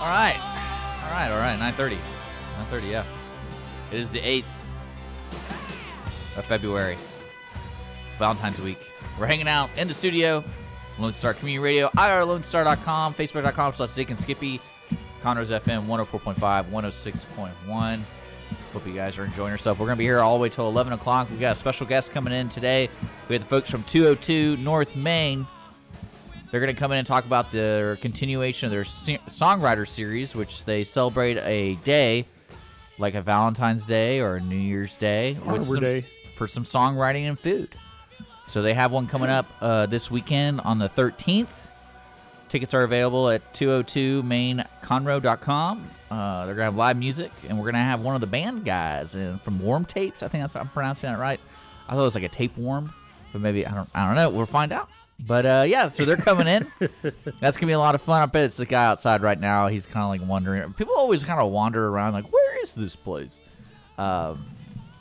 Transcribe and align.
All 0.00 0.06
right. 0.06 0.40
All 1.04 1.10
right, 1.10 1.30
all 1.30 1.38
right. 1.38 1.58
9:30. 1.58 1.98
9:30, 2.70 2.90
yeah. 2.90 3.04
It 3.92 4.00
is 4.00 4.10
the 4.10 4.20
8th 4.20 4.44
of 6.36 6.44
February. 6.44 6.96
Valentine's 8.18 8.60
week. 8.60 8.78
We're 9.18 9.26
hanging 9.26 9.48
out 9.48 9.70
in 9.76 9.88
the 9.88 9.94
studio. 9.94 10.44
Lone 10.98 11.12
Star 11.12 11.34
Community 11.34 11.62
Radio, 11.62 11.88
irlonestar.com, 11.96 13.14
facebook.com 13.14 13.74
slash 13.74 13.94
Jake 13.94 14.10
and 14.10 14.20
Skippy, 14.20 14.60
Conroe's 15.22 15.50
FM 15.50 15.86
104.5, 15.86 16.70
106.1. 16.70 18.04
Hope 18.72 18.86
you 18.86 18.92
guys 18.92 19.16
are 19.16 19.24
enjoying 19.24 19.52
yourself. 19.52 19.78
We're 19.78 19.86
going 19.86 19.96
to 19.96 20.00
be 20.00 20.04
here 20.04 20.20
all 20.20 20.36
the 20.36 20.42
way 20.42 20.48
till 20.48 20.68
11 20.68 20.92
o'clock. 20.92 21.30
We 21.30 21.38
got 21.38 21.52
a 21.52 21.58
special 21.58 21.86
guest 21.86 22.12
coming 22.12 22.32
in 22.32 22.48
today. 22.48 22.90
We 23.28 23.34
have 23.34 23.42
the 23.42 23.48
folks 23.48 23.70
from 23.70 23.82
202 23.84 24.56
North 24.58 24.94
Main. 24.94 25.46
They're 26.50 26.60
going 26.60 26.74
to 26.74 26.78
come 26.78 26.90
in 26.92 26.98
and 26.98 27.06
talk 27.06 27.24
about 27.26 27.52
their 27.52 27.96
continuation 27.96 28.66
of 28.66 28.72
their 28.72 28.84
se- 28.84 29.20
songwriter 29.28 29.86
series, 29.86 30.34
which 30.34 30.64
they 30.64 30.82
celebrate 30.84 31.36
a 31.38 31.74
day 31.84 32.26
like 32.98 33.14
a 33.14 33.22
Valentine's 33.22 33.84
Day 33.84 34.20
or 34.20 34.36
a 34.36 34.40
New 34.40 34.56
Year's 34.56 34.96
Day 34.96 35.36
some- 35.44 35.80
Day. 35.80 36.06
for 36.36 36.48
some 36.48 36.64
songwriting 36.64 37.28
and 37.28 37.38
food. 37.38 37.68
So 38.46 38.62
they 38.62 38.74
have 38.74 38.90
one 38.90 39.06
coming 39.06 39.30
up 39.30 39.46
uh, 39.60 39.86
this 39.86 40.10
weekend 40.10 40.60
on 40.62 40.78
the 40.78 40.88
13th. 40.88 41.46
Tickets 42.48 42.74
are 42.74 42.82
available 42.82 43.30
at 43.30 43.54
202mainconroe.com. 43.54 45.90
Uh, 46.10 46.46
they're 46.46 46.54
gonna 46.56 46.64
have 46.64 46.74
live 46.74 46.96
music, 46.96 47.30
and 47.48 47.56
we're 47.56 47.66
gonna 47.70 47.84
have 47.84 48.00
one 48.00 48.16
of 48.16 48.20
the 48.20 48.26
band 48.26 48.64
guys 48.64 49.14
in, 49.14 49.38
from 49.38 49.60
Warm 49.60 49.84
Tapes. 49.84 50.24
I 50.24 50.28
think 50.28 50.42
that's 50.42 50.54
how 50.54 50.60
I'm 50.60 50.68
pronouncing 50.68 51.08
that 51.10 51.20
right. 51.20 51.38
I 51.88 51.92
thought 51.92 52.00
it 52.00 52.04
was 52.04 52.16
like 52.16 52.24
a 52.24 52.28
tape 52.28 52.56
warm, 52.56 52.92
but 53.32 53.40
maybe 53.40 53.64
I 53.64 53.72
don't. 53.72 53.88
I 53.94 54.04
don't 54.06 54.16
know. 54.16 54.30
We'll 54.30 54.46
find 54.46 54.72
out. 54.72 54.88
But 55.26 55.46
uh, 55.46 55.64
yeah, 55.66 55.90
so 55.90 56.04
they're 56.04 56.16
coming 56.16 56.46
in. 56.46 56.70
That's 57.40 57.56
gonna 57.56 57.66
be 57.68 57.74
a 57.74 57.78
lot 57.78 57.94
of 57.94 58.02
fun. 58.02 58.22
I 58.22 58.26
bet 58.26 58.44
it's 58.44 58.56
the 58.56 58.66
guy 58.66 58.86
outside 58.86 59.22
right 59.22 59.38
now. 59.38 59.68
He's 59.68 59.86
kind 59.86 60.02
of 60.02 60.08
like 60.08 60.28
wondering. 60.28 60.72
People 60.74 60.94
always 60.96 61.22
kind 61.22 61.40
of 61.40 61.50
wander 61.52 61.86
around, 61.88 62.14
like, 62.14 62.32
where 62.32 62.62
is 62.62 62.72
this 62.72 62.96
place? 62.96 63.38
Um, 63.98 64.46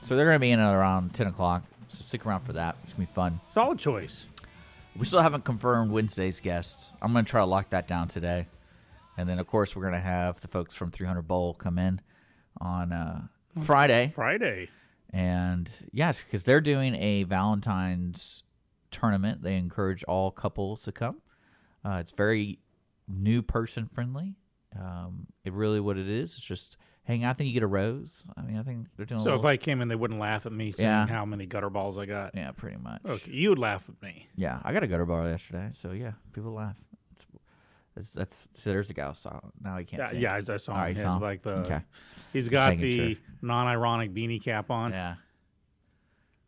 so 0.01 0.15
they're 0.15 0.25
gonna 0.25 0.39
be 0.39 0.51
in 0.51 0.59
around 0.59 1.13
10 1.13 1.27
o'clock. 1.27 1.63
So 1.87 2.03
stick 2.05 2.25
around 2.25 2.41
for 2.41 2.53
that. 2.53 2.77
It's 2.83 2.93
gonna 2.93 3.07
be 3.07 3.13
fun. 3.13 3.39
Solid 3.47 3.79
choice. 3.79 4.27
We 4.99 5.05
still 5.05 5.21
haven't 5.21 5.45
confirmed 5.45 5.91
Wednesday's 5.91 6.41
guests. 6.41 6.91
I'm 7.01 7.13
going 7.13 7.23
to 7.23 7.31
try 7.31 7.39
to 7.39 7.45
lock 7.45 7.69
that 7.69 7.87
down 7.87 8.09
today. 8.09 8.47
And 9.17 9.29
then, 9.29 9.39
of 9.39 9.47
course, 9.47 9.73
we're 9.73 9.83
going 9.83 9.93
to 9.93 9.99
have 9.99 10.41
the 10.41 10.49
folks 10.49 10.73
from 10.73 10.91
300 10.91 11.21
Bowl 11.21 11.53
come 11.53 11.77
in 11.77 12.01
on 12.59 12.91
uh, 12.91 13.21
Friday. 13.63 14.11
Friday. 14.13 14.69
And 15.11 15.69
yeah, 15.93 16.11
because 16.11 16.43
they're 16.43 16.59
doing 16.59 16.95
a 16.95 17.23
Valentine's 17.23 18.43
tournament. 18.91 19.41
They 19.43 19.55
encourage 19.55 20.03
all 20.03 20.31
couples 20.31 20.81
to 20.83 20.91
come. 20.91 21.21
Uh, 21.85 21.97
it's 21.99 22.11
very 22.11 22.59
new 23.07 23.41
person 23.41 23.87
friendly. 23.87 24.35
Um, 24.79 25.27
it 25.43 25.53
really 25.53 25.79
what 25.79 25.97
it 25.97 26.07
is. 26.07 26.33
It's 26.33 26.43
just 26.45 26.77
hang 27.03 27.23
out. 27.23 27.31
I 27.31 27.33
think 27.33 27.47
you 27.47 27.53
get 27.53 27.63
a 27.63 27.67
rose. 27.67 28.23
I 28.37 28.41
mean, 28.41 28.57
I 28.57 28.63
think 28.63 28.87
they're 28.95 29.05
doing. 29.05 29.21
So 29.21 29.33
if 29.33 29.43
I 29.45 29.57
came 29.57 29.81
in, 29.81 29.87
they 29.87 29.95
wouldn't 29.95 30.19
laugh 30.19 30.45
at 30.45 30.51
me 30.51 30.71
saying 30.71 30.87
Yeah. 30.87 31.07
how 31.07 31.25
many 31.25 31.45
gutter 31.47 31.69
balls 31.69 31.97
I 31.97 32.05
got. 32.05 32.35
yeah, 32.35 32.51
pretty 32.51 32.77
much. 32.77 33.01
Okay, 33.05 33.31
you 33.31 33.49
would 33.49 33.59
laugh 33.59 33.89
at 33.89 34.01
me. 34.01 34.27
Yeah, 34.35 34.59
I 34.63 34.73
got 34.73 34.83
a 34.83 34.87
gutter 34.87 35.05
ball 35.05 35.27
yesterday, 35.27 35.71
so 35.81 35.91
yeah, 35.91 36.11
people 36.33 36.53
laugh. 36.53 36.77
It's, 37.13 37.25
it's, 37.95 38.09
that's 38.11 38.47
so 38.55 38.69
there's 38.69 38.87
the 38.89 38.93
guy. 38.93 39.11
So 39.13 39.39
now 39.61 39.77
he 39.77 39.85
can't. 39.85 40.01
Yeah, 40.03 40.09
see 40.09 40.19
yeah, 40.19 40.33
I, 40.35 40.53
I 40.53 40.57
saw 40.57 40.73
him. 40.73 40.81
right, 40.81 40.95
He 40.95 41.01
saw 41.01 41.15
him? 41.15 41.21
like 41.21 41.41
the. 41.41 41.51
Okay. 41.51 41.81
He's 42.31 42.47
got 42.49 42.77
the 42.77 43.15
sure. 43.15 43.23
non-ironic 43.41 44.13
beanie 44.13 44.43
cap 44.43 44.69
on. 44.69 44.91
Yeah. 44.91 45.15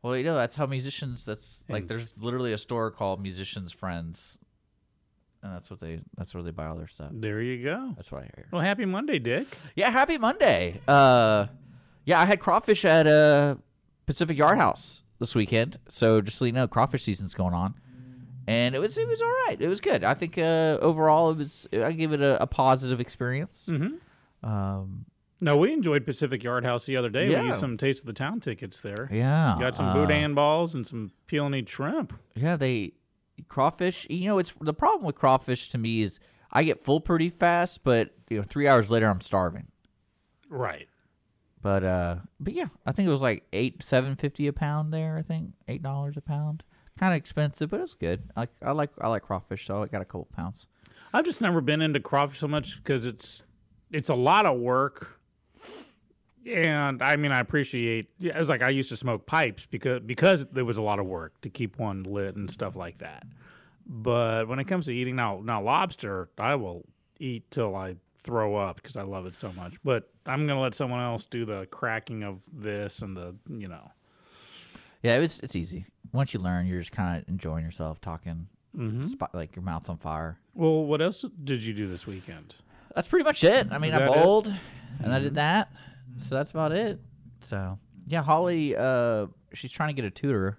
Well, 0.02 0.18
you 0.18 0.24
know 0.24 0.36
that's 0.36 0.56
how 0.56 0.66
musicians. 0.66 1.26
That's 1.26 1.64
like 1.70 1.82
And- 1.82 1.90
there's 1.90 2.14
literally 2.18 2.54
a 2.54 2.58
store 2.58 2.90
called 2.92 3.22
Musicians 3.22 3.72
Friends, 3.72 4.40
and 5.44 5.54
that's 5.54 5.70
what 5.70 5.80
they. 5.80 6.02
That's 6.18 6.34
where 6.34 6.42
they 6.44 6.52
buy 6.52 6.68
all 6.68 6.76
their 6.76 6.88
stuff. 6.88 7.12
There 7.14 7.42
you 7.42 7.64
go. 7.64 7.94
That's 7.96 8.12
what 8.12 8.24
I 8.24 8.30
hear. 8.36 8.48
Well, 8.52 8.62
happy 8.62 8.86
Monday, 8.86 9.20
Dick. 9.20 9.48
Yeah, 9.76 9.90
happy 9.92 10.18
Monday. 10.18 10.82
Uh, 10.88 11.48
yeah, 12.06 12.20
I 12.20 12.26
had 12.26 12.40
crawfish 12.40 12.84
at 12.86 13.06
uh 13.06 13.56
Pacific 14.08 14.38
Yard 14.38 14.58
House 14.58 15.04
this 15.20 15.36
weekend. 15.36 15.78
So 15.90 16.20
just 16.22 16.38
so 16.38 16.46
you 16.46 16.52
know, 16.52 16.68
crawfish 16.68 17.04
season's 17.04 17.36
going 17.36 17.54
on, 17.54 17.76
and 18.48 18.74
it 18.74 18.80
was 18.80 18.98
it 18.98 19.08
was 19.08 19.22
all 19.22 19.36
right. 19.48 19.58
It 19.60 19.68
was 19.68 19.80
good. 19.82 20.04
I 20.04 20.16
think 20.16 20.38
uh, 20.40 20.80
overall 20.82 21.30
it 21.30 21.38
was. 21.38 21.68
I 21.72 21.92
give 21.92 22.12
it 22.12 22.22
a, 22.22 22.42
a 22.42 22.48
positive 22.48 23.00
experience. 23.00 23.68
Mm-hmm. 23.70 24.50
Um, 24.50 25.06
No, 25.44 25.58
we 25.58 25.74
enjoyed 25.74 26.06
Pacific 26.06 26.44
Yard 26.44 26.64
House 26.64 26.86
the 26.86 26.96
other 26.96 27.10
day. 27.10 27.32
Yeah. 27.32 27.42
We 27.42 27.48
used 27.48 27.60
some 27.60 27.76
Taste 27.76 28.02
of 28.04 28.06
the 28.08 28.14
Town 28.14 28.40
tickets 28.40 28.80
there. 28.80 29.10
yeah, 29.12 29.56
Got 29.60 29.74
some 29.76 29.88
uh, 29.88 29.94
boudin 29.96 30.36
balls 30.36 30.76
and 30.76 30.86
some 30.86 31.12
peony 31.26 31.66
shrimp. 31.66 32.14
Yeah, 32.36 32.56
they 32.56 32.94
crawfish. 33.48 34.06
You 34.10 34.26
know, 34.28 34.38
it's 34.38 34.54
the 34.62 34.74
problem 34.74 35.04
with 35.06 35.16
crawfish 35.16 35.70
to 35.70 35.78
me 35.80 36.04
is 36.04 36.20
I 36.52 36.64
get 36.64 36.80
full 36.80 37.02
pretty 37.02 37.30
fast, 37.32 37.84
but 37.84 38.12
you 38.30 38.38
know, 38.38 38.44
three 38.44 38.68
hours 38.68 38.92
later 38.92 39.10
I'm 39.10 39.22
starving. 39.22 39.68
Right. 40.50 40.88
But 41.62 41.84
uh, 41.84 42.16
but 42.40 42.54
yeah, 42.54 42.68
I 42.86 42.92
think 42.92 43.08
it 43.08 43.12
was 43.12 43.22
like 43.22 43.44
eight 43.54 43.84
seven 43.84 44.16
fifty 44.16 44.48
a 44.48 44.54
pound 44.54 44.94
there. 44.94 45.18
I 45.18 45.22
think 45.22 45.52
eight 45.68 45.82
dollars 45.84 46.18
a 46.18 46.22
pound. 46.22 46.64
Kind 47.00 47.14
of 47.14 47.18
expensive, 47.18 47.70
but 47.70 47.80
it 47.80 47.84
was 47.84 47.94
good. 47.96 48.30
I 48.36 48.48
I 48.64 48.72
like 48.72 48.90
I 49.00 49.08
like 49.08 49.24
crawfish, 49.24 49.66
so 49.66 49.82
I 49.84 49.88
got 49.88 50.02
a 50.02 50.06
couple 50.06 50.28
pounds. 50.36 50.68
I've 51.14 51.26
just 51.26 51.42
never 51.42 51.62
been 51.62 51.82
into 51.82 52.00
crawfish 52.00 52.40
so 52.40 52.48
much 52.48 52.78
because 52.78 53.06
it's 53.06 53.44
it's 53.92 54.10
a 54.10 54.16
lot 54.16 54.46
of 54.46 54.60
work. 54.60 55.20
And 56.48 57.02
I 57.04 57.16
mean, 57.18 57.32
I 57.32 57.40
appreciate. 57.40 58.10
Yeah, 58.20 58.38
it's 58.40 58.50
like 58.50 58.62
I 58.64 58.70
used 58.70 58.90
to 58.90 58.98
smoke 58.98 59.26
pipes 59.28 59.66
because 59.66 60.00
because 60.00 60.46
there 60.48 60.66
was 60.66 60.78
a 60.78 60.82
lot 60.82 61.00
of 61.00 61.06
work 61.06 61.40
to 61.42 61.50
keep 61.50 61.78
one 61.78 62.04
lit 62.04 62.36
and 62.36 62.50
stuff 62.50 62.76
like 62.76 62.98
that. 63.00 63.24
But 63.86 64.48
when 64.48 64.58
it 64.60 64.66
comes 64.66 64.86
to 64.88 64.94
eating 64.94 65.16
now, 65.16 65.42
now 65.44 65.62
lobster, 65.62 66.30
I 66.38 66.56
will 66.56 66.86
eat 67.20 67.50
till 67.52 67.76
I 67.76 67.98
throw 68.24 68.56
up 68.56 68.78
because 68.78 68.96
I 68.96 69.02
love 69.04 69.26
it 69.26 69.36
so 69.36 69.52
much. 69.54 69.76
But 69.84 70.10
I'm 70.26 70.48
gonna 70.48 70.62
let 70.62 70.74
someone 70.74 71.00
else 71.02 71.26
do 71.26 71.46
the 71.46 71.68
cracking 71.68 72.24
of 72.24 72.40
this 72.52 73.02
and 73.02 73.16
the 73.16 73.36
you 73.48 73.68
know. 73.68 73.92
Yeah, 75.04 75.18
it 75.18 75.22
was 75.22 75.40
it's 75.42 75.56
easy. 75.56 75.86
Once 76.12 76.34
you 76.34 76.40
learn, 76.40 76.66
you're 76.66 76.80
just 76.80 76.92
kind 76.92 77.22
of 77.22 77.30
enjoying 77.30 77.64
yourself, 77.64 78.02
talking, 78.02 78.48
Mm-hmm. 78.76 79.08
spot, 79.08 79.36
like 79.36 79.54
your 79.56 79.64
mouth's 79.64 79.90
on 79.90 79.98
fire. 79.98 80.40
Well, 80.54 80.86
what 80.86 81.02
else 81.02 81.26
did 81.44 81.62
you 81.66 81.74
do 81.74 81.88
this 81.88 82.08
weekend? 82.08 82.56
That's 82.96 83.08
pretty 83.08 83.26
much 83.26 83.44
it. 83.44 83.68
I 83.70 83.78
mean, 83.80 83.94
I 83.94 84.08
bowled 84.08 84.54
and 85.04 85.14
I 85.14 85.20
did 85.20 85.36
that. 85.36 85.70
So 86.18 86.36
that's 86.36 86.52
about 86.52 86.72
it. 86.72 87.00
So 87.42 87.80
yeah, 88.08 88.22
Holly, 88.24 88.76
uh, 88.76 89.28
she's 89.54 89.72
trying 89.72 89.90
to 89.90 89.94
get 89.94 90.06
a 90.06 90.12
tutor, 90.12 90.58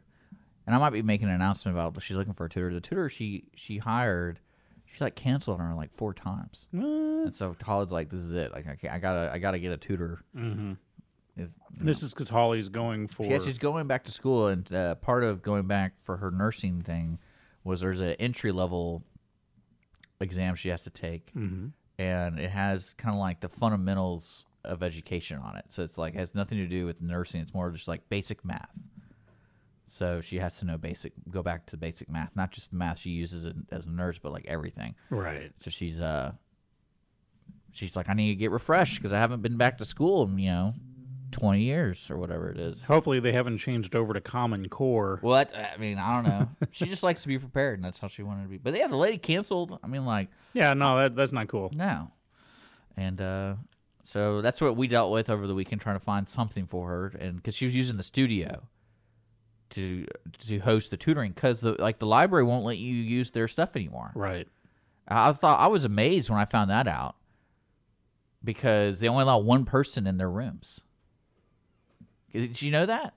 and 0.67 0.75
I 0.75 0.79
might 0.79 0.91
be 0.91 1.03
making 1.03 1.29
an 1.29 1.35
announcement 1.35 1.77
about 1.77 2.01
she's 2.03 2.17
looking 2.17 2.35
for 2.35 2.47
a 2.47 2.49
tutor. 2.49 2.73
The 2.73 2.81
tutor 2.81 3.09
she 3.09 3.45
she 3.55 3.79
hired, 3.79 4.41
she 4.87 5.03
like 5.03 5.15
canceled 5.15 5.61
on 5.61 5.67
her 5.69 5.75
like 5.75 5.93
four 5.95 6.15
times, 6.15 6.69
and 6.73 7.35
so 7.35 7.55
Holly's 7.63 7.93
like, 7.93 8.11
"This 8.11 8.21
is 8.21 8.35
it. 8.35 8.53
Like 8.53 8.67
I, 8.69 8.77
can't, 8.77 8.93
I 8.95 8.99
gotta 8.99 9.31
I 9.33 9.39
gotta 9.39 9.59
get 9.59 9.73
a 9.73 9.77
tutor." 9.77 10.21
Mm-hmm. 10.37 10.73
Is- 11.37 11.51
This 11.79 12.03
is 12.03 12.13
because 12.13 12.29
Holly's 12.29 12.69
going 12.69 13.07
for. 13.07 13.25
yeah, 13.27 13.39
she's 13.39 13.59
going 13.59 13.87
back 13.87 14.05
to 14.05 14.11
school, 14.13 14.49
and 14.49 14.71
uh, 14.73 14.95
part 14.97 15.25
of 15.25 15.43
going 15.43 15.67
back 15.67 15.95
for 16.03 16.19
her 16.19 16.31
nursing 16.31 16.83
thing 16.83 17.19
was 17.65 17.81
there's 17.81 18.01
an 18.01 18.13
entry 18.19 18.53
level 18.53 19.03
exam 20.21 20.55
she 20.55 20.69
has 20.69 20.85
to 20.85 20.91
take, 20.91 21.33
Mm-hmm. 21.35 21.69
and 21.99 22.39
it 22.39 22.51
has 22.51 22.95
kind 22.99 23.15
of 23.15 23.21
like 23.21 23.41
the 23.41 23.49
fundamentals 23.49 24.45
of 24.65 24.83
education 24.83 25.39
on 25.39 25.57
it. 25.57 25.67
So 25.69 25.83
it's 25.83 25.99
like 25.99 26.15
it 26.15 26.19
has 26.19 26.35
nothing 26.35 26.59
to 26.59 26.67
do 26.67 26.87
with 26.87 27.01
nursing. 27.01 27.41
It's 27.41 27.55
more 27.55 27.71
just 27.71 27.89
like 27.89 28.09
basic 28.09 28.45
math. 28.45 28.71
So 29.89 30.21
she 30.23 30.39
has 30.39 30.57
to 30.59 30.65
know 30.65 30.79
basic, 30.79 31.13
go 31.31 31.43
back 31.43 31.67
to 31.67 31.77
basic 31.77 32.09
math, 32.09 32.31
not 32.35 32.51
just 32.51 32.71
the 32.71 32.77
math 32.77 32.99
she 33.01 33.11
uses 33.11 33.45
in- 33.45 33.67
as 33.71 33.85
a 33.85 33.91
nurse, 33.91 34.19
but 34.19 34.33
like 34.33 34.47
everything. 34.47 34.95
right. 35.11 35.51
So 35.61 35.69
she's 35.71 36.01
uh, 36.01 36.33
she's 37.73 37.95
like, 37.97 38.09
I 38.09 38.15
need 38.15 38.29
to 38.31 38.35
get 38.37 38.51
refreshed 38.51 38.97
because 38.97 39.13
I 39.13 39.19
haven't 39.19 39.43
been 39.43 39.57
back 39.57 39.79
to 39.79 39.85
school 39.85 40.25
in 40.25 40.39
you 40.39 40.51
know, 40.51 40.75
twenty 41.31 41.63
years 41.65 42.07
or 42.11 42.17
whatever 42.17 42.49
it 42.51 42.59
is. 42.59 42.85
Hopefully, 42.85 43.21
they 43.21 43.33
haven't 43.33 43.59
changed 43.59 43.95
over 43.95 44.15
to 44.15 44.21
Common 44.23 44.69
Core. 44.71 45.19
What 45.21 45.55
I 45.55 45.77
mean, 45.77 45.99
I 45.99 46.15
don't 46.23 46.27
know. 46.31 46.49
she 46.71 46.87
just 46.87 47.03
likes 47.03 47.21
to 47.23 47.29
be 47.29 47.39
prepared, 47.39 47.79
and 47.79 47.85
that's 47.85 47.99
how 47.99 48.09
she 48.09 48.23
wanted 48.23 48.45
to 48.45 48.49
be. 48.49 48.57
But 48.59 48.75
yeah, 48.75 48.87
the 48.87 48.97
lady 48.97 49.19
canceled. 49.19 49.79
I 49.83 49.87
mean, 49.89 50.07
like 50.07 50.29
Yeah, 50.55 50.73
no, 50.75 50.97
that, 51.01 51.17
that's 51.17 51.33
not 51.33 51.49
cool. 51.49 51.71
no, 51.75 52.11
and 52.97 53.21
uh, 53.21 53.55
so 54.03 54.41
that's 54.43 54.61
what 54.61 54.77
we 54.77 54.89
dealt 54.89 55.13
with 55.13 55.31
over 55.31 55.47
the 55.47 55.55
weekend, 55.55 55.81
trying 55.81 55.99
to 55.99 56.05
find 56.05 56.29
something 56.29 56.67
for 56.67 56.89
her, 56.89 57.13
and 57.19 57.37
because 57.37 57.55
she 57.55 57.65
was 57.65 57.75
using 57.75 57.97
the 57.97 58.03
studio 58.03 58.63
to 59.71 60.07
to 60.47 60.59
host 60.61 60.91
the 60.91 60.97
tutoring, 60.97 61.33
because 61.33 61.61
the 61.61 61.81
like 61.81 61.99
the 61.99 62.07
library 62.07 62.45
won't 62.45 62.65
let 62.65 62.79
you 62.79 62.95
use 62.95 63.31
their 63.31 63.49
stuff 63.49 63.77
anymore. 63.77 64.13
Right. 64.15 64.49
I 65.09 65.33
thought 65.33 65.61
I 65.61 65.67
was 65.67 65.85
amazed 65.85 66.31
when 66.31 66.39
I 66.39 66.45
found 66.45 66.71
that 66.71 66.87
out 66.87 67.17
because 68.45 69.01
they 69.01 69.09
only 69.09 69.23
allow 69.23 69.39
one 69.39 69.65
person 69.65 70.07
in 70.07 70.17
their 70.17 70.31
rooms. 70.31 70.81
Did 72.33 72.63
you 72.63 72.71
know 72.71 72.87
that? 72.87 73.15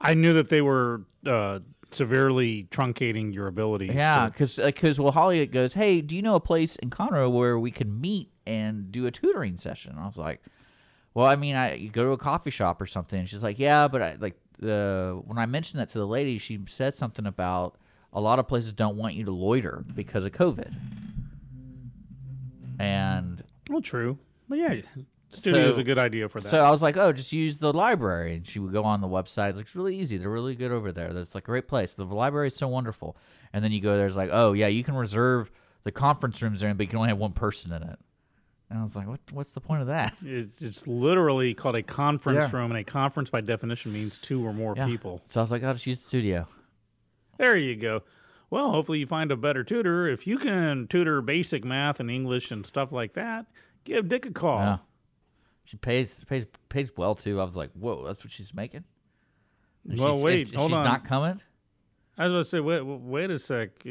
I 0.00 0.14
knew 0.14 0.34
that 0.34 0.48
they 0.48 0.60
were 0.60 1.02
uh, 1.26 1.60
severely 1.94 2.64
truncating 2.70 3.34
your 3.34 3.46
abilities. 3.46 3.92
Yeah, 3.94 4.24
to- 4.26 4.30
because 4.30 4.56
because 4.56 4.98
uh, 4.98 5.02
well, 5.02 5.12
Holly 5.12 5.44
goes, 5.46 5.74
"Hey, 5.74 6.00
do 6.00 6.14
you 6.16 6.22
know 6.22 6.34
a 6.34 6.40
place 6.40 6.76
in 6.76 6.90
Conroe 6.90 7.30
where 7.30 7.58
we 7.58 7.70
can 7.70 8.00
meet 8.00 8.30
and 8.46 8.90
do 8.92 9.06
a 9.06 9.10
tutoring 9.10 9.56
session?" 9.56 9.92
And 9.92 10.00
I 10.00 10.06
was 10.06 10.18
like, 10.18 10.42
"Well, 11.14 11.26
I 11.26 11.36
mean, 11.36 11.56
I 11.56 11.74
you 11.74 11.90
go 11.90 12.04
to 12.04 12.10
a 12.10 12.18
coffee 12.18 12.50
shop 12.50 12.80
or 12.80 12.86
something." 12.86 13.18
And 13.20 13.28
she's 13.28 13.42
like, 13.42 13.58
"Yeah, 13.58 13.88
but 13.88 14.02
I 14.02 14.16
like 14.20 14.36
the 14.58 15.20
when 15.26 15.38
I 15.38 15.46
mentioned 15.46 15.80
that 15.80 15.88
to 15.90 15.98
the 15.98 16.06
lady, 16.06 16.38
she 16.38 16.58
said 16.68 16.94
something 16.94 17.26
about 17.26 17.76
a 18.12 18.20
lot 18.20 18.38
of 18.38 18.48
places 18.48 18.72
don't 18.72 18.96
want 18.96 19.14
you 19.14 19.24
to 19.24 19.30
loiter 19.32 19.82
because 19.94 20.24
of 20.24 20.32
COVID." 20.32 20.74
And 22.78 23.42
well, 23.68 23.80
true. 23.82 24.18
But 24.48 24.58
yeah, 24.58 24.80
studio's 25.30 25.76
So- 25.76 25.80
a 25.80 25.84
good 25.84 25.98
idea 25.98 26.28
for 26.28 26.40
that. 26.40 26.48
So 26.48 26.58
I 26.62 26.70
was 26.70 26.82
like, 26.82 26.96
oh, 26.96 27.12
just 27.12 27.32
use 27.32 27.58
the 27.58 27.72
library. 27.72 28.34
And 28.36 28.46
she 28.46 28.58
would 28.58 28.72
go 28.72 28.84
on 28.84 29.00
the 29.00 29.08
website. 29.08 29.50
It's 29.50 29.56
like, 29.58 29.66
it's 29.66 29.74
really 29.76 29.96
easy. 29.96 30.18
They're 30.18 30.28
really 30.30 30.54
good 30.54 30.72
over 30.72 30.92
there. 30.92 31.12
That's 31.12 31.34
like 31.34 31.44
a 31.44 31.46
great 31.46 31.68
place. 31.68 31.94
The 31.94 32.04
library 32.04 32.48
is 32.48 32.56
so 32.56 32.68
wonderful. 32.68 33.16
And 33.52 33.64
then 33.64 33.72
you 33.72 33.80
go 33.80 33.96
there, 33.96 34.06
it's 34.06 34.16
like, 34.16 34.30
oh, 34.32 34.52
yeah, 34.52 34.66
you 34.68 34.84
can 34.84 34.94
reserve 34.94 35.50
the 35.84 35.90
conference 35.92 36.40
rooms 36.42 36.60
there, 36.60 36.72
but 36.74 36.82
you 36.84 36.88
can 36.88 36.98
only 36.98 37.08
have 37.08 37.18
one 37.18 37.32
person 37.32 37.72
in 37.72 37.82
it. 37.82 37.98
And 38.68 38.78
I 38.78 38.82
was 38.82 38.94
like, 38.94 39.08
what, 39.08 39.18
what's 39.32 39.50
the 39.50 39.60
point 39.60 39.80
of 39.80 39.88
that? 39.88 40.14
It's 40.24 40.86
literally 40.86 41.54
called 41.54 41.74
a 41.74 41.82
conference 41.82 42.44
Yeah. 42.52 42.56
room, 42.56 42.70
and 42.70 42.78
a 42.78 42.84
conference 42.84 43.28
by 43.30 43.40
definition 43.40 43.92
means 43.92 44.16
two 44.18 44.46
or 44.46 44.52
more 44.52 44.74
Yeah. 44.76 44.86
people. 44.86 45.22
So 45.28 45.40
I 45.40 45.42
was 45.42 45.50
like, 45.50 45.64
I'll 45.64 45.72
just 45.74 45.86
use 45.86 45.98
the 46.00 46.06
studio. 46.08 46.46
There 47.38 47.56
you 47.56 47.74
go. 47.74 48.02
Well, 48.50 48.70
hopefully 48.70 48.98
you 48.98 49.06
find 49.06 49.30
a 49.32 49.36
better 49.36 49.64
tutor. 49.64 50.06
If 50.08 50.26
you 50.26 50.36
can 50.38 50.86
tutor 50.88 51.20
basic 51.22 51.64
math 51.64 51.98
and 52.00 52.10
English 52.10 52.50
and 52.50 52.64
stuff 52.66 52.92
like 52.92 53.14
that, 53.14 53.46
give 53.84 54.08
Dick 54.08 54.26
a 54.26 54.30
call. 54.32 54.58
Yeah. 54.60 54.76
She 55.70 55.76
pays 55.76 56.24
pays 56.24 56.46
pays 56.68 56.90
well 56.96 57.14
too. 57.14 57.40
I 57.40 57.44
was 57.44 57.56
like, 57.56 57.70
whoa, 57.74 58.04
that's 58.04 58.24
what 58.24 58.32
she's 58.32 58.52
making. 58.52 58.82
And 59.88 60.00
Well, 60.00 60.14
she's- 60.14 60.24
wait, 60.24 60.40
if 60.48 60.54
hold 60.54 60.70
she's 60.72 60.78
on. 60.78 60.84
not 60.84 61.04
coming. 61.04 61.40
I 62.18 62.24
was 62.24 62.32
going 62.32 62.42
to 62.42 62.48
say, 62.48 62.60
wait, 62.60 62.80
wait 62.82 63.30
a 63.30 63.38
sec. 63.38 63.70
Uh, 63.86 63.90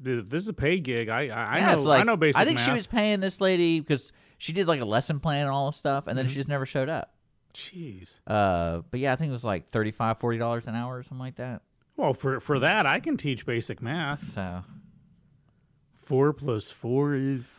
This 0.00 0.42
is 0.44 0.48
a 0.48 0.52
paid 0.54 0.84
gig. 0.84 1.08
I 1.08 1.22
I, 1.22 1.58
yeah, 1.58 1.74
know 1.74 1.82
like, 1.82 2.00
I 2.00 2.04
know 2.04 2.16
basic 2.16 2.40
I 2.40 2.44
think 2.44 2.58
math. 2.58 2.66
she 2.66 2.72
was 2.72 2.86
paying 2.86 3.18
this 3.20 3.40
lady 3.40 3.80
because 3.80 4.12
she 4.38 4.52
did 4.52 4.68
like 4.68 4.80
a 4.80 4.84
lesson 4.84 5.18
plan 5.18 5.42
and 5.42 5.50
all 5.50 5.66
this 5.66 5.76
stuff, 5.76 6.06
and 6.06 6.16
then 6.16 6.24
Mm-hmm. 6.24 6.30
she 6.30 6.36
just 6.36 6.48
never 6.48 6.64
showed 6.64 6.88
up. 6.88 7.12
Jeez. 7.52 8.20
Uh, 8.26 8.82
but 8.90 9.00
yeah, 9.00 9.12
I 9.12 9.16
think 9.16 9.30
it 9.30 9.32
was 9.32 9.44
like 9.44 9.68
35 9.68 10.20
dollars 10.38 10.66
an 10.68 10.76
hour 10.76 10.96
or 10.98 11.02
something 11.02 11.18
like 11.18 11.34
that. 11.36 11.62
Well, 11.96 12.14
for 12.14 12.38
for 12.38 12.60
that, 12.60 12.86
I 12.86 13.00
can 13.00 13.16
teach 13.16 13.44
basic 13.44 13.82
math. 13.82 14.30
So, 14.32 14.62
Four 15.94 16.32
plus 16.32 16.70
four 16.70 17.14
is 17.14 17.56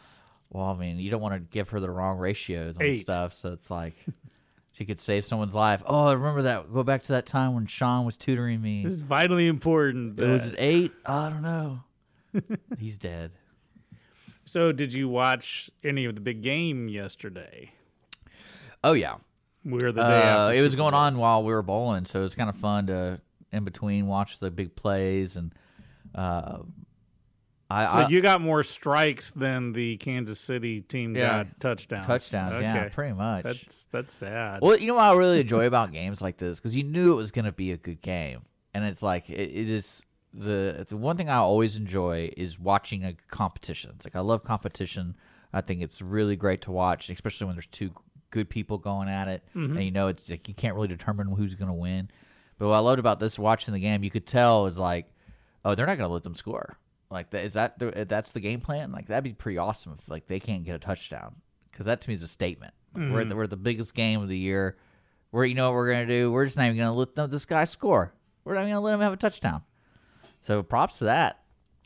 well, 0.51 0.65
I 0.65 0.75
mean, 0.75 0.97
you 0.99 1.09
don't 1.11 1.21
want 1.21 1.35
to 1.35 1.39
give 1.39 1.69
her 1.69 1.79
the 1.79 1.89
wrong 1.89 2.17
ratios 2.17 2.75
and 2.77 2.83
Eight. 2.85 2.99
stuff, 3.01 3.33
so 3.33 3.53
it's 3.53 3.69
like 3.69 3.93
she 4.71 4.85
could 4.85 4.99
save 4.99 5.25
someone's 5.25 5.53
life. 5.55 5.83
Oh, 5.85 6.07
I 6.07 6.13
remember 6.13 6.41
that. 6.43 6.73
Go 6.73 6.83
back 6.83 7.03
to 7.03 7.11
that 7.13 7.25
time 7.25 7.53
when 7.53 7.65
Sean 7.67 8.05
was 8.05 8.17
tutoring 8.17 8.61
me. 8.61 8.83
this 8.83 8.93
is 8.93 9.01
vitally 9.01 9.47
important. 9.47 10.19
It 10.19 10.27
was 10.27 10.49
at 10.49 10.55
eight. 10.57 10.91
I 11.05 11.29
don't 11.29 11.41
know. 11.41 11.81
He's 12.79 12.97
dead. 12.97 13.31
so, 14.45 14.71
did 14.71 14.93
you 14.93 15.07
watch 15.09 15.69
any 15.83 16.05
of 16.05 16.15
the 16.15 16.21
big 16.21 16.41
game 16.41 16.87
yesterday? 16.89 17.71
Oh 18.83 18.93
yeah. 18.93 19.15
We're 19.65 19.91
the 19.91 20.03
day 20.03 20.29
Uh, 20.31 20.49
it 20.49 20.61
was 20.61 20.75
going 20.75 20.93
on 20.93 21.17
while 21.17 21.43
we 21.43 21.51
were 21.51 21.61
bowling, 21.61 22.05
so 22.05 22.21
it 22.21 22.23
was 22.23 22.33
kind 22.35 22.49
of 22.49 22.55
fun 22.55 22.87
to 22.87 23.19
in 23.51 23.65
between 23.65 24.07
watch 24.07 24.39
the 24.39 24.49
big 24.51 24.75
plays 24.75 25.35
and. 25.35 25.53
Uh, 26.15 26.59
I, 27.69 27.85
So 27.85 27.99
I 27.99 28.07
you 28.07 28.21
got 28.21 28.41
more 28.41 28.63
strikes 28.63 29.31
than 29.31 29.73
the 29.73 29.97
Kansas 29.97 30.39
City 30.39 30.81
team 30.81 31.15
Yeah. 31.15 31.43
got 31.43 31.59
touchdowns. 31.59 32.07
touchdowns, 32.07 32.61
yeah, 32.61 32.89
pretty 32.89 33.13
much. 33.13 33.43
That's 33.43 33.83
that's 33.85 34.11
sad. 34.11 34.61
Well, 34.61 34.77
you 34.77 34.87
know 34.87 34.95
what 34.95 35.03
I 35.03 35.15
really 35.15 35.41
enjoy 35.41 35.65
about 35.67 35.91
games 35.93 36.21
like 36.21 36.37
this 36.37 36.59
because 36.59 36.75
you 36.75 36.83
knew 36.83 37.13
it 37.13 37.15
was 37.15 37.31
going 37.31 37.45
to 37.45 37.51
be 37.51 37.71
a 37.71 37.77
good 37.77 38.01
game, 38.01 38.41
and 38.73 38.83
it's 38.83 39.03
like 39.03 39.29
it, 39.29 39.39
it 39.39 39.69
is 39.69 40.03
the 40.33 40.85
the 40.89 40.97
one 40.97 41.17
thing 41.17 41.29
I 41.29 41.37
always 41.37 41.75
enjoy 41.75 42.31
is 42.35 42.59
watching 42.59 43.03
a 43.03 43.13
competition. 43.13 43.91
It's 43.95 44.05
like 44.05 44.15
I 44.15 44.21
love 44.21 44.43
competition. 44.43 45.15
I 45.53 45.61
think 45.61 45.81
it's 45.81 46.01
really 46.01 46.35
great 46.35 46.61
to 46.63 46.71
watch, 46.71 47.09
especially 47.09 47.47
when 47.47 47.55
there's 47.55 47.67
two 47.67 47.91
good 48.31 48.49
people 48.49 48.77
going 48.77 49.09
at 49.09 49.27
it, 49.27 49.43
mm-hmm. 49.55 49.75
and 49.75 49.83
you 49.83 49.91
know 49.91 50.07
it's 50.07 50.29
like 50.29 50.47
you 50.47 50.53
can't 50.55 50.75
really 50.75 50.87
determine 50.87 51.27
who's 51.27 51.55
going 51.55 51.67
to 51.69 51.73
win. 51.73 52.09
But 52.57 52.67
what 52.67 52.75
I 52.75 52.79
loved 52.79 52.99
about 52.99 53.19
this 53.19 53.39
watching 53.39 53.73
the 53.73 53.79
game, 53.79 54.03
you 54.03 54.11
could 54.11 54.25
tell 54.25 54.65
is 54.65 54.77
like, 54.77 55.05
oh, 55.63 55.75
they're 55.75 55.85
not 55.85 55.97
going 55.97 56.09
to 56.09 56.13
let 56.13 56.23
them 56.23 56.35
score. 56.35 56.77
Like 57.11 57.31
that 57.31 57.43
is 57.43 57.53
that 57.53 57.79
the, 57.79 58.05
that's 58.07 58.31
the 58.33 58.39
game 58.39 58.61
plan? 58.61 58.91
Like 58.91 59.07
that'd 59.07 59.23
be 59.23 59.33
pretty 59.33 59.57
awesome 59.57 59.95
if 59.99 60.07
like 60.09 60.27
they 60.27 60.39
can't 60.39 60.63
get 60.63 60.75
a 60.75 60.79
touchdown 60.79 61.35
because 61.71 61.85
that 61.87 62.01
to 62.01 62.09
me 62.09 62.13
is 62.13 62.23
a 62.23 62.27
statement. 62.27 62.73
We're 62.95 63.21
at 63.21 63.29
the, 63.29 63.35
we're 63.35 63.43
at 63.43 63.49
the 63.49 63.55
biggest 63.57 63.93
game 63.93 64.21
of 64.21 64.29
the 64.29 64.37
year. 64.37 64.77
We're 65.31 65.45
you 65.45 65.55
know 65.55 65.69
what 65.69 65.75
we're 65.75 65.91
gonna 65.91 66.07
do? 66.07 66.31
We're 66.31 66.45
just 66.45 66.57
not 66.57 66.65
even 66.65 66.77
gonna 66.77 66.93
let 66.93 67.15
them, 67.15 67.29
this 67.29 67.45
guy 67.45 67.63
score. 67.63 68.13
We're 68.43 68.55
not 68.55 68.61
even 68.61 68.73
gonna 68.73 68.81
let 68.85 68.93
him 68.95 69.01
have 69.01 69.13
a 69.13 69.17
touchdown. 69.17 69.61
So 70.41 70.63
props 70.63 70.99
to 70.99 71.05
that. 71.05 71.39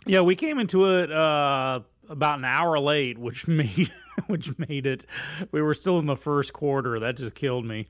yeah, 0.05 0.21
we 0.21 0.35
came 0.35 0.59
into 0.59 0.85
it 0.85 1.11
uh, 1.11 1.81
about 2.09 2.39
an 2.39 2.45
hour 2.45 2.79
late, 2.79 3.17
which 3.17 3.47
made 3.49 3.91
which 4.27 4.57
made 4.57 4.85
it. 4.87 5.05
We 5.51 5.61
were 5.61 5.73
still 5.73 5.99
in 5.99 6.05
the 6.05 6.15
first 6.17 6.53
quarter. 6.53 6.99
That 6.99 7.17
just 7.17 7.35
killed 7.35 7.65
me. 7.65 7.87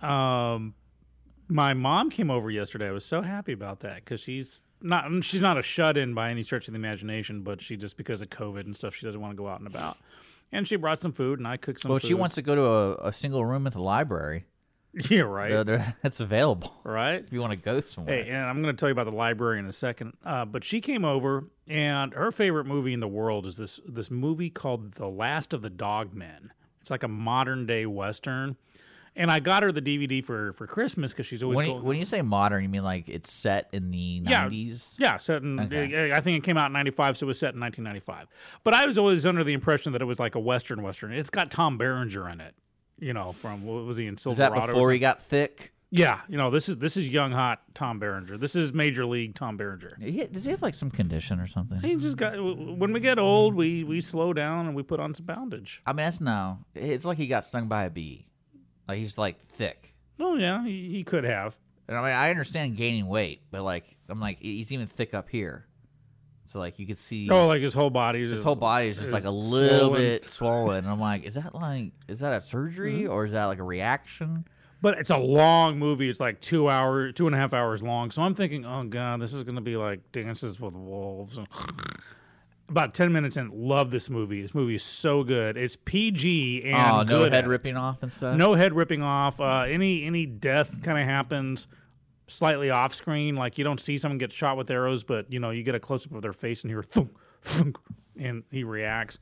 Um, 0.00 0.74
my 1.52 1.74
mom 1.74 2.10
came 2.10 2.30
over 2.30 2.50
yesterday. 2.50 2.88
I 2.88 2.92
was 2.92 3.04
so 3.04 3.22
happy 3.22 3.52
about 3.52 3.80
that 3.80 3.96
because 3.96 4.20
she's 4.20 4.62
not 4.80 5.24
she's 5.24 5.40
not 5.40 5.58
a 5.58 5.62
shut 5.62 5.96
in 5.96 6.14
by 6.14 6.30
any 6.30 6.42
stretch 6.42 6.66
of 6.68 6.74
the 6.74 6.78
imagination, 6.78 7.42
but 7.42 7.60
she 7.60 7.76
just 7.76 7.96
because 7.96 8.22
of 8.22 8.30
COVID 8.30 8.60
and 8.60 8.76
stuff, 8.76 8.94
she 8.94 9.06
doesn't 9.06 9.20
want 9.20 9.32
to 9.32 9.36
go 9.36 9.48
out 9.48 9.58
and 9.58 9.66
about. 9.66 9.98
And 10.50 10.66
she 10.68 10.76
brought 10.76 11.00
some 11.00 11.12
food, 11.12 11.38
and 11.38 11.48
I 11.48 11.56
cooked 11.56 11.80
some. 11.80 11.90
Well, 11.90 11.98
food. 11.98 12.08
she 12.08 12.14
wants 12.14 12.34
to 12.34 12.42
go 12.42 12.54
to 12.54 12.64
a, 12.64 13.08
a 13.08 13.12
single 13.12 13.44
room 13.44 13.66
at 13.66 13.72
the 13.72 13.80
library. 13.80 14.46
yeah, 15.10 15.20
right, 15.20 15.64
there- 15.64 15.96
That's 16.02 16.20
available 16.20 16.74
right. 16.84 17.14
if 17.24 17.32
you 17.32 17.40
want 17.40 17.52
to 17.52 17.56
go 17.56 17.80
somewhere. 17.80 18.24
Hey, 18.24 18.30
and 18.30 18.44
I'm 18.44 18.60
going 18.62 18.74
to 18.74 18.78
tell 18.78 18.90
you 18.90 18.92
about 18.92 19.06
the 19.06 19.16
library 19.16 19.58
in 19.58 19.66
a 19.66 19.72
second. 19.72 20.14
Uh, 20.22 20.44
but 20.44 20.64
she 20.64 20.82
came 20.82 21.04
over, 21.04 21.48
and 21.66 22.12
her 22.12 22.30
favorite 22.30 22.66
movie 22.66 22.92
in 22.92 23.00
the 23.00 23.08
world 23.08 23.46
is 23.46 23.56
this 23.56 23.80
this 23.86 24.10
movie 24.10 24.50
called 24.50 24.92
The 24.92 25.08
Last 25.08 25.54
of 25.54 25.62
the 25.62 25.70
Dogmen. 25.70 26.50
It's 26.82 26.90
like 26.90 27.02
a 27.02 27.08
modern 27.08 27.64
day 27.64 27.86
western. 27.86 28.56
And 29.14 29.30
I 29.30 29.40
got 29.40 29.62
her 29.62 29.70
the 29.72 29.82
DVD 29.82 30.24
for 30.24 30.54
for 30.54 30.66
Christmas 30.66 31.12
because 31.12 31.26
she's 31.26 31.42
always 31.42 31.56
when, 31.56 31.66
you, 31.66 31.72
going. 31.72 31.84
when 31.84 31.98
you 31.98 32.04
say 32.06 32.22
modern, 32.22 32.62
you 32.62 32.68
mean 32.70 32.82
like 32.82 33.08
it's 33.08 33.30
set 33.30 33.68
in 33.72 33.90
the 33.90 34.20
nineties? 34.20 34.96
yeah, 34.98 35.18
set 35.18 35.42
in, 35.42 35.60
Okay. 35.60 36.12
I 36.12 36.20
think 36.20 36.38
it 36.42 36.46
came 36.46 36.56
out 36.56 36.66
in 36.66 36.72
'95, 36.72 37.18
so 37.18 37.24
it 37.24 37.28
was 37.28 37.38
set 37.38 37.54
in 37.54 37.60
1995. 37.60 38.26
But 38.64 38.72
I 38.72 38.86
was 38.86 38.96
always 38.96 39.26
under 39.26 39.44
the 39.44 39.52
impression 39.52 39.92
that 39.92 40.00
it 40.00 40.06
was 40.06 40.18
like 40.18 40.34
a 40.34 40.40
western 40.40 40.82
western. 40.82 41.12
It's 41.12 41.28
got 41.30 41.50
Tom 41.50 41.76
Berenger 41.76 42.26
in 42.28 42.40
it, 42.40 42.54
you 42.98 43.12
know, 43.12 43.32
from 43.32 43.66
what 43.66 43.84
was 43.84 43.98
he 43.98 44.06
in 44.06 44.14
Was 44.14 44.22
Silverado? 44.22 44.54
that 44.54 44.62
or 44.70 44.72
before 44.72 44.90
he 44.92 44.98
got 44.98 45.22
thick? 45.22 45.72
Yeah, 45.94 46.20
you 46.26 46.38
know, 46.38 46.50
this 46.50 46.70
is 46.70 46.78
this 46.78 46.96
is 46.96 47.10
young 47.10 47.32
hot 47.32 47.60
Tom 47.74 47.98
Berenger. 47.98 48.38
This 48.38 48.56
is 48.56 48.72
Major 48.72 49.04
League 49.04 49.34
Tom 49.34 49.58
Berenger. 49.58 49.98
He- 50.00 50.26
Does 50.26 50.46
he 50.46 50.50
have 50.52 50.62
like 50.62 50.74
some 50.74 50.90
condition 50.90 51.38
or 51.38 51.46
something? 51.46 51.80
He 51.80 51.96
just 51.96 52.16
got. 52.16 52.42
When 52.42 52.94
we 52.94 53.00
get 53.00 53.18
old, 53.18 53.54
we 53.54 53.84
we 53.84 54.00
slow 54.00 54.32
down 54.32 54.64
and 54.64 54.74
we 54.74 54.82
put 54.82 55.00
on 55.00 55.12
some 55.14 55.26
poundage. 55.26 55.82
I 55.84 55.92
mean, 55.92 56.06
that's 56.06 56.18
no. 56.18 56.60
It's 56.74 57.04
like 57.04 57.18
he 57.18 57.26
got 57.26 57.44
stung 57.44 57.68
by 57.68 57.84
a 57.84 57.90
bee. 57.90 58.26
Like 58.88 58.98
he's 58.98 59.18
like 59.18 59.44
thick. 59.48 59.94
Oh 60.20 60.36
yeah, 60.36 60.64
he, 60.64 60.90
he 60.90 61.04
could 61.04 61.24
have. 61.24 61.58
And 61.88 61.96
I 61.96 62.00
mean, 62.02 62.12
I 62.12 62.30
understand 62.30 62.76
gaining 62.76 63.06
weight, 63.06 63.42
but 63.50 63.62
like 63.62 63.96
I'm 64.08 64.20
like 64.20 64.38
he's 64.40 64.72
even 64.72 64.86
thick 64.86 65.14
up 65.14 65.28
here. 65.28 65.66
So 66.44 66.58
like 66.58 66.78
you 66.78 66.86
could 66.86 66.98
see 66.98 67.30
Oh, 67.30 67.46
like 67.46 67.62
his 67.62 67.74
whole 67.74 67.90
body. 67.90 68.28
his 68.28 68.42
whole 68.42 68.54
body 68.54 68.88
is 68.88 68.98
just 68.98 69.10
like 69.10 69.24
a 69.24 69.30
little 69.30 69.90
bit 69.90 70.24
swollen. 70.30 70.78
And 70.78 70.88
I'm 70.88 71.00
like, 71.00 71.24
is 71.24 71.34
that 71.34 71.54
like 71.54 71.92
is 72.08 72.20
that 72.20 72.42
a 72.42 72.44
surgery 72.46 73.02
mm-hmm. 73.02 73.12
or 73.12 73.26
is 73.26 73.32
that 73.32 73.46
like 73.46 73.58
a 73.58 73.64
reaction? 73.64 74.46
But 74.80 74.98
it's 74.98 75.10
a 75.10 75.16
long 75.16 75.78
movie. 75.78 76.10
It's 76.10 76.18
like 76.18 76.40
two 76.40 76.68
hour, 76.68 77.12
two 77.12 77.26
and 77.26 77.36
a 77.36 77.38
half 77.38 77.54
hours 77.54 77.84
long. 77.84 78.10
So 78.10 78.22
I'm 78.22 78.34
thinking, 78.34 78.66
oh 78.66 78.84
god, 78.84 79.20
this 79.20 79.32
is 79.32 79.44
gonna 79.44 79.60
be 79.60 79.76
like 79.76 80.10
Dances 80.12 80.58
with 80.60 80.74
Wolves. 80.74 81.38
About 82.72 82.94
ten 82.94 83.12
minutes 83.12 83.36
in, 83.36 83.50
love 83.52 83.90
this 83.90 84.08
movie. 84.08 84.40
This 84.40 84.54
movie 84.54 84.74
is 84.74 84.82
so 84.82 85.22
good. 85.24 85.58
It's 85.58 85.76
PG 85.76 86.64
and 86.64 87.10
oh, 87.10 87.20
no 87.20 87.30
head 87.30 87.46
ripping 87.46 87.76
off 87.76 88.02
and 88.02 88.10
stuff. 88.10 88.34
No 88.34 88.54
head 88.54 88.72
ripping 88.72 89.02
off. 89.02 89.40
Uh, 89.40 89.64
any 89.68 90.04
any 90.04 90.24
death 90.24 90.82
kind 90.82 90.98
of 90.98 91.04
happens 91.04 91.66
slightly 92.28 92.70
off 92.70 92.94
screen. 92.94 93.36
Like 93.36 93.58
you 93.58 93.64
don't 93.64 93.78
see 93.78 93.98
someone 93.98 94.16
get 94.16 94.32
shot 94.32 94.56
with 94.56 94.70
arrows, 94.70 95.04
but 95.04 95.30
you 95.30 95.38
know 95.38 95.50
you 95.50 95.62
get 95.62 95.74
a 95.74 95.80
close 95.80 96.06
up 96.06 96.12
of 96.12 96.22
their 96.22 96.32
face 96.32 96.62
and 96.62 96.70
hear 96.70 96.82
thunk, 96.82 97.10
thunk, 97.42 97.76
and 98.18 98.44
he 98.50 98.64
reacts. 98.64 99.18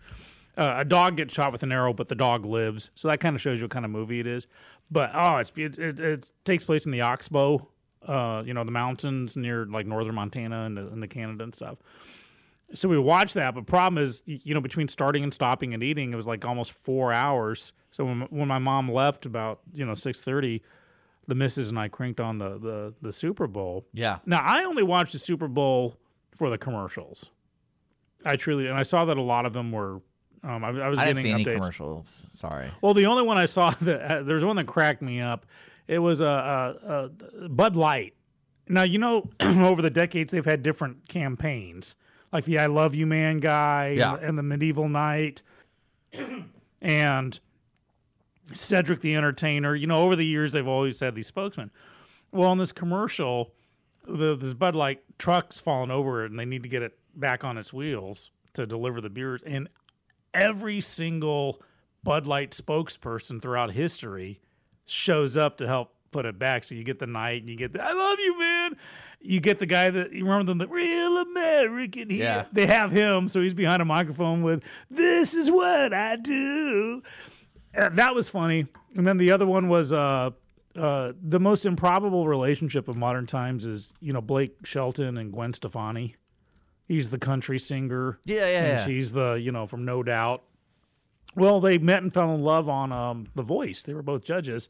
Uh, 0.56 0.74
a 0.78 0.84
dog 0.84 1.16
gets 1.16 1.34
shot 1.34 1.50
with 1.50 1.64
an 1.64 1.72
arrow, 1.72 1.92
but 1.92 2.06
the 2.06 2.14
dog 2.14 2.46
lives. 2.46 2.92
So 2.94 3.08
that 3.08 3.18
kind 3.18 3.34
of 3.34 3.42
shows 3.42 3.58
you 3.58 3.64
what 3.64 3.72
kind 3.72 3.84
of 3.84 3.90
movie 3.90 4.20
it 4.20 4.28
is. 4.28 4.46
But 4.92 5.10
oh, 5.12 5.38
it's 5.38 5.50
it, 5.56 5.76
it, 5.76 5.98
it 5.98 6.32
takes 6.44 6.64
place 6.64 6.86
in 6.86 6.92
the 6.92 7.00
Oxbow, 7.00 7.68
uh, 8.06 8.44
you 8.46 8.54
know, 8.54 8.62
the 8.62 8.70
mountains 8.70 9.36
near 9.36 9.66
like 9.66 9.86
northern 9.86 10.14
Montana 10.14 10.66
and 10.66 10.76
the, 10.76 10.86
and 10.86 11.02
the 11.02 11.08
Canada 11.08 11.42
and 11.42 11.54
stuff. 11.54 11.78
So 12.74 12.88
we 12.88 12.98
watched 12.98 13.34
that, 13.34 13.54
but 13.54 13.66
problem 13.66 14.02
is, 14.02 14.22
you 14.26 14.54
know, 14.54 14.60
between 14.60 14.88
starting 14.88 15.24
and 15.24 15.34
stopping 15.34 15.74
and 15.74 15.82
eating, 15.82 16.12
it 16.12 16.16
was 16.16 16.26
like 16.26 16.44
almost 16.44 16.72
four 16.72 17.12
hours. 17.12 17.72
So 17.90 18.04
when, 18.04 18.20
when 18.30 18.48
my 18.48 18.58
mom 18.58 18.90
left 18.90 19.26
about 19.26 19.60
you 19.72 19.84
know 19.84 19.94
six 19.94 20.22
thirty, 20.22 20.62
the 21.26 21.34
missus 21.34 21.70
and 21.70 21.78
I 21.78 21.88
cranked 21.88 22.20
on 22.20 22.38
the, 22.38 22.58
the 22.58 22.94
the 23.00 23.12
Super 23.12 23.46
Bowl. 23.46 23.86
Yeah. 23.92 24.18
Now 24.26 24.40
I 24.44 24.64
only 24.64 24.82
watched 24.82 25.12
the 25.12 25.18
Super 25.18 25.48
Bowl 25.48 25.96
for 26.30 26.50
the 26.50 26.58
commercials. 26.58 27.30
I 28.24 28.36
truly 28.36 28.66
and 28.66 28.76
I 28.76 28.82
saw 28.82 29.04
that 29.06 29.16
a 29.16 29.22
lot 29.22 29.46
of 29.46 29.52
them 29.52 29.72
were. 29.72 30.00
Um, 30.42 30.64
I, 30.64 30.68
I 30.68 30.88
was 30.88 30.98
I 30.98 31.06
didn't 31.06 31.22
getting 31.22 31.44
see 31.44 31.50
any 31.50 31.58
commercials. 31.58 32.22
Sorry. 32.38 32.68
Well, 32.80 32.94
the 32.94 33.06
only 33.06 33.22
one 33.24 33.36
I 33.36 33.46
saw 33.46 33.70
that 33.82 34.00
uh, 34.02 34.22
there's 34.22 34.44
one 34.44 34.56
that 34.56 34.66
cracked 34.66 35.02
me 35.02 35.20
up. 35.20 35.46
It 35.86 35.98
was 35.98 36.20
a, 36.20 36.24
a, 36.24 37.10
a 37.44 37.48
Bud 37.48 37.76
Light. 37.76 38.14
Now 38.68 38.84
you 38.84 38.98
know 38.98 39.28
over 39.40 39.82
the 39.82 39.90
decades 39.90 40.32
they've 40.32 40.44
had 40.44 40.62
different 40.62 41.08
campaigns, 41.08 41.96
like 42.32 42.44
the 42.44 42.58
"I 42.58 42.66
Love 42.66 42.94
You 42.94 43.06
Man" 43.06 43.40
guy 43.40 43.94
Yeah. 43.96 44.12
and, 44.14 44.22
the, 44.22 44.28
and 44.28 44.38
the 44.38 44.42
Medieval 44.42 44.88
Knight, 44.88 45.42
and 46.80 47.40
Cedric 48.52 49.00
the 49.00 49.14
Entertainer. 49.14 49.74
You 49.74 49.86
know, 49.86 50.02
over 50.02 50.16
the 50.16 50.24
years 50.26 50.52
they've 50.52 50.66
always 50.66 51.00
had 51.00 51.14
these 51.14 51.26
spokesmen. 51.26 51.70
Well, 52.32 52.52
in 52.52 52.58
this 52.58 52.72
commercial, 52.72 53.52
the, 54.06 54.36
this 54.36 54.54
Bud 54.54 54.74
Light 54.74 55.02
truck's 55.18 55.60
fallen 55.60 55.90
over 55.90 56.24
and 56.24 56.38
they 56.38 56.44
need 56.44 56.62
to 56.62 56.68
get 56.68 56.82
it 56.82 56.98
back 57.14 57.44
on 57.44 57.58
its 57.58 57.72
wheels 57.72 58.30
to 58.54 58.66
deliver 58.66 59.00
the 59.00 59.10
beers. 59.10 59.42
And 59.44 59.68
every 60.32 60.80
single 60.80 61.60
Bud 62.02 62.26
Light 62.26 62.52
spokesperson 62.52 63.42
throughout 63.42 63.72
history 63.72 64.40
shows 64.84 65.36
up 65.36 65.56
to 65.58 65.66
help 65.66 65.94
put 66.10 66.26
it 66.26 66.38
back. 66.38 66.64
So 66.64 66.74
you 66.74 66.84
get 66.84 66.98
the 66.98 67.06
knight 67.06 67.42
and 67.42 67.50
you 67.50 67.56
get 67.56 67.72
the 67.72 67.82
I 67.82 67.92
love 67.92 68.18
you, 68.18 68.38
man. 68.38 68.76
You 69.20 69.40
get 69.40 69.58
the 69.58 69.66
guy 69.66 69.90
that 69.90 70.12
you 70.12 70.24
remember 70.24 70.44
them, 70.44 70.58
the 70.58 70.68
real 70.68 71.18
American 71.18 72.10
here. 72.10 72.24
Yeah. 72.24 72.46
They 72.52 72.66
have 72.66 72.90
him, 72.90 73.28
so 73.28 73.40
he's 73.40 73.54
behind 73.54 73.82
a 73.82 73.84
microphone 73.84 74.42
with 74.42 74.62
This 74.90 75.34
is 75.34 75.50
what 75.50 75.92
I 75.92 76.16
do. 76.16 77.02
Uh, 77.76 77.90
that 77.90 78.14
was 78.14 78.28
funny. 78.28 78.66
And 78.96 79.06
then 79.06 79.18
the 79.18 79.30
other 79.30 79.46
one 79.46 79.68
was 79.68 79.92
uh 79.92 80.30
uh, 80.76 81.12
the 81.20 81.40
most 81.40 81.66
improbable 81.66 82.28
relationship 82.28 82.88
of 82.88 82.96
modern 82.96 83.26
times 83.26 83.66
is, 83.66 83.92
you 84.00 84.12
know, 84.12 84.20
Blake 84.20 84.54
Shelton 84.64 85.18
and 85.18 85.32
Gwen 85.32 85.52
Stefani. 85.52 86.16
He's 86.86 87.10
the 87.10 87.18
country 87.18 87.58
singer. 87.58 88.18
Yeah, 88.24 88.48
yeah, 88.48 88.62
and 88.62 88.78
yeah. 88.78 88.84
she's 88.84 89.12
the, 89.12 89.32
you 89.34 89.52
know, 89.52 89.66
from 89.66 89.84
No 89.84 90.02
Doubt. 90.02 90.42
Well, 91.36 91.60
they 91.60 91.78
met 91.78 92.02
and 92.02 92.12
fell 92.12 92.34
in 92.34 92.42
love 92.42 92.68
on 92.68 92.92
um, 92.92 93.28
The 93.34 93.42
Voice. 93.42 93.82
They 93.82 93.94
were 93.94 94.02
both 94.02 94.24
judges, 94.24 94.68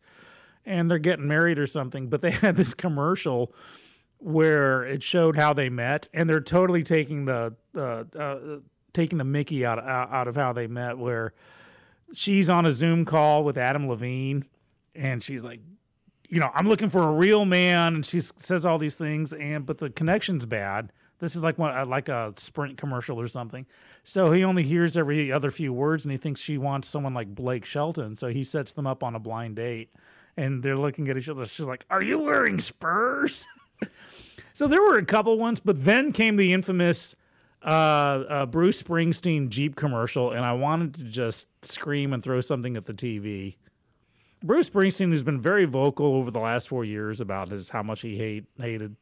and 0.64 0.90
they're 0.90 0.98
getting 0.98 1.28
married 1.28 1.58
or 1.58 1.66
something. 1.66 2.08
But 2.08 2.22
they 2.22 2.30
had 2.30 2.56
this 2.56 2.74
commercial 2.74 3.52
where 4.18 4.82
it 4.82 5.02
showed 5.02 5.36
how 5.36 5.52
they 5.52 5.68
met, 5.68 6.08
and 6.12 6.28
they're 6.28 6.40
totally 6.40 6.82
taking 6.82 7.24
the 7.24 7.54
uh, 7.74 8.04
uh, 8.18 8.58
taking 8.92 9.18
the 9.18 9.24
Mickey 9.24 9.64
out 9.64 9.78
out 9.78 10.10
out 10.10 10.28
of 10.28 10.36
how 10.36 10.52
they 10.52 10.66
met. 10.66 10.98
Where 10.98 11.32
she's 12.12 12.50
on 12.50 12.66
a 12.66 12.72
Zoom 12.72 13.04
call 13.04 13.44
with 13.44 13.56
Adam 13.56 13.88
Levine, 13.88 14.44
and 14.94 15.22
she's 15.22 15.44
like, 15.44 15.60
you 16.28 16.38
know, 16.38 16.50
I'm 16.54 16.68
looking 16.68 16.90
for 16.90 17.02
a 17.02 17.12
real 17.12 17.44
man, 17.44 17.94
and 17.96 18.06
she 18.06 18.20
says 18.20 18.64
all 18.64 18.78
these 18.78 18.96
things, 18.96 19.32
and 19.32 19.66
but 19.66 19.78
the 19.78 19.90
connection's 19.90 20.46
bad. 20.46 20.92
This 21.18 21.36
is 21.36 21.42
like 21.42 21.58
one 21.58 21.76
uh, 21.76 21.84
like 21.86 22.08
a 22.08 22.32
Sprint 22.36 22.76
commercial 22.78 23.20
or 23.20 23.28
something. 23.28 23.66
So 24.02 24.32
he 24.32 24.42
only 24.42 24.62
hears 24.62 24.96
every 24.96 25.30
other 25.30 25.50
few 25.50 25.72
words, 25.72 26.04
and 26.04 26.12
he 26.12 26.18
thinks 26.18 26.40
she 26.40 26.56
wants 26.56 26.88
someone 26.88 27.14
like 27.14 27.34
Blake 27.34 27.64
Shelton. 27.64 28.16
So 28.16 28.28
he 28.28 28.44
sets 28.44 28.72
them 28.72 28.86
up 28.86 29.02
on 29.02 29.14
a 29.14 29.18
blind 29.18 29.56
date, 29.56 29.90
and 30.36 30.62
they're 30.62 30.76
looking 30.76 31.08
at 31.08 31.16
each 31.16 31.28
other. 31.28 31.46
She's 31.46 31.66
like, 31.66 31.84
"Are 31.90 32.02
you 32.02 32.22
wearing 32.22 32.60
spurs?" 32.60 33.46
so 34.52 34.66
there 34.66 34.82
were 34.82 34.98
a 34.98 35.04
couple 35.04 35.38
ones, 35.38 35.60
but 35.60 35.84
then 35.84 36.12
came 36.12 36.36
the 36.36 36.52
infamous 36.52 37.14
uh, 37.62 37.68
uh, 37.68 38.46
Bruce 38.46 38.82
Springsteen 38.82 39.50
Jeep 39.50 39.76
commercial, 39.76 40.30
and 40.30 40.44
I 40.44 40.52
wanted 40.54 40.94
to 40.94 41.04
just 41.04 41.48
scream 41.64 42.12
and 42.12 42.22
throw 42.22 42.40
something 42.40 42.76
at 42.76 42.86
the 42.86 42.94
TV. 42.94 43.56
Bruce 44.42 44.70
Springsteen 44.70 45.12
has 45.12 45.22
been 45.22 45.40
very 45.40 45.66
vocal 45.66 46.14
over 46.14 46.30
the 46.30 46.40
last 46.40 46.68
four 46.68 46.84
years 46.84 47.20
about 47.20 47.50
his 47.50 47.70
how 47.70 47.82
much 47.82 48.00
he 48.00 48.16
hate 48.16 48.46
hated 48.58 48.96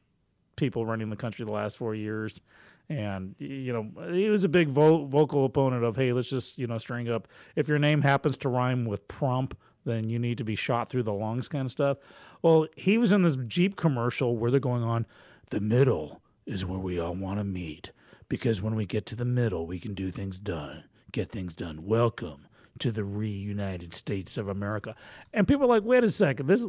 people 0.57 0.85
running 0.85 1.11
the 1.11 1.17
country 1.17 1.45
the 1.45 1.53
last 1.53 1.77
four 1.77 1.95
years, 1.95 2.41
and 2.89 3.37
you 3.39 3.73
know 3.73 4.13
he 4.13 4.29
was 4.31 4.43
a 4.43 4.49
big 4.49 4.69
vo- 4.69 5.05
vocal 5.05 5.45
opponent 5.45 5.85
of 5.85 5.95
hey 5.95 6.13
let's 6.13 6.31
just 6.31 6.59
you 6.59 6.67
know 6.67 6.79
string 6.79 7.09
up 7.09 7.29
if 7.55 7.69
your 7.69 7.79
name 7.79 8.03
happens 8.03 8.37
to 8.39 8.49
rhyme 8.49 8.85
with 8.85 9.07
prump 9.07 9.53
then 9.89 10.09
you 10.09 10.19
need 10.19 10.39
to 10.39 10.45
be 10.45 10.55
shot 10.55 10.89
through 10.89 11.03
the 11.03 11.13
lungs 11.13 11.49
kind 11.49 11.67
of 11.67 11.73
stuff. 11.73 11.99
Well, 12.43 12.69
he 12.77 12.99
was 12.99 13.11
in 13.11 13.23
this 13.23 13.37
Jeep 13.49 13.75
commercial 13.75 14.37
where 14.37 14.51
they're 14.51 14.61
going 14.61 14.85
on 14.85 15.07
the 15.51 15.61
middle 15.61 16.21
is 16.47 16.65
where 16.65 16.79
we 16.79 16.99
all 16.99 17.15
want 17.15 17.39
to 17.39 17.45
meet 17.45 17.93
because 18.29 18.61
when 18.61 18.75
we 18.75 18.87
get 18.87 19.07
to 19.07 19.17
the 19.17 19.25
middle 19.25 19.67
we 19.67 19.79
can 19.79 19.95
do 19.95 20.11
things 20.11 20.39
done 20.39 20.85
get 21.13 21.31
things 21.31 21.55
done 21.55 21.85
welcome 21.85 22.47
to 22.79 22.93
the 22.93 23.05
reunited 23.05 23.95
states 23.95 24.37
of 24.37 24.49
america 24.49 24.95
and 25.33 25.49
people 25.49 25.65
are 25.65 25.69
like 25.69 25.85
wait 25.85 26.05
a 26.05 26.11
second 26.11 26.47
this 26.47 26.67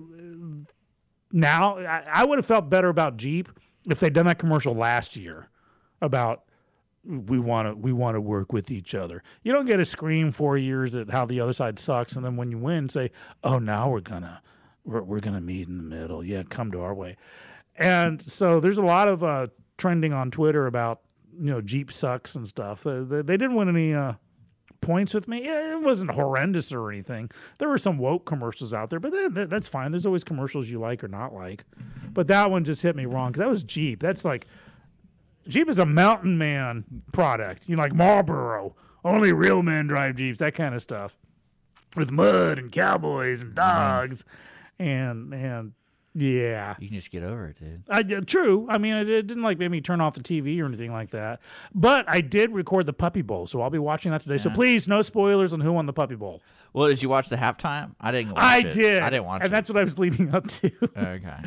now 1.32 1.78
i, 1.78 2.04
I 2.08 2.26
would 2.26 2.40
have 2.40 2.46
felt 2.46 2.70
better 2.70 2.90
about 2.90 3.18
jeep 3.18 3.50
if 3.86 4.00
they'd 4.00 4.14
done 4.14 4.26
that 4.26 4.40
commercial 4.40 4.74
last 4.74 5.18
year 5.18 5.50
about 6.02 6.44
we 7.10 7.40
want 7.40 7.68
to 7.68 7.76
we 7.76 7.92
want 7.92 8.14
to 8.16 8.22
work 8.22 8.54
with 8.54 8.70
each 8.70 8.94
other 8.94 9.24
you 9.42 9.52
don't 9.52 9.66
get 9.66 9.78
to 9.78 9.86
scream 9.86 10.32
four 10.32 10.58
years 10.58 10.94
at 10.96 11.10
how 11.10 11.26
the 11.26 11.40
other 11.42 11.54
side 11.54 11.80
sucks 11.80 12.16
and 12.16 12.24
then 12.24 12.38
when 12.38 12.52
you 12.52 12.58
win 12.60 12.88
say 12.88 13.10
oh 13.44 13.58
now 13.58 13.90
we're 13.90 14.00
gonna 14.00 14.42
we're, 14.86 15.02
we're 15.02 15.20
gonna 15.20 15.42
meet 15.42 15.68
in 15.68 15.78
the 15.78 15.84
middle 15.84 16.24
yeah 16.24 16.44
come 16.48 16.72
to 16.72 16.80
our 16.82 16.94
way 16.94 17.18
and 17.76 18.22
so 18.22 18.60
there's 18.60 18.78
a 18.78 18.84
lot 18.84 19.08
of 19.08 19.24
uh, 19.24 19.48
trending 19.78 20.14
on 20.14 20.30
Twitter 20.32 20.68
about 20.68 21.00
you 21.40 21.50
know 21.50 21.62
Jeep 21.62 21.92
sucks 21.92 22.36
and 22.36 22.46
stuff. 22.48 22.84
They, 22.84 23.00
they, 23.00 23.22
they 23.22 23.38
didn't 23.38 23.56
win 23.56 23.70
any 23.70 23.94
uh, 23.94 24.14
points 24.82 25.14
with 25.14 25.30
me. 25.30 25.48
It 25.48 25.80
wasn't 25.82 26.12
horrendous 26.12 26.74
or 26.74 26.92
anything. 26.92 27.30
There 27.58 27.70
were 27.70 27.78
some 27.78 27.98
woke 27.98 28.26
commercials 28.26 28.74
out 28.74 28.90
there, 28.90 29.00
but 29.00 29.14
that, 29.14 29.34
that- 29.36 29.50
that's 29.50 29.70
fine. 29.70 29.92
There's 29.92 30.06
always 30.06 30.26
commercials 30.26 30.70
you 30.70 30.80
like 30.80 31.04
or 31.04 31.08
not 31.08 31.34
like. 31.34 31.64
But 32.12 32.28
that 32.28 32.52
one 32.52 32.66
just 32.66 32.82
hit 32.84 32.98
me 32.98 33.06
wrong 33.06 33.32
because 33.32 33.40
that 33.40 33.50
was 33.50 33.64
Jeep. 33.64 34.02
That's 34.02 34.26
like 34.26 34.46
Jeep 35.50 35.68
is 35.68 35.80
a 35.80 35.86
mountain 35.86 36.38
man 36.38 36.86
product. 37.12 37.68
You 37.68 37.76
know, 37.76 37.82
like 37.82 37.94
Marlboro. 37.94 38.76
Only 39.04 39.32
real 39.32 39.64
men 39.64 39.88
drive 39.88 40.16
Jeeps. 40.16 40.40
That 40.40 40.54
kind 40.54 40.76
of 40.76 40.82
stuff 40.82 41.18
with 41.96 42.12
mud 42.12 42.60
and 42.60 42.72
cowboys 42.72 43.42
and 43.42 43.56
mm-hmm. 43.56 43.56
dogs, 43.56 44.26
and 44.78 45.34
and 45.34 45.74
yeah. 46.16 46.76
You 46.80 46.88
can 46.88 46.98
just 46.98 47.12
get 47.12 47.24
over 47.24 47.48
it, 47.48 47.60
dude. 47.60 47.84
I 47.90 48.04
did 48.04 48.28
true. 48.28 48.68
I 48.70 48.78
mean, 48.78 48.96
it, 48.96 49.10
it 49.10 49.28
didn't 49.28 49.44
like 49.44 49.58
make 49.58 49.72
me 49.72 49.82
turn 49.82 50.02
off 50.02 50.16
the 50.16 50.22
TV 50.22 50.60
or 50.62 50.66
anything 50.66 50.92
like 50.92 51.12
that. 51.12 51.40
But 51.74 52.08
I 52.10 52.22
did 52.22 52.52
record 52.52 52.86
the 52.86 52.94
Puppy 52.94 53.22
Bowl, 53.22 53.48
so 53.48 53.62
I'll 53.62 53.70
be 53.70 53.80
watching 53.80 54.12
that 54.12 54.22
today. 54.22 54.38
So 54.38 54.50
please, 54.50 54.88
no 54.88 55.02
spoilers 55.02 55.54
on 55.54 55.62
who 55.62 55.72
won 55.72 55.86
the 55.86 55.94
Puppy 55.94 56.16
Bowl. 56.16 56.42
Well, 56.74 56.88
did 56.88 57.02
you 57.02 57.10
watch 57.10 57.30
the 57.30 57.36
halftime? 57.38 57.96
I 58.00 58.12
didn't. 58.12 58.34
Watch 58.34 58.44
I 58.44 58.58
it. 58.60 58.72
did. 58.72 59.02
I 59.02 59.10
didn't 59.10 59.26
watch 59.26 59.42
it. 59.42 59.46
and 59.46 59.54
it. 59.54 59.56
that's 59.56 59.70
what 59.70 59.78
I 59.78 59.84
was 59.84 59.98
leading 60.00 60.34
up 60.34 60.48
to. 60.48 60.72
okay. 60.98 61.38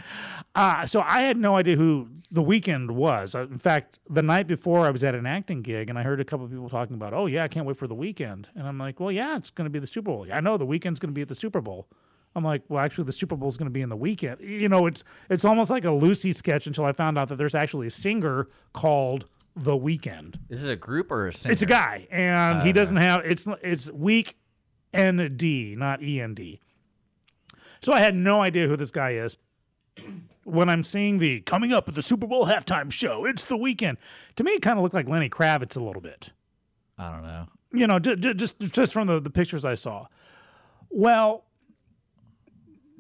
Uh, 0.55 0.87
so 0.87 1.01
I 1.01 1.23
had 1.23 1.37
no 1.37 1.57
idea 1.57 1.77
who 1.77 2.09
the 2.31 2.43
Weeknd 2.43 2.91
was. 2.91 3.35
Uh, 3.35 3.43
In 3.43 3.59
fact, 3.59 3.99
the 4.09 4.23
night 4.23 4.47
before 4.47 4.87
I 4.87 4.91
was 4.91 5.03
at 5.05 5.15
an 5.15 5.27
acting 5.27 5.63
gig 5.63 5.89
and 5.89 5.99
I 5.99 6.03
heard 6.03 6.21
a 6.21 6.25
couple 6.25 6.45
of 6.45 6.51
people 6.51 6.69
talking 6.69 6.95
about, 6.95 7.15
oh, 7.15 7.27
yeah, 7.27 7.45
I 7.45 7.49
can't 7.49 7.67
wait 7.67 7.77
for 7.77 7.87
the 7.87 7.95
weekend. 7.95 8.49
And 8.55 8.67
I'm 8.67 8.79
like, 8.79 9.01
well, 9.01 9.13
yeah, 9.13 9.37
it's 9.37 9.51
going 9.51 9.67
to 9.67 9.71
be 9.71 9.79
the 9.79 9.87
Super 9.87 10.11
Bowl. 10.11 10.27
I 10.33 10.41
know 10.41 10.57
the 10.57 10.67
weekend's 10.67 10.99
going 11.01 11.11
to 11.11 11.15
be 11.15 11.23
at 11.23 11.29
the 11.29 11.35
Super 11.35 11.61
Bowl. 11.61 11.89
I'm 12.35 12.45
like, 12.45 12.63
well, 12.69 12.83
actually, 12.83 13.05
the 13.05 13.13
Super 13.13 13.37
Bowl 13.37 13.49
is 13.51 13.57
going 13.59 13.67
to 13.67 13.73
be 13.73 13.83
in 13.83 13.91
the 13.91 13.97
weekend. 13.97 14.41
You 14.41 14.69
know, 14.71 14.87
it's 14.87 15.05
it's 15.29 15.45
almost 15.45 15.71
like 15.71 15.85
a 15.85 15.91
Lucy 15.91 16.33
sketch 16.33 16.67
until 16.67 16.87
I 16.87 16.93
found 16.93 17.19
out 17.19 17.29
that 17.29 17.37
there's 17.37 17.55
actually 17.55 17.87
a 17.89 17.91
singer 17.91 18.49
called 18.73 19.27
The 19.55 19.73
Weeknd. 19.77 20.37
Is 20.49 20.65
it 20.65 20.71
a 20.71 20.77
group 20.77 21.11
or 21.13 21.29
a 21.29 21.33
singer? 21.35 21.53
It's 21.53 21.61
a 21.61 21.67
guy, 21.67 22.09
and 22.11 22.63
he 22.63 22.73
doesn't 22.73 22.97
have 22.97 23.27
it's 23.27 23.47
it's 23.63 23.91
week 23.91 24.37
N 24.93 25.35
D, 25.37 25.75
not 25.77 26.03
E 26.03 26.21
N 26.21 26.35
D. 26.35 26.61
So 27.81 27.93
I 27.93 28.01
had 28.01 28.15
no 28.15 28.43
idea 28.43 28.69
who 28.69 28.77
this 28.77 28.91
guy 28.91 29.11
is. 29.13 29.39
When 30.45 30.69
I'm 30.69 30.83
seeing 30.85 31.19
the 31.19 31.41
coming 31.41 31.73
up 31.73 31.89
at 31.89 31.95
the 31.95 32.03
Super 32.03 32.27
Bowl 32.27 32.47
halftime 32.47 32.91
show, 32.91 33.25
it's 33.25 33.45
the 33.45 33.57
Weeknd. 33.57 33.97
To 34.37 34.45
me, 34.45 34.53
it 34.53 34.63
kind 34.63 34.79
of 34.79 34.83
looked 34.83 34.95
like 34.95 35.09
Lenny 35.09 35.29
Kravitz 35.29 35.77
a 35.77 35.83
little 35.83 36.03
bit. 36.03 36.31
I 36.99 37.13
don't 37.13 37.23
know. 37.23 37.47
You 37.73 37.87
know, 37.87 37.99
ju- 37.99 38.17
ju- 38.17 38.35
just 38.35 38.59
just 38.61 38.93
from 38.93 39.07
the, 39.07 39.21
the 39.21 39.31
pictures 39.31 39.65
I 39.65 39.75
saw. 39.75 40.07
Well, 40.91 41.45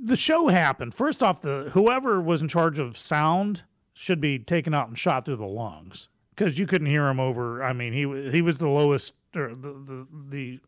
the 0.03 0.17
show 0.17 0.49
happened. 0.49 0.95
First 0.95 1.23
off, 1.23 1.41
the 1.43 1.71
whoever 1.73 2.21
was 2.21 2.41
in 2.43 2.49
charge 2.49 2.79
of 2.79 2.97
sound 2.97 3.65
should 3.95 4.21
be 4.21 4.39
taken 4.39 4.73
out 4.75 4.89
and 4.89 4.99
shot 4.99 5.25
through 5.25 5.37
the 5.37 5.47
lungs 5.47 6.09
because 6.31 6.59
you 6.59 6.67
couldn't 6.67 6.87
hear 6.89 7.09
him 7.09 7.21
over. 7.21 7.63
I 7.63 7.73
mean, 7.73 7.93
he 7.93 8.31
he 8.31 8.41
was 8.43 8.59
the 8.59 8.69
lowest 8.69 9.15
or 9.35 9.55
the 9.55 9.73
the, 9.73 10.07
the 10.29 10.61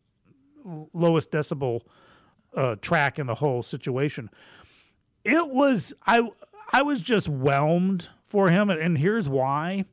lowest 0.93 1.31
decibel 1.31 1.81
uh, 2.55 2.75
track 2.75 3.19
in 3.19 3.27
the 3.27 3.35
whole 3.35 3.63
situation. 3.63 4.29
It 5.23 5.49
was 5.49 5.93
I 6.05 6.29
I 6.71 6.81
was 6.81 7.01
just 7.01 7.27
whelmed 7.27 8.09
for 8.27 8.49
him, 8.49 8.69
and, 8.69 8.97
here's 8.97 9.29
why. 9.29 9.85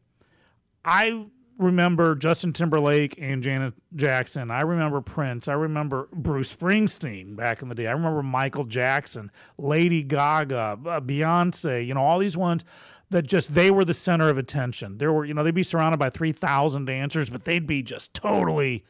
I 0.85 1.27
remember 1.59 2.17
Justin 2.17 2.53
Timberlake 2.53 3.15
and 3.19 3.43
Janet 3.43 3.75
Jackson. 3.95 4.51
I 4.51 4.63
remember 4.63 5.01
Prince. 5.01 5.47
I 5.47 5.53
remember 5.53 6.09
Bruce 6.13 6.55
Springsteen 6.55 7.37
back 7.37 7.63
in 7.63 7.69
the 7.69 7.75
day. 7.75 7.87
I 7.87 7.93
remember 7.93 8.23
Michael 8.23 8.65
Jackson, 8.65 9.31
Lady 9.59 10.03
Gaga, 10.03 10.79
uh, 10.85 11.01
Beyonce, 11.01 11.87
you 11.87 11.95
know, 11.95 12.03
all 12.03 12.19
these 12.19 12.37
ones 12.37 12.65
that 13.11 13.23
just 13.23 13.55
they 13.55 13.71
were 13.71 13.85
the 13.85 13.95
center 13.95 14.29
of 14.29 14.39
attention. 14.39 14.99
There 14.99 15.13
were, 15.13 15.25
you 15.25 15.35
know, 15.35 15.45
they'd 15.45 15.55
be 15.55 15.63
surrounded 15.63 15.99
by 15.99 16.11
3,000 16.11 16.87
dancers, 16.87 17.31
but 17.31 17.45
they'd 17.45 17.67
be 17.67 17.83
just 17.83 18.13
totally, 18.15 18.85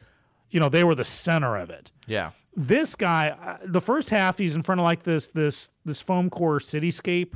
you 0.53 0.59
know, 0.59 0.69
they 0.69 0.83
were 0.83 0.95
the 0.95 1.03
center 1.03 1.55
of 1.57 1.69
it 1.69 1.91
Yeah. 2.07 2.31
this 2.55 2.95
guy 2.95 3.29
uh, 3.29 3.57
the 3.65 3.81
first 3.81 4.09
half 4.09 4.37
he's 4.37 4.55
in 4.55 4.63
front 4.63 4.79
of 4.79 4.85
like 4.85 5.03
this 5.03 5.27
this 5.29 5.71
this 5.83 5.99
foam 6.01 6.29
core 6.29 6.59
cityscape 6.59 7.33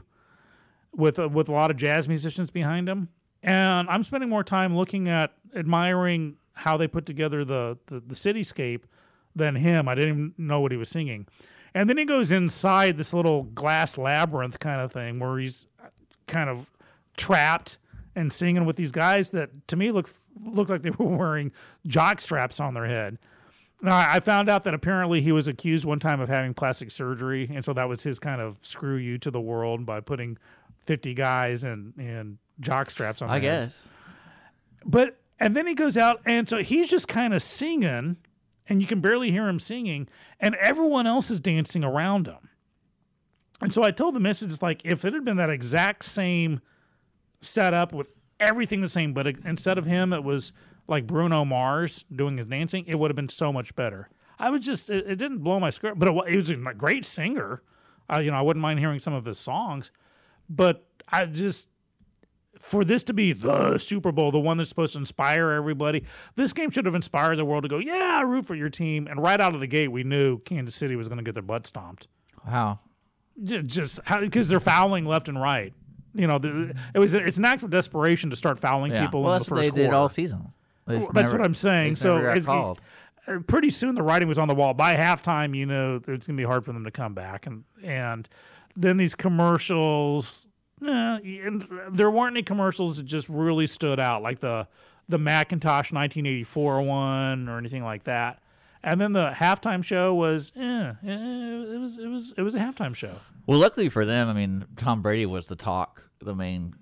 with 0.93 1.19
uh, 1.19 1.27
with 1.29 1.49
a 1.49 1.51
lot 1.51 1.71
of 1.71 1.77
jazz 1.77 2.07
musicians 2.07 2.51
behind 2.51 2.87
him 2.87 3.09
and 3.43 3.89
i'm 3.89 4.03
spending 4.03 4.29
more 4.29 4.43
time 4.43 4.75
looking 4.75 5.07
at 5.09 5.33
admiring 5.55 6.37
how 6.53 6.75
they 6.77 6.87
put 6.87 7.05
together 7.05 7.43
the, 7.45 7.77
the 7.87 7.99
the 7.99 8.15
cityscape 8.15 8.81
than 9.35 9.55
him. 9.55 9.87
I 9.87 9.93
didn't 9.93 10.09
even 10.09 10.33
know 10.39 10.59
what 10.61 10.71
he 10.71 10.77
was 10.79 10.89
singing. 10.89 11.27
And 11.75 11.87
then 11.87 11.97
he 11.99 12.05
goes 12.05 12.31
inside 12.31 12.97
this 12.97 13.13
little 13.13 13.43
glass 13.43 13.95
labyrinth 13.95 14.57
kind 14.59 14.81
of 14.81 14.91
thing 14.91 15.19
where 15.19 15.37
he's 15.37 15.67
kind 16.25 16.49
of 16.49 16.71
trapped 17.15 17.77
and 18.15 18.33
singing 18.33 18.65
with 18.65 18.75
these 18.77 18.91
guys 18.91 19.29
that 19.29 19.67
to 19.67 19.75
me 19.75 19.91
look 19.91 20.09
looked 20.43 20.69
like 20.69 20.81
they 20.81 20.89
were 20.97 21.05
wearing 21.05 21.51
jock 21.85 22.19
straps 22.21 22.59
on 22.59 22.73
their 22.73 22.85
head. 22.85 23.17
Now, 23.81 23.95
I 23.95 24.19
found 24.21 24.49
out 24.49 24.63
that 24.63 24.73
apparently 24.73 25.21
he 25.21 25.31
was 25.31 25.47
accused 25.47 25.85
one 25.85 25.99
time 25.99 26.19
of 26.19 26.29
having 26.29 26.55
plastic 26.55 26.89
surgery, 26.89 27.47
and 27.53 27.63
so 27.63 27.73
that 27.73 27.87
was 27.87 28.01
his 28.01 28.17
kind 28.17 28.41
of 28.41 28.57
screw 28.61 28.95
you 28.95 29.19
to 29.19 29.29
the 29.29 29.41
world 29.41 29.85
by 29.85 29.99
putting 29.99 30.37
fifty 30.77 31.13
guys 31.13 31.63
and 31.63 31.93
in 31.99 32.39
jock 32.59 32.89
straps 32.89 33.21
on. 33.21 33.29
I 33.29 33.39
their 33.39 33.51
heads. 33.51 33.65
guess. 33.65 33.87
But 34.85 35.19
and 35.39 35.55
then 35.55 35.67
he 35.67 35.75
goes 35.75 35.97
out 35.97 36.21
and 36.25 36.49
so 36.49 36.57
he's 36.57 36.89
just 36.89 37.07
kind 37.07 37.33
of 37.33 37.41
singing 37.41 38.17
and 38.67 38.81
you 38.81 38.87
can 38.87 39.01
barely 39.01 39.31
hear 39.31 39.47
him 39.47 39.59
singing 39.59 40.07
and 40.39 40.55
everyone 40.55 41.05
else 41.07 41.29
is 41.29 41.39
dancing 41.39 41.83
around 41.83 42.27
him. 42.27 42.49
And 43.61 43.73
so 43.73 43.83
I 43.83 43.91
told 43.91 44.15
the 44.15 44.19
missus 44.19 44.61
like 44.61 44.81
if 44.85 45.05
it 45.05 45.13
had 45.13 45.23
been 45.23 45.37
that 45.37 45.49
exact 45.49 46.05
same 46.05 46.61
setup 47.39 47.93
with 47.93 48.09
everything 48.39 48.81
the 48.81 48.89
same, 48.89 49.13
but 49.13 49.27
instead 49.27 49.77
of 49.77 49.85
him 49.85 50.13
it 50.13 50.23
was 50.23 50.53
like 50.87 51.05
Bruno 51.05 51.43
Mars 51.45 52.05
doing 52.13 52.37
his 52.37 52.47
dancing, 52.47 52.85
it 52.87 52.97
would 52.99 53.11
have 53.11 53.15
been 53.15 53.29
so 53.29 53.51
much 53.51 53.75
better. 53.75 54.09
I 54.39 54.49
was 54.49 54.61
just 54.61 54.89
it, 54.89 55.05
it 55.07 55.15
didn't 55.17 55.39
blow 55.39 55.59
my 55.59 55.69
skirt, 55.69 55.97
but 55.97 56.07
it, 56.07 56.29
he 56.29 56.37
was 56.37 56.49
a 56.49 56.55
great 56.55 57.05
singer. 57.05 57.61
Uh, 58.11 58.19
you 58.19 58.31
know, 58.31 58.37
I 58.37 58.41
wouldn't 58.41 58.61
mind 58.61 58.79
hearing 58.79 58.99
some 58.99 59.13
of 59.13 59.25
his 59.25 59.39
songs, 59.39 59.91
but 60.49 60.85
I 61.09 61.25
just 61.25 61.67
for 62.59 62.83
this 62.83 63.03
to 63.05 63.13
be 63.13 63.33
the 63.33 63.77
Super 63.77 64.11
Bowl, 64.11 64.31
the 64.31 64.39
one 64.39 64.57
that's 64.57 64.69
supposed 64.69 64.93
to 64.93 64.99
inspire 64.99 65.51
everybody, 65.51 66.03
this 66.35 66.53
game 66.53 66.71
should 66.71 66.85
have 66.85 66.95
inspired 66.95 67.37
the 67.37 67.45
world 67.45 67.63
to 67.63 67.69
go, 67.69 67.77
yeah, 67.77 68.21
root 68.21 68.45
for 68.45 68.55
your 68.55 68.69
team. 68.69 69.07
And 69.07 69.21
right 69.21 69.39
out 69.39 69.53
of 69.53 69.59
the 69.59 69.67
gate, 69.67 69.89
we 69.89 70.03
knew 70.03 70.39
Kansas 70.39 70.75
City 70.75 70.95
was 70.95 71.07
going 71.07 71.17
to 71.17 71.23
get 71.23 71.33
their 71.33 71.43
butt 71.43 71.67
stomped. 71.67 72.07
Wow. 72.47 72.79
Just 73.43 73.99
because 74.19 74.47
they're 74.47 74.59
fouling 74.59 75.05
left 75.05 75.27
and 75.27 75.39
right. 75.39 75.73
You 76.17 76.27
know, 76.27 76.39
the, 76.39 76.75
it 76.93 76.99
was 76.99 77.13
it's 77.13 77.37
an 77.37 77.45
act 77.45 77.63
of 77.63 77.69
desperation 77.69 78.29
to 78.31 78.35
start 78.35 78.57
fouling 78.57 78.91
Yeah. 78.91 79.05
people 79.05 79.21
well, 79.23 79.33
in 79.33 79.39
that's 79.39 79.49
the 79.49 79.55
what 79.55 79.63
first 79.65 79.75
they 79.75 79.81
did 79.81 79.87
quarter. 79.89 79.97
all 80.01 80.09
season. 80.09 80.51
Well, 80.85 80.99
that's 80.99 81.13
never- 81.13 81.37
what 81.37 81.45
I'm 81.45 81.53
saying. 81.53 81.95
So 81.97 82.15
never 82.17 82.39
got 82.39 82.71
it's, 82.71 82.81
uh, 83.27 83.39
pretty 83.45 83.69
soon 83.69 83.95
the 83.95 84.03
writing 84.03 84.27
was 84.27 84.37
on 84.39 84.47
the 84.47 84.55
wall. 84.55 84.73
By 84.73 84.95
halftime, 84.95 85.55
you 85.55 85.65
know, 85.65 85.95
it's 85.97 86.05
going 86.05 86.19
to 86.19 86.33
be 86.33 86.43
hard 86.45 86.63
for 86.65 86.71
them 86.73 86.85
to 86.85 86.91
come 86.91 87.13
back, 87.13 87.45
and 87.45 87.63
and 87.83 88.27
then 88.75 88.97
these 88.97 89.15
commercials. 89.15 90.47
eh, 90.85 90.87
and 91.45 91.67
there 91.91 92.09
weren't 92.11 92.33
any 92.35 92.43
commercials 92.43 92.97
that 92.97 93.03
just 93.03 93.27
really 93.29 93.67
stood 93.67 93.99
out, 93.99 94.21
like 94.21 94.39
the 94.39 94.67
the 95.09 95.17
Macintosh 95.17 95.91
1984 95.91 96.81
one 96.81 97.47
or 97.49 97.57
anything 97.57 97.83
like 97.83 98.03
that. 98.03 98.39
And 98.83 99.01
then 99.01 99.13
the 99.13 99.31
halftime 99.31 99.83
show 99.83 100.13
was, 100.13 100.53
eh, 100.55 100.61
eh, 100.61 100.93
it 101.03 101.79
was 101.81 101.97
it 101.97 102.07
was 102.07 102.33
it 102.37 102.41
was 102.43 102.55
a 102.55 102.59
halftime 102.59 102.93
show. 102.95 103.15
Well, 103.45 103.57
luckily 103.59 103.89
for 103.89 104.05
them, 104.05 104.27
I 104.29 104.33
mean, 104.33 104.65
Tom 104.75 105.01
Brady 105.01 105.25
was 105.25 105.47
the 105.47 105.55
talk, 105.55 106.06
the 106.19 106.35
main, 106.35 106.73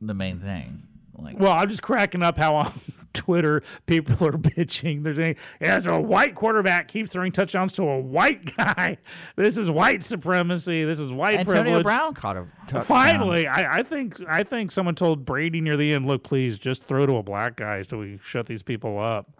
the 0.00 0.14
main 0.14 0.38
thing. 0.40 0.82
Like, 1.18 1.38
Well, 1.38 1.52
I'm 1.52 1.68
just 1.70 1.80
cracking 1.80 2.22
up 2.22 2.36
how 2.36 2.56
on 2.56 2.72
Twitter 3.14 3.62
people 3.86 4.26
are 4.26 4.32
bitching. 4.32 5.02
They're 5.02 5.14
saying, 5.14 5.36
as 5.62 5.86
a 5.86 5.98
white 5.98 6.34
quarterback 6.34 6.88
keeps 6.88 7.10
throwing 7.10 7.32
touchdowns 7.32 7.72
to 7.74 7.84
a 7.84 7.98
white 7.98 8.54
guy. 8.58 8.98
This 9.34 9.56
is 9.56 9.70
white 9.70 10.02
supremacy. 10.02 10.84
This 10.84 11.00
is 11.00 11.10
white 11.10 11.38
Antonio 11.38 11.62
privilege. 11.62 11.84
Brown 11.84 12.12
caught 12.12 12.36
a 12.36 12.46
touchdown. 12.66 12.82
Finally, 12.82 13.46
I, 13.46 13.78
I 13.78 13.82
think 13.82 14.20
I 14.28 14.42
think 14.42 14.70
someone 14.72 14.94
told 14.94 15.24
Brady 15.24 15.62
near 15.62 15.78
the 15.78 15.94
end, 15.94 16.06
"Look, 16.06 16.22
please 16.22 16.58
just 16.58 16.84
throw 16.84 17.06
to 17.06 17.16
a 17.16 17.22
black 17.22 17.56
guy 17.56 17.80
so 17.80 17.96
we 17.96 18.18
shut 18.22 18.44
these 18.44 18.62
people 18.62 18.98
up." 18.98 19.30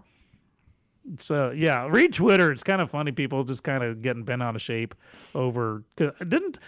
So 1.19 1.53
yeah, 1.53 1.87
read 1.89 2.15
Twitter. 2.15 2.51
It's 2.51 2.65
kind 2.65 2.81
of 2.83 2.91
funny. 2.91 3.13
People 3.13 3.45
just 3.45 3.63
kind 3.63 3.85
of 3.85 4.03
getting 4.03 4.25
bent 4.25 4.43
out 4.43 4.57
of 4.57 4.63
shape 4.63 4.93
over. 5.37 5.85
'cause 5.97 6.11
Didn't 6.27 6.59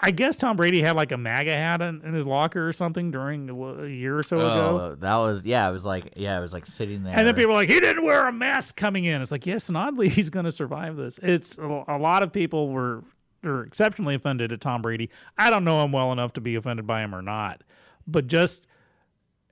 I 0.00 0.10
guess 0.10 0.36
Tom 0.36 0.56
Brady 0.56 0.80
had 0.82 0.94
like 0.94 1.10
a 1.12 1.16
MAGA 1.16 1.50
hat 1.50 1.82
in, 1.82 2.00
in 2.02 2.14
his 2.14 2.26
locker 2.26 2.68
or 2.68 2.72
something 2.72 3.10
during 3.10 3.50
a 3.50 3.54
a 3.54 3.88
year 3.88 4.18
or 4.18 4.22
so 4.22 4.36
ago? 4.36 4.80
Oh, 4.80 4.94
that 4.96 5.16
was 5.16 5.44
yeah. 5.44 5.68
It 5.68 5.72
was 5.72 5.84
like 5.84 6.14
yeah, 6.16 6.38
it 6.38 6.40
was 6.40 6.52
like 6.52 6.66
sitting 6.66 7.02
there. 7.02 7.16
And 7.16 7.26
then 7.26 7.34
people 7.34 7.52
are 7.52 7.56
like, 7.56 7.68
he 7.68 7.80
didn't 7.80 8.04
wear 8.04 8.28
a 8.28 8.32
mask 8.32 8.76
coming 8.76 9.04
in. 9.04 9.20
It's 9.20 9.32
like, 9.32 9.46
yes, 9.46 9.68
and 9.68 9.76
oddly, 9.76 10.08
he's 10.10 10.30
going 10.30 10.44
to 10.44 10.52
survive 10.52 10.96
this. 10.96 11.18
It's 11.22 11.58
a, 11.58 11.84
a 11.88 11.98
lot 11.98 12.22
of 12.22 12.32
people 12.32 12.68
were 12.70 13.02
are 13.44 13.62
exceptionally 13.64 14.14
offended 14.14 14.52
at 14.52 14.60
Tom 14.60 14.80
Brady. 14.80 15.10
I 15.36 15.50
don't 15.50 15.64
know 15.64 15.84
him 15.84 15.92
well 15.92 16.12
enough 16.12 16.32
to 16.34 16.40
be 16.40 16.54
offended 16.54 16.86
by 16.86 17.02
him 17.02 17.14
or 17.14 17.22
not, 17.22 17.62
but 18.06 18.26
just 18.26 18.66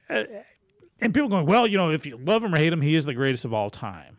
uh, 0.09 0.25
and 1.01 1.13
people 1.13 1.29
going, 1.29 1.47
well, 1.47 1.67
you 1.67 1.77
know, 1.77 1.91
if 1.91 2.07
you 2.07 2.17
love 2.17 2.45
him 2.45 2.55
or 2.55 2.59
hate 2.59 2.73
him, 2.73 2.81
he 2.81 2.95
is 2.95 3.05
the 3.05 3.15
greatest 3.15 3.45
of 3.45 3.53
all 3.53 3.71
time. 3.71 4.19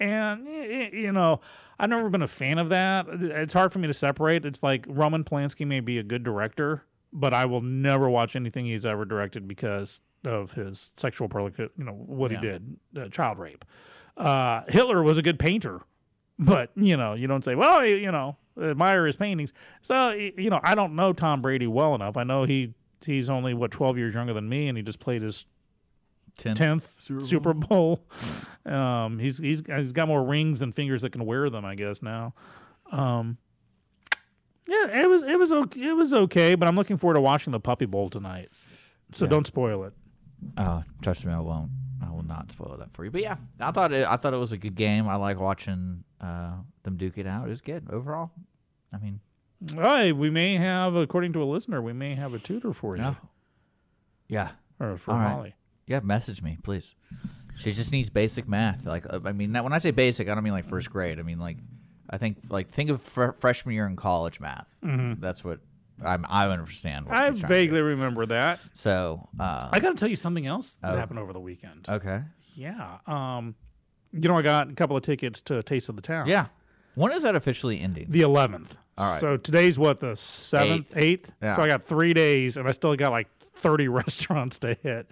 And 0.00 0.46
you 0.92 1.12
know, 1.12 1.40
I've 1.78 1.90
never 1.90 2.08
been 2.10 2.22
a 2.22 2.28
fan 2.28 2.58
of 2.58 2.68
that. 2.70 3.06
It's 3.08 3.54
hard 3.54 3.72
for 3.72 3.78
me 3.78 3.86
to 3.86 3.94
separate. 3.94 4.44
It's 4.44 4.62
like 4.62 4.86
Roman 4.88 5.22
Polanski 5.24 5.66
may 5.66 5.80
be 5.80 5.98
a 5.98 6.02
good 6.02 6.24
director, 6.24 6.84
but 7.12 7.32
I 7.34 7.44
will 7.44 7.60
never 7.60 8.08
watch 8.08 8.34
anything 8.34 8.64
he's 8.64 8.86
ever 8.86 9.04
directed 9.04 9.46
because 9.46 10.00
of 10.24 10.52
his 10.52 10.90
sexual 10.96 11.28
you 11.58 11.84
know, 11.84 11.92
what 11.92 12.30
Yeah. 12.30 12.40
he 12.40 12.46
did, 12.46 12.76
uh, 12.96 13.08
child 13.08 13.38
rape. 13.38 13.64
Uh, 14.16 14.62
Hitler 14.68 15.02
was 15.02 15.16
a 15.18 15.22
good 15.22 15.38
painter, 15.38 15.82
but 16.38 16.70
you 16.76 16.96
know, 16.96 17.14
you 17.14 17.26
don't 17.26 17.44
say, 17.44 17.54
well, 17.54 17.84
you 17.84 18.10
know, 18.10 18.36
admire 18.60 19.06
his 19.06 19.16
paintings. 19.16 19.52
So 19.82 20.10
you 20.10 20.50
know, 20.50 20.60
I 20.62 20.74
don't 20.74 20.94
know 20.94 21.12
Tom 21.12 21.40
Brady 21.42 21.66
well 21.66 21.94
enough. 21.94 22.16
I 22.16 22.24
know 22.24 22.44
he 22.44 22.74
he's 23.04 23.30
only 23.30 23.54
what 23.54 23.70
twelve 23.70 23.96
years 23.98 24.14
younger 24.14 24.32
than 24.34 24.48
me, 24.48 24.68
and 24.68 24.76
he 24.76 24.82
just 24.82 24.98
played 25.00 25.22
his 25.22 25.46
Tenth. 26.38 26.58
tenth 26.58 27.22
Super 27.22 27.54
Bowl. 27.54 28.04
Um, 28.66 29.18
he's 29.18 29.38
he's 29.38 29.62
he's 29.66 29.92
got 29.92 30.06
more 30.06 30.22
rings 30.22 30.60
than 30.60 30.70
fingers 30.70 31.00
that 31.00 31.10
can 31.12 31.24
wear 31.24 31.48
them, 31.48 31.64
I 31.64 31.74
guess 31.74 32.02
now. 32.02 32.34
Um, 32.92 33.38
yeah, 34.68 35.00
it 35.02 35.08
was 35.08 35.22
it 35.22 35.38
was 35.38 35.50
okay. 35.50 35.80
It 35.80 35.96
was 35.96 36.12
okay, 36.12 36.54
but 36.54 36.68
I'm 36.68 36.76
looking 36.76 36.98
forward 36.98 37.14
to 37.14 37.22
watching 37.22 37.52
the 37.52 37.58
Puppy 37.58 37.86
Bowl 37.86 38.10
tonight. 38.10 38.50
So 39.12 39.24
Yeah. 39.24 39.30
don't 39.30 39.46
spoil 39.46 39.84
it. 39.84 39.94
Oh, 40.58 40.84
trust 41.00 41.24
me, 41.24 41.32
I 41.32 41.40
won't. 41.40 41.70
I 42.06 42.10
will 42.10 42.22
not 42.22 42.52
spoil 42.52 42.76
that 42.78 42.92
for 42.92 43.04
you. 43.04 43.10
But 43.10 43.22
yeah, 43.22 43.36
I 43.58 43.70
thought 43.72 43.92
it. 43.92 44.06
I 44.06 44.16
thought 44.16 44.34
it 44.34 44.38
was 44.38 44.52
a 44.52 44.58
good 44.58 44.74
game. 44.74 45.08
I 45.08 45.16
like 45.16 45.40
watching 45.40 46.04
uh, 46.20 46.52
them 46.82 46.96
duke 46.98 47.16
it 47.16 47.26
out. 47.26 47.46
It 47.46 47.50
was 47.50 47.62
good 47.62 47.88
overall. 47.90 48.30
I 48.92 48.98
mean, 48.98 49.20
All 49.74 49.80
right, 49.82 50.14
we 50.14 50.28
may 50.30 50.56
have, 50.56 50.94
according 50.96 51.32
to 51.32 51.42
a 51.42 51.46
listener, 51.46 51.80
we 51.80 51.92
may 51.94 52.14
have 52.14 52.34
a 52.34 52.38
tutor 52.38 52.72
for 52.74 52.96
you 52.96 53.02
yeah, 53.02 53.14
yeah, 54.28 54.50
or 54.78 54.96
for 54.96 55.12
All 55.12 55.18
right. 55.18 55.54
Holly. 55.90 56.00
yeah. 56.02 56.06
Message 56.06 56.42
me, 56.42 56.58
please. 56.62 56.94
She 57.58 57.72
just 57.72 57.92
needs 57.92 58.08
basic 58.10 58.48
math. 58.48 58.86
Like, 58.86 59.04
uh, 59.08 59.20
I 59.24 59.32
mean, 59.32 59.52
when 59.52 59.72
I 59.72 59.78
say 59.78 59.90
basic, 59.90 60.28
I 60.28 60.34
don't 60.34 60.42
mean 60.44 60.52
like 60.54 60.68
first 60.68 60.90
grade. 60.90 61.18
I 61.18 61.22
mean 61.22 61.38
like, 61.38 61.58
I 62.08 62.16
think 62.18 62.38
like 62.48 62.70
think 62.70 62.90
of 62.90 63.02
fr- 63.02 63.32
freshman 63.38 63.74
year 63.74 63.86
in 63.86 63.96
college 63.96 64.40
math. 64.40 64.66
That's 64.82 65.44
what 65.44 65.60
I'm. 66.04 66.24
I 66.28 66.48
understand. 66.48 67.06
What 67.06 67.14
Mm-hmm. 67.14 67.22
I 67.24 67.30
she's 67.32 67.40
trying 67.40 67.48
to 67.48 67.54
vaguely 67.54 67.80
remember 67.82 68.26
that. 68.26 68.60
So, 68.74 69.28
uh, 69.38 69.68
I 69.70 69.80
got 69.80 69.90
to 69.90 69.96
tell 69.96 70.08
you 70.08 70.16
something 70.16 70.46
else 70.46 70.72
that 70.82 70.94
Oh. 70.94 70.96
happened 70.96 71.18
over 71.18 71.32
the 71.34 71.40
weekend. 71.40 71.86
okay, 71.88 72.22
Yeah. 72.56 72.98
Um, 73.06 73.54
you 74.12 74.28
know, 74.28 74.36
I 74.38 74.42
got 74.42 74.70
a 74.70 74.72
couple 74.74 74.96
of 74.96 75.02
tickets 75.02 75.40
to 75.42 75.62
Taste 75.62 75.88
of 75.90 75.96
the 75.96 76.02
Town. 76.02 76.26
yeah. 76.26 76.46
When 76.96 77.12
is 77.12 77.22
that 77.22 77.36
officially 77.36 77.78
ending? 77.80 78.06
The 78.08 78.22
11th. 78.22 78.76
All 78.98 79.12
right. 79.12 79.20
So 79.20 79.36
today's 79.36 79.78
what, 79.78 80.00
the 80.00 80.12
7th, 80.14 80.88
8th? 80.90 81.30
Yeah. 81.40 81.54
So 81.54 81.62
I 81.62 81.68
got 81.68 81.82
three 81.84 82.12
days 82.12 82.56
and 82.56 82.66
I 82.66 82.72
still 82.72 82.96
got 82.96 83.12
like 83.12 83.28
30 83.60 83.86
restaurants 84.02 84.58
to 84.60 84.74
hit. 84.74 85.06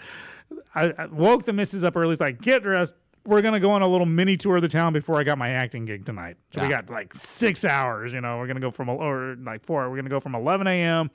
I, 0.74 0.92
I 0.96 1.06
woke 1.06 1.44
the 1.44 1.52
missus 1.52 1.84
up 1.84 1.96
early. 1.96 2.12
It's 2.12 2.20
like, 2.20 2.40
get 2.40 2.62
dressed. 2.62 2.94
We're 3.26 3.42
going 3.42 3.54
to 3.54 3.60
go 3.60 3.70
on 3.70 3.82
a 3.82 3.88
little 3.88 4.06
mini 4.06 4.36
tour 4.36 4.56
of 4.56 4.62
the 4.62 4.68
town 4.68 4.92
before 4.92 5.16
I 5.16 5.24
got 5.24 5.36
my 5.38 5.50
acting 5.50 5.84
gig 5.84 6.06
tonight. 6.06 6.36
So 6.54 6.60
we 6.62 6.66
Yeah. 6.68 6.82
got 6.82 6.90
like 6.90 7.14
six 7.14 7.64
hours. 7.64 8.14
You 8.14 8.20
know, 8.22 8.38
we're 8.38 8.46
going 8.46 8.56
to 8.56 8.60
go 8.60 8.70
from, 8.70 8.88
or 8.88 9.36
like 9.42 9.64
four, 9.66 9.82
we're 9.90 9.96
going 9.96 10.04
to 10.04 10.10
go 10.10 10.20
from 10.20 10.34
11 10.34 10.66
a.m. 10.66 11.10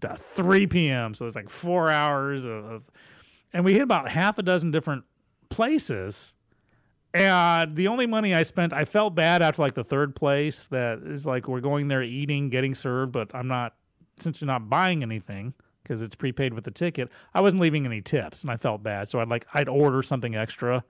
to 0.00 0.16
3 0.16 0.66
p.m. 0.68 1.12
So 1.14 1.26
it's 1.26 1.36
like 1.36 1.50
four 1.50 1.90
hours 1.90 2.44
of, 2.44 2.64
of, 2.64 2.90
and 3.52 3.64
we 3.64 3.74
hit 3.74 3.82
about 3.82 4.08
half 4.10 4.38
a 4.38 4.42
dozen 4.42 4.70
different 4.70 5.04
places. 5.50 6.34
And 7.12 7.74
the 7.76 7.88
only 7.88 8.06
money 8.06 8.34
I 8.34 8.44
spent, 8.44 8.72
I 8.72 8.84
felt 8.84 9.14
bad 9.16 9.42
after 9.42 9.60
like 9.62 9.74
the 9.74 9.82
third 9.84 10.14
place. 10.14 10.68
That 10.68 11.00
is 11.04 11.26
like 11.26 11.48
we're 11.48 11.60
going 11.60 11.88
there 11.88 12.02
eating, 12.02 12.50
getting 12.50 12.74
served, 12.74 13.12
but 13.12 13.34
I'm 13.34 13.48
not 13.48 13.74
since 14.20 14.40
you're 14.40 14.46
not 14.46 14.68
buying 14.70 15.02
anything 15.02 15.54
because 15.90 16.02
it's 16.02 16.14
prepaid 16.14 16.54
with 16.54 16.62
the 16.62 16.70
ticket. 16.70 17.10
I 17.34 17.40
wasn't 17.40 17.60
leaving 17.60 17.84
any 17.84 18.00
tips, 18.00 18.42
and 18.42 18.50
I 18.50 18.54
felt 18.56 18.80
bad. 18.80 19.10
So 19.10 19.18
I'd 19.18 19.28
like 19.28 19.44
I'd 19.52 19.68
order 19.68 20.02
something 20.04 20.36
extra, 20.36 20.84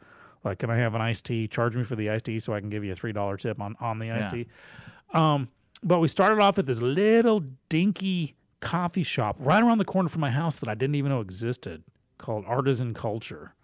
like 0.44 0.58
can 0.58 0.68
I 0.70 0.76
have 0.76 0.94
an 0.94 1.00
iced 1.00 1.24
tea? 1.24 1.48
Charge 1.48 1.74
me 1.74 1.84
for 1.84 1.96
the 1.96 2.10
iced 2.10 2.26
tea 2.26 2.38
so 2.38 2.52
I 2.52 2.60
can 2.60 2.68
give 2.68 2.84
you 2.84 2.92
a 2.92 2.94
three 2.94 3.12
dollar 3.12 3.38
tip 3.38 3.58
on 3.58 3.76
on 3.80 3.98
the 3.98 4.10
iced 4.10 4.26
Yeah. 4.34 4.44
tea. 4.44 4.46
Um, 5.14 5.48
but 5.82 6.00
we 6.00 6.08
started 6.08 6.38
off 6.42 6.58
at 6.58 6.66
this 6.66 6.82
little 6.82 7.42
dinky 7.70 8.34
coffee 8.60 9.02
shop 9.02 9.36
right 9.38 9.62
around 9.62 9.78
the 9.78 9.86
corner 9.86 10.10
from 10.10 10.20
my 10.20 10.30
house 10.30 10.56
that 10.56 10.68
I 10.68 10.74
didn't 10.74 10.96
even 10.96 11.10
know 11.10 11.20
existed 11.22 11.82
called 12.18 12.44
Artisan 12.46 12.92
Culture. 12.92 13.54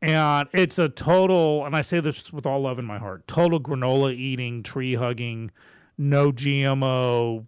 And 0.00 0.48
it's 0.52 0.78
a 0.78 0.88
total, 0.88 1.66
and 1.66 1.74
I 1.74 1.80
say 1.80 1.98
this 1.98 2.32
with 2.32 2.46
all 2.46 2.60
love 2.60 2.78
in 2.78 2.84
my 2.84 2.98
heart, 2.98 3.26
total 3.26 3.58
granola 3.58 4.14
eating, 4.14 4.62
tree 4.62 4.94
hugging, 4.94 5.50
no 5.98 6.30
GMO, 6.30 7.46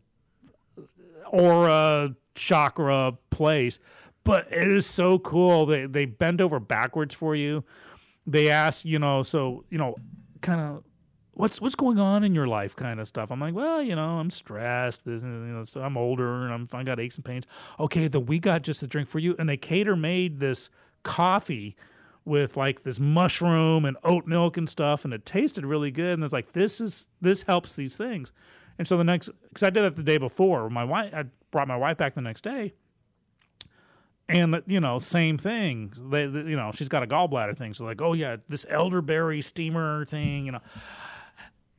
aura 1.31 2.15
chakra 2.39 3.13
place. 3.31 3.79
but 4.25 4.47
it 4.53 4.69
is 4.69 4.87
so 4.87 5.19
cool. 5.19 5.67
They 5.67 5.87
they 5.87 6.05
bend 6.05 6.41
over 6.41 6.61
backwards 6.61 7.15
for 7.15 7.35
you. 7.35 7.65
They 8.27 8.51
ask, 8.51 8.85
you 8.85 8.99
know, 8.99 9.23
so 9.23 9.65
you 9.71 9.79
know, 9.79 9.97
kind 10.43 10.61
of 10.61 10.85
what's 11.33 11.61
what's 11.63 11.75
going 11.75 11.99
on 11.99 12.25
in 12.25 12.35
your 12.35 12.47
life, 12.47 12.77
kind 12.77 13.01
of 13.01 13.09
stuff. 13.09 13.31
I'm 13.31 13.41
like, 13.41 13.55
well, 13.55 13.83
you 13.83 13.97
know, 13.97 14.19
I'm 14.19 14.29
stressed. 14.31 15.05
This, 15.07 15.23
you 15.23 15.29
know, 15.29 15.63
so 15.63 15.81
I'm 15.81 15.97
older 15.97 16.45
and 16.45 16.53
I'm 16.53 16.69
I 16.75 16.83
got 16.83 17.01
aches 17.01 17.17
and 17.17 17.25
pains. 17.25 17.47
Okay, 17.81 18.07
then 18.09 18.27
we 18.27 18.39
got 18.39 18.63
just 18.63 18.83
a 18.83 18.87
drink 18.87 19.09
for 19.09 19.19
you, 19.19 19.35
and 19.39 19.49
they 19.49 19.57
cater 19.57 19.97
made 19.97 20.41
this 20.41 20.69
coffee 21.05 21.75
with 22.27 22.55
like 22.57 22.83
this 22.83 23.01
mushroom 23.01 23.87
and 23.87 23.97
oat 24.05 24.27
milk 24.27 24.59
and 24.59 24.69
stuff, 24.69 25.07
and 25.07 25.15
it 25.15 25.25
tasted 25.25 25.65
really 25.65 25.91
good. 25.91 26.13
And 26.15 26.25
it's 26.25 26.35
like 26.35 26.53
this 26.53 26.83
is 26.83 27.09
this 27.23 27.45
helps 27.45 27.75
these 27.75 27.97
things. 27.97 28.35
And 28.79 28.87
so 28.87 28.97
the 28.97 29.05
next, 29.05 29.31
because 29.49 29.63
I 29.65 29.71
did 29.71 29.83
that 29.83 29.97
the 29.97 30.03
day 30.03 30.19
before, 30.19 30.71
my 30.71 30.85
wife, 30.85 31.13
I 31.15 31.25
brought 31.51 31.67
my 31.69 31.77
wife 31.77 31.97
back 31.97 32.15
the 32.15 32.21
next 32.21 32.43
day, 32.43 32.75
and 34.29 34.63
you 34.67 34.81
know, 34.81 34.99
same 34.99 35.39
thing. 35.39 35.93
They, 35.97 36.27
they- 36.27 36.51
you 36.51 36.57
know, 36.57 36.71
she's 36.73 36.89
got 36.89 37.03
a 37.03 37.07
gallbladder 37.07 37.57
thing, 37.57 37.75
so 37.75 37.85
like, 37.85 38.01
oh 38.03 38.13
yeah, 38.13 38.37
this 38.49 38.67
elderberry 38.69 39.41
steamer 39.41 40.05
thing, 40.05 40.47
you 40.47 40.53
know. 40.53 40.61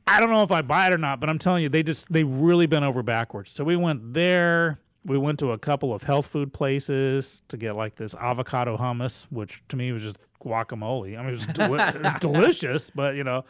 I 0.06 0.18
don't 0.18 0.30
know 0.30 0.42
if 0.42 0.50
I 0.50 0.62
buy 0.62 0.88
it 0.88 0.92
or 0.92 0.98
not, 0.98 1.20
but 1.20 1.28
I'm 1.30 1.38
telling 1.38 1.62
you, 1.62 1.68
they 1.68 1.84
just 1.84 2.12
they 2.12 2.24
really 2.24 2.66
bent 2.66 2.84
over 2.84 3.02
backwards. 3.02 3.52
So 3.52 3.62
we 3.62 3.76
went 3.76 4.12
there. 4.14 4.80
We 5.04 5.16
went 5.16 5.38
to 5.38 5.52
a 5.52 5.58
couple 5.58 5.94
of 5.94 6.02
health 6.02 6.26
food 6.26 6.52
places 6.52 7.40
to 7.48 7.56
get 7.56 7.76
like 7.76 7.94
this 7.94 8.14
avocado 8.16 8.76
hummus, 8.76 9.24
which 9.30 9.62
to 9.68 9.76
me 9.76 9.92
was 9.92 10.02
just 10.02 10.18
guacamole. 10.44 11.16
I 11.16 11.20
mean, 11.22 11.28
it 11.28 11.30
was, 11.32 11.46
deli- 11.46 11.80
it 11.80 12.02
was 12.02 12.12
delicious, 12.20 12.90
but 12.90 13.14
you 13.14 13.22
know, 13.24 13.44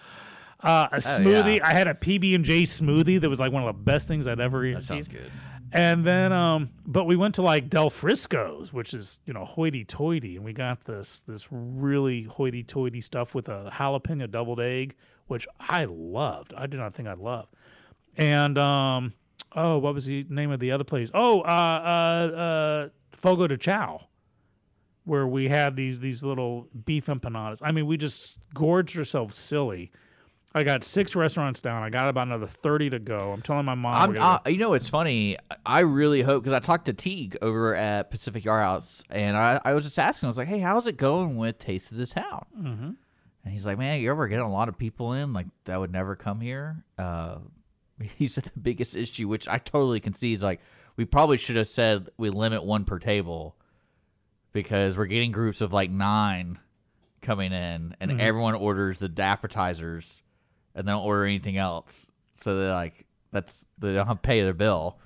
uh, 0.62 0.88
a 0.92 0.96
smoothie. 0.96 1.60
I 1.62 1.72
had 1.72 1.88
a 1.88 1.94
PB 1.94 2.34
and 2.34 2.44
J 2.44 2.62
smoothie 2.62 3.20
that 3.20 3.28
was 3.28 3.40
like 3.40 3.52
one 3.52 3.62
of 3.62 3.74
the 3.74 3.82
best 3.82 4.08
things 4.08 4.26
I'd 4.26 4.40
ever 4.40 4.64
eaten. 4.64 4.80
That 4.80 4.86
sounds 4.86 5.08
good. 5.08 5.30
And 5.72 6.04
then, 6.04 6.32
um, 6.32 6.70
but 6.84 7.04
we 7.04 7.14
went 7.14 7.36
to 7.36 7.42
like 7.42 7.70
Del 7.70 7.90
Frisco's, 7.90 8.72
which 8.72 8.92
is 8.92 9.20
you 9.24 9.32
know 9.32 9.44
hoity-toity, 9.44 10.36
and 10.36 10.44
we 10.44 10.52
got 10.52 10.84
this 10.84 11.22
this 11.22 11.46
really 11.50 12.24
hoity-toity 12.24 13.00
stuff 13.00 13.34
with 13.34 13.48
a 13.48 13.70
jalapeno 13.74 14.28
deviled 14.30 14.60
egg, 14.60 14.96
which 15.28 15.46
I 15.60 15.84
loved. 15.84 16.52
I 16.54 16.66
did 16.66 16.78
not 16.78 16.92
think 16.92 17.08
I'd 17.08 17.18
love. 17.18 17.46
And 18.16 18.58
um, 18.58 19.12
oh, 19.54 19.78
what 19.78 19.94
was 19.94 20.06
the 20.06 20.26
name 20.28 20.50
of 20.50 20.58
the 20.58 20.72
other 20.72 20.84
place? 20.84 21.10
Oh, 21.14 21.42
uh, 21.42 21.44
uh, 21.44 22.36
uh, 22.36 22.88
Fogo 23.12 23.46
de 23.46 23.56
Chao, 23.56 24.08
where 25.04 25.26
we 25.26 25.48
had 25.48 25.76
these 25.76 26.00
these 26.00 26.24
little 26.24 26.68
beef 26.84 27.06
empanadas. 27.06 27.60
I 27.62 27.70
mean, 27.70 27.86
we 27.86 27.96
just 27.96 28.40
gorged 28.54 28.98
ourselves 28.98 29.36
silly. 29.36 29.92
I 30.52 30.64
got 30.64 30.82
six 30.82 31.14
restaurants 31.14 31.60
down. 31.60 31.82
I 31.84 31.90
got 31.90 32.08
about 32.08 32.26
another 32.26 32.46
thirty 32.48 32.90
to 32.90 32.98
go. 32.98 33.32
I'm 33.32 33.40
telling 33.42 33.64
my 33.64 33.74
mom. 33.76 34.08
we're 34.08 34.14
gonna 34.14 34.40
uh, 34.44 34.48
you 34.48 34.56
know, 34.58 34.72
it's 34.74 34.88
funny. 34.88 35.36
I 35.64 35.80
really 35.80 36.22
hope 36.22 36.42
because 36.42 36.52
I 36.54 36.58
talked 36.58 36.86
to 36.86 36.92
Teague 36.92 37.36
over 37.40 37.74
at 37.76 38.10
Pacific 38.10 38.44
Yard 38.44 38.62
House, 38.64 39.04
and 39.10 39.36
I, 39.36 39.60
I 39.64 39.74
was 39.74 39.84
just 39.84 39.98
asking. 39.98 40.26
I 40.26 40.30
was 40.30 40.38
like, 40.38 40.48
"Hey, 40.48 40.58
how's 40.58 40.88
it 40.88 40.96
going 40.96 41.36
with 41.36 41.58
Taste 41.58 41.92
of 41.92 41.98
the 41.98 42.06
Town?" 42.06 42.46
Mm-hmm. 42.58 42.90
And 43.44 43.52
he's 43.52 43.64
like, 43.64 43.78
"Man, 43.78 44.00
you 44.00 44.10
ever 44.10 44.26
getting 44.26 44.44
a 44.44 44.50
lot 44.50 44.68
of 44.68 44.76
people 44.76 45.12
in 45.12 45.32
like 45.32 45.46
that 45.66 45.78
would 45.78 45.92
never 45.92 46.16
come 46.16 46.40
here?" 46.40 46.84
Uh, 46.98 47.36
he 48.16 48.26
said 48.26 48.44
the 48.44 48.58
biggest 48.58 48.96
issue, 48.96 49.28
which 49.28 49.46
I 49.46 49.58
totally 49.58 50.00
can 50.00 50.14
see, 50.14 50.32
is 50.32 50.42
like 50.42 50.60
we 50.96 51.04
probably 51.04 51.36
should 51.36 51.56
have 51.56 51.68
said 51.68 52.08
we 52.16 52.28
limit 52.28 52.64
one 52.64 52.84
per 52.84 52.98
table 52.98 53.54
because 54.52 54.98
we're 54.98 55.06
getting 55.06 55.30
groups 55.30 55.60
of 55.60 55.72
like 55.72 55.90
nine 55.92 56.58
coming 57.22 57.52
in, 57.52 57.94
and 58.00 58.10
Mm-hmm. 58.10 58.20
everyone 58.20 58.54
orders 58.56 58.98
the 58.98 59.12
appetizers 59.22 60.22
and 60.74 60.86
they 60.86 60.92
don't 60.92 61.04
order 61.04 61.24
anything 61.24 61.56
else. 61.56 62.10
So 62.32 62.56
they're 62.58 62.72
like, 62.72 63.06
that's 63.32 63.64
they 63.78 63.92
don't 63.94 64.06
have 64.06 64.16
to 64.22 64.26
pay 64.26 64.42
their 64.42 64.54
bill. 64.54 64.98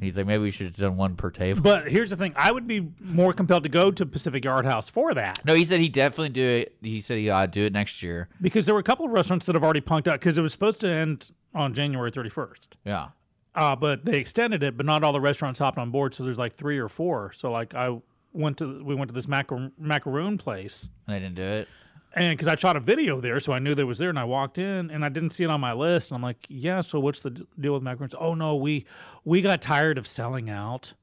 He's 0.00 0.18
like, 0.18 0.26
maybe 0.26 0.42
we 0.42 0.50
should 0.50 0.66
have 0.66 0.76
done 0.76 0.96
one 0.98 1.16
per 1.16 1.30
table. 1.30 1.62
But 1.62 1.90
here's 1.90 2.10
the 2.10 2.16
thing: 2.16 2.34
I 2.36 2.52
would 2.52 2.66
be 2.66 2.88
more 3.02 3.32
compelled 3.32 3.62
to 3.62 3.70
go 3.70 3.90
to 3.90 4.04
Pacific 4.04 4.44
Yard 4.44 4.66
House 4.66 4.88
for 4.90 5.14
that 5.14 5.42
no, 5.46 5.54
he 5.54 5.64
said 5.64 5.80
he 5.80 5.88
definitely 5.88 6.28
do 6.28 6.44
it. 6.44 6.76
He 6.82 7.00
said 7.00 7.16
he 7.18 7.30
ought 7.30 7.46
to 7.52 7.60
do 7.60 7.64
it 7.64 7.72
next 7.72 8.02
year. 8.02 8.28
because 8.42 8.66
there 8.66 8.74
were 8.74 8.80
a 8.80 8.84
couple 8.84 9.06
of 9.06 9.12
restaurants 9.12 9.46
that 9.46 9.54
have 9.54 9.64
already 9.64 9.80
punked 9.80 10.06
out 10.06 10.20
because 10.20 10.36
it 10.36 10.42
was 10.42 10.52
supposed 10.52 10.80
to 10.82 10.88
end 10.88 11.30
on 11.54 11.72
January 11.72 12.10
31st. 12.10 12.68
Yeah. 12.84 13.08
Uh, 13.54 13.74
but 13.74 14.04
they 14.04 14.18
extended 14.18 14.62
it, 14.62 14.76
but 14.76 14.84
not 14.84 15.02
all 15.02 15.12
the 15.12 15.20
restaurants 15.20 15.58
hopped 15.58 15.78
on 15.78 15.90
board. 15.90 16.14
So 16.14 16.22
there's 16.22 16.38
like 16.38 16.52
three 16.52 16.78
or 16.78 16.88
four. 16.88 17.32
So 17.32 17.50
like 17.50 17.74
I 17.74 17.98
went 18.34 18.58
to 18.58 18.84
we 18.84 18.94
went 18.94 19.08
to 19.08 19.14
this 19.14 19.26
macar- 19.26 19.72
macaroon 19.78 20.36
place, 20.36 20.90
And 21.06 21.16
they 21.16 21.20
didn't 21.20 21.36
do 21.36 21.42
it. 21.42 21.68
And 22.14 22.32
because 22.36 22.48
I 22.48 22.54
shot 22.54 22.76
a 22.76 22.80
video 22.80 23.20
there, 23.20 23.38
so 23.40 23.52
I 23.52 23.58
knew 23.58 23.74
there 23.74 23.86
was 23.86 23.98
there, 23.98 24.08
and 24.10 24.18
I 24.18 24.24
walked 24.24 24.58
in 24.58 24.90
and 24.90 25.04
I 25.04 25.08
didn't 25.08 25.30
see 25.30 25.44
it 25.44 25.50
on 25.50 25.60
my 25.60 25.72
list, 25.72 26.10
and 26.10 26.16
I'm 26.16 26.22
like, 26.22 26.46
yeah. 26.48 26.80
So 26.80 26.98
what's 27.00 27.20
the 27.20 27.30
deal 27.58 27.74
with 27.74 27.82
macaroons? 27.82 28.14
Oh 28.18 28.34
no, 28.34 28.56
we 28.56 28.86
we 29.24 29.42
got 29.42 29.60
tired 29.62 29.98
of 29.98 30.06
selling 30.06 30.48
out, 30.50 30.94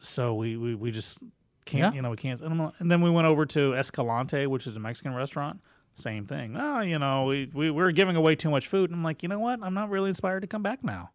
so 0.00 0.34
we 0.34 0.56
we, 0.56 0.74
we 0.74 0.90
just 0.90 1.22
can't, 1.64 1.92
Yeah. 1.94 1.96
you 1.96 2.02
know, 2.02 2.10
we 2.10 2.16
can't. 2.16 2.40
And, 2.40 2.52
I'm 2.52 2.58
like- 2.58 2.74
and 2.78 2.90
then 2.90 3.00
we 3.00 3.10
went 3.10 3.26
over 3.28 3.46
to 3.46 3.74
Escalante, 3.74 4.46
which 4.46 4.66
is 4.66 4.76
a 4.76 4.80
Mexican 4.80 5.14
restaurant. 5.14 5.60
Same 5.92 6.24
thing. 6.24 6.56
Oh, 6.56 6.80
you 6.80 6.98
know, 6.98 7.26
we, 7.26 7.50
we 7.52 7.70
we're 7.70 7.90
giving 7.92 8.16
away 8.16 8.34
too 8.36 8.48
much 8.50 8.68
food. 8.68 8.90
And 8.90 8.96
I'm 8.98 9.04
like, 9.04 9.22
you 9.22 9.28
know 9.28 9.38
what? 9.40 9.60
I'm 9.62 9.74
not 9.74 9.90
really 9.90 10.08
inspired 10.08 10.40
to 10.40 10.46
come 10.46 10.62
back 10.62 10.82
now. 10.84 11.10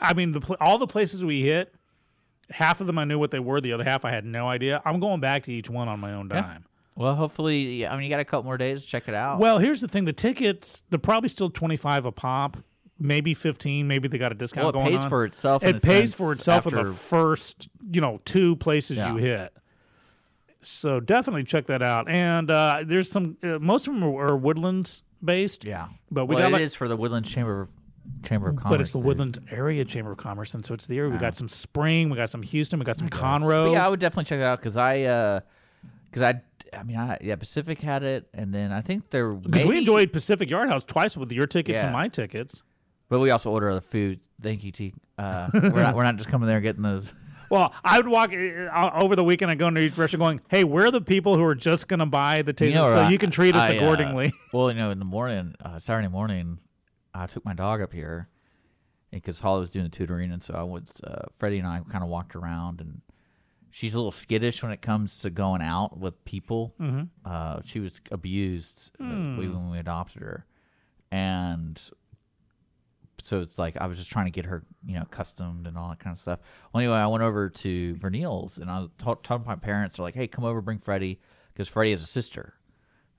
I 0.00 0.12
mean, 0.14 0.32
the 0.32 0.40
pl- 0.40 0.56
all 0.60 0.78
the 0.78 0.86
places 0.86 1.24
we 1.24 1.40
hit, 1.42 1.74
half 2.50 2.80
of 2.80 2.86
them 2.86 2.98
I 2.98 3.04
knew 3.04 3.18
what 3.18 3.30
they 3.30 3.38
were. 3.40 3.60
The 3.60 3.72
other 3.72 3.82
half 3.84 4.04
I 4.04 4.10
had 4.10 4.24
no 4.24 4.46
idea. 4.48 4.82
I'm 4.84 5.00
going 5.00 5.20
back 5.20 5.44
to 5.44 5.52
each 5.52 5.70
one 5.70 5.88
on 5.88 6.00
my 6.00 6.12
own 6.12 6.28
dime. 6.28 6.66
Well, 6.96 7.14
hopefully, 7.14 7.76
yeah, 7.82 7.92
I 7.92 7.96
mean, 7.96 8.04
you 8.04 8.10
got 8.10 8.20
a 8.20 8.24
couple 8.24 8.44
more 8.44 8.56
days 8.56 8.82
to 8.82 8.88
check 8.88 9.06
it 9.06 9.14
out. 9.14 9.38
Well, 9.38 9.58
here's 9.58 9.80
the 9.82 9.88
thing: 9.88 10.06
the 10.06 10.12
tickets 10.14 10.84
they're 10.90 10.98
probably 10.98 11.28
still 11.28 11.50
twenty 11.50 11.76
five 11.76 12.04
a 12.06 12.10
pop, 12.12 12.56
maybe 12.98 13.34
fifteen. 13.34 13.86
Maybe 13.86 14.08
they 14.08 14.16
got 14.18 14.32
a 14.32 14.34
discount 14.34 14.64
Well, 14.64 14.70
it 14.70 14.72
going 14.86 14.90
pays 14.96 15.00
on. 15.04 15.10
for 15.10 15.24
itself 15.26 15.62
in 15.62 15.68
It 15.68 15.76
a 15.76 15.80
pays 15.86 16.10
sense 16.10 16.14
for 16.14 16.32
itself 16.32 16.66
in 16.66 16.74
after- 16.74 16.88
the 16.88 16.94
first, 16.94 17.68
you 17.92 18.00
know, 18.00 18.18
two 18.24 18.56
places 18.56 18.96
Yeah. 18.96 19.12
you 19.12 19.18
hit. 19.18 19.52
So 20.62 20.98
definitely 21.00 21.44
check 21.44 21.66
that 21.66 21.82
out. 21.82 22.08
And 22.08 22.50
uh, 22.50 22.82
there's 22.84 23.10
some. 23.10 23.36
Uh, 23.42 23.58
most 23.60 23.86
of 23.86 23.94
them 23.94 24.02
are, 24.02 24.28
are 24.28 24.36
Woodlands 24.36 25.04
based. 25.22 25.64
yeah. 25.64 25.88
but 26.10 26.26
we 26.26 26.34
well, 26.34 26.44
got 26.44 26.48
it 26.48 26.52
like- 26.54 26.62
is 26.62 26.74
for 26.74 26.88
the 26.88 26.96
Woodlands 26.96 27.30
Chamber 27.30 27.60
of 27.60 27.70
Chamber 28.22 28.48
of 28.48 28.56
Commerce. 28.56 28.70
But 28.70 28.80
it's 28.80 28.90
the 28.92 28.98
dude. 28.98 29.06
Woodlands 29.06 29.38
Area 29.50 29.84
Chamber 29.84 30.12
of 30.12 30.18
Commerce, 30.18 30.54
and 30.54 30.64
so 30.64 30.72
it's 30.74 30.86
the 30.86 30.96
area. 30.98 31.10
We 31.10 31.18
got 31.18 31.34
some 31.34 31.48
Spring, 31.48 32.08
we 32.08 32.16
got 32.16 32.30
some 32.30 32.42
Houston, 32.42 32.78
we 32.78 32.84
got 32.84 32.96
some 32.96 33.08
Conroe. 33.10 33.66
But 33.66 33.72
yeah, 33.72 33.84
I 33.86 33.88
would 33.88 34.00
definitely 34.00 34.24
check 34.24 34.38
it 34.40 34.44
out 34.44 34.58
because 34.58 34.76
I, 34.76 35.42
because 36.10 36.22
I, 36.22 36.40
I 36.72 36.82
mean, 36.82 36.96
I 36.96 37.18
yeah, 37.20 37.36
Pacific 37.36 37.80
had 37.80 38.02
it, 38.02 38.28
and 38.34 38.52
then 38.54 38.72
I 38.72 38.80
think 38.80 39.10
there 39.10 39.32
because 39.32 39.64
we 39.64 39.78
enjoyed 39.78 40.12
Pacific 40.12 40.48
Yard 40.50 40.68
House 40.68 40.84
twice 40.84 41.16
with 41.16 41.32
your 41.32 41.46
tickets 41.46 41.82
and 41.82 41.92
my 41.92 42.08
tickets. 42.08 42.62
but 43.08 43.18
we 43.20 43.30
also 43.30 43.50
order 43.50 43.70
other 43.70 43.80
food. 43.80 44.20
Thank 44.40 44.64
you, 44.64 44.72
T. 44.72 44.94
Uh, 45.18 45.48
we're 45.54 45.82
not 45.82 45.94
we're 45.94 46.02
not 46.04 46.16
just 46.16 46.28
coming 46.28 46.46
there 46.46 46.56
and 46.56 46.62
getting 46.62 46.82
those. 46.82 47.12
Well, 47.48 47.72
I 47.84 47.98
would 47.98 48.08
walk 48.08 48.32
uh, 48.32 48.90
over 48.92 49.14
the 49.14 49.22
weekend. 49.22 49.52
I 49.52 49.54
go 49.54 49.68
into 49.68 49.80
each 49.80 49.96
restaurant, 49.96 50.18
going, 50.18 50.40
"Hey, 50.48 50.64
we're 50.64 50.90
the 50.90 51.00
people 51.00 51.36
who 51.36 51.44
are 51.44 51.54
just 51.54 51.86
going 51.86 52.00
to 52.00 52.06
buy 52.06 52.42
the 52.42 52.52
taste, 52.52 52.74
know, 52.74 52.86
so 52.86 53.02
I- 53.02 53.08
you 53.08 53.18
can 53.18 53.30
treat 53.30 53.54
us 53.54 53.70
I, 53.70 53.74
uh, 53.76 53.80
accordingly." 53.80 54.32
well, 54.52 54.68
you 54.68 54.76
know, 54.76 54.90
in 54.90 54.98
the 54.98 55.04
morning, 55.04 55.54
uh, 55.64 55.78
Saturday 55.78 56.08
morning, 56.08 56.58
I 57.14 57.26
took 57.26 57.44
my 57.44 57.54
dog 57.54 57.80
up 57.80 57.92
here 57.92 58.28
because 59.12 59.38
Holly 59.38 59.60
was 59.60 59.70
doing 59.70 59.84
the 59.84 59.90
tutoring, 59.90 60.32
and 60.32 60.42
so 60.42 60.54
I 60.54 60.64
was 60.64 61.00
uh, 61.06 61.26
Freddie 61.38 61.58
and 61.60 61.68
I 61.68 61.82
kind 61.88 62.02
of 62.02 62.10
walked 62.10 62.34
around, 62.34 62.80
and 62.80 63.00
she's 63.76 63.94
a 63.94 63.98
little 63.98 64.10
skittish 64.10 64.62
when 64.62 64.72
it 64.72 64.80
comes 64.80 65.18
to 65.18 65.28
going 65.28 65.60
out 65.60 65.98
with 65.98 66.24
people. 66.24 66.74
Mm-hmm. 66.80 67.02
Uh, 67.26 67.60
she 67.62 67.78
was 67.78 68.00
abused 68.10 68.90
we- 68.98 69.48
when 69.48 69.70
we 69.70 69.78
adopted 69.78 70.22
her, 70.22 70.46
and 71.10 71.78
so 73.22 73.40
it's 73.40 73.58
like 73.58 73.76
I 73.76 73.86
was 73.86 73.98
just 73.98 74.10
trying 74.10 74.24
to 74.24 74.30
get 74.30 74.46
her, 74.46 74.64
you 74.86 74.94
know, 74.94 75.02
accustomed 75.02 75.66
and 75.66 75.76
all 75.76 75.90
that 75.90 75.98
kind 75.98 76.14
of 76.14 76.18
stuff. 76.18 76.40
Well, 76.72 76.80
anyway, 76.80 76.96
I 76.96 77.06
went 77.06 77.22
over 77.22 77.50
to 77.50 77.94
Vernil's 77.96 78.56
and 78.56 78.70
I 78.70 78.80
was 78.80 78.88
talking 78.96 79.44
to 79.44 79.46
my 79.46 79.56
parents. 79.56 79.96
They're 79.96 80.04
like, 80.04 80.14
"Hey, 80.14 80.26
come 80.26 80.44
over, 80.44 80.62
bring 80.62 80.78
Freddie," 80.78 81.20
because 81.52 81.68
Freddie 81.68 81.90
has 81.90 82.02
a 82.02 82.06
sister. 82.06 82.54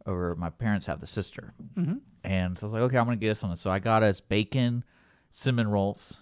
Over 0.07 0.35
my 0.35 0.49
parents 0.49 0.87
have 0.87 1.01
the 1.01 1.07
sister, 1.07 1.53
mm-hmm. 1.75 1.97
and 2.23 2.57
so 2.57 2.63
I 2.63 2.65
was 2.65 2.73
like, 2.73 2.81
"Okay, 2.83 2.97
I'm 2.97 3.05
gonna 3.05 3.17
get 3.17 3.29
us 3.29 3.43
on 3.43 3.51
this." 3.51 3.61
So 3.61 3.69
I 3.69 3.77
got 3.77 4.01
us 4.01 4.21
bacon, 4.21 4.85
cinnamon 5.29 5.67
rolls, 5.67 6.17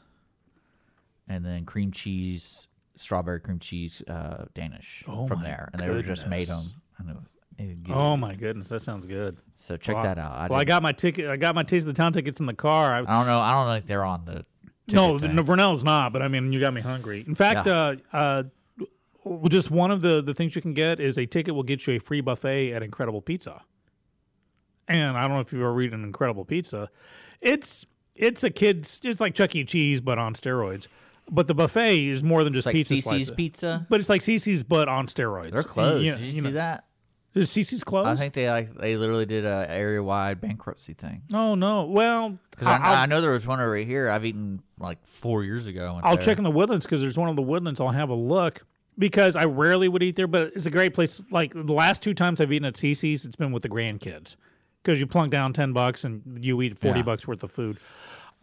and 1.28 1.46
then 1.46 1.66
cream 1.66 1.92
cheese, 1.92 2.68
strawberry 2.98 3.40
cream 3.40 3.60
cheese, 3.60 4.02
uh, 4.08 4.46
Danish 4.54 5.04
Oh 5.08 5.28
from 5.28 5.42
there, 5.44 5.70
and 5.74 5.82
they 5.82 5.90
were 5.90 6.02
just 6.04 6.28
made 6.28 6.48
them. 6.48 6.62
And 6.98 7.10
it 7.10 7.16
was, 7.16 7.26
it 7.58 7.78
was 7.88 7.96
oh 7.98 8.18
my 8.18 8.36
goodness, 8.36 8.70
that 8.70 8.82
sounds 8.82 9.08
good. 9.08 9.38
so 9.58 9.78
check 9.78 9.96
Well, 9.96 10.04
that 10.04 10.18
out. 10.18 10.32
I, 10.34 10.48
well, 10.48 10.60
I 10.60 10.64
got 10.66 10.82
my 10.84 10.92
ticket. 10.92 11.28
I 11.30 11.38
got 11.38 11.56
my 11.56 11.64
taste 11.64 11.88
of 11.88 11.94
the 11.94 11.98
town 11.98 12.14
tickets 12.14 12.40
in 12.40 12.46
the 12.46 12.54
car. 12.54 12.94
I, 12.94 13.00
I 13.00 13.02
don't 13.18 13.28
know. 13.28 13.40
I 13.40 13.52
don't 13.52 13.74
think 13.76 13.88
they're 13.88 14.04
on 14.06 14.26
the. 14.26 14.46
no, 14.88 15.18
the, 15.20 15.28
thing. 15.28 15.38
Vernell's 15.44 15.84
not. 15.84 16.14
But 16.14 16.22
I 16.22 16.28
mean, 16.28 16.52
you 16.54 16.60
got 16.60 16.74
me 16.74 16.82
hungry. 16.82 17.24
In 17.28 17.36
fact, 17.36 17.68
Yeah. 17.68 17.96
uh, 18.14 18.44
uh, 19.28 19.48
just 19.50 19.72
one 19.72 19.92
of 19.92 20.02
the 20.02 20.22
the 20.22 20.34
things 20.34 20.56
you 20.56 20.62
can 20.62 20.74
get 20.74 21.00
is 21.00 21.18
a 21.18 21.26
ticket 21.26 21.56
will 21.56 21.64
get 21.64 21.86
you 21.88 21.96
a 21.96 22.00
free 22.00 22.22
buffet 22.22 22.72
at 22.74 22.84
Incredible 22.84 23.22
Pizza. 23.22 23.64
And 24.88 25.18
I 25.18 25.22
don't 25.22 25.32
know 25.32 25.40
if 25.40 25.52
you've 25.52 25.62
ever 25.64 25.82
eaten 25.82 26.04
Incredible 26.04 26.46
Pizza. 26.46 26.90
It's 27.42 27.86
it's 28.16 28.44
a 28.44 28.50
kids. 28.50 29.02
It's 29.04 29.20
like 29.20 29.34
Chuck 29.34 29.56
E. 29.56 29.66
Cheese, 29.66 30.00
but 30.02 30.18
on 30.20 30.34
steroids. 30.36 30.88
But 31.32 31.48
the 31.48 31.56
buffet 31.56 32.08
is 32.08 32.24
more 32.24 32.44
than 32.44 32.54
just 32.54 32.68
It's 32.68 32.74
like 32.74 32.76
pizza 32.76 32.94
CC's 32.96 33.04
slices. 33.04 33.32
Pizza. 33.32 33.88
But 33.90 34.00
it's 34.00 34.10
like 34.10 34.22
CC's, 34.22 34.64
but 34.64 34.88
on 34.88 35.08
steroids. 35.08 35.52
They're 35.52 35.64
closed. 35.64 36.06
You, 36.06 36.12
Did 36.12 36.22
you, 36.22 36.26
you 36.28 36.32
see 36.34 36.42
know, 36.42 36.52
that? 36.52 36.86
Is 37.34 37.50
CC's 37.50 37.84
closed? 37.84 38.08
I 38.08 38.16
think 38.16 38.34
they 38.34 38.50
like 38.50 38.74
they 38.78 38.96
literally 38.96 39.26
did 39.26 39.44
a 39.44 39.66
area 39.70 40.02
wide 40.02 40.40
bankruptcy 40.40 40.94
thing. 40.94 41.24
oh 41.34 41.56
no. 41.56 41.84
Well, 41.86 42.38
Because 42.52 42.68
I, 42.68 42.78
I'll, 42.78 42.96
I 42.98 43.06
know 43.08 43.20
there 43.22 43.32
was 43.32 43.46
one 43.46 43.60
over 43.60 43.76
here. 43.76 44.10
I've 44.10 44.24
eaten 44.24 44.62
like 44.80 45.06
four 45.06 45.44
years 45.44 45.68
ago. 45.68 46.00
I 46.02 46.08
I'll 46.10 46.16
there. 46.16 46.24
check 46.26 46.38
in 46.38 46.44
the 46.46 46.52
Woodlands 46.52 46.86
because 46.86 47.02
there's 47.02 47.18
one 47.18 47.28
of 47.30 47.36
the 47.36 47.42
Woodlands. 47.42 47.82
I'll 47.82 47.90
have 47.90 48.10
a 48.10 48.14
look. 48.16 48.64
because 48.98 49.36
I 49.36 49.44
rarely 49.46 49.90
would 49.90 50.02
eat 50.02 50.16
there, 50.16 50.28
but 50.28 50.54
it's 50.56 50.66
a 50.66 50.72
great 50.72 50.94
place. 50.94 51.22
Like 51.30 51.52
the 51.54 51.74
last 51.74 52.02
two 52.02 52.14
times 52.14 52.40
I've 52.40 52.54
eaten 52.54 52.66
at 52.66 52.76
CC's, 52.76 53.26
it's 53.26 53.36
been 53.36 53.52
with 53.52 53.64
the 53.64 53.70
grandkids 53.70 54.38
because 54.82 55.02
you 55.02 55.06
plunk 55.08 55.32
down 55.34 55.52
ten 55.52 55.74
bucks 55.74 56.06
and 56.06 56.40
you 56.40 56.62
eat 56.62 56.80
forty 56.80 57.00
Yeah. 57.00 57.04
bucks 57.04 57.28
worth 57.28 57.44
of 57.44 57.52
food. 57.52 57.80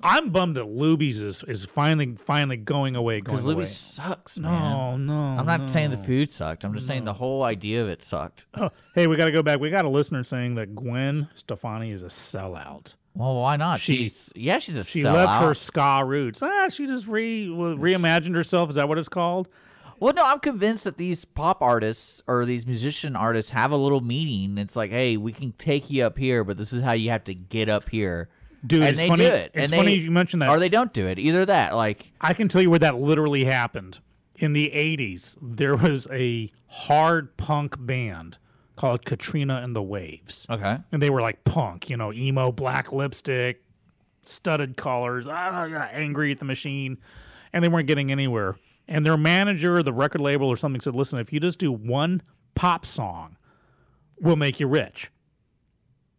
I'm 0.04 0.30
bummed 0.30 0.56
that 0.56 0.64
Luby's 0.64 1.22
is, 1.22 1.44
is 1.44 1.64
finally 1.64 2.14
finally 2.16 2.56
going 2.56 2.96
away. 2.96 3.20
Going 3.20 3.36
Because. 3.36 3.44
Libby 3.44 3.66
sucks, 3.66 4.36
no, 4.36 4.50
man. 4.50 5.06
no. 5.06 5.14
I'm 5.38 5.46
not 5.46 5.70
saying 5.70 5.90
the 5.92 5.98
food 5.98 6.30
sucked. 6.30 6.64
I'm 6.64 6.74
just 6.74 6.86
saying 6.88 7.04
the 7.04 7.12
whole 7.12 7.44
idea 7.44 7.82
of 7.82 7.88
it 7.88 8.02
sucked. 8.02 8.46
Oh, 8.54 8.70
hey, 8.96 9.06
we 9.06 9.16
got 9.16 9.26
to 9.26 9.32
go 9.32 9.42
back. 9.44 9.60
We 9.60 9.70
got 9.70 9.84
a 9.84 9.88
listener 9.88 10.24
saying 10.24 10.56
that 10.56 10.74
Gwen 10.74 11.28
Stefani 11.36 11.92
is 11.92 12.02
a 12.02 12.06
sellout. 12.06 12.96
Well, 13.14 13.36
why 13.36 13.56
not? 13.56 13.78
She- 13.78 13.96
She's, 14.08 14.32
yeah, 14.34 14.58
she's 14.58 14.76
a 14.76 14.82
She 14.84 15.02
sellout. 15.02 15.14
left 15.26 15.42
her 15.44 15.54
ska 15.54 16.02
roots. 16.04 16.42
Ah, 16.42 16.68
she 16.68 16.86
just 16.86 17.06
re 17.06 17.46
reimagined 17.46 18.34
herself. 18.34 18.70
Is 18.70 18.76
that 18.76 18.88
what 18.88 18.98
it's 18.98 19.08
called? 19.08 19.48
Well, 20.00 20.14
no, 20.14 20.24
I'm 20.26 20.40
convinced 20.40 20.82
that 20.82 20.96
these 20.96 21.24
pop 21.24 21.62
artists 21.62 22.22
or 22.26 22.44
these 22.44 22.66
musician 22.66 23.14
artists 23.14 23.52
have 23.52 23.70
a 23.70 23.76
little 23.76 24.00
meaning. 24.00 24.58
It's 24.58 24.74
like, 24.74 24.90
hey, 24.90 25.16
we 25.16 25.32
can 25.32 25.52
take 25.52 25.90
you 25.90 26.04
up 26.04 26.18
here, 26.18 26.42
but 26.42 26.56
this 26.56 26.72
is 26.72 26.82
how 26.82 26.90
you 26.92 27.10
have 27.10 27.22
to 27.24 27.34
get 27.34 27.68
up 27.68 27.88
here. 27.88 28.28
Dude, 28.66 28.80
and 28.82 28.90
it's 28.90 29.00
they 29.00 29.08
funny- 29.08 29.24
do 29.24 29.30
it. 29.32 29.50
it's 29.54 29.70
and 29.72 29.78
funny 29.80 29.96
they- 29.98 30.04
you 30.04 30.10
mentioned 30.10 30.42
that. 30.42 30.48
Or 30.50 30.58
they 30.58 30.68
don't 30.68 30.92
do 30.92 31.06
it. 31.06 31.18
Either 31.18 31.44
that, 31.46 31.74
like, 31.74 32.12
I 32.20 32.32
can 32.34 32.48
tell 32.48 32.62
you 32.62 32.70
where 32.70 32.78
that 32.78 32.96
literally 32.96 33.44
happened. 33.44 33.98
In 34.36 34.52
the 34.54 34.70
80s, 34.74 35.36
there 35.42 35.76
was 35.76 36.08
a 36.10 36.50
hard 36.68 37.36
punk 37.36 37.76
band 37.78 38.38
called 38.76 39.04
Katrina 39.04 39.60
and 39.62 39.76
the 39.76 39.82
Waves. 39.82 40.46
okay, 40.50 40.78
And 40.90 41.00
they 41.02 41.10
were 41.10 41.20
like 41.20 41.44
punk, 41.44 41.90
you 41.90 41.96
know, 41.96 42.12
emo, 42.12 42.50
black 42.50 42.92
lipstick, 42.92 43.62
studded 44.24 44.76
collars, 44.76 45.26
ah, 45.28 45.64
yeah, 45.66 45.88
angry 45.92 46.32
at 46.32 46.38
the 46.38 46.44
machine. 46.44 46.98
And 47.52 47.62
they 47.62 47.68
weren't 47.68 47.86
getting 47.86 48.10
anywhere. 48.10 48.56
And 48.88 49.04
their 49.06 49.16
manager, 49.16 49.82
the 49.82 49.92
record 49.92 50.20
label 50.20 50.48
or 50.48 50.56
something 50.56 50.80
said, 50.80 50.94
listen, 50.96 51.18
if 51.18 51.32
you 51.32 51.38
just 51.38 51.58
do 51.58 51.70
one 51.70 52.22
pop 52.54 52.84
song, 52.86 53.36
we'll 54.20 54.36
make 54.36 54.58
you 54.58 54.66
rich. 54.66 55.10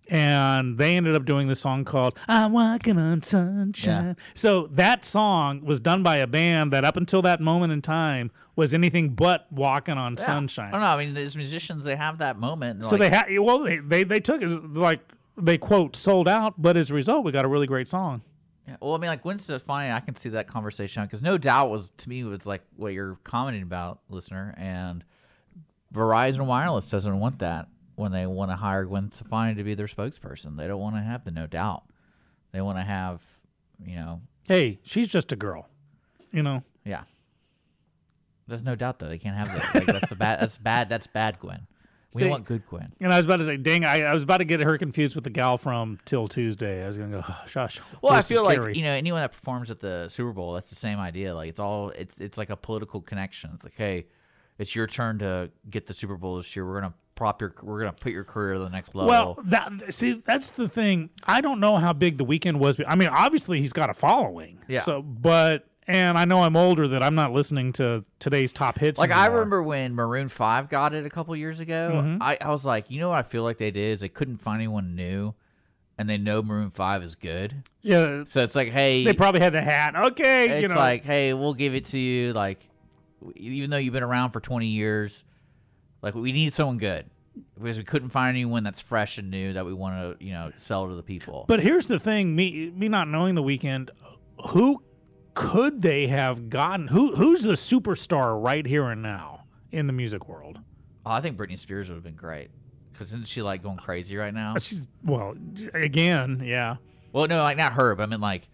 And 0.10 0.78
they 0.78 0.98
ended 0.98 1.16
up 1.16 1.26
doing 1.26 1.48
this 1.48 1.62
song 1.62 1.86
called 1.86 2.18
I'm 2.28 2.52
Walking 2.52 2.98
on 2.98 3.22
Sunshine. 3.22 4.06
Yeah. 4.06 4.24
So 4.34 4.68
that 4.72 5.06
song 5.06 5.64
was 5.64 5.80
done 5.80 6.04
by 6.04 6.18
a 6.18 6.28
band 6.28 6.74
that 6.74 6.84
up 6.84 6.98
until 6.98 7.22
that 7.22 7.40
moment 7.40 7.72
in 7.72 7.82
time 7.82 8.32
was 8.56 8.74
anything 8.74 9.10
but 9.10 9.52
walking 9.52 9.98
on 9.98 10.18
sunshine. 10.18 10.68
I 10.68 10.72
don't 10.72 10.82
know. 10.82 10.88
I 10.88 10.98
mean, 10.98 11.14
these 11.14 11.36
musicians 11.36 11.86
they 11.86 11.96
have 11.96 12.18
that 12.20 12.38
moment. 12.38 12.86
So 12.86 12.96
like, 12.96 13.12
they 13.12 13.18
had 13.18 13.40
well, 13.40 13.60
they, 13.60 13.78
they 13.78 14.04
they 14.04 14.20
took 14.20 14.42
it 14.42 14.50
like 14.74 15.00
they 15.38 15.58
quote 15.58 15.96
sold 15.96 16.28
out, 16.28 16.62
but 16.62 16.78
as 16.78 16.92
a 16.92 16.94
result, 16.94 17.24
we 17.24 17.32
got 17.32 17.46
a 17.46 17.48
really 17.48 17.68
great 17.68 17.88
song. 17.88 18.22
Yeah, 18.68 18.78
well, 18.80 18.94
I 18.94 18.98
mean, 18.98 19.10
like 19.10 19.24
Gwen 19.24 19.40
Stefani, 19.40 19.92
I 19.92 20.00
can 20.00 20.16
see 20.16 20.30
that 20.30 20.48
conversation 20.48 21.04
because 21.04 21.22
no 21.22 21.38
doubt 21.38 21.70
was 21.70 21.90
to 21.98 22.10
me 22.10 22.24
was 22.24 22.46
like 22.46 22.62
what 22.76 22.94
you're 22.94 23.18
commenting 23.24 23.64
about, 23.64 24.00
listener, 24.10 24.54
and 24.58 25.04
Verizon 25.94 26.46
Wireless 26.46 26.88
doesn't 26.88 27.20
want 27.20 27.40
that 27.40 27.68
when 27.96 28.12
they 28.12 28.26
want 28.26 28.52
to 28.52 28.56
hire 28.56 28.86
Gwen 28.86 29.12
Stefani 29.12 29.56
to 29.56 29.64
be 29.64 29.74
their 29.76 29.88
spokesperson. 29.88 30.58
They 30.58 30.68
don't 30.68 30.80
want 30.82 30.96
to 30.96 31.02
have 31.02 31.24
the 31.26 31.32
no 31.32 31.48
doubt. 31.48 31.84
They 32.52 32.62
want 32.62 32.78
to 32.78 32.84
have, 32.84 33.22
you 33.86 33.96
know, 33.96 34.22
Hey, 34.48 34.80
she's 34.84 35.08
just 35.08 35.32
a 35.32 35.36
girl, 35.36 35.70
you 36.32 36.44
know. 36.44 36.64
yeah. 36.86 37.04
There's 38.48 38.62
no 38.64 38.76
doubt 38.76 39.00
though 39.00 39.08
they 39.08 39.18
can't 39.20 39.38
have 39.38 39.48
that. 39.54 39.74
Like, 39.76 39.86
that's 39.86 40.12
a 40.12 40.16
bad. 40.16 40.40
That's 40.42 40.58
bad. 40.58 40.90
That's 40.90 41.08
bad, 41.08 41.40
Gwen. 41.40 41.66
We 42.14 42.20
See- 42.24 42.28
want 42.30 42.46
good 42.46 42.68
Gwen. 42.68 42.92
And 43.00 43.12
I 43.12 43.18
was 43.18 43.26
about 43.26 43.38
to 43.38 43.46
say, 43.46 43.58
dang, 43.58 43.86
I, 43.86 44.02
I 44.04 44.14
was 44.14 44.22
about 44.24 44.38
to 44.38 44.44
get 44.46 44.60
her 44.60 44.78
confused 44.78 45.16
with 45.16 45.24
the 45.24 45.30
gal 45.30 45.58
from 45.58 45.98
Till 46.06 46.28
Tuesday. 46.28 46.84
I 46.84 46.88
was 46.88 46.98
gonna 46.98 47.22
go, 47.22 47.24
oh, 47.28 47.42
shush. 47.48 47.80
Well, 48.02 48.14
I 48.14 48.22
feel 48.22 48.44
like 48.44 48.58
Carrie." 48.60 48.76
you 48.76 48.84
know 48.84 48.92
anyone 48.92 49.22
that 49.22 49.32
performs 49.32 49.72
at 49.72 49.80
the 49.80 50.10
Super 50.10 50.32
Bowl, 50.34 50.54
that's 50.54 50.70
the 50.70 50.76
same 50.76 51.00
idea. 51.00 51.34
Like 51.34 51.50
it's 51.50 51.60
all 51.60 51.90
it's 51.92 52.20
it's 52.20 52.38
like 52.38 52.50
a 52.50 52.58
political 52.58 53.02
connection. 53.02 53.52
It's 53.56 53.64
like, 53.64 53.76
hey, 53.78 54.08
it's 54.60 54.76
your 54.76 54.86
turn 54.88 55.20
to 55.20 55.50
get 55.70 55.88
the 55.88 55.94
Super 55.94 56.18
Bowl 56.18 56.38
this 56.38 56.56
year. 56.56 56.68
We're 56.68 56.82
gonna 56.82 56.94
prop 57.24 57.40
your 57.40 57.56
we're 57.62 57.80
gonna 57.80 57.94
put 57.94 58.12
your 58.12 58.26
career 58.26 58.56
to 58.56 58.60
the 58.60 58.70
next 58.70 58.94
level. 58.94 59.10
Well, 59.10 59.40
that 59.46 59.94
see, 59.94 60.22
that's 60.26 60.52
the 60.52 60.68
thing. 60.68 61.10
I 61.24 61.40
don't 61.40 61.62
know 61.62 61.78
how 61.78 61.94
big 61.94 62.18
the 62.18 62.26
Weeknd 62.26 62.58
was. 62.58 62.78
I 62.86 62.96
mean, 62.96 63.08
obviously 63.08 63.62
he's 63.62 63.72
got 63.72 63.90
a 63.90 63.94
following. 63.94 64.60
Yeah. 64.68 64.82
So, 64.82 65.02
but 65.02 65.66
and 65.88 66.18
I 66.18 66.26
know 66.26 66.42
I'm 66.44 66.58
older 66.58 66.86
that 66.90 67.02
I'm 67.02 67.16
not 67.16 67.32
listening 67.32 67.72
to 67.74 68.04
today's 68.20 68.52
top 68.52 68.78
hits. 68.78 69.00
like 69.00 69.12
I 69.12 69.28
remember 69.28 69.64
when 69.64 69.96
Maroon 69.96 70.28
Five 70.28 70.68
got 70.68 70.94
it 70.94 71.06
a 71.06 71.10
couple 71.10 71.34
years 71.38 71.62
ago. 71.62 71.92
Mm-hmm. 71.94 72.22
I, 72.22 72.38
I 72.42 72.50
was 72.50 72.66
like, 72.66 72.92
you 72.92 73.00
know 73.00 73.08
what 73.08 73.20
I 73.20 73.24
feel 73.24 73.44
like 73.44 73.58
they 73.58 73.72
did 73.72 73.94
is 73.94 74.02
they 74.02 74.10
couldn't 74.10 74.40
find 74.40 74.60
anyone 74.60 74.94
new, 74.94 75.34
and 75.98 76.10
they 76.10 76.18
know 76.18 76.44
Maroon 76.44 76.72
Five 76.72 77.04
is 77.04 77.16
good. 77.16 77.64
Yeah. 77.84 78.26
So 78.26 78.44
it's 78.44 78.56
like, 78.56 78.70
hey, 78.70 79.06
They 79.06 79.14
probably 79.14 79.40
had 79.40 79.54
the 79.54 79.62
hat. 79.62 79.96
Okay. 79.96 80.50
it's 80.50 80.62
you 80.64 80.68
know. 80.68 80.76
like, 80.76 81.06
hey, 81.06 81.34
we'll 81.34 81.54
give 81.54 81.74
it 81.74 81.86
to 81.86 82.00
you. 82.00 82.34
Like, 82.34 82.60
even 83.38 83.70
though 83.70 83.78
you've 83.78 83.94
been 83.94 84.04
around 84.04 84.32
for 84.32 84.42
20 84.42 84.68
years, 84.68 85.24
like 86.04 86.14
we 86.14 86.34
need 86.34 86.54
someone 86.54 86.78
good 86.78 87.10
because 87.56 87.78
we 87.78 87.84
couldn't 87.84 88.10
find 88.10 88.30
anyone 88.36 88.64
that's 88.64 88.80
fresh 88.82 89.18
and 89.18 89.30
new 89.32 89.54
that 89.54 89.66
we 89.66 89.74
want 89.74 90.20
to, 90.20 90.26
you 90.26 90.34
know, 90.34 90.52
sell 90.56 90.88
to 90.88 90.96
the 90.96 91.04
people. 91.04 91.46
But 91.48 91.62
here's 91.62 91.88
the 91.88 92.00
thing: 92.00 92.36
me 92.36 92.72
me 92.76 92.88
not 92.88 93.08
knowing 93.08 93.36
the 93.36 93.44
Weeknd, 93.44 93.90
who 94.50 94.84
could 95.34 95.82
they 95.82 96.08
have 96.08 96.50
gotten? 96.50 96.90
Who 96.90 97.16
who's 97.16 97.44
the 97.44 97.54
superstar 97.54 98.42
right 98.42 98.66
here 98.66 98.86
and 98.90 99.02
now 99.02 99.46
in 99.72 99.88
the 99.88 99.94
music 99.94 100.28
world? 100.28 100.60
Oh, 101.06 101.12
I 101.12 101.22
think 101.22 101.38
Britney 101.38 101.58
Spears 101.58 101.90
would 101.90 101.96
have 101.96 102.04
been 102.04 102.16
great 102.16 102.50
because 102.92 103.10
isn't 103.10 103.28
she 103.28 103.42
like 103.42 103.64
going 103.64 103.78
crazy 103.78 104.16
right 104.16 104.34
now? 104.34 104.56
She's 104.60 104.88
well, 105.04 105.36
again, 105.74 106.42
yeah. 106.44 106.78
Well, 107.12 107.28
no, 107.28 107.42
like 107.44 107.58
not 107.58 107.74
her, 107.74 107.96
but 107.96 108.04
I 108.04 108.06
mean 108.08 108.22
like. 108.22 108.48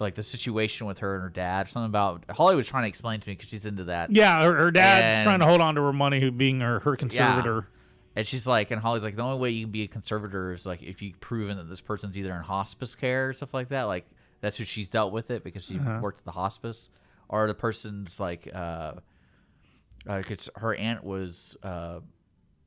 Like 0.00 0.16
the 0.16 0.24
situation 0.24 0.88
with 0.88 0.98
her 0.98 1.14
and 1.14 1.22
her 1.22 1.28
dad, 1.28 1.68
something 1.68 1.86
about 1.88 2.24
Holly 2.28 2.56
was 2.56 2.66
trying 2.66 2.82
to 2.82 2.88
explain 2.88 3.20
to 3.20 3.28
me 3.28 3.36
because 3.36 3.48
she's 3.48 3.64
into 3.64 3.84
that. 3.84 4.10
Yeah, 4.10 4.42
her, 4.42 4.52
her 4.52 4.70
dad's 4.72 5.18
And- 5.18 5.24
trying 5.24 5.38
to 5.38 5.46
hold 5.46 5.60
on 5.60 5.76
to 5.76 5.82
her 5.82 5.92
money, 5.92 6.20
who 6.20 6.32
being 6.32 6.58
her, 6.62 6.80
her 6.80 6.96
conservator. 6.96 7.68
And 8.16 8.26
she's 8.26 8.46
like, 8.46 8.70
and 8.70 8.80
Holly's 8.80 9.02
like, 9.04 9.16
the 9.16 9.22
only 9.22 9.38
way 9.38 9.50
you 9.50 9.64
can 9.64 9.72
be 9.72 9.82
a 9.82 9.88
conservator 9.88 10.52
is 10.52 10.64
like 10.64 10.82
if 10.82 11.02
you've 11.02 11.18
proven 11.20 11.56
that 11.56 11.68
this 11.68 11.80
person's 11.80 12.16
either 12.16 12.32
in 12.34 12.42
hospice 12.42 12.94
care 12.94 13.30
or 13.30 13.32
stuff 13.34 13.52
like 13.52 13.70
that. 13.70 13.84
Like 13.84 14.06
that's 14.40 14.56
who 14.56 14.64
she's 14.64 14.88
dealt 14.88 15.12
with 15.12 15.30
it 15.30 15.42
because 15.42 15.64
she 15.64 15.78
Uh-huh. 15.78 15.98
worked 16.00 16.20
at 16.20 16.24
the 16.24 16.30
hospice, 16.32 16.90
or 17.28 17.46
the 17.48 17.54
person's 17.54 18.20
like, 18.20 18.48
uh, 18.54 18.92
uh 20.06 20.22
her 20.56 20.74
aunt 20.74 21.02
was 21.02 21.56
uh, 21.62 22.00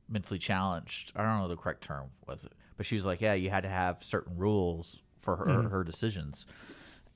mentally 0.08 0.38
challenged. 0.38 1.12
I 1.16 1.22
don't 1.22 1.38
know 1.40 1.48
the 1.48 1.56
correct 1.56 1.82
term 1.84 2.10
was 2.26 2.44
it, 2.44 2.52
but 2.76 2.84
she 2.86 2.94
was 2.96 3.06
like, 3.06 3.20
yeah, 3.20 3.34
you 3.34 3.50
had 3.50 3.62
to 3.62 3.68
have 3.68 4.02
certain 4.02 4.36
rules 4.36 5.00
for 5.18 5.36
her 5.36 5.44
Mm-hmm. 5.46 5.68
her 5.68 5.84
decisions, 5.84 6.46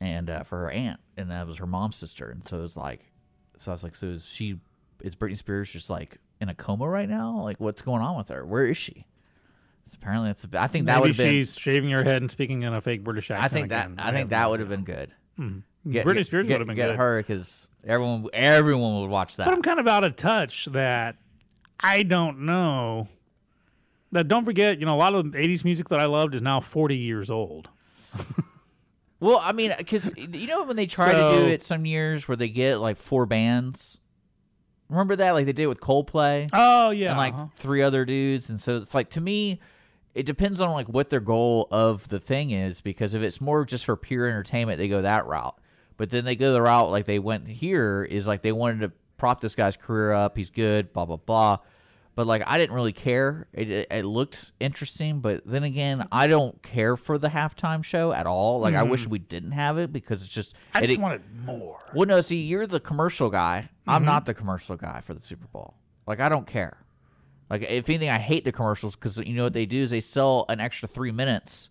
and 0.00 0.30
uh, 0.30 0.42
for 0.42 0.58
her 0.60 0.70
aunt, 0.70 1.00
and 1.16 1.30
that 1.30 1.46
was 1.46 1.58
her 1.58 1.66
mom's 1.66 1.96
sister, 1.96 2.30
and 2.30 2.46
so 2.46 2.58
it 2.58 2.62
was 2.62 2.76
like, 2.76 3.12
so 3.56 3.70
I 3.72 3.74
was 3.74 3.82
like, 3.84 3.94
so 3.94 4.06
is 4.08 4.26
she 4.26 4.58
is 5.02 5.16
Britney 5.16 5.36
Spears 5.36 5.70
just 5.70 5.90
like 5.90 6.18
in 6.42 6.48
a 6.48 6.54
coma 6.54 6.88
right 6.88 7.08
now? 7.08 7.40
Like, 7.42 7.58
what's 7.60 7.80
going 7.80 8.02
on 8.02 8.16
with 8.18 8.28
her? 8.28 8.44
Where 8.44 8.66
is 8.66 8.76
she? 8.76 9.06
It's 9.86 9.94
apparently, 9.94 10.30
it's. 10.30 10.46
I 10.52 10.66
think 10.66 10.86
that 10.86 11.00
would 11.00 11.08
Maybe 11.10 11.16
have 11.16 11.26
been. 11.26 11.32
she's 11.34 11.58
shaving 11.58 11.90
her 11.90 12.02
head 12.02 12.20
and 12.22 12.30
speaking 12.30 12.62
in 12.62 12.74
a 12.74 12.80
fake 12.80 13.04
British 13.04 13.30
accent. 13.30 13.44
I 13.44 13.48
think 13.48 13.68
that. 13.70 13.86
again. 13.86 13.98
I 13.98 14.12
think 14.12 14.30
that 14.30 14.50
would 14.50 14.60
have 14.60 14.68
been 14.68 14.84
good. 14.84 15.12
Mm-hmm. 15.38 15.90
Get- 15.92 16.04
Britney 16.06 16.24
Spears 16.26 16.46
would 16.48 16.58
have 16.58 16.66
been 16.66 16.76
get 16.76 16.88
good. 16.88 16.96
her 16.96 17.18
because 17.18 17.68
everyone, 17.84 18.26
everyone 18.32 19.00
would 19.00 19.10
watch 19.10 19.36
that. 19.36 19.46
But 19.46 19.54
I'm 19.54 19.62
kind 19.62 19.80
of 19.80 19.88
out 19.88 20.04
of 20.04 20.16
touch 20.16 20.66
that 20.66 21.16
I 21.80 22.02
don't 22.02 22.40
know. 22.40 23.08
That 24.12 24.28
don't 24.28 24.44
forget, 24.44 24.78
you 24.78 24.84
know, 24.86 24.94
a 24.94 24.98
lot 24.98 25.14
of 25.14 25.32
the 25.32 25.38
80s 25.38 25.64
music 25.64 25.88
that 25.88 25.98
I 25.98 26.04
loved 26.04 26.34
is 26.34 26.42
now 26.42 26.60
40 26.60 26.96
years 26.96 27.30
old. 27.30 27.68
Well, 29.22 29.38
I 29.40 29.52
mean, 29.52 29.72
because 29.78 30.10
you 30.16 30.48
know 30.48 30.64
when 30.64 30.74
they 30.74 30.86
try 30.86 31.12
to 31.12 31.38
do 31.38 31.46
it 31.46 31.62
some 31.62 31.86
years 31.86 32.26
where 32.26 32.36
they 32.36 32.48
get 32.48 32.78
like 32.78 32.96
four 32.96 33.24
bands. 33.24 34.00
Remember 34.92 35.16
that, 35.16 35.32
like 35.32 35.46
they 35.46 35.52
did 35.52 35.66
with 35.66 35.80
Coldplay 35.80 36.48
Oh, 36.52 36.90
yeah. 36.90 37.10
and 37.10 37.18
like 37.18 37.34
uh-huh. 37.34 37.46
three 37.56 37.82
other 37.82 38.04
dudes, 38.04 38.50
and 38.50 38.60
so 38.60 38.76
it's 38.76 38.94
like 38.94 39.10
to 39.10 39.20
me, 39.20 39.58
it 40.14 40.24
depends 40.26 40.60
on 40.60 40.70
like 40.72 40.88
what 40.88 41.10
their 41.10 41.20
goal 41.20 41.66
of 41.70 42.06
the 42.08 42.20
thing 42.20 42.50
is. 42.50 42.80
Because 42.80 43.14
if 43.14 43.22
it's 43.22 43.40
more 43.40 43.64
just 43.64 43.84
for 43.86 43.96
pure 43.96 44.28
entertainment, 44.28 44.78
they 44.78 44.88
go 44.88 45.02
that 45.02 45.26
route. 45.26 45.58
But 45.96 46.10
then 46.10 46.24
they 46.24 46.36
go 46.36 46.52
the 46.52 46.62
route 46.62 46.90
like 46.90 47.06
they 47.06 47.18
went 47.18 47.48
here 47.48 48.02
is 48.08 48.26
like 48.26 48.42
they 48.42 48.52
wanted 48.52 48.80
to 48.80 48.92
prop 49.16 49.40
this 49.40 49.54
guy's 49.54 49.76
career 49.76 50.12
up. 50.12 50.36
He's 50.36 50.50
good, 50.50 50.92
blah 50.92 51.06
blah 51.06 51.16
blah. 51.16 51.58
But 52.14 52.26
like 52.26 52.42
I 52.46 52.58
didn't 52.58 52.74
really 52.74 52.92
care. 52.92 53.46
It, 53.54 53.70
it, 53.70 53.86
it 53.90 54.04
looked 54.04 54.52
interesting, 54.60 55.20
but 55.20 55.42
then 55.46 55.62
again, 55.64 56.06
I 56.12 56.26
don't 56.26 56.62
care 56.62 56.96
for 56.96 57.16
the 57.16 57.28
halftime 57.28 57.82
show 57.82 58.12
at 58.12 58.26
all. 58.26 58.60
Like 58.60 58.74
I 58.74 58.82
wish 58.82 59.06
we 59.06 59.18
didn't 59.18 59.52
have 59.52 59.78
it 59.78 59.92
because 59.92 60.22
it's 60.22 60.32
just. 60.32 60.54
Mm-hmm. 60.54 60.76
I 60.78 60.80
it- 60.82 60.86
just 60.88 61.00
wanted 61.00 61.22
more. 61.46 61.80
well, 61.94 62.06
no, 62.06 62.20
see, 62.20 62.36
you're 62.42 62.66
the 62.66 62.80
commercial 62.80 63.30
guy. 63.30 63.68
Mm-hmm. 63.80 63.90
I'm 63.90 64.04
not 64.04 64.26
the 64.26 64.34
commercial 64.34 64.76
guy 64.76 65.00
for 65.00 65.14
the 65.14 65.20
Super 65.20 65.46
Bowl. 65.46 65.74
Like, 66.06 66.20
I 66.20 66.28
don't 66.28 66.46
care. 66.46 66.76
Like, 67.48 67.62
if 67.62 67.88
anything, 67.88 68.08
I 68.08 68.18
hate 68.18 68.44
the 68.44 68.52
commercials 68.52 68.94
because 68.96 69.16
you 69.18 69.34
know 69.34 69.44
what 69.44 69.52
they 69.52 69.66
do 69.66 69.82
is 69.82 69.90
they 69.90 70.00
sell 70.00 70.46
an 70.48 70.58
extra 70.60 70.88
three 70.88 71.12
minutes, 71.12 71.70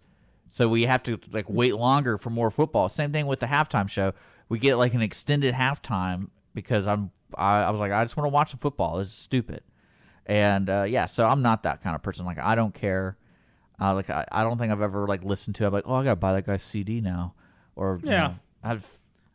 so 0.50 0.68
we 0.70 0.84
have 0.84 1.02
to 1.04 1.20
like 1.32 1.50
wait 1.50 1.76
longer 1.76 2.18
for 2.18 2.30
more 2.30 2.52
football. 2.52 2.88
Same 2.90 3.12
thing 3.12 3.26
with 3.28 3.40
the 3.40 3.48
halftime 3.48 3.90
show. 3.90 4.14
We 4.50 4.60
get 4.60 4.76
like 4.76 4.94
an 4.94 5.02
extended 5.02 5.54
halftime 5.56 6.30
because 6.54 6.88
I'm 6.88 7.12
I, 7.36 7.64
I 7.64 7.70
was 7.72 7.80
like 7.80 7.92
I 7.92 8.04
just 8.04 8.16
want 8.18 8.26
to 8.26 8.30
watch 8.34 8.52
the 8.52 8.58
football. 8.58 8.98
This 8.98 9.08
is 9.08 9.14
stupid, 9.14 9.64
and 10.26 10.70
uh, 10.70 10.84
yeah, 10.84 11.06
so 11.06 11.28
I'm 11.28 11.42
not 11.42 11.64
that 11.64 11.82
kind 11.82 11.96
of 11.96 12.04
person. 12.04 12.26
Like, 12.26 12.40
I 12.40 12.56
don't 12.56 12.74
care. 12.74 13.18
Uh, 13.80 13.96
like, 13.96 14.10
I, 14.10 14.26
I 14.32 14.44
don't 14.44 14.58
think 14.58 14.72
I've 14.72 14.82
ever 14.82 15.08
like 15.08 15.24
listened 15.24 15.56
to. 15.56 15.64
it. 15.64 15.68
I'm 15.68 15.74
like, 15.74 15.84
oh, 15.88 15.96
I 15.96 16.04
gotta 16.04 16.16
buy 16.16 16.34
that 16.34 16.46
guy's 16.46 16.64
CD 16.64 17.02
now, 17.02 17.34
or 17.76 18.00
you 18.04 18.10
Yeah. 18.12 18.20
know, 18.28 18.36
I've 18.64 18.88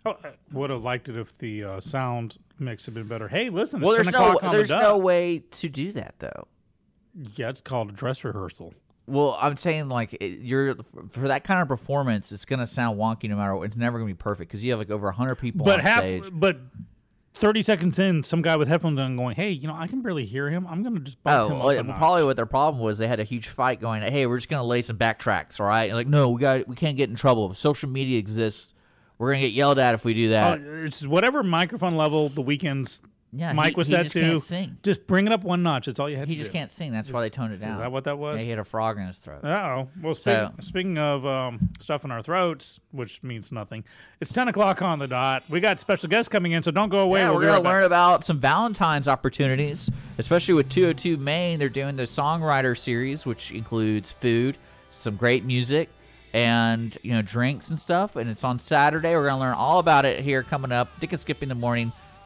Oh, 0.04 0.16
I 0.22 0.30
would 0.52 0.70
have 0.70 0.84
liked 0.84 1.08
it 1.08 1.16
if 1.16 1.36
the 1.38 1.64
uh, 1.64 1.80
sound 1.80 2.38
mix 2.60 2.84
had 2.84 2.94
been 2.94 3.08
better. 3.08 3.26
Hey, 3.26 3.50
listen, 3.50 3.80
it's 3.80 3.86
Well, 3.88 3.96
10 3.96 4.04
there's 4.04 4.12
no 4.12 4.50
there's 4.52 4.68
the 4.68 4.80
no 4.80 4.96
way 4.98 5.40
to 5.50 5.68
do 5.68 5.90
that 5.92 6.14
though. 6.20 6.46
Yeah, 7.34 7.48
it's 7.48 7.60
called 7.60 7.88
a 7.90 7.92
dress 7.92 8.22
rehearsal. 8.22 8.72
Well, 9.08 9.36
I'm 9.40 9.56
saying 9.56 9.88
like 9.88 10.12
it- 10.20 10.40
you're 10.42 10.76
for 11.10 11.26
that 11.26 11.42
kind 11.42 11.60
of 11.60 11.66
performance, 11.66 12.30
it's 12.30 12.44
gonna 12.44 12.68
sound 12.68 13.00
wonky 13.00 13.28
no 13.28 13.34
matter 13.36 13.56
what. 13.56 13.64
It's 13.64 13.76
never 13.76 13.98
gonna 13.98 14.08
be 14.10 14.14
perfect 14.14 14.48
because 14.50 14.62
you 14.62 14.70
have 14.70 14.78
like 14.78 14.90
over 14.90 15.10
hundred 15.10 15.36
people 15.36 15.64
But 15.66 15.80
on 15.80 15.84
half, 15.84 15.98
stage. 16.02 16.28
but 16.32 16.56
30 17.36 17.62
seconds 17.62 17.98
in, 17.98 18.22
some 18.22 18.40
guy 18.42 18.56
with 18.56 18.66
headphones 18.68 18.98
on 18.98 19.14
going, 19.16 19.36
hey, 19.36 19.50
you 19.50 19.68
know, 19.68 19.74
I 19.74 19.86
can 19.86 20.00
barely 20.00 20.24
hear 20.24 20.48
him. 20.50 20.66
I'm 20.66 20.82
going 20.82 20.94
to 20.94 21.00
just 21.00 21.22
bump 21.22 21.50
Oh, 21.52 21.54
him 21.54 21.60
oh, 21.86 21.90
up 21.90 21.96
a 21.96 21.98
probably 21.98 22.24
what 22.24 22.36
their 22.36 22.46
problem 22.46 22.82
was. 22.82 22.96
They 22.98 23.06
had 23.08 23.20
a 23.20 23.24
huge 23.24 23.48
fight 23.48 23.78
going. 23.80 24.02
Hey, 24.02 24.26
we're 24.26 24.38
just 24.38 24.48
gonna 24.48 24.64
lay 24.64 24.80
some 24.82 24.96
backtracks, 24.96 25.60
all 25.60 25.66
right? 25.66 25.84
And 25.90 25.94
like, 25.96 26.06
no, 26.06 26.30
we 26.30 26.40
got, 26.40 26.66
we 26.66 26.76
can't 26.76 26.96
get 26.96 27.10
in 27.10 27.16
trouble. 27.16 27.52
Social 27.54 27.88
media 27.90 28.18
exists. 28.18 28.72
We're 29.18 29.32
gonna 29.32 29.42
get 29.42 29.52
yelled 29.52 29.78
at 29.78 29.94
if 29.94 30.04
we 30.04 30.14
do 30.14 30.26
Oh, 30.28 30.30
that. 30.30 30.60
it's 30.60 31.06
whatever 31.06 31.42
microphone 31.42 31.96
level 31.96 32.28
the 32.30 32.42
Weeknd's 32.42 33.02
Yeah, 33.36 33.52
Mike 33.52 33.74
he- 33.74 33.76
was 33.76 33.88
he 33.88 33.94
set 33.94 34.02
just 34.04 34.12
to. 34.14 34.20
can't 34.22 34.42
sing. 34.42 34.78
Just 34.82 35.06
bring 35.06 35.26
it 35.26 35.32
up 35.32 35.44
one 35.44 35.62
notch. 35.62 35.86
That's 35.86 36.00
all 36.00 36.08
you 36.08 36.16
had 36.16 36.22
to 36.22 36.26
do. 36.26 36.30
he 36.32 36.36
to 36.36 36.42
just 36.44 36.52
do. 36.52 36.58
can't 36.58 36.70
sing. 36.70 36.92
That's 36.92 37.10
why 37.10 37.20
they 37.20 37.30
toned 37.30 37.52
it 37.52 37.58
down. 37.58 37.70
Is 37.70 37.76
that 37.76 37.92
what 37.92 38.04
that 38.04 38.18
was? 38.18 38.38
Yeah, 38.40 38.44
he 38.44 38.50
had 38.50 38.58
a 38.58 38.64
frog 38.64 38.98
in 38.98 39.06
his 39.06 39.16
throat. 39.18 39.40
Oh, 39.44 39.88
well, 40.02 40.14
speak, 40.14 40.24
So- 40.24 40.52
speaking 40.60 40.98
of 40.98 41.24
um, 41.26 41.68
stuff 41.78 42.04
in 42.04 42.10
our 42.10 42.22
throats, 42.22 42.80
which 42.92 43.22
means 43.22 43.52
nothing, 43.52 43.84
it's 44.20 44.32
10 44.32 44.48
o'clock 44.48 44.80
on 44.82 44.98
the 44.98 45.06
dot. 45.08 45.42
We 45.48 45.60
got 45.60 45.78
special 45.80 46.08
guests 46.08 46.28
coming 46.28 46.52
in, 46.52 46.62
so 46.62 46.70
don't 46.70 46.88
go 46.88 46.98
away. 46.98 47.20
Yeah, 47.20 47.26
We'll 47.28 47.36
we're 47.36 47.40
be 47.42 47.46
gonna 47.46 47.56
right 47.58 47.62
back. 47.64 47.72
learn 47.72 47.84
about 47.84 48.24
some 48.24 48.40
Valentine's 48.40 49.08
opportunities, 49.08 49.90
especially 50.18 50.54
with 50.54 50.68
202 50.68 51.16
Main. 51.16 51.58
They're 51.58 51.68
doing 51.68 51.96
the 51.96 52.04
songwriter 52.04 52.76
series, 52.76 53.26
which 53.26 53.50
includes 53.50 54.10
food, 54.12 54.56
some 54.88 55.16
great 55.16 55.44
music, 55.44 55.90
and 56.32 56.96
you 57.02 57.12
know 57.12 57.22
drinks 57.22 57.70
and 57.70 57.78
stuff. 57.78 58.16
And 58.16 58.28
it's 58.30 58.44
on 58.44 58.58
Saturday. 58.58 59.14
We're 59.14 59.26
gonna 59.26 59.40
learn 59.40 59.54
all 59.54 59.78
about 59.78 60.04
it 60.04 60.20
here 60.20 60.42
coming 60.42 60.72
up. 60.72 60.88
Dick 61.00 61.12
and 61.12 61.20
Skip 61.20 61.42
in 61.42 61.48
the 61.48 61.54
morning. 61.54 61.92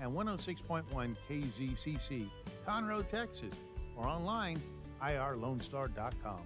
and 0.00 0.12
106.1 0.12 1.16
KZCC, 1.28 2.28
Conroe, 2.66 3.06
Texas, 3.06 3.54
or 3.96 4.06
online, 4.06 4.62
irlonestar.com. 5.02 6.40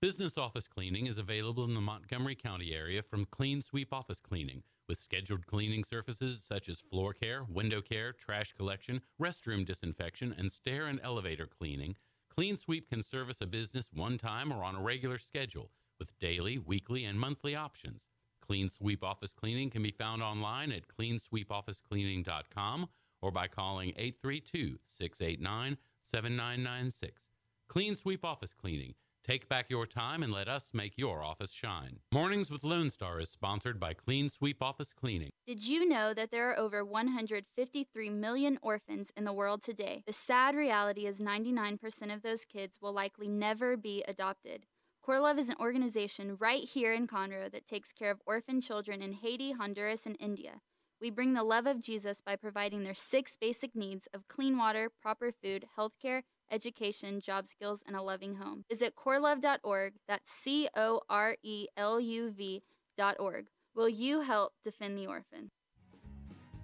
Business 0.00 0.38
office 0.38 0.66
cleaning 0.66 1.06
is 1.06 1.18
available 1.18 1.64
in 1.64 1.74
the 1.74 1.80
Montgomery 1.80 2.34
County 2.34 2.74
area 2.74 3.02
from 3.02 3.26
Clean 3.26 3.60
Sweep 3.60 3.92
Office 3.92 4.18
Cleaning, 4.18 4.62
with 4.88 4.98
scheduled 4.98 5.46
cleaning 5.46 5.84
services 5.84 6.42
such 6.46 6.70
as 6.70 6.80
floor 6.80 7.12
care, 7.12 7.44
window 7.44 7.82
care, 7.82 8.12
trash 8.14 8.54
collection, 8.54 9.02
restroom 9.20 9.66
disinfection, 9.66 10.34
and 10.38 10.50
stair 10.50 10.86
and 10.86 11.00
elevator 11.02 11.46
cleaning. 11.46 11.96
Clean 12.34 12.56
Sweep 12.56 12.88
can 12.88 13.02
service 13.02 13.42
a 13.42 13.46
business 13.46 13.90
one 13.92 14.16
time 14.16 14.52
or 14.52 14.64
on 14.64 14.74
a 14.74 14.80
regular 14.80 15.18
schedule, 15.18 15.70
with 15.98 16.18
daily, 16.18 16.56
weekly, 16.56 17.04
and 17.04 17.20
monthly 17.20 17.54
options. 17.54 18.09
Clean 18.50 18.68
Sweep 18.68 19.04
Office 19.04 19.32
Cleaning 19.32 19.70
can 19.70 19.80
be 19.80 19.92
found 19.92 20.24
online 20.24 20.72
at 20.72 20.88
cleansweepofficecleaning.com 20.88 22.88
or 23.22 23.30
by 23.30 23.46
calling 23.46 23.90
832 23.90 24.76
689 24.88 25.78
7996. 26.00 27.22
Clean 27.68 27.94
Sweep 27.94 28.24
Office 28.24 28.52
Cleaning. 28.52 28.96
Take 29.22 29.48
back 29.48 29.70
your 29.70 29.86
time 29.86 30.24
and 30.24 30.32
let 30.32 30.48
us 30.48 30.70
make 30.72 30.98
your 30.98 31.22
office 31.22 31.52
shine. 31.52 32.00
Mornings 32.10 32.50
with 32.50 32.64
Lone 32.64 32.90
Star 32.90 33.20
is 33.20 33.28
sponsored 33.28 33.78
by 33.78 33.94
Clean 33.94 34.28
Sweep 34.28 34.60
Office 34.60 34.92
Cleaning. 34.92 35.30
Did 35.46 35.68
you 35.68 35.88
know 35.88 36.12
that 36.12 36.32
there 36.32 36.50
are 36.50 36.58
over 36.58 36.84
153 36.84 38.10
million 38.10 38.58
orphans 38.62 39.12
in 39.16 39.22
the 39.22 39.32
world 39.32 39.62
today? 39.62 40.02
The 40.08 40.12
sad 40.12 40.56
reality 40.56 41.06
is 41.06 41.20
99% 41.20 42.12
of 42.12 42.22
those 42.22 42.44
kids 42.44 42.78
will 42.82 42.92
likely 42.92 43.28
never 43.28 43.76
be 43.76 44.02
adopted. 44.08 44.66
CoreLuv 45.06 45.38
is 45.38 45.48
an 45.48 45.56
organization 45.58 46.36
right 46.38 46.62
here 46.62 46.92
in 46.92 47.06
Conroe 47.06 47.50
that 47.50 47.66
takes 47.66 47.90
care 47.90 48.10
of 48.10 48.20
orphan 48.26 48.60
children 48.60 49.00
in 49.00 49.14
Haiti, 49.14 49.52
Honduras, 49.52 50.04
and 50.04 50.16
India. 50.20 50.60
We 51.00 51.08
bring 51.08 51.32
the 51.32 51.42
love 51.42 51.66
of 51.66 51.80
Jesus 51.80 52.20
by 52.20 52.36
providing 52.36 52.84
their 52.84 52.94
six 52.94 53.34
basic 53.40 53.74
needs 53.74 54.08
of 54.12 54.28
clean 54.28 54.58
water, 54.58 54.90
proper 55.00 55.32
food, 55.32 55.64
healthcare, 55.78 56.22
education, 56.50 57.20
job 57.20 57.48
skills, 57.48 57.82
and 57.86 57.96
a 57.96 58.02
loving 58.02 58.34
home. 58.34 58.64
Visit 58.68 58.94
coreluv.org. 58.94 59.94
That's 60.06 60.30
C 60.30 60.68
O 60.76 61.00
R 61.08 61.36
E 61.42 61.68
L 61.78 61.98
U 61.98 62.30
V.org. 62.30 63.46
Will 63.74 63.88
you 63.88 64.20
help 64.20 64.52
defend 64.62 64.98
the 64.98 65.06
orphan? 65.06 65.50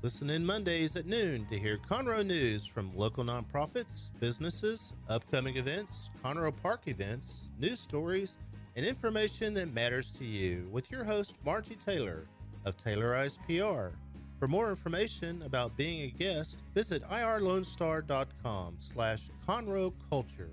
Listen 0.02 0.28
in 0.30 0.44
Mondays 0.44 0.94
at 0.94 1.06
noon 1.06 1.46
to 1.46 1.58
hear 1.58 1.78
Conroe 1.78 2.24
news 2.24 2.66
from 2.66 2.94
local 2.94 3.24
nonprofits, 3.24 4.10
businesses, 4.20 4.92
upcoming 5.08 5.56
events, 5.56 6.10
Conroe 6.22 6.52
Park 6.62 6.82
events, 6.86 7.48
news 7.58 7.80
stories, 7.80 8.36
and 8.76 8.84
information 8.84 9.54
that 9.54 9.72
matters 9.72 10.10
to 10.10 10.24
you 10.24 10.68
with 10.70 10.90
your 10.90 11.02
host, 11.02 11.36
Margie 11.44 11.78
Taylor 11.84 12.26
of 12.66 12.76
Taylorized 12.76 13.38
PR. 13.46 13.96
For 14.38 14.46
more 14.46 14.68
information 14.68 15.42
about 15.42 15.76
being 15.78 16.02
a 16.02 16.08
guest, 16.08 16.58
visit 16.74 17.02
irlonestar.com 17.04 18.76
slash 18.78 19.30
Conroe 19.48 19.94
Culture. 20.10 20.50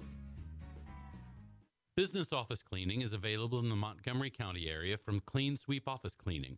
Business 1.97 2.32
office 2.32 2.63
cleaning 2.63 3.01
is 3.01 3.12
available 3.12 3.60
in 3.60 3.69
the 3.69 3.75
Montgomery 3.75 4.32
County 4.32 4.69
area 4.69 4.97
from 4.97 5.19
Clean 5.19 5.58
Sweep 5.58 5.88
Office 5.88 6.15
Cleaning, 6.15 6.58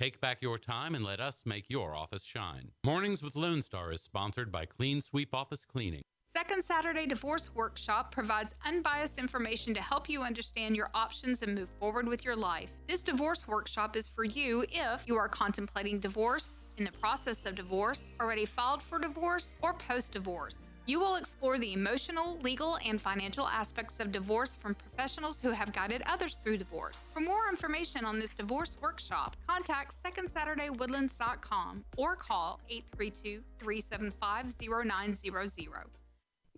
Take 0.00 0.18
back 0.18 0.40
your 0.40 0.56
time 0.56 0.94
and 0.94 1.04
let 1.04 1.20
us 1.20 1.42
make 1.44 1.66
your 1.68 1.94
office 1.94 2.22
shine. 2.22 2.70
Mornings 2.86 3.22
with 3.22 3.36
Lone 3.36 3.60
Star 3.60 3.92
is 3.92 4.00
sponsored 4.00 4.50
by 4.50 4.64
Clean 4.64 5.02
Sweep 5.02 5.34
Office 5.34 5.66
Cleaning. 5.66 6.00
Second 6.32 6.64
Saturday 6.64 7.04
Divorce 7.04 7.54
Workshop 7.54 8.10
provides 8.10 8.54
unbiased 8.64 9.18
information 9.18 9.74
to 9.74 9.82
help 9.82 10.08
you 10.08 10.22
understand 10.22 10.74
your 10.74 10.88
options 10.94 11.42
and 11.42 11.54
move 11.54 11.68
forward 11.78 12.08
with 12.08 12.24
your 12.24 12.34
life. 12.34 12.70
This 12.88 13.02
divorce 13.02 13.46
workshop 13.46 13.94
is 13.94 14.08
for 14.08 14.24
you 14.24 14.64
if 14.70 15.06
you 15.06 15.16
are 15.16 15.28
contemplating 15.28 16.00
divorce, 16.00 16.64
in 16.78 16.84
the 16.84 16.92
process 16.92 17.44
of 17.44 17.54
divorce, 17.54 18.14
already 18.18 18.46
filed 18.46 18.80
for 18.80 18.98
divorce, 18.98 19.58
or 19.60 19.74
post 19.74 20.12
divorce. 20.12 20.69
You 20.90 20.98
will 20.98 21.14
explore 21.14 21.56
the 21.56 21.72
emotional, 21.72 22.36
legal, 22.42 22.76
and 22.84 23.00
financial 23.00 23.46
aspects 23.46 24.00
of 24.00 24.10
divorce 24.10 24.56
from 24.56 24.74
professionals 24.74 25.38
who 25.38 25.50
have 25.50 25.72
guided 25.72 26.02
others 26.04 26.40
through 26.42 26.56
divorce. 26.56 26.98
For 27.14 27.20
more 27.20 27.48
information 27.48 28.04
on 28.04 28.18
this 28.18 28.34
divorce 28.34 28.76
workshop, 28.82 29.36
contact 29.46 29.94
SecondSaturdayWoodlands.com 30.02 31.84
or 31.96 32.16
call 32.16 32.58
832 32.68 33.40
375 33.58 34.56
0900. 34.84 35.84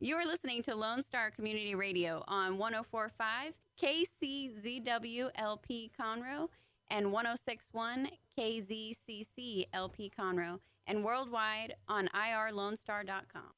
You're 0.01 0.27
listening 0.27 0.63
to 0.63 0.75
Lone 0.77 1.03
Star 1.03 1.31
Community 1.31 1.75
Radio 1.75 2.25
on 2.27 2.57
1045 2.57 3.53
KCZW 3.79 5.29
LP 5.35 5.91
Conroe 6.01 6.49
and 6.89 7.13
1061 7.13 8.09
KZCC 8.39 9.67
LP 9.75 10.11
Conroe 10.19 10.59
and 10.87 11.05
worldwide 11.05 11.75
on 11.87 12.09
irlonestar.com. 12.15 13.53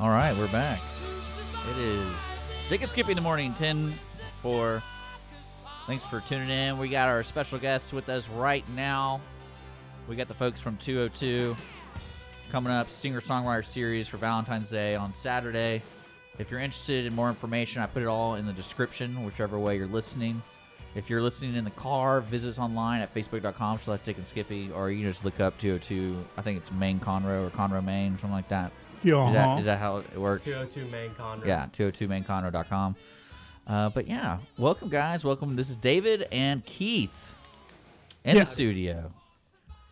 All 0.00 0.10
right, 0.10 0.36
we're 0.36 0.48
back. 0.48 0.80
It 1.70 1.78
is 1.78 2.06
Dick 2.68 2.82
and 2.82 2.90
Skippy 2.90 3.12
in 3.12 3.16
the 3.16 3.22
morning, 3.22 3.54
10 3.54 3.94
for. 4.42 4.82
Thanks 5.86 6.04
for 6.04 6.20
tuning 6.20 6.48
in. 6.48 6.78
We 6.78 6.88
got 6.88 7.08
our 7.08 7.22
special 7.22 7.58
guests 7.58 7.92
with 7.92 8.08
us 8.08 8.28
right 8.30 8.64
now. 8.74 9.20
We 10.08 10.16
got 10.16 10.26
the 10.28 10.34
folks 10.34 10.60
from 10.60 10.78
202 10.78 11.54
coming 12.50 12.72
up, 12.72 12.88
singer 12.88 13.20
songwriter 13.20 13.64
series 13.64 14.08
for 14.08 14.16
Valentine's 14.16 14.70
Day 14.70 14.96
on 14.96 15.14
Saturday. 15.14 15.82
If 16.38 16.50
you're 16.50 16.60
interested 16.60 17.06
in 17.06 17.14
more 17.14 17.28
information, 17.28 17.80
I 17.80 17.86
put 17.86 18.02
it 18.02 18.08
all 18.08 18.34
in 18.34 18.46
the 18.46 18.52
description, 18.52 19.24
whichever 19.24 19.58
way 19.58 19.76
you're 19.76 19.86
listening. 19.86 20.42
If 20.96 21.08
you're 21.08 21.22
listening 21.22 21.54
in 21.54 21.64
the 21.64 21.70
car, 21.70 22.20
visit 22.20 22.48
us 22.48 22.58
online 22.58 23.00
at 23.00 23.14
facebook.com 23.14 23.78
slash 23.78 24.00
Dick 24.00 24.16
and 24.16 24.26
Skippy, 24.26 24.70
or 24.72 24.90
you 24.90 25.02
can 25.02 25.10
just 25.10 25.24
look 25.24 25.38
up 25.38 25.58
202, 25.58 26.24
I 26.36 26.42
think 26.42 26.58
it's 26.58 26.72
Main 26.72 26.98
Conroe 26.98 27.46
or 27.46 27.50
Conroe, 27.50 27.84
Main, 27.84 28.12
something 28.12 28.32
like 28.32 28.48
that. 28.48 28.72
Yeah. 29.04 29.28
Is 29.28 29.34
that, 29.34 29.58
is 29.60 29.64
that 29.66 29.78
how 29.78 29.98
it 29.98 30.16
works? 30.18 30.44
202 30.44 30.86
main 30.86 31.10
Conroe. 31.10 31.46
Yeah, 31.46 31.66
202mainconroe.com. 31.76 32.96
Uh, 33.66 33.88
but 33.90 34.06
yeah, 34.08 34.38
welcome, 34.58 34.88
guys. 34.88 35.24
Welcome. 35.24 35.56
This 35.56 35.70
is 35.70 35.76
David 35.76 36.26
and 36.32 36.64
Keith 36.64 37.34
in 38.24 38.36
Yeah. 38.36 38.44
the 38.44 38.50
studio. 38.50 39.12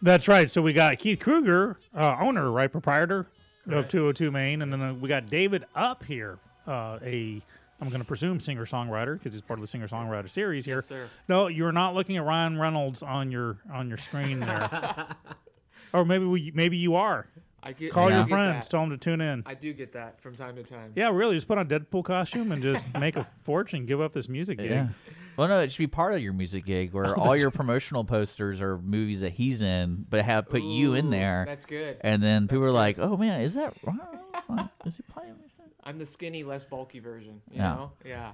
That's 0.03 0.27
right. 0.29 0.51
So 0.51 0.61
we 0.63 0.73
got 0.73 0.99
Keith 0.99 1.21
Kruger, 1.21 1.79
uh, 1.95 2.17
owner, 2.21 2.51
right, 2.51 2.71
proprietor 2.71 3.27
of 3.69 3.89
202 3.89 4.31
Main, 4.31 4.61
and 4.63 4.73
then 4.73 4.81
uh, 4.83 4.93
we 4.95 5.09
got 5.09 5.27
David 5.27 5.65
up 5.75 6.05
here, 6.05 6.39
uh, 6.67 6.99
a 7.03 7.41
I'm 7.81 7.89
going 7.89 8.01
to 8.01 8.07
presume 8.07 8.39
singer 8.41 8.65
songwriter 8.65 9.19
because 9.19 9.33
he's 9.35 9.43
part 9.43 9.59
of 9.59 9.63
the 9.63 9.67
singer 9.69 9.89
songwriter 9.89 10.29
series 10.31 10.65
here. 10.65 10.77
Yes, 10.77 10.87
sir. 10.87 11.09
No, 11.29 11.49
you're 11.49 11.73
not 11.73 11.95
looking 11.95 12.17
at 12.17 12.25
Ryan 12.25 12.57
Reynolds 12.59 13.03
on 13.03 13.31
your 13.33 13.57
on 13.73 13.89
your 13.89 13.99
screen 13.99 14.39
there, 14.41 15.07
or 15.93 16.05
maybe 16.05 16.25
we 16.25 16.53
maybe 16.55 16.77
you 16.77 16.95
are. 16.95 17.27
I 17.65 17.73
get, 17.73 17.93
Call 17.93 18.09
I 18.09 18.11
your 18.11 18.21
get 18.23 18.29
friends, 18.29 18.67
that. 18.67 18.71
tell 18.71 18.81
them 18.81 18.91
to 18.91 18.97
tune 18.99 19.21
in. 19.21 19.43
I 19.47 19.55
do 19.55 19.73
get 19.73 19.93
that 19.93 20.21
from 20.21 20.35
time 20.35 20.57
to 20.57 20.65
time. 20.65 20.93
Yeah, 20.97 21.11
really, 21.11 21.37
just 21.37 21.47
put 21.47 21.59
on 21.59 21.67
a 21.71 21.81
Deadpool 21.81 22.05
costume 22.05 22.51
and 22.51 22.61
just 22.63 22.87
make 22.99 23.17
a 23.17 23.25
fortune, 23.45 23.87
give 23.87 24.01
up 24.01 24.13
this 24.13 24.29
music 24.29 24.59
gig. 24.59 24.71
Yeah. 24.71 24.89
Well, 25.37 25.49
no, 25.49 25.61
it 25.61 25.71
should 25.73 25.79
be 25.79 25.87
part 25.87 26.13
of 26.15 26.21
your 26.21 26.33
music 26.33 26.65
gig 26.67 26.93
where 26.93 27.17
all 27.19 27.37
your 27.37 27.51
promotional 27.53 28.05
posters 28.05 28.61
are 28.61 28.79
movies 28.79 29.21
that 29.21 29.33
he's 29.33 29.61
in, 29.61 30.05
but 30.11 30.25
have 30.25 30.49
put 30.49 30.63
you 30.63 30.95
in 30.95 31.07
Ooh, 31.07 31.11
there. 31.11 31.45
That's 31.47 31.65
good. 31.67 31.99
And 32.01 32.23
then 32.23 32.49
people 32.49 32.65
are 32.65 32.73
like, 32.73 32.99
"Oh 32.99 33.17
man, 33.17 33.41
is 33.43 33.55
that 33.55 33.75
Ryan 33.85 34.69
Is 34.85 34.97
he 34.97 35.03
playing?" 35.05 35.37
I'm 35.85 35.99
the 35.99 36.07
skinny, 36.07 36.43
less 36.45 36.65
bulky 36.65 36.99
version. 37.01 37.43
You 37.51 37.59
Yeah. 37.59 37.75
know? 37.75 37.93
Yeah. 38.05 38.33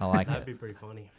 I 0.00 0.06
like 0.06 0.26
it. 0.26 0.30
That'd 0.30 0.42
it. 0.42 0.46
be 0.46 0.54
pretty 0.54 0.74
funny. 0.74 1.10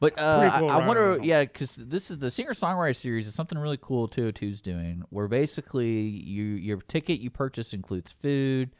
But 0.00 0.18
uh, 0.18 0.58
cool, 0.58 0.68
I, 0.70 0.74
I 0.74 0.76
Ryan 0.76 0.86
wonder, 0.86 1.02
Reynolds. 1.02 1.26
yeah, 1.26 1.42
because 1.44 1.74
this 1.76 2.10
is 2.10 2.18
the 2.18 2.30
singer 2.30 2.52
songwriter 2.52 2.94
series 2.94 3.26
is 3.26 3.34
something 3.34 3.58
really 3.58 3.78
cool 3.80 4.08
202's 4.08 4.60
doing, 4.60 5.02
where 5.10 5.26
basically 5.28 5.90
you 6.00 6.44
your 6.44 6.78
ticket 6.82 7.18
you 7.20 7.30
purchase 7.30 7.72
includes 7.72 8.12
food, 8.12 8.70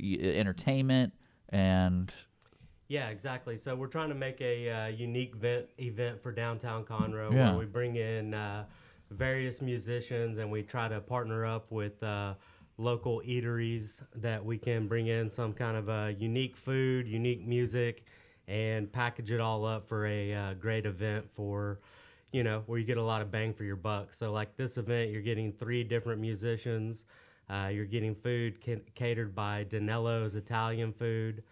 entertainment, 0.00 1.14
and 1.48 2.12
Yeah, 2.88 3.08
exactly. 3.08 3.56
So 3.56 3.74
we're 3.74 3.88
trying 3.88 4.08
to 4.10 4.14
make 4.14 4.40
a 4.40 4.70
uh, 4.70 4.86
unique 4.88 5.34
event 5.34 5.66
event 5.78 6.20
for 6.22 6.32
downtown 6.32 6.84
Conroe 6.84 7.32
Yeah. 7.32 7.50
where 7.50 7.58
we 7.58 7.66
bring 7.66 7.96
in 7.96 8.34
uh, 8.34 8.64
various 9.10 9.60
musicians 9.60 10.38
and 10.38 10.50
we 10.50 10.62
try 10.62 10.88
to 10.88 11.00
partner 11.00 11.44
up 11.44 11.70
with 11.72 12.02
uh, 12.02 12.34
local 12.76 13.20
eateries 13.26 14.02
that 14.14 14.44
we 14.44 14.56
can 14.58 14.86
bring 14.86 15.08
in 15.08 15.28
some 15.28 15.52
kind 15.52 15.76
of 15.76 15.88
uh, 15.88 16.12
unique 16.18 16.56
food, 16.56 17.08
unique 17.08 17.46
music, 17.46 18.04
and 18.48 18.90
package 18.90 19.30
it 19.30 19.40
all 19.40 19.64
up 19.64 19.86
for 19.88 20.06
a 20.06 20.32
uh, 20.34 20.54
great 20.54 20.86
event 20.86 21.30
for 21.30 21.78
you 22.32 22.42
know 22.42 22.62
where 22.66 22.78
you 22.78 22.84
get 22.84 22.96
a 22.98 23.02
lot 23.02 23.22
of 23.22 23.30
bang 23.30 23.54
for 23.54 23.62
your 23.64 23.76
buck. 23.76 24.12
So 24.12 24.32
like 24.32 24.56
this 24.56 24.76
event, 24.76 25.10
you're 25.10 25.22
getting 25.22 25.52
three 25.52 25.84
different 25.84 26.20
musicians. 26.20 27.04
Uh, 27.48 27.68
you're 27.72 27.86
getting 27.86 28.14
food 28.14 28.58
ca- 28.64 28.82
catered 28.94 29.34
by 29.34 29.64
Danello's 29.64 30.34
Italian 30.34 30.92
food 30.92 31.42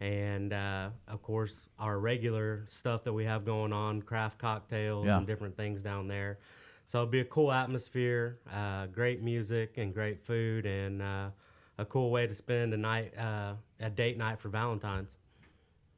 and 0.00 0.52
uh, 0.52 0.88
of 1.06 1.22
course 1.22 1.68
our 1.78 1.98
regular 2.00 2.64
stuff 2.66 3.04
that 3.04 3.12
we 3.12 3.24
have 3.24 3.44
going 3.44 3.72
on 3.72 4.02
craft 4.02 4.38
cocktails 4.38 5.06
Yeah. 5.06 5.18
and 5.18 5.26
different 5.26 5.56
things 5.56 5.80
down 5.82 6.08
there 6.08 6.38
so 6.86 7.00
it'll 7.02 7.10
be 7.10 7.20
a 7.20 7.24
cool 7.26 7.52
atmosphere 7.52 8.38
uh, 8.52 8.86
great 8.86 9.22
music 9.22 9.74
and 9.76 9.92
great 9.94 10.24
food 10.24 10.64
and 10.66 11.02
uh, 11.02 11.28
a 11.78 11.84
cool 11.84 12.10
way 12.10 12.26
to 12.26 12.34
spend 12.34 12.72
a 12.74 12.76
night 12.78 13.16
uh, 13.16 13.52
a 13.78 13.90
date 13.90 14.18
night 14.18 14.40
for 14.40 14.48
valentine's 14.48 15.14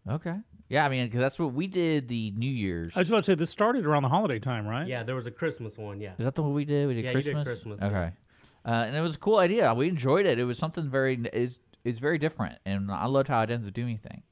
okay, 0.08 0.36
yeah, 0.68 0.84
I 0.84 0.88
mean, 0.88 1.06
because 1.06 1.20
that's 1.20 1.38
what 1.38 1.52
we 1.52 1.66
did 1.66 2.08
the 2.08 2.30
New 2.32 2.50
Year's. 2.50 2.92
I 2.96 3.00
was 3.00 3.08
about 3.08 3.24
to 3.24 3.32
say 3.32 3.34
this 3.34 3.50
started 3.50 3.86
around 3.86 4.02
the 4.02 4.08
holiday 4.08 4.38
time, 4.38 4.66
right? 4.66 4.86
yeah 4.86 5.02
there 5.02 5.14
was 5.14 5.26
a 5.26 5.30
christmas 5.30 5.76
one 5.76 6.00
yeah 6.00 6.12
Is 6.18 6.24
that 6.24 6.34
the 6.34 6.42
one 6.42 6.54
we 6.54 6.64
did? 6.64 6.88
We 6.88 6.94
did 6.94 7.04
Yeah, 7.04 7.10
you 7.12 7.22
did 7.22 7.34
Christmas. 7.34 7.44
Christmas, 7.48 7.80
yeah. 7.80 7.86
Okay, 7.88 8.12
uh, 8.66 8.84
and 8.86 8.96
it 8.96 9.00
was 9.00 9.14
a 9.16 9.18
cool 9.18 9.38
idea. 9.38 9.72
We 9.74 9.88
enjoyed 9.88 10.26
it. 10.26 10.38
It 10.38 10.44
was 10.44 10.58
something 10.58 10.88
very. 10.88 11.14
It's 11.32 11.58
it's 11.84 11.98
very 11.98 12.18
different, 12.18 12.58
and 12.64 12.90
I 12.90 13.06
loved 13.06 13.28
how 13.28 13.42
it 13.42 13.50
ends 13.50 13.68
up 13.68 13.74
doing 13.74 13.98
things. 13.98 14.24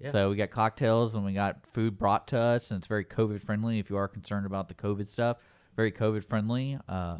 Yeah. 0.00 0.12
So 0.12 0.30
we 0.30 0.36
got 0.36 0.50
cocktails 0.50 1.14
and 1.14 1.24
we 1.24 1.32
got 1.32 1.66
food 1.66 1.98
brought 1.98 2.28
to 2.28 2.38
us, 2.38 2.70
and 2.70 2.78
it's 2.78 2.86
very 2.86 3.04
COVID 3.04 3.42
friendly. 3.42 3.78
If 3.78 3.88
you 3.90 3.96
are 3.96 4.08
concerned 4.08 4.46
about 4.46 4.68
the 4.68 4.74
COVID 4.74 5.08
stuff, 5.08 5.38
very 5.76 5.90
COVID 5.92 6.24
friendly. 6.24 6.78
Uh, 6.88 7.18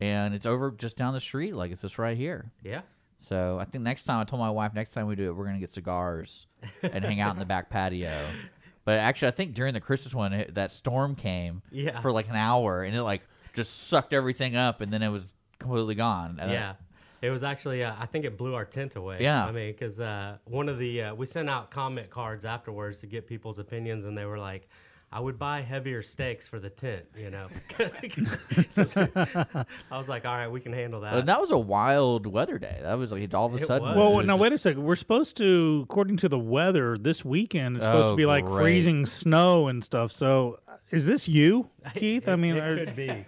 and 0.00 0.34
it's 0.34 0.46
over 0.46 0.70
just 0.72 0.96
down 0.96 1.14
the 1.14 1.20
street, 1.20 1.54
like 1.54 1.70
it's 1.70 1.82
just 1.82 1.98
right 1.98 2.16
here. 2.16 2.50
yeah 2.62 2.82
So 3.28 3.58
I 3.58 3.64
think 3.64 3.84
next 3.84 4.04
time 4.04 4.20
I 4.20 4.24
told 4.24 4.40
my 4.40 4.50
wife 4.50 4.74
next 4.74 4.92
time 4.92 5.06
we 5.06 5.14
do 5.16 5.28
it, 5.30 5.32
we're 5.36 5.46
gonna 5.46 5.58
get 5.60 5.72
cigars 5.72 6.46
and 6.82 7.04
hang 7.04 7.20
out 7.20 7.32
in 7.34 7.38
the 7.38 7.46
back 7.46 7.70
patio. 7.70 8.12
But 8.86 8.98
actually, 8.98 9.28
I 9.28 9.30
think 9.30 9.54
during 9.54 9.72
the 9.72 9.80
Christmas 9.80 10.12
one, 10.12 10.34
it, 10.34 10.56
that 10.56 10.70
storm 10.70 11.14
came 11.14 11.62
Yeah. 11.70 12.02
for 12.02 12.12
like 12.12 12.28
an 12.28 12.36
hour, 12.36 12.82
and 12.82 12.94
it 12.94 13.02
like 13.02 13.22
just 13.54 13.88
sucked 13.88 14.12
everything 14.12 14.56
up, 14.56 14.82
and 14.82 14.92
then 14.92 15.02
it 15.02 15.08
was 15.08 15.34
completely 15.58 15.94
gone. 15.94 16.36
And 16.38 16.50
I- 16.50 16.52
Yeah. 16.54 16.74
It 17.22 17.30
was 17.30 17.42
actually, 17.42 17.82
uh, 17.82 17.94
I 17.98 18.04
think 18.04 18.26
it 18.26 18.36
blew 18.36 18.54
our 18.54 18.66
tent 18.66 18.94
away. 18.96 19.22
Yeah. 19.22 19.46
I 19.46 19.52
mean, 19.52 19.72
because 19.72 19.98
uh, 20.00 20.36
one 20.44 20.68
of 20.68 20.76
the, 20.76 21.00
uh, 21.04 21.14
we 21.14 21.24
sent 21.24 21.48
out 21.48 21.70
comment 21.70 22.10
cards 22.10 22.44
afterwards 22.44 23.00
to 23.00 23.06
get 23.06 23.26
people's 23.26 23.58
opinions, 23.58 24.04
and 24.04 24.18
they 24.18 24.26
were 24.26 24.38
like, 24.38 24.68
I 25.16 25.20
would 25.20 25.38
buy 25.38 25.60
heavier 25.60 26.02
stakes 26.02 26.48
for 26.48 26.58
the 26.58 26.68
tent, 26.70 27.04
you 27.16 27.30
know? 27.30 27.46
I 27.78 29.64
was 29.92 30.08
like, 30.08 30.24
all 30.24 30.34
right, 30.36 30.48
we 30.48 30.60
can 30.60 30.72
handle 30.72 31.02
that. 31.02 31.12
But 31.14 31.26
that 31.26 31.40
was 31.40 31.52
a 31.52 31.58
wild 31.58 32.26
weather 32.26 32.58
day. 32.58 32.80
That 32.82 32.94
was 32.94 33.12
like 33.12 33.32
all 33.32 33.46
of 33.46 33.54
a 33.54 33.58
It 33.58 33.66
sudden. 33.66 33.86
was. 33.86 33.96
Well, 33.96 34.16
now 34.24 34.34
just- 34.34 34.40
wait 34.40 34.52
a 34.52 34.58
second. 34.58 34.82
We're 34.84 34.96
supposed 34.96 35.36
to, 35.36 35.86
according 35.88 36.16
to 36.18 36.28
the 36.28 36.38
weather, 36.38 36.98
this 36.98 37.24
weekend 37.24 37.76
it's 37.76 37.84
supposed 37.84 38.08
Oh, 38.08 38.10
to 38.12 38.16
be 38.16 38.26
like 38.26 38.44
great. 38.44 38.62
freezing 38.62 39.06
snow 39.06 39.68
and 39.68 39.84
stuff. 39.84 40.10
So, 40.10 40.58
uh, 40.66 40.72
is 40.90 41.06
this 41.06 41.28
you, 41.28 41.70
Keith? 41.94 42.28
I 42.28 42.34
mean, 42.36 42.56
it 42.56 42.62
are- 42.64 42.84
could 42.84 42.96
be. 42.96 43.24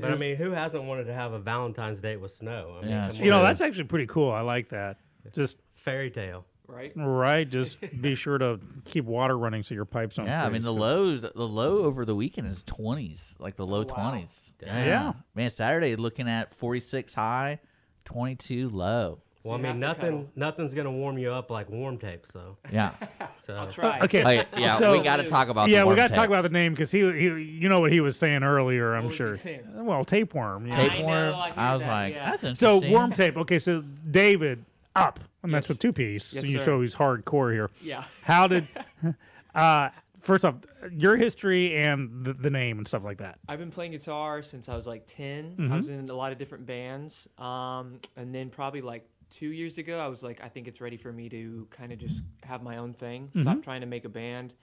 But 0.00 0.12
I 0.12 0.16
mean, 0.16 0.36
who 0.36 0.52
hasn't 0.52 0.84
wanted 0.84 1.04
to 1.04 1.12
have 1.12 1.32
a 1.32 1.38
Valentine's 1.40 2.00
date 2.00 2.16
with 2.18 2.30
snow? 2.30 2.76
I 2.78 2.82
mean, 2.82 2.90
Yeah, 2.90 3.12
you 3.12 3.30
know 3.30 3.42
that's 3.42 3.60
actually 3.60 3.84
pretty 3.84 4.06
cool. 4.06 4.30
I 4.30 4.40
like 4.42 4.68
that. 4.68 4.96
Just 5.34 5.60
fairy 5.74 6.10
tale. 6.10 6.46
Right? 6.68 6.92
right. 6.94 7.48
Just 7.50 7.78
be 8.00 8.14
sure 8.14 8.38
to 8.38 8.60
keep 8.84 9.04
water 9.06 9.36
running 9.36 9.62
so 9.62 9.74
your 9.74 9.84
pipes 9.86 10.16
don't. 10.16 10.26
Yeah, 10.26 10.42
I 10.42 10.44
mean 10.44 10.52
freeze, 10.60 10.64
the 10.64 10.72
'cause- 10.72 10.80
low, 10.80 11.16
the 11.16 11.48
low 11.48 11.78
over 11.84 12.04
the 12.04 12.14
weekend 12.14 12.46
is 12.46 12.62
twenties, 12.62 13.34
like 13.38 13.56
the 13.56 13.64
oh, 13.66 13.70
low 13.70 13.78
Oh, 13.78 13.86
wow. 13.96 14.10
twenties. 14.10 14.52
Yeah. 14.64 15.14
man. 15.34 15.50
Saturday 15.50 15.96
looking 15.96 16.28
at 16.28 16.54
forty 16.54 16.80
six 16.80 17.14
high, 17.14 17.58
twenty 18.04 18.34
two 18.36 18.68
low. 18.68 19.20
Well, 19.44 19.54
I 19.54 19.56
you 19.58 19.62
mean, 19.62 19.66
have 19.66 19.76
to 19.76 19.80
nothing, 20.02 20.18
cuddle. 20.18 20.32
nothing's 20.34 20.74
gonna 20.74 20.90
warm 20.92 21.16
you 21.16 21.30
up 21.32 21.48
like 21.50 21.70
warm 21.70 21.96
tape. 21.96 22.26
So, 22.26 22.58
Yeah, 22.72 22.90
so 23.38 23.54
I'll 23.54 23.68
try. 23.70 24.00
Okay. 24.00 24.20
Yeah, 24.36 24.44
yeah, 24.58 24.74
So- 24.76 24.92
we 24.92 25.00
got 25.00 25.18
to 25.18 25.24
talk 25.28 25.48
about. 25.48 25.68
yeah, 25.70 25.82
the 25.82 25.86
we 25.86 25.94
got 25.94 26.08
to 26.08 26.14
talk 26.14 26.26
about 26.28 26.42
the 26.42 26.48
name 26.48 26.74
because 26.74 26.90
he, 26.90 27.00
he, 27.12 27.24
you 27.42 27.68
know 27.68 27.78
what 27.80 27.92
he 27.92 28.00
was 28.00 28.18
saying 28.18 28.42
earlier. 28.42 28.94
I'm 28.94 29.04
was 29.04 29.12
he 29.12 29.16
sure. 29.16 29.36
saying? 29.36 29.62
Well, 29.86 30.04
tapeworm. 30.04 30.66
Yeah. 30.66 30.74
I 30.76 30.82
know, 30.82 30.88
tapeworm. 30.90 31.34
I 31.34 31.52
I, 31.56 31.72
was 31.72 31.82
that, 31.82 31.88
like, 31.88 32.14
yeah. 32.14 32.36
that's 32.36 32.58
So 32.60 32.74
interesting. 32.76 32.92
worm 32.98 33.12
tape. 33.12 33.36
Okay, 33.38 33.58
so 33.60 33.80
David 34.10 34.64
Upp, 34.96 35.20
and 35.42 35.54
that's 35.54 35.66
Yes. 35.66 35.68
with 35.70 35.80
two 35.80 35.92
piece. 35.92 36.34
Yes, 36.34 36.44
so 36.44 36.50
you 36.50 36.58
sir. 36.58 36.64
show 36.64 36.80
he's 36.80 36.94
hardcore 36.96 37.52
here. 37.52 37.70
Yeah. 37.82 38.04
How 38.24 38.46
did? 38.48 38.66
uh, 39.54 39.90
first 40.20 40.44
off, 40.44 40.56
your 40.90 41.16
history 41.16 41.76
and 41.76 42.24
the, 42.24 42.32
the 42.32 42.50
name 42.50 42.78
and 42.78 42.86
stuff 42.88 43.04
like 43.04 43.18
that. 43.18 43.38
I've 43.48 43.58
been 43.58 43.70
playing 43.70 43.92
guitar 43.92 44.42
since 44.42 44.68
I 44.68 44.76
was 44.76 44.86
like 44.86 45.06
10. 45.06 45.56
Mm-hmm. 45.56 45.72
I 45.72 45.76
was 45.76 45.88
in 45.88 46.08
a 46.08 46.14
lot 46.14 46.32
of 46.32 46.38
different 46.38 46.66
bands. 46.66 47.28
Um, 47.38 47.98
and 48.16 48.34
then 48.34 48.50
probably 48.50 48.80
like 48.80 49.08
two 49.30 49.48
years 49.52 49.78
ago, 49.78 50.00
I 50.00 50.08
was 50.08 50.22
like, 50.22 50.40
I 50.42 50.48
think 50.48 50.68
it's 50.68 50.80
ready 50.80 50.96
for 50.96 51.12
me 51.12 51.28
to 51.28 51.66
kind 51.70 51.92
of 51.92 51.98
just 51.98 52.24
have 52.42 52.62
my 52.62 52.78
own 52.78 52.92
thing. 52.94 53.28
Mm-hmm. 53.28 53.42
Stop 53.42 53.62
trying 53.62 53.82
to 53.82 53.86
make 53.86 54.04
a 54.04 54.08
band. 54.08 54.54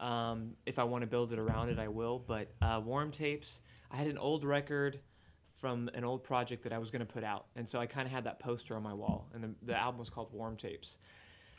Um, 0.00 0.52
if 0.66 0.78
I 0.78 0.84
want 0.84 1.02
to 1.02 1.06
build 1.08 1.32
it 1.32 1.38
around 1.38 1.70
it, 1.70 1.78
I 1.78 1.88
will. 1.88 2.18
But 2.18 2.52
uh, 2.62 2.80
Warm 2.84 3.10
Tapes, 3.10 3.60
I 3.90 3.96
had 3.96 4.06
an 4.06 4.18
old 4.18 4.44
record 4.44 5.00
from 5.58 5.90
an 5.94 6.04
old 6.04 6.22
project 6.22 6.62
that 6.62 6.72
I 6.72 6.78
was 6.78 6.90
going 6.90 7.00
to 7.00 7.12
put 7.12 7.24
out. 7.24 7.46
And 7.56 7.68
so 7.68 7.80
I 7.80 7.86
kind 7.86 8.06
of 8.06 8.12
had 8.12 8.24
that 8.24 8.38
poster 8.38 8.76
on 8.76 8.82
my 8.82 8.94
wall. 8.94 9.28
And 9.34 9.42
the, 9.42 9.66
the 9.66 9.76
album 9.76 9.98
was 9.98 10.08
called 10.08 10.32
Warm 10.32 10.56
Tapes. 10.56 10.98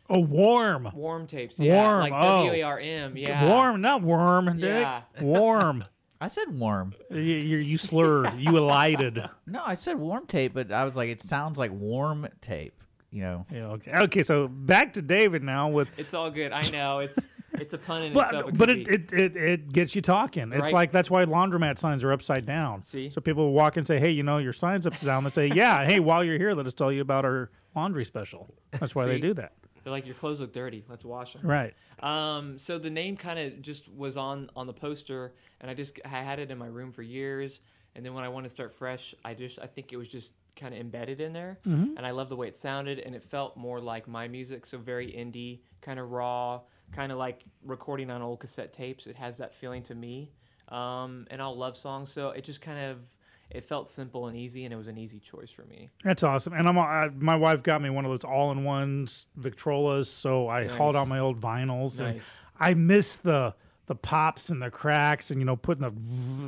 Oh, 0.10 0.20
warm. 0.20 0.90
Warm 0.94 1.28
Tapes. 1.28 1.60
Yeah. 1.60 1.84
Warm, 1.84 2.00
Like 2.00 2.14
oh. 2.16 2.46
W 2.46 2.52
A 2.52 2.64
R 2.64 2.80
M. 2.80 3.18
Yeah. 3.18 3.48
Warm, 3.48 3.82
not 3.82 4.02
worm, 4.02 4.58
Dick. 4.58 4.82
Yeah. 4.82 5.02
Warm. 5.22 5.84
I 6.22 6.28
said 6.28 6.48
warm. 6.50 6.96
you, 7.10 7.20
you, 7.20 7.58
you 7.60 7.78
slurred. 7.78 8.36
You 8.38 8.58
elided. 8.58 9.24
No, 9.48 9.64
I 9.66 9.76
said 9.76 9.98
warm 9.98 10.28
tape, 10.28 10.54
but 10.54 10.72
I 10.72 10.84
was 10.84 10.96
like, 10.96 11.10
it 11.10 11.22
sounds 11.22 11.58
like 11.58 11.72
warm 11.72 12.28
tape. 12.42 12.84
You 13.12 13.22
know, 13.24 13.46
Yeah, 13.52 13.68
okay. 13.68 13.92
Okay, 14.04 14.24
so 14.24 14.48
back 14.48 14.94
to 14.94 15.02
David 15.02 15.44
now 15.44 15.70
with. 15.70 15.88
It's 15.98 16.14
all 16.14 16.30
good. 16.30 16.52
I 16.52 16.62
know. 16.70 17.00
It's 17.00 17.18
it's 17.62 17.74
a 17.74 17.78
pun 17.78 18.04
in 18.04 18.18
itself. 18.18 18.46
But, 18.46 18.48
It 18.48 18.58
but 18.58 18.70
it, 18.70 18.88
it, 18.88 19.14
it, 19.14 19.36
it 19.36 19.74
gets 19.74 19.96
you 19.96 20.02
talking. 20.02 20.52
It's 20.54 20.64
Right. 20.66 20.74
like 20.74 20.92
that's 20.92 21.10
why 21.10 21.26
laundromat 21.26 21.78
signs 21.80 22.04
are 22.04 22.12
upside 22.12 22.46
down. 22.46 22.84
See? 22.84 23.10
So 23.10 23.22
people 23.22 23.52
walk 23.54 23.78
and 23.78 23.86
say, 23.86 24.00
hey, 24.00 24.12
you 24.12 24.24
know, 24.24 24.38
your 24.38 24.54
sign's 24.54 24.86
upside 24.88 25.06
down. 25.06 25.24
They 25.24 25.30
say, 25.30 25.48
yeah, 25.54 25.86
hey, 25.86 26.00
while 26.00 26.24
you're 26.24 26.38
here, 26.38 26.54
let 26.54 26.66
us 26.68 26.74
tell 26.74 26.92
you 26.92 27.02
about 27.02 27.26
our 27.26 27.50
laundry 27.76 28.06
special. 28.06 28.54
That's 28.72 28.96
why 28.96 29.06
they 29.06 29.20
do 29.20 29.34
that. 29.36 29.54
They're 29.84 29.92
like 29.92 30.06
your 30.06 30.16
clothes 30.16 30.42
look 30.42 30.52
dirty. 30.54 30.84
Let's 30.90 31.06
wash 31.06 31.34
them. 31.34 31.42
Right. 31.46 31.74
Um, 32.02 32.58
so 32.58 32.78
the 32.78 32.90
name 32.90 33.16
kind 33.16 33.40
of 33.40 33.62
just 33.62 33.88
was 33.92 34.18
on 34.18 34.50
on 34.56 34.68
the 34.68 34.74
poster, 34.74 35.34
and 35.62 35.72
I 35.72 35.74
just 35.74 36.00
I 36.04 36.10
had 36.10 36.40
it 36.40 36.52
in 36.52 36.58
my 36.58 36.68
room 36.68 36.92
for 36.92 37.02
years, 37.02 37.62
And 37.96 38.06
then 38.06 38.14
when 38.14 38.24
I 38.24 38.30
want 38.30 38.46
to 38.46 38.50
start 38.50 38.72
fresh, 38.72 39.14
I 39.26 39.34
just 39.34 39.60
I 39.60 39.68
think 39.68 39.92
it 39.92 39.98
was 39.98 40.08
just 40.08 40.34
kind 40.56 40.74
of 40.74 40.80
embedded 40.82 41.22
in 41.22 41.32
there, 41.34 41.58
Mhm. 41.66 41.96
and 41.96 42.06
I 42.06 42.12
love 42.12 42.28
the 42.30 42.36
way 42.36 42.48
it 42.48 42.56
sounded, 42.56 43.00
and 43.00 43.16
it 43.16 43.24
felt 43.24 43.56
more 43.56 43.80
like 43.80 44.08
my 44.08 44.28
music, 44.28 44.66
so 44.66 44.78
very 44.78 45.08
indie, 45.12 45.62
kind 45.82 46.00
of 46.00 46.12
raw, 46.12 46.62
kind 46.92 47.12
of 47.14 47.18
like 47.18 47.46
recording 47.64 48.10
on 48.12 48.22
old 48.22 48.42
cassette 48.42 48.74
tapes. 48.74 49.08
It 49.08 49.16
has 49.16 49.38
that 49.38 49.54
feeling 49.54 49.84
to 49.84 49.96
me, 49.96 50.32
um, 50.68 51.28
and 51.32 51.42
all 51.42 51.56
love 51.56 51.78
songs. 51.78 52.12
So 52.12 52.32
it 52.32 52.44
just 52.44 52.62
kind 52.62 52.80
of 52.80 53.16
it 53.50 53.64
felt 53.64 53.90
simple 53.90 54.28
and 54.28 54.38
easy, 54.38 54.64
and 54.66 54.72
it 54.74 54.78
was 54.78 54.88
an 54.88 54.98
easy 54.98 55.20
choice 55.20 55.50
for 55.50 55.64
me. 55.66 55.90
That's 56.04 56.22
awesome. 56.24 56.54
And 56.54 56.68
I'm 56.70 56.78
I, 56.78 57.10
my 57.18 57.36
wife 57.36 57.64
got 57.64 57.82
me 57.82 57.90
one 57.90 58.06
of 58.06 58.12
those 58.12 58.24
all-in-ones 58.24 59.26
Victrolas, 59.40 60.06
so 60.06 60.48
I 60.48 60.68
hauled 60.68 60.96
out 60.96 61.08
my 61.08 61.18
old 61.20 61.40
vinyls, 61.40 62.00
and 62.00 62.22
I 62.60 62.74
miss 62.76 63.18
the 63.18 63.56
the 63.90 63.96
pops 63.96 64.48
and 64.50 64.62
the 64.62 64.70
cracks, 64.72 65.32
and 65.32 65.42
you 65.42 65.46
know, 65.46 65.58
putting 65.58 65.82
the 65.84 65.90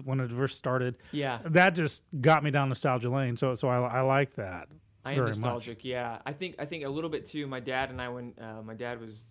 when 0.04 0.20
it 0.22 0.32
first 0.32 0.58
started. 0.58 0.96
Yeah. 1.12 1.40
that 1.44 1.72
just 1.76 2.04
got 2.22 2.44
me 2.44 2.52
down 2.52 2.70
nostalgia 2.70 3.10
lane. 3.10 3.36
So 3.36 3.56
so 3.56 3.68
I, 3.68 3.80
I 3.80 4.02
like 4.02 4.36
that. 4.36 4.70
I 5.04 5.12
am 5.12 5.16
very 5.16 5.28
much. 5.32 5.38
nostalgic. 5.38 5.84
Yeah, 5.84 6.20
I 6.26 6.32
think 6.32 6.56
I 6.60 6.66
think 6.66 6.86
a 6.86 6.90
little 6.90 7.10
bit 7.10 7.26
too. 7.26 7.48
My 7.48 7.60
dad 7.60 7.90
and 7.90 8.00
I, 8.02 8.10
when 8.10 8.34
uh, 8.40 8.62
my 8.64 8.76
dad 8.76 9.02
was 9.02 9.26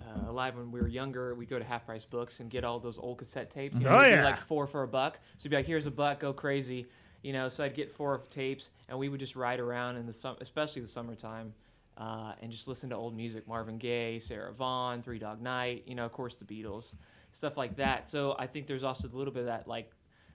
uh, 0.00 0.28
alive 0.28 0.56
when 0.56 0.72
we 0.72 0.80
were 0.80 0.88
younger, 0.88 1.34
we 1.36 1.46
go 1.46 1.58
to 1.58 1.64
Half 1.64 1.86
Price 1.86 2.04
Books 2.04 2.40
and 2.40 2.50
get 2.50 2.64
all 2.64 2.80
those 2.80 2.98
old 2.98 3.18
cassette 3.18 3.50
tapes. 3.50 3.76
You 3.78 3.84
know, 3.84 3.96
Oh, 3.98 4.04
yeah. 4.04 4.24
like 4.24 4.40
four 4.40 4.66
for 4.66 4.82
a 4.82 4.88
buck. 4.88 5.20
So 5.38 5.44
he'd 5.44 5.50
be 5.50 5.56
like, 5.56 5.66
"Here's 5.66 5.86
a 5.86 5.90
buck, 5.92 6.18
go 6.20 6.32
crazy." 6.32 6.86
You 7.22 7.32
know, 7.32 7.48
so 7.48 7.64
I'd 7.64 7.74
get 7.74 7.90
four 7.90 8.20
tapes, 8.28 8.70
and 8.88 8.98
we 8.98 9.08
would 9.08 9.20
just 9.20 9.36
ride 9.36 9.60
around 9.60 9.96
in 9.96 10.04
the 10.06 10.12
sum, 10.12 10.36
especially 10.42 10.82
the 10.82 10.88
summertime, 10.88 11.54
uh, 11.96 12.32
and 12.42 12.50
just 12.50 12.66
listen 12.66 12.90
to 12.90 12.96
old 12.96 13.16
music: 13.16 13.46
Marvin 13.46 13.78
Gaye, 13.78 14.18
Sarah 14.18 14.52
Vaughan, 14.52 15.00
Three 15.00 15.20
Dog 15.20 15.40
Night. 15.40 15.84
You 15.86 15.94
know, 15.94 16.04
of 16.04 16.12
course, 16.12 16.34
the 16.34 16.44
Beatles, 16.44 16.92
stuff 17.34 17.56
like 17.56 17.76
that. 17.76 18.08
So 18.08 18.36
I 18.38 18.46
think 18.46 18.66
there's 18.66 18.84
also 18.84 19.08
a 19.08 19.14
little 19.16 19.32
bit 19.34 19.40
of 19.40 19.46
that, 19.46 19.66
like 19.68 19.90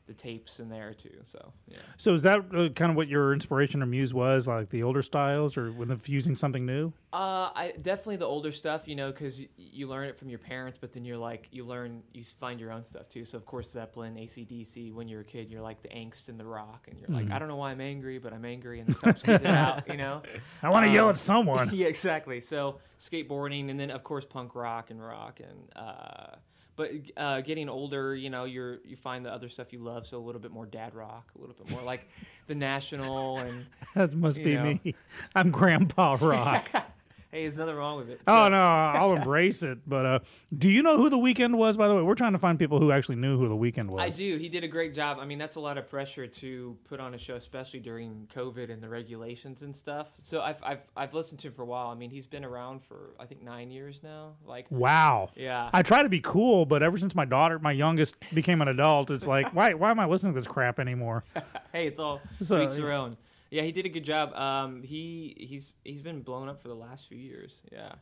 the 0.05 0.13
tapes 0.15 0.59
in 0.59 0.69
there 0.69 0.91
too. 0.95 1.19
So 1.23 1.53
yeah. 1.67 1.77
So 1.97 2.15
is 2.15 2.23
that 2.23 2.39
uh, 2.51 2.69
kind 2.69 2.89
of 2.89 2.95
what 2.97 3.07
your 3.07 3.31
inspiration 3.31 3.83
or 3.83 3.85
muse 3.85 4.11
was, 4.11 4.47
like 4.47 4.69
the 4.69 4.81
older 4.81 5.03
styles, 5.03 5.55
or 5.55 5.71
with 5.71 5.91
infusing 5.91 6.33
something 6.35 6.65
new? 6.65 6.93
Uh, 7.13 7.51
I 7.55 7.73
definitely 7.79 8.15
the 8.15 8.25
older 8.25 8.51
stuff, 8.51 8.87
you 8.87 8.95
know, 8.95 9.11
because 9.11 9.39
you, 9.39 9.49
you 9.55 9.85
learn 9.85 10.07
it 10.07 10.17
from 10.17 10.29
your 10.29 10.39
parents, 10.39 10.79
but 10.81 10.93
then 10.93 11.05
you're 11.05 11.17
like, 11.17 11.47
you 11.51 11.63
learn, 11.63 12.01
you 12.11 12.23
find 12.23 12.59
your 12.59 12.71
own 12.71 12.83
stuff 12.83 13.07
too. 13.07 13.23
So 13.23 13.37
of 13.37 13.45
course 13.45 13.69
Zeppelin, 13.69 14.15
ACDC. 14.15 14.91
When 14.95 15.07
you're 15.07 15.21
a 15.21 15.25
kid, 15.25 15.51
you're 15.51 15.61
like 15.61 15.83
the 15.83 15.89
angst 15.89 16.27
and 16.27 16.39
the 16.39 16.45
rock, 16.45 16.87
and 16.89 16.99
you're 16.99 17.09
like, 17.15 17.27
Mhm. 17.27 17.33
I 17.33 17.37
don't 17.37 17.47
know 17.47 17.57
why 17.57 17.69
I'm 17.69 17.81
angry, 17.81 18.17
but 18.17 18.33
I'm 18.33 18.45
angry, 18.45 18.79
and 18.79 18.89
helps 19.03 19.23
out, 19.29 19.87
you 19.87 19.97
know. 19.97 20.23
I 20.63 20.69
wanna 20.71 20.87
yell 20.91 21.05
Um, 21.05 21.11
at 21.11 21.17
someone. 21.19 21.69
yeah, 21.73 21.85
exactly. 21.85 22.41
So 22.41 22.79
skateboarding, 22.99 23.69
and 23.69 23.79
then 23.79 23.91
of 23.91 24.03
course 24.03 24.25
punk 24.25 24.55
rock 24.55 24.89
and 24.89 24.99
rock, 24.99 25.39
and 25.39 25.69
uh, 25.75 26.35
but 26.79 26.91
uh, 27.17 27.41
getting 27.41 27.67
older, 27.67 28.15
you 28.15 28.29
know, 28.29 28.45
you're 28.45 28.79
you 28.85 28.95
find 28.95 29.25
the 29.25 29.33
other 29.33 29.49
stuff 29.49 29.73
you 29.73 29.79
love, 29.79 30.07
so 30.07 30.17
a 30.17 30.23
little 30.23 30.39
bit 30.39 30.51
more 30.51 30.65
dad 30.65 30.95
rock, 30.95 31.29
a 31.37 31.41
little 31.41 31.53
bit 31.53 31.69
more 31.69 31.81
like 31.81 32.07
the 32.47 32.55
National, 32.55 33.37
and 33.39 33.65
That 33.95 34.13
must 34.13 34.41
be 34.41 34.55
know. 34.55 34.79
me. 34.81 34.95
I'm 35.35 35.51
Grandpa 35.51 36.17
Rock. 36.21 36.69
hey, 37.31 37.43
there's 37.43 37.57
nothing 37.57 37.75
wrong 37.75 37.97
with 37.97 38.09
it. 38.09 38.21
Oh 38.27 38.49
no, 38.49 38.61
I'll 38.61 39.13
embrace 39.13 39.63
it. 39.63 39.79
But 39.87 40.05
uh, 40.05 40.19
do 40.57 40.69
you 40.69 40.83
know 40.83 40.97
who 40.97 41.09
the 41.09 41.17
Weeknd 41.17 41.55
was? 41.55 41.77
By 41.77 41.87
the 41.87 41.95
way, 41.95 42.01
we're 42.01 42.15
trying 42.15 42.33
to 42.33 42.39
find 42.39 42.57
people 42.57 42.79
who 42.79 42.91
actually 42.91 43.15
knew 43.17 43.37
who 43.37 43.47
the 43.47 43.55
Weeknd 43.55 43.87
was. 43.89 44.01
I 44.01 44.09
do. 44.09 44.37
He 44.37 44.49
did 44.49 44.63
a 44.63 44.67
great 44.67 44.93
job. 44.93 45.17
I 45.19 45.25
mean, 45.25 45.37
that's 45.37 45.55
a 45.55 45.59
lot 45.59 45.77
of 45.77 45.87
pressure 45.87 46.27
to 46.27 46.77
put 46.87 46.99
on 46.99 47.13
a 47.13 47.17
show, 47.17 47.35
especially 47.35 47.79
during 47.79 48.27
COVID 48.33 48.71
and 48.71 48.81
the 48.81 48.89
regulations 48.89 49.61
and 49.61 49.75
stuff. 49.75 50.11
So 50.23 50.41
I've 50.41 50.61
I've 50.63 50.89
I've 50.95 51.13
listened 51.13 51.39
to 51.41 51.47
him 51.47 51.53
for 51.53 51.63
a 51.63 51.67
while. 51.67 51.89
I 51.89 51.95
mean, 51.95 52.09
he's 52.09 52.27
been 52.27 52.45
around 52.45 52.83
for 52.83 53.15
I 53.19 53.25
think 53.25 53.43
nine 53.43 53.71
years 53.71 54.01
now. 54.03 54.33
Like 54.45 54.65
Wow. 54.69 55.29
Yeah. 55.35 55.69
I 55.73 55.83
try 55.83 56.03
to 56.03 56.09
be 56.09 56.19
cool, 56.21 56.65
but 56.65 56.83
ever 56.83 56.97
since 56.97 57.15
my 57.15 57.25
daughter, 57.25 57.59
my 57.59 57.71
youngest, 57.71 58.15
became 58.33 58.61
an 58.61 58.67
adult, 58.67 59.11
it's 59.11 59.27
like, 59.27 59.49
why, 59.53 59.73
why 59.73 59.91
am 59.91 59.99
I 59.99 60.05
listening 60.05 60.33
to 60.33 60.39
this 60.39 60.47
crap 60.47 60.79
anymore? 60.79 61.23
hey, 61.73 61.87
it's 61.87 61.99
all 61.99 62.21
So, 62.41 62.57
to 62.57 62.69
each 62.69 62.75
their 62.75 62.91
own. 62.91 63.17
Yeah, 63.51 63.63
he 63.63 63.71
did 63.71 63.85
a 63.85 63.89
good 63.89 64.03
job. 64.03 64.33
Um, 64.35 64.83
he 64.83 65.35
he's 65.39 65.73
he's 65.83 66.01
been 66.01 66.21
blown 66.21 66.49
up 66.49 66.61
for 66.61 66.67
the 66.67 66.75
last 66.75 67.07
few 67.07 67.17
years. 67.17 67.61
Yeah. 67.71 67.93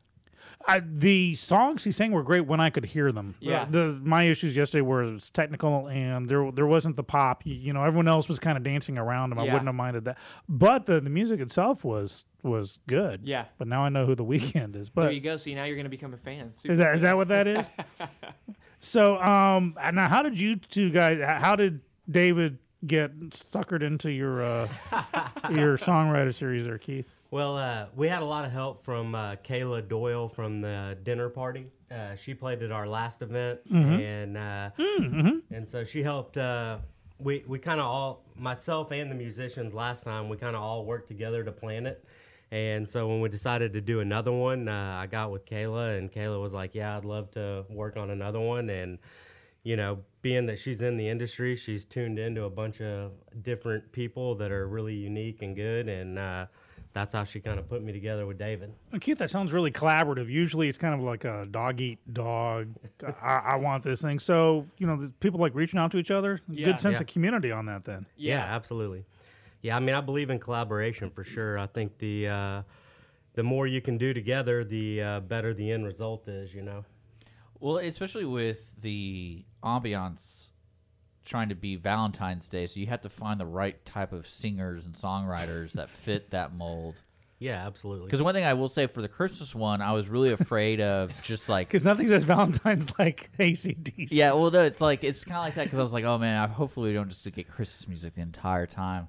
I, 0.68 0.80
the 0.80 1.36
songs 1.36 1.84
he 1.84 1.92
sang 1.92 2.12
were 2.12 2.24
great 2.24 2.42
when 2.48 2.60
I 2.60 2.70
could 2.70 2.86
hear 2.86 3.12
them. 3.12 3.36
Yeah. 3.40 3.66
The 3.70 4.00
my 4.02 4.24
issues 4.24 4.56
yesterday 4.56 4.82
were 4.82 5.04
it 5.04 5.14
was 5.14 5.30
technical 5.30 5.88
and 5.90 6.30
there 6.30 6.52
there 6.52 6.66
wasn't 6.68 6.96
the 6.96 7.04
pop. 7.04 7.46
You, 7.46 7.56
you 7.56 7.74
know, 7.74 7.84
everyone 7.84 8.08
else 8.08 8.30
was 8.30 8.40
kind 8.40 8.58
of 8.58 8.64
dancing 8.64 8.98
around 8.98 9.32
him. 9.32 9.40
I 9.40 9.46
Yeah. 9.46 9.54
wouldn't 9.54 9.68
have 9.68 9.76
minded 9.76 10.06
that. 10.06 10.18
But 10.48 10.86
the, 10.86 11.00
the 11.02 11.10
music 11.10 11.40
itself 11.42 11.84
was 11.84 12.24
was 12.44 12.80
good. 12.88 13.22
Yeah. 13.24 13.46
But 13.58 13.68
now 13.68 13.84
I 13.84 13.90
know 13.90 14.06
who 14.06 14.16
the 14.16 14.24
Weeknd 14.26 14.76
is. 14.76 14.90
But 14.90 15.04
there 15.04 15.12
you 15.12 15.22
go. 15.22 15.38
See, 15.38 15.54
now 15.56 15.64
you're 15.66 15.76
gonna 15.78 15.90
become 15.90 16.14
a 16.14 16.18
fan. 16.18 16.54
is 16.64 16.78
that 16.78 16.96
is 16.96 17.02
that 17.02 17.18
what 17.18 17.28
that 17.30 17.48
is? 17.48 17.70
so 18.80 19.20
um 19.22 19.76
now 19.94 20.08
how 20.08 20.22
did 20.22 20.40
you 20.40 20.56
two 20.58 20.92
guys? 20.92 21.20
How 21.24 21.56
did 21.56 21.82
David 22.10 22.58
get 22.86 23.18
suckered 23.32 23.82
into 23.84 24.12
your 24.12 24.42
uh, 24.42 24.68
your 25.50 25.78
songwriter 25.78 26.34
series 26.34 26.66
there, 26.66 26.78
Keith? 26.78 27.08
Well, 27.32 27.58
uh, 27.58 27.88
we 27.96 28.08
had 28.08 28.22
a 28.22 28.26
lot 28.26 28.46
of 28.46 28.52
help 28.52 28.84
from 28.86 29.14
uh, 29.16 29.36
Kayla 29.44 29.88
Doyle 29.88 30.30
from 30.30 30.62
the 30.62 30.98
dinner 31.04 31.30
party. 31.30 31.68
Uh, 31.92 32.16
she 32.16 32.34
played 32.34 32.62
at 32.64 32.72
our 32.72 32.88
last 32.88 33.22
event, 33.22 33.60
Mhm. 33.72 34.00
and 34.02 34.38
uh, 34.38 34.70
Mhm. 34.80 35.42
and 35.52 35.68
so 35.68 35.84
she 35.84 36.04
helped. 36.04 36.38
Uh, 36.38 36.78
we 37.20 37.44
we 37.48 37.58
kind 37.60 37.80
of 37.80 37.86
all 37.88 38.24
myself 38.38 38.92
and 38.92 39.10
the 39.10 39.16
musicians 39.16 39.74
last 39.74 40.04
time 40.04 40.30
we 40.30 40.38
kind 40.38 40.56
of 40.56 40.62
all 40.62 40.86
worked 40.86 41.08
together 41.08 41.44
to 41.44 41.52
plan 41.52 41.86
it. 41.88 42.04
And 42.50 42.88
so 42.88 43.08
when 43.10 43.20
we 43.20 43.28
decided 43.28 43.74
to 43.74 43.82
do 43.82 44.00
another 44.00 44.32
one, 44.32 44.70
uh, 44.70 45.00
I 45.02 45.08
got 45.08 45.32
with 45.32 45.46
Kayla, 45.46 45.98
and 45.98 46.10
Kayla 46.10 46.42
was 46.42 46.54
like, 46.54 46.76
"Yeah, 46.76 46.96
I'd 46.96 47.04
love 47.04 47.30
to 47.32 47.66
work 47.70 47.98
on 47.98 48.10
another 48.10 48.40
one." 48.40 48.70
And 48.70 49.00
you 49.68 49.76
know, 49.76 50.00
being 50.22 50.46
that 50.46 50.58
she's 50.60 50.82
in 50.82 50.96
the 50.96 51.10
industry, 51.10 51.54
she's 51.58 51.84
tuned 51.84 52.18
into 52.18 52.46
a 52.46 52.50
bunch 52.50 52.80
of 52.80 53.12
different 53.42 53.92
people 53.92 54.34
that 54.36 54.50
are 54.50 54.66
really 54.66 54.96
unique 54.96 55.42
and 55.42 55.58
good, 55.58 55.90
and 55.90 56.18
uh, 56.18 56.46
that's 56.94 57.14
how 57.14 57.26
she 57.26 57.42
kind 57.42 57.60
of 57.60 57.68
put 57.68 57.84
me 57.84 57.92
together 57.92 58.26
with 58.26 58.38
David. 58.38 58.72
Uh, 58.94 58.98
Keith, 58.98 59.18
that 59.18 59.30
sounds 59.30 59.52
really 59.52 59.70
collaborative. 59.70 60.30
Usually, 60.30 60.70
it's 60.70 60.78
kind 60.78 60.94
of 60.94 61.02
like 61.02 61.26
a 61.26 61.46
dog 61.52 61.82
eat 61.82 62.00
dog. 62.14 62.70
I, 63.22 63.42
I 63.44 63.56
want 63.58 63.84
this 63.84 64.02
thing. 64.02 64.20
So, 64.20 64.66
you 64.78 64.88
know, 64.88 64.96
the 64.96 65.10
people 65.20 65.42
like 65.42 65.54
reaching 65.54 65.82
out 65.82 65.92
to 65.92 65.98
each 65.98 66.12
other. 66.12 66.40
Yeah. 66.48 66.68
Good 66.68 66.80
sense 66.80 66.94
Yeah. 66.96 67.02
of 67.02 67.08
community 67.08 67.52
on 67.52 67.66
that. 67.66 67.84
Then. 67.84 68.06
Yeah, 68.16 68.40
absolutely. 68.40 69.04
Yeah, 69.62 69.76
I 69.76 69.82
mean, 69.82 69.96
I 69.96 70.00
believe 70.02 70.30
in 70.30 70.40
collaboration 70.40 71.10
for 71.10 71.26
sure. 71.26 71.60
I 71.60 71.68
think 71.68 71.98
the 71.98 72.30
uh, 72.30 72.62
the 73.34 73.44
more 73.44 73.68
you 73.68 73.82
can 73.82 73.98
do 73.98 74.14
together, 74.14 74.64
the 74.64 75.02
uh, 75.02 75.20
better 75.20 75.54
the 75.54 75.70
end 75.74 75.86
result 75.86 76.30
is. 76.30 76.54
You 76.54 76.62
know. 76.62 76.86
Well, 77.60 77.80
especially 77.80 78.24
with 78.26 78.70
the 78.80 79.44
ambiance 79.64 80.50
trying 81.26 81.50
to 81.50 81.56
be 81.56 81.76
Valentine's 81.76 82.48
Day, 82.48 82.68
so 82.68 82.80
you 82.80 82.88
have 82.88 83.02
to 83.02 83.10
find 83.10 83.40
the 83.40 83.46
right 83.46 83.84
type 83.86 84.14
of 84.14 84.28
singers 84.28 84.86
and 84.86 84.96
songwriters 84.96 85.74
that 85.74 85.90
fit 86.04 86.32
that 86.32 86.54
mold. 86.54 86.96
Yeah, 87.40 87.68
absolutely. 87.68 88.06
Because 88.08 88.22
one 88.22 88.34
thing 88.34 88.46
I 88.46 88.56
will 88.56 88.70
say 88.70 88.88
for 88.88 89.02
the 89.04 89.08
Christmas 89.08 89.54
one, 89.54 89.80
I 89.80 89.92
was 89.92 90.10
really 90.10 90.32
afraid 90.32 90.82
of 90.82 91.14
just 91.22 91.48
like 91.50 91.68
Because 91.68 91.86
nothing 91.86 92.08
says 92.08 92.24
Valentine's 92.24 92.88
like 92.98 93.30
ACDC. 93.38 94.08
yeah, 94.12 94.32
well, 94.34 94.50
no, 94.50 94.64
it's 94.64 94.82
like 94.82 95.04
it's 95.04 95.24
kind 95.24 95.38
of 95.38 95.44
like 95.44 95.56
that 95.56 95.66
because 95.66 95.78
I 95.78 95.84
was 95.84 95.94
like, 95.94 96.04
oh 96.06 96.18
man, 96.18 96.36
I, 96.42 96.48
hopefully 96.48 96.90
we 96.90 96.96
don't 96.96 97.10
just 97.10 97.24
get 97.32 97.48
Christmas 97.48 97.88
music 97.88 98.16
the 98.16 98.22
entire 98.22 98.66
time, 98.66 99.08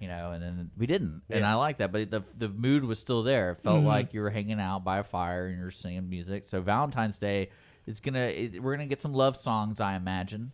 you 0.00 0.08
know. 0.08 0.32
And 0.32 0.42
then 0.42 0.70
we 0.76 0.86
didn't, 0.86 1.22
and 1.30 1.46
I 1.46 1.54
like 1.54 1.78
that. 1.78 1.92
But 1.92 2.10
the 2.10 2.22
the 2.36 2.50
mood 2.50 2.84
was 2.84 2.98
still 2.98 3.22
there. 3.22 3.52
It 3.52 3.62
felt 3.62 3.76
Mm-hmm. 3.78 3.84
Mhm. 3.86 3.88
like 3.88 4.12
you 4.12 4.20
were 4.20 4.30
hanging 4.30 4.60
out 4.60 4.84
by 4.84 4.98
a 4.98 5.04
fire 5.04 5.46
and 5.46 5.58
you're 5.58 5.70
singing 5.70 6.10
music. 6.10 6.48
So 6.48 6.60
Valentine's 6.60 7.16
Day, 7.16 7.48
it's 7.86 8.00
gonna 8.00 8.20
it, 8.26 8.62
we're 8.62 8.74
gonna 8.74 8.86
get 8.86 9.02
some 9.02 9.12
love 9.14 9.36
songs, 9.36 9.80
I 9.80 9.96
imagine. 9.96 10.52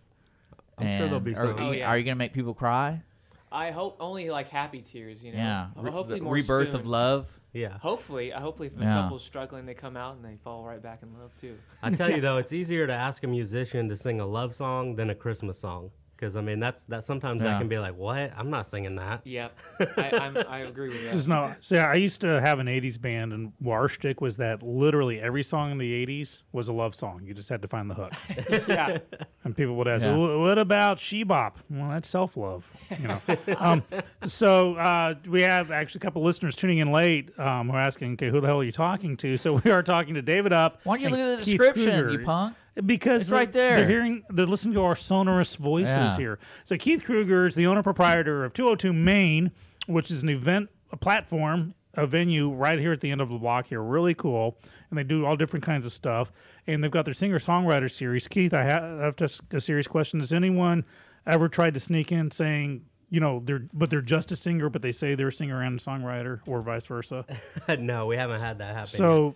I'm 0.79 0.91
sure 0.93 1.07
there'll 1.07 1.20
be 1.20 1.33
are, 1.33 1.37
some. 1.37 1.59
you- 1.59 1.64
Oh, 1.64 1.70
yeah. 1.72 1.89
Are 1.89 1.99
you 1.99 2.05
gonna 2.05 2.14
make 2.16 2.33
people 2.33 2.55
cry? 2.55 3.03
I 3.51 3.70
hope 3.70 3.97
only 4.01 4.31
like 4.31 4.49
happy 4.51 4.81
tears. 4.83 5.24
You 5.24 5.33
know. 5.33 5.39
Yeah, 5.39 5.66
Re- 5.76 5.91
Hopefully 5.91 6.20
more 6.20 6.35
rebirth 6.35 6.68
spoon. 6.68 6.81
of 6.81 6.87
love. 6.87 7.26
Yeah. 7.55 7.79
Hopefully, 7.79 8.33
I 8.33 8.41
hopefully 8.41 8.68
if 8.68 8.79
a 8.79 8.83
Yeah. 8.83 8.95
couple's 9.03 9.24
struggling, 9.24 9.64
they 9.66 9.74
come 9.74 9.97
out 9.97 10.16
and 10.16 10.24
they 10.24 10.37
fall 10.45 10.64
right 10.64 10.81
back 10.83 11.03
in 11.03 11.09
love 11.18 11.35
too. 11.41 11.57
I 11.83 11.91
tell 11.91 12.11
you 12.11 12.20
though, 12.20 12.37
it's 12.37 12.53
easier 12.53 12.87
to 12.87 12.93
ask 12.93 13.24
a 13.24 13.26
musician 13.26 13.89
to 13.89 13.97
sing 13.97 14.20
a 14.20 14.26
love 14.26 14.55
song 14.55 14.97
than 14.97 15.09
a 15.11 15.14
Christmas 15.14 15.59
song. 15.59 15.91
Because 16.19 16.35
I 16.35 16.41
mean, 16.41 16.59
that's 16.59 16.83
that. 16.85 17.05
Sometimes 17.05 17.45
Yeah. 17.45 17.51
that 17.53 17.59
can 17.61 17.69
be 17.69 17.79
like, 17.79 17.97
"What? 17.97 18.33
I'm 18.37 18.51
not 18.51 18.66
singing 18.66 18.97
that." 18.97 19.21
Yep, 19.25 19.57
I, 19.97 20.11
I'm, 20.21 20.37
I 20.49 20.59
agree 20.61 20.89
with 20.89 21.03
that. 21.05 21.11
There's 21.12 21.29
no. 21.29 21.55
See, 21.61 21.79
I 21.79 21.95
used 21.95 22.21
to 22.23 22.41
have 22.41 22.59
an 22.59 22.66
'80s 22.66 23.01
band, 23.01 23.33
and 23.33 23.53
our 23.66 23.89
shtick 23.89 24.21
was 24.21 24.37
that 24.39 24.62
literally 24.62 25.21
every 25.21 25.45
song 25.45 25.71
in 25.71 25.79
the 25.79 26.07
'80s 26.07 26.43
was 26.51 26.66
a 26.66 26.73
love 26.73 26.97
song. 26.97 27.23
You 27.25 27.35
just 27.35 27.49
had 27.49 27.62
to 27.62 27.69
find 27.69 27.89
the 27.89 27.95
hook. 27.95 28.12
yeah. 28.69 28.99
And 29.45 29.57
people 29.57 29.77
would 29.77 29.87
ask, 29.87 30.05
Yeah. 30.05 30.16
"Well, 30.16 30.41
"What 30.41 30.59
about 30.59 30.99
She 30.99 31.23
Bop?" 31.23 31.61
Well, 31.71 31.89
that's 31.91 32.09
self-love, 32.09 32.69
you 33.01 33.07
know. 33.07 33.21
um, 33.59 33.85
so 34.25 34.75
uh, 34.75 35.14
we 35.29 35.43
have 35.43 35.71
actually 35.71 36.01
a 36.01 36.03
couple 36.03 36.23
listeners 36.25 36.57
tuning 36.57 36.79
in 36.79 36.91
late 36.91 37.31
um, 37.39 37.69
who 37.71 37.77
are 37.77 37.81
asking, 37.81 38.14
"Okay, 38.14 38.31
who 38.31 38.41
the 38.41 38.47
hell 38.49 38.59
are 38.61 38.64
you 38.64 38.73
talking 38.73 39.16
to?" 39.19 39.37
So 39.37 39.61
we 39.64 39.71
are 39.71 39.85
talking 39.85 40.14
to 40.14 40.23
David 40.23 40.53
Upp. 40.53 40.81
Why 40.83 40.97
don't 40.97 41.01
you 41.01 41.07
and 41.09 41.16
look 41.16 41.23
at 41.35 41.39
the 41.39 41.45
Keith 41.45 41.59
description, 41.61 42.01
Kruger. 42.03 42.11
you 42.21 42.25
punk? 42.27 42.57
Because 42.85 43.22
It's 43.22 43.31
they're- 43.31 43.39
right 43.39 43.53
there. 43.53 43.76
They're 43.79 43.89
hearing, 43.89 44.22
they're 44.31 44.47
listening 44.47 44.74
to 44.74 44.83
our 44.83 44.95
sonorous 44.97 45.57
voices 45.57 45.97
Yeah. 45.97 46.16
here. 46.16 46.39
So 46.64 46.76
Keith 46.76 47.05
Kruger 47.05 47.47
is 47.47 47.55
the 47.55 47.66
owner 47.66 47.83
proprietor 47.83 48.45
of 48.45 48.53
202 48.55 48.93
Main, 48.93 49.51
which 49.87 50.11
is 50.11 50.22
an 50.22 50.29
event 50.29 50.70
a 50.91 50.97
platform, 50.97 51.74
a 51.95 52.07
venue 52.07 52.51
right 52.51 52.79
here 52.79 52.93
at 52.93 53.01
the 53.01 53.11
end 53.11 53.20
of 53.20 53.29
the 53.29 53.37
block 53.37 53.66
here. 53.66 53.83
Really 53.83 54.14
cool, 54.14 54.57
and 54.89 54.99
they 54.99 55.03
do 55.05 55.26
all 55.26 55.37
different 55.37 55.64
kinds 55.64 55.85
of 55.85 55.93
stuff. 55.93 56.33
And 56.66 56.83
they've 56.83 56.91
got 56.91 57.05
their 57.05 57.12
singer 57.14 57.39
songwriter 57.39 57.91
series. 57.91 58.26
Keith, 58.29 58.55
I 58.55 58.61
I 58.61 59.03
have 59.05 59.16
to 59.16 59.24
ask 59.24 59.43
a 59.53 59.61
serious 59.61 59.87
question. 59.87 60.20
Has 60.20 60.33
anyone 60.33 60.85
ever 61.26 61.49
tried 61.49 61.74
to 61.74 61.81
sneak 61.81 62.11
in 62.12 62.31
saying 62.31 62.85
you 63.11 63.20
know, 63.20 63.41
they're 63.45 63.62
but 63.72 63.89
they're 63.89 64.03
just 64.03 64.31
a 64.33 64.37
singer, 64.37 64.68
but 64.68 64.83
they 64.83 64.93
say 64.93 65.14
they're 65.14 65.29
a 65.29 65.33
singer 65.33 65.62
and 65.62 65.81
a 65.81 65.83
songwriter, 65.83 66.41
or 66.47 66.61
vice 66.61 66.85
versa. 66.85 67.24
no, 67.79 68.05
we 68.07 68.16
haven't 68.16 68.41
had 68.41 68.59
that 68.59 68.74
happen. 68.74 68.87
So, 68.89 69.35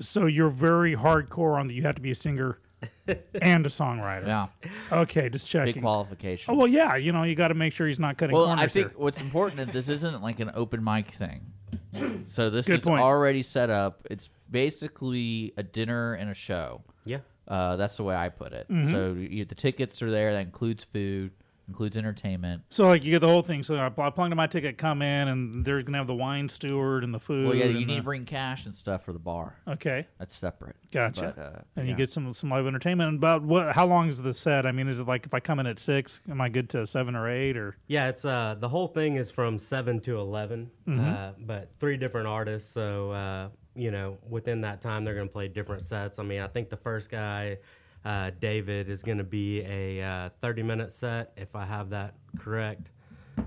so 0.00 0.26
you're 0.26 0.50
very 0.50 0.94
hardcore 0.96 1.58
on 1.58 1.68
that. 1.68 1.74
You 1.74 1.82
have 1.82 1.94
to 1.96 2.02
be 2.02 2.10
a 2.10 2.14
singer 2.14 2.58
and 3.40 3.64
a 3.66 3.68
songwriter. 3.68 4.26
Yeah. 4.26 4.46
Okay, 4.92 5.28
just 5.28 5.46
checking. 5.46 5.74
Big 5.74 5.82
qualification. 5.82 6.52
Oh 6.54 6.56
well, 6.56 6.66
yeah. 6.66 6.96
You 6.96 7.12
know, 7.12 7.22
you 7.22 7.34
got 7.34 7.48
to 7.48 7.54
make 7.54 7.72
sure 7.72 7.86
he's 7.86 7.98
not 7.98 8.16
cutting 8.18 8.34
Well, 8.36 8.46
corners 8.46 8.62
I 8.64 8.66
think 8.68 8.88
here. 8.90 8.98
what's 8.98 9.20
important 9.20 9.60
is 9.60 9.72
this 9.72 9.88
isn't 9.88 10.22
like 10.22 10.40
an 10.40 10.50
open 10.54 10.82
mic 10.84 11.10
thing. 11.12 11.52
So 12.28 12.50
this 12.50 12.66
Good 12.66 12.80
is 12.80 12.84
point. 12.84 13.00
already 13.02 13.42
set 13.42 13.70
up. 13.70 14.06
It's 14.10 14.28
basically 14.50 15.52
a 15.56 15.62
dinner 15.62 16.14
and 16.14 16.30
a 16.30 16.34
show. 16.34 16.82
Yeah. 17.04 17.18
Uh, 17.48 17.76
that's 17.76 17.96
the 17.96 18.02
way 18.02 18.14
I 18.14 18.28
put 18.28 18.52
it. 18.52 18.68
Mhm. 18.68 18.90
So 18.90 19.12
you, 19.12 19.44
the 19.44 19.54
tickets 19.54 20.02
are 20.02 20.10
there. 20.10 20.32
That 20.32 20.40
includes 20.40 20.84
food, 20.84 21.30
includes 21.68 21.96
entertainment. 21.96 22.62
So 22.70 22.86
like 22.86 23.04
you 23.04 23.10
get 23.10 23.20
the 23.20 23.28
whole 23.28 23.42
thing. 23.42 23.62
So 23.62 23.78
I 23.78 23.88
pl- 23.88 24.04
I 24.04 24.10
plug 24.10 24.26
into 24.26 24.36
my 24.36 24.46
ticket, 24.46 24.78
come 24.78 25.02
in, 25.02 25.28
and 25.28 25.64
there's 25.64 25.82
gonna 25.82 25.98
have 25.98 26.06
the 26.06 26.14
wine 26.14 26.48
steward 26.48 27.02
and 27.04 27.12
the 27.14 27.18
food. 27.18 27.48
Well, 27.48 27.56
yeah, 27.56 27.64
you 27.66 27.84
need 27.84 27.88
the- 27.88 27.96
to 27.96 28.02
bring 28.02 28.24
cash 28.24 28.66
and 28.66 28.74
stuff 28.74 29.04
for 29.04 29.12
the 29.12 29.18
bar. 29.18 29.56
Okay. 29.66 30.06
That's 30.18 30.36
separate. 30.36 30.76
Gotcha. 30.92 31.32
But, 31.36 31.42
uh, 31.42 31.58
and 31.76 31.88
you 31.88 31.94
get 31.94 32.10
some 32.10 32.32
some 32.34 32.50
live 32.50 32.66
entertainment. 32.66 33.08
And 33.08 33.18
About 33.18 33.42
what? 33.42 33.74
How 33.74 33.86
long 33.86 34.08
is 34.08 34.20
the 34.22 34.32
set? 34.34 34.66
I 34.66 34.72
mean, 34.72 34.88
is 34.88 35.00
it 35.00 35.08
like 35.08 35.26
if 35.26 35.34
I 35.34 35.40
come 35.40 35.58
in 35.58 35.66
at 35.66 35.78
six, 35.78 36.20
am 36.30 36.40
I 36.40 36.48
good 36.48 36.68
to 36.70 36.86
seven 36.86 37.16
or 37.16 37.28
eight 37.28 37.56
or? 37.56 37.76
Yeah, 37.88 38.08
it's 38.08 38.24
uh 38.24 38.56
the 38.58 38.68
whole 38.68 38.88
thing 38.88 39.16
is 39.16 39.30
from 39.30 39.58
seven 39.58 40.00
to 40.00 40.18
11 40.18 40.70
Mhm. 40.86 41.14
uh, 41.16 41.32
but 41.38 41.70
three 41.80 41.96
different 41.96 42.26
artists. 42.28 42.70
So 42.72 43.10
uh, 43.10 43.48
you 43.74 43.90
know, 43.90 44.16
within 44.28 44.62
that 44.62 44.80
time, 44.80 45.04
they're 45.04 45.14
gonna 45.14 45.26
play 45.28 45.48
different 45.48 45.82
sets. 45.82 46.18
I 46.18 46.22
mean, 46.22 46.40
I 46.40 46.46
think 46.46 46.70
the 46.70 46.76
first 46.78 47.10
guy, 47.10 47.58
uh, 48.04 48.30
David, 48.40 48.88
is 48.88 49.02
gonna 49.02 49.24
be 49.24 49.60
a 49.62 50.02
uh, 50.02 50.30
thirty 50.40 50.62
minute 50.62 50.90
set 50.90 51.32
if 51.36 51.54
I 51.56 51.64
have 51.64 51.90
that 51.90 52.14
correct, 52.38 52.90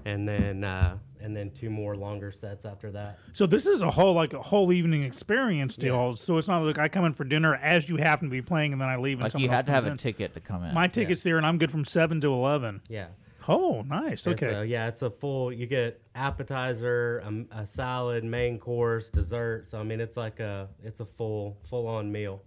and 0.06 0.28
then 0.28 0.64
uh, 0.64 0.98
and 1.22 1.36
then 1.36 1.52
two 1.52 1.70
more 1.70 1.96
longer 1.96 2.32
sets 2.32 2.66
after 2.66 2.92
that. 2.92 3.20
So 3.34 3.46
this 3.46 3.66
is 3.66 3.82
a 3.82 3.90
whole 3.90 4.14
like 4.14 4.34
a 4.34 4.42
whole 4.42 4.72
evening 4.72 5.04
experience 5.04 5.76
deal. 5.76 6.16
So 6.16 6.38
it's 6.38 6.48
not 6.48 6.60
like 6.64 6.78
I 6.78 6.88
come 6.88 7.06
in 7.06 7.14
for 7.14 7.24
dinner 7.24 7.56
as 7.56 7.90
you 7.90 7.98
happen 7.98 8.28
to 8.30 8.32
be 8.32 8.42
playing 8.42 8.72
and 8.74 8.82
then 8.82 8.90
I 8.90 8.96
leave 8.98 9.18
and 9.18 9.24
Like 9.24 9.32
someone 9.32 9.50
you 9.50 9.52
else 9.52 9.58
had 9.60 9.66
to 9.68 9.72
comes 9.74 9.84
have 9.86 9.94
a 9.94 9.98
ticket 9.98 10.34
to 10.34 10.40
come 10.40 10.64
in. 10.64 10.74
My 10.74 10.88
ticket's 10.88 11.24
there 11.24 11.38
and 11.38 11.46
I'm 11.46 11.58
good 11.58 11.72
from 11.72 11.86
seven 11.86 12.22
to 12.22 12.32
eleven. 12.34 12.82
Yeah. 12.90 13.08
Oh, 13.48 13.82
nice. 13.82 14.28
Okay. 14.28 14.54
a- 14.54 14.64
yeah, 14.64 14.88
it's 14.88 15.02
a 15.02 15.10
full. 15.10 15.52
You 15.52 15.66
get 15.66 16.00
appetizer, 16.14 17.20
a, 17.20 17.62
a 17.62 17.66
salad, 17.66 18.24
main 18.24 18.60
course, 18.60 19.10
dessert. 19.10 19.68
So 19.68 19.80
I 19.80 19.84
mean, 19.84 20.00
it's 20.00 20.18
like 20.18 20.40
a 20.40 20.68
it's 20.84 21.00
a 21.00 21.06
full 21.06 21.58
full 21.70 21.88
on 21.88 22.12
meal. 22.12 22.44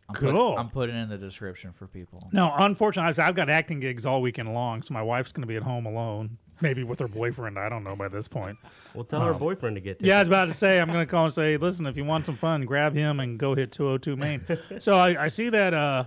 I'm 0.09 0.15
Cool. 0.15 0.51
Put, 0.55 0.59
I'm 0.59 0.69
putting 0.69 0.97
in 0.97 1.07
the 1.07 1.17
description 1.17 1.71
for 1.71 1.87
people. 1.87 2.27
No, 2.33 2.51
unfortunately, 2.57 3.07
I've- 3.09 3.21
I've 3.21 3.35
got 3.35 3.49
acting 3.49 3.79
gigs 3.79 4.05
all 4.05 4.21
weekend 4.21 4.53
long, 4.53 4.81
so 4.81 4.93
my 4.93 5.01
wife's 5.01 5.31
going 5.31 5.43
to 5.43 5.47
be 5.47 5.55
at 5.55 5.63
home 5.63 5.85
alone, 5.85 6.37
maybe 6.59 6.83
with 6.83 6.99
her 6.99 7.07
boyfriend. 7.07 7.57
I 7.57 7.69
don't 7.69 7.85
know 7.85 7.95
by 7.95 8.09
this 8.09 8.27
point. 8.27 8.57
We'll 8.93 9.05
tell 9.05 9.21
her 9.21 9.31
Um, 9.33 9.39
boyfriend 9.39 9.77
to 9.77 9.81
get 9.81 9.99
there. 9.99 10.09
Yeah, 10.09 10.17
I 10.17 10.19
was 10.19 10.27
about 10.27 10.45
to 10.49 10.53
say, 10.53 10.81
I'm 10.81 10.87
going 10.87 10.99
to 10.99 11.05
call 11.09 11.23
and 11.25 11.33
say, 11.33 11.55
listen, 11.55 11.85
if 11.85 11.95
you 11.95 12.03
want 12.03 12.25
some 12.25 12.35
fun, 12.35 12.65
grab 12.65 12.93
him 12.93 13.21
and 13.21 13.39
go 13.39 13.55
hit 13.55 13.71
202 13.71 14.17
Main. 14.17 14.41
so 14.79 14.97
I, 14.97 15.25
I 15.25 15.27
see 15.29 15.47
that, 15.49 15.73
uh, 15.73 16.03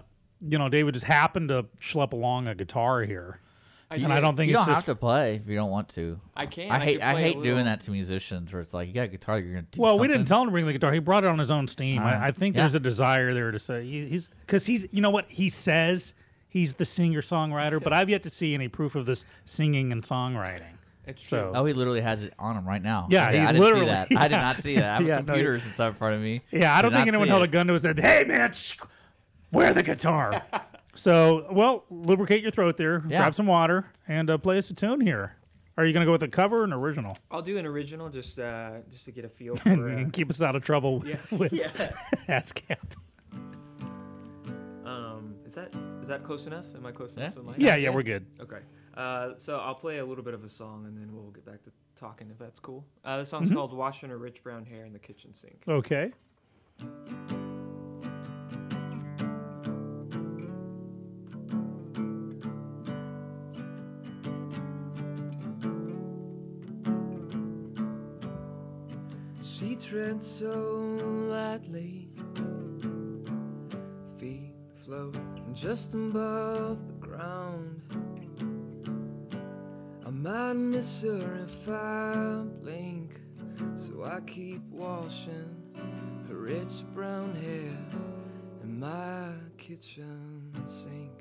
you 0.49 0.59
know, 0.59 0.69
David 0.69 0.95
just 0.95 1.07
happened 1.07 1.49
to 1.51 1.67
schlep 1.81 2.13
along 2.13 2.47
a 2.49 2.55
guitar 2.55 3.03
here. 3.03 3.41
I 3.91 3.97
and 3.97 4.05
did. 4.05 4.13
I 4.13 4.21
don't 4.21 4.35
think 4.37 4.51
you 4.51 4.57
it's 4.57 4.67
don't 4.67 4.75
just. 4.75 4.87
have 4.87 4.97
to 4.97 4.99
play 4.99 5.37
if 5.37 5.49
you 5.49 5.57
don't 5.57 5.71
want 5.71 5.89
to. 5.91 6.19
I 6.35 6.47
can, 6.47 6.71
I 6.71 6.77
I 6.77 6.85
hate. 6.85 6.93
could 6.95 7.03
I, 7.03 7.21
hate 7.21 7.43
doing 7.43 7.65
that 7.67 7.81
to 7.85 7.91
musicians, 7.91 8.53
where 8.53 8.63
it's 8.63 8.73
like 8.75 8.89
you 8.89 8.95
got 8.95 9.03
a 9.05 9.09
guitar, 9.09 9.39
you're 9.39 9.51
gonna 9.55 9.67
do 9.71 9.81
well, 9.81 9.99
we 9.99 10.09
didn't 10.09 10.25
tell 10.27 10.41
him 10.41 10.47
to 10.49 10.53
bring 10.53 10.67
the 10.67 10.73
guitar. 10.73 10.93
He 10.93 10.99
brought 11.01 11.23
it 11.25 11.29
on 11.29 11.39
his 11.39 11.51
own 11.51 11.69
steam. 11.69 12.01
Ah, 12.03 12.07
I, 12.07 12.29
I 12.29 12.31
think 12.33 12.57
yeah. 12.57 12.63
there's 12.63 12.75
a 12.75 12.81
desire 12.81 13.35
there 13.35 13.51
to 13.51 13.59
say 13.59 13.85
he, 13.85 14.07
he's 14.07 14.31
because 14.41 14.67
he's 14.67 14.87
you 14.91 15.01
know 15.03 15.11
what 15.11 15.27
he 15.29 15.49
says 15.49 16.15
he's 16.49 16.75
the 16.75 16.85
singer 16.85 17.21
songwriter, 17.21 17.83
but 17.83 17.93
I've 17.93 18.09
yet 18.09 18.23
to 18.25 18.31
see 18.31 18.55
any 18.55 18.69
proof 18.69 18.95
of 18.95 19.07
this 19.07 19.25
singing 19.45 19.93
and 19.93 20.03
songwriting. 20.03 20.63
It's 21.07 21.27
So- 21.29 21.53
Oh, 21.55 21.67
he 21.67 21.75
literally 21.75 22.01
has 22.01 22.23
it 22.23 22.33
on 22.39 22.57
him 22.57 22.67
right 22.67 22.83
now. 22.83 23.09
Yeah, 23.11 23.25
Okay, 23.29 23.35
he 23.35 23.45
I 23.45 23.53
didn't 23.53 23.61
literally- 23.61 23.85
see 23.87 23.91
that. 23.91 24.09
I 24.17 24.29
did 24.29 24.37
not 24.39 24.57
see 24.63 24.75
that. 24.77 24.85
I 24.85 24.95
have 24.95 25.03
Yeah, 25.07 25.17
no, 25.17 25.23
computers 25.25 25.63
and 25.65 25.73
stuff 25.73 25.89
in 25.91 25.99
front 25.99 26.15
of 26.15 26.23
me. 26.23 26.41
Yeah, 26.51 26.75
I 26.75 26.81
don't 26.81 26.93
think 26.93 27.07
anyone 27.09 27.27
see 27.27 27.31
held 27.31 27.43
a 27.43 27.47
gun 27.49 27.67
to 27.67 27.75
us 27.75 27.85
and 27.85 27.99
said, 27.99 28.03
"Hey, 28.05 28.25
man, 28.27 28.53
shh, 28.53 28.79
wear 29.55 29.73
the 29.73 29.83
guitar." 29.83 30.43
so, 30.95 31.47
well, 31.51 31.85
lubricate 31.91 32.43
your 32.43 32.51
throat 32.51 32.77
there. 32.77 33.03
Yeah. 33.09 33.19
Grab 33.21 33.35
some 33.35 33.47
water 33.47 33.87
and 34.07 34.29
uh, 34.29 34.37
play 34.39 34.59
us 34.59 34.69
a 34.71 34.75
tune 34.75 35.01
here. 35.01 35.37
Are 35.77 35.85
you 35.85 35.93
gonna 35.93 36.05
go 36.05 36.13
with 36.13 36.23
a 36.23 36.29
cover 36.29 36.61
or 36.61 36.65
an 36.65 36.73
original? 36.73 37.17
I'll 37.33 37.43
do 37.43 37.59
an 37.59 37.67
original 37.67 38.09
just 38.09 38.39
uh, 38.39 38.79
just 38.91 39.05
to 39.07 39.11
get 39.13 39.25
a 39.25 39.29
feel 39.29 39.57
for. 39.65 39.69
and 39.71 40.07
Uh, 40.07 40.11
keep 40.13 40.31
us 40.31 40.41
out 40.43 40.55
of 40.55 40.63
trouble 40.65 41.03
yeah, 41.07 41.17
with 41.37 41.53
yeah. 41.53 41.71
ASCAP. 42.29 42.79
Um, 44.85 45.35
is 45.47 45.55
that 45.55 45.75
is 46.03 46.09
that 46.09 46.23
close 46.23 46.47
enough? 46.47 46.67
Am 46.77 46.85
I 46.87 46.93
close 46.93 47.17
enough? 47.17 47.37
Am 47.39 47.49
I- 47.49 47.55
Yeah, 47.57 47.75
yeah, 47.77 47.91
we're 47.91 48.03
good. 48.05 48.27
Okay. 48.41 48.59
Uh, 48.97 49.31
so 49.39 49.59
I'll 49.59 49.75
play 49.75 49.99
a 49.99 50.05
little 50.05 50.23
bit 50.23 50.35
of 50.35 50.45
a 50.45 50.49
song 50.49 50.85
and 50.87 50.97
then 50.97 51.09
we'll 51.13 51.33
get 51.33 51.45
back 51.45 51.65
to 51.65 51.73
talking 51.97 52.29
if 52.31 52.39
that's 52.39 52.61
cool. 52.61 52.85
Uh, 53.05 53.17
the 53.19 53.27
song's 53.27 53.51
Mhm. 53.51 53.55
called 53.55 53.73
"Washing 53.73 54.11
Her 54.11 54.19
Rich 54.19 54.45
Brown 54.45 54.65
Hair 54.67 54.85
in 54.85 54.93
the 54.93 55.01
Kitchen 55.01 55.35
Sink." 55.35 55.65
Okay. 55.67 56.13
She 70.15 70.21
so 70.21 70.53
lightly, 71.29 72.09
feet 74.17 74.55
float 74.85 75.17
just 75.53 75.95
above 75.95 76.87
the 76.87 76.93
ground. 77.01 77.83
I 80.07 80.11
might 80.11 80.53
miss 80.53 81.03
her 81.03 81.43
if 81.43 81.69
I 81.69 82.45
blink, 82.63 83.21
so 83.75 84.05
I 84.05 84.21
keep 84.21 84.63
washing 84.71 85.57
her 86.29 86.37
rich 86.37 86.85
brown 86.95 87.35
hair 87.35 87.77
in 88.63 88.79
my 88.79 89.33
kitchen 89.59 90.53
sink. 90.65 91.14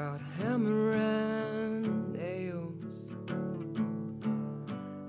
Got 0.00 0.20
hammer 0.38 0.92
and 0.92 2.14
nails. 2.14 2.72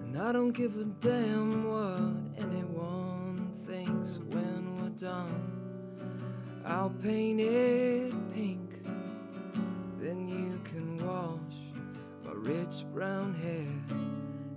And 0.01 0.17
I 0.17 0.33
don't 0.33 0.51
give 0.51 0.75
a 0.75 0.83
damn 0.99 1.63
what 1.63 2.45
anyone 2.45 3.53
thinks 3.65 4.19
when 4.31 4.75
we're 4.75 4.89
done. 4.89 6.61
I'll 6.65 6.89
paint 6.89 7.39
it 7.39 8.11
pink. 8.33 8.83
Then 9.97 10.27
you 10.27 10.59
can 10.65 10.97
wash 11.07 11.57
my 12.25 12.33
rich 12.33 12.83
brown 12.93 13.33
hair 13.35 13.71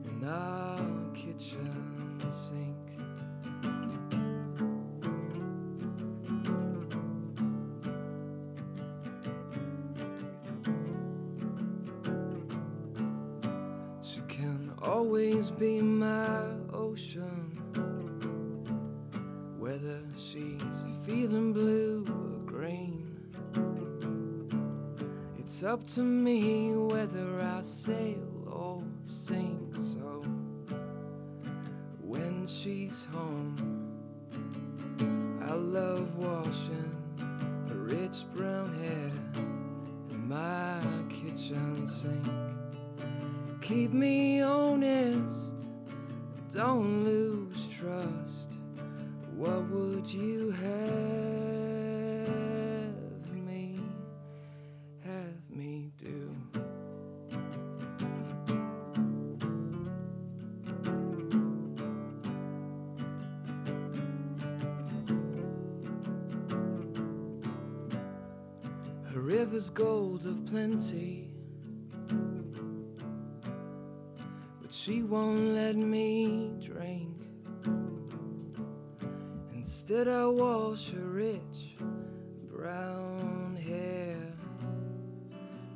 in 0.05 0.25
our 0.27 1.15
kitchen 1.15 2.19
sink. 2.29 2.74
Up 25.75 25.85
to 25.89 26.03
me 26.03 26.73
whether 26.77 27.41
I 27.41 27.61
sail 27.63 28.34
river's 69.21 69.71
gold 69.71 70.27
of 70.27 70.45
plenty. 70.47 71.31
But 74.61 74.73
she 74.73 75.03
won't 75.03 75.51
let 75.51 75.77
me 75.77 76.53
drink. 76.61 77.11
Instead, 79.53 80.09
I 80.09 80.27
wash 80.27 80.91
her 80.91 80.99
rich 80.99 81.77
brown 82.51 83.57
hair 83.57 84.17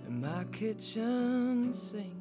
in 0.07 0.21
my 0.21 0.45
kitchen 0.53 1.73
sink. 1.75 2.15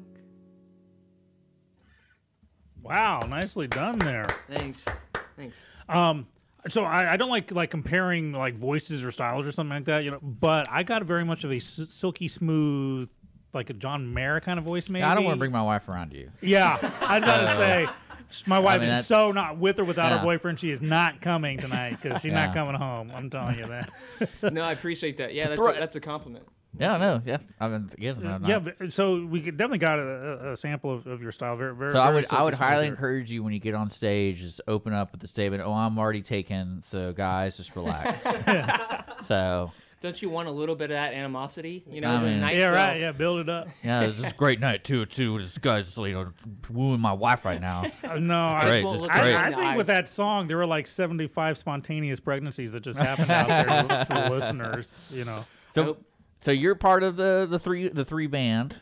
Wow, 2.82 3.20
nicely 3.28 3.66
done 3.66 3.98
there. 3.98 4.26
Thanks. 4.48 4.84
Thanks. 5.36 5.62
Um, 5.88 6.26
so 6.68 6.84
I, 6.84 7.12
I 7.12 7.16
don't 7.16 7.30
like 7.30 7.50
like 7.52 7.70
comparing 7.70 8.32
like 8.32 8.56
voices 8.56 9.04
or 9.04 9.10
styles 9.10 9.46
or 9.46 9.52
something 9.52 9.76
like 9.76 9.84
that, 9.86 10.04
you 10.04 10.10
know. 10.10 10.20
But 10.22 10.66
I 10.70 10.82
got 10.82 11.02
very 11.04 11.24
much 11.24 11.44
of 11.44 11.52
a 11.52 11.56
s- 11.56 11.80
silky 11.88 12.28
smooth, 12.28 13.08
like 13.52 13.70
a 13.70 13.74
John 13.74 14.12
Mayer 14.12 14.40
kind 14.40 14.58
of 14.58 14.64
voice. 14.64 14.88
Maybe 14.88 15.02
I 15.02 15.14
don't 15.14 15.24
want 15.24 15.34
to 15.36 15.38
bring 15.38 15.52
my 15.52 15.62
wife 15.62 15.88
around 15.88 16.12
you. 16.12 16.30
Yeah, 16.40 16.78
I 17.02 17.18
was 17.18 17.24
about 17.24 17.48
to 17.50 17.56
say. 17.56 17.88
My 18.46 18.58
wife 18.58 18.82
mean, 18.82 18.90
is 18.90 19.06
so 19.06 19.32
not 19.32 19.56
with 19.56 19.78
or 19.78 19.84
without 19.84 20.10
Yeah. 20.10 20.18
her 20.18 20.22
boyfriend. 20.24 20.60
She 20.60 20.70
is 20.70 20.82
not 20.82 21.22
coming 21.22 21.56
tonight 21.56 21.96
because 22.02 22.20
she's 22.20 22.30
Yeah. 22.30 22.44
not 22.46 22.54
coming 22.54 22.74
home. 22.74 23.10
I'm 23.14 23.30
telling 23.30 23.58
you 23.58 23.66
that. 23.68 23.90
no, 24.52 24.62
I 24.62 24.72
appreciate 24.72 25.16
that. 25.16 25.32
Yeah, 25.32 25.48
that's 25.48 25.58
Throw- 25.58 25.70
a, 25.70 25.78
that's 25.78 25.96
a 25.96 26.00
compliment. 26.00 26.44
Yeah, 26.78 26.96
no, 26.96 27.20
yeah. 27.26 27.38
I 27.60 27.68
mean, 27.68 27.90
again, 27.92 28.16
I'm 28.24 28.42
not- 28.42 28.48
yeah, 28.48 28.58
but- 28.58 28.92
so 28.92 29.24
we 29.26 29.40
could 29.40 29.56
definitely 29.56 29.78
got 29.78 29.98
a, 29.98 30.02
a- 30.02 30.52
a 30.52 30.56
sample 30.56 30.92
of, 30.92 31.06
of 31.06 31.20
your 31.22 31.32
style. 31.32 31.56
Very, 31.56 31.74
very. 31.74 31.92
So 31.92 32.00
I 32.00 32.04
very 32.06 32.14
would 32.22 32.32
I 32.32 32.42
would 32.42 32.54
smooth 32.54 32.68
highly 32.68 32.82
there. 32.84 32.90
encourage 32.94 33.30
you 33.30 33.42
when 33.42 33.52
you 33.52 33.58
get 33.58 33.74
on 33.74 33.90
stage, 33.90 34.38
just 34.40 34.60
open 34.68 34.92
up 34.92 35.12
with 35.12 35.20
the 35.20 35.28
statement, 35.28 35.62
"Oh, 35.64 35.72
I'm 35.72 35.98
already 35.98 36.22
taken." 36.22 36.80
So 36.82 37.12
guys, 37.12 37.56
just 37.56 37.74
relax. 37.76 38.22
so 39.26 39.72
Don't 40.00 40.22
you 40.22 40.30
want 40.30 40.46
a 40.48 40.52
little 40.52 40.76
bit 40.76 40.84
of 40.84 40.90
that 40.90 41.12
animosity? 41.12 41.82
You 41.90 42.00
know, 42.00 42.10
I 42.16 42.20
the 42.22 42.30
mean- 42.30 42.40
night 42.40 42.56
Yeah, 42.56 42.70
right. 42.70 43.00
Yeah, 43.00 43.12
build 43.12 43.40
it 43.40 43.48
up. 43.48 43.68
yeah, 43.82 44.06
this 44.06 44.18
is 44.18 44.24
a 44.24 44.34
great 44.34 44.60
night 44.60 44.84
too. 44.84 45.06
Too, 45.06 45.40
this 45.40 45.58
guy's 45.58 45.96
you 45.96 46.12
know 46.12 46.32
wooing 46.70 47.00
my 47.00 47.12
wife 47.12 47.44
right 47.44 47.60
now. 47.60 47.84
Uh, 48.08 48.18
no, 48.18 48.40
I, 48.48 48.64
Great, 48.64 48.84
won't 48.84 48.96
it's 48.96 49.02
look 49.02 49.10
great. 49.12 49.34
I, 49.34 49.42
I 49.42 49.46
in 49.46 49.50
the 49.52 49.56
think 49.58 49.76
with 49.76 49.84
eyes. 49.90 49.96
that 50.04 50.08
song, 50.08 50.46
there 50.48 50.56
were 50.56 50.64
like 50.66 50.86
75 50.86 51.58
spontaneous 51.58 52.20
pregnancies 52.20 52.72
that 52.72 52.80
just 52.80 52.98
happened 52.98 53.30
out 53.30 53.48
there 53.48 54.04
for 54.06 54.14
the 54.14 54.30
listeners. 54.30 55.02
You 55.10 55.24
know, 55.26 55.44
So, 55.74 55.84
Nope. 55.84 56.04
So 56.40 56.50
you're 56.50 56.74
part 56.74 57.02
of 57.02 57.16
the 57.16 57.46
the 57.50 57.58
three 57.58 57.88
the 57.88 58.04
three 58.04 58.26
band 58.26 58.80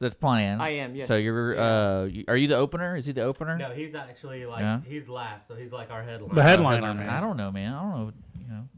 that's 0.00 0.14
playing. 0.14 0.60
I 0.60 0.70
am, 0.70 0.94
yes. 0.94 1.08
So 1.08 1.16
you're 1.16 1.54
Yeah. 1.54 1.60
uh, 1.60 2.04
you- 2.04 2.24
are 2.28 2.36
you 2.36 2.46
the 2.48 2.56
opener? 2.56 2.96
Is 2.96 3.06
he 3.06 3.12
the 3.12 3.22
opener? 3.22 3.56
No, 3.58 3.70
he's 3.70 3.94
actually 3.94 4.46
like 4.46 4.60
Yeah. 4.60 4.80
he's 4.86 5.08
last, 5.08 5.48
so 5.48 5.54
he's 5.56 5.72
like 5.72 5.90
our 5.90 6.02
headline. 6.02 6.34
The 6.34 6.42
headliner, 6.42 6.86
headliner. 6.86 7.00
man. 7.00 7.08
I 7.10 7.20
don't 7.20 7.36
know, 7.36 7.50
man. 7.50 7.72
I 7.74 7.80
don't 7.82 7.90
know. 8.06 8.12
You 8.40 8.46
know, 8.48 8.68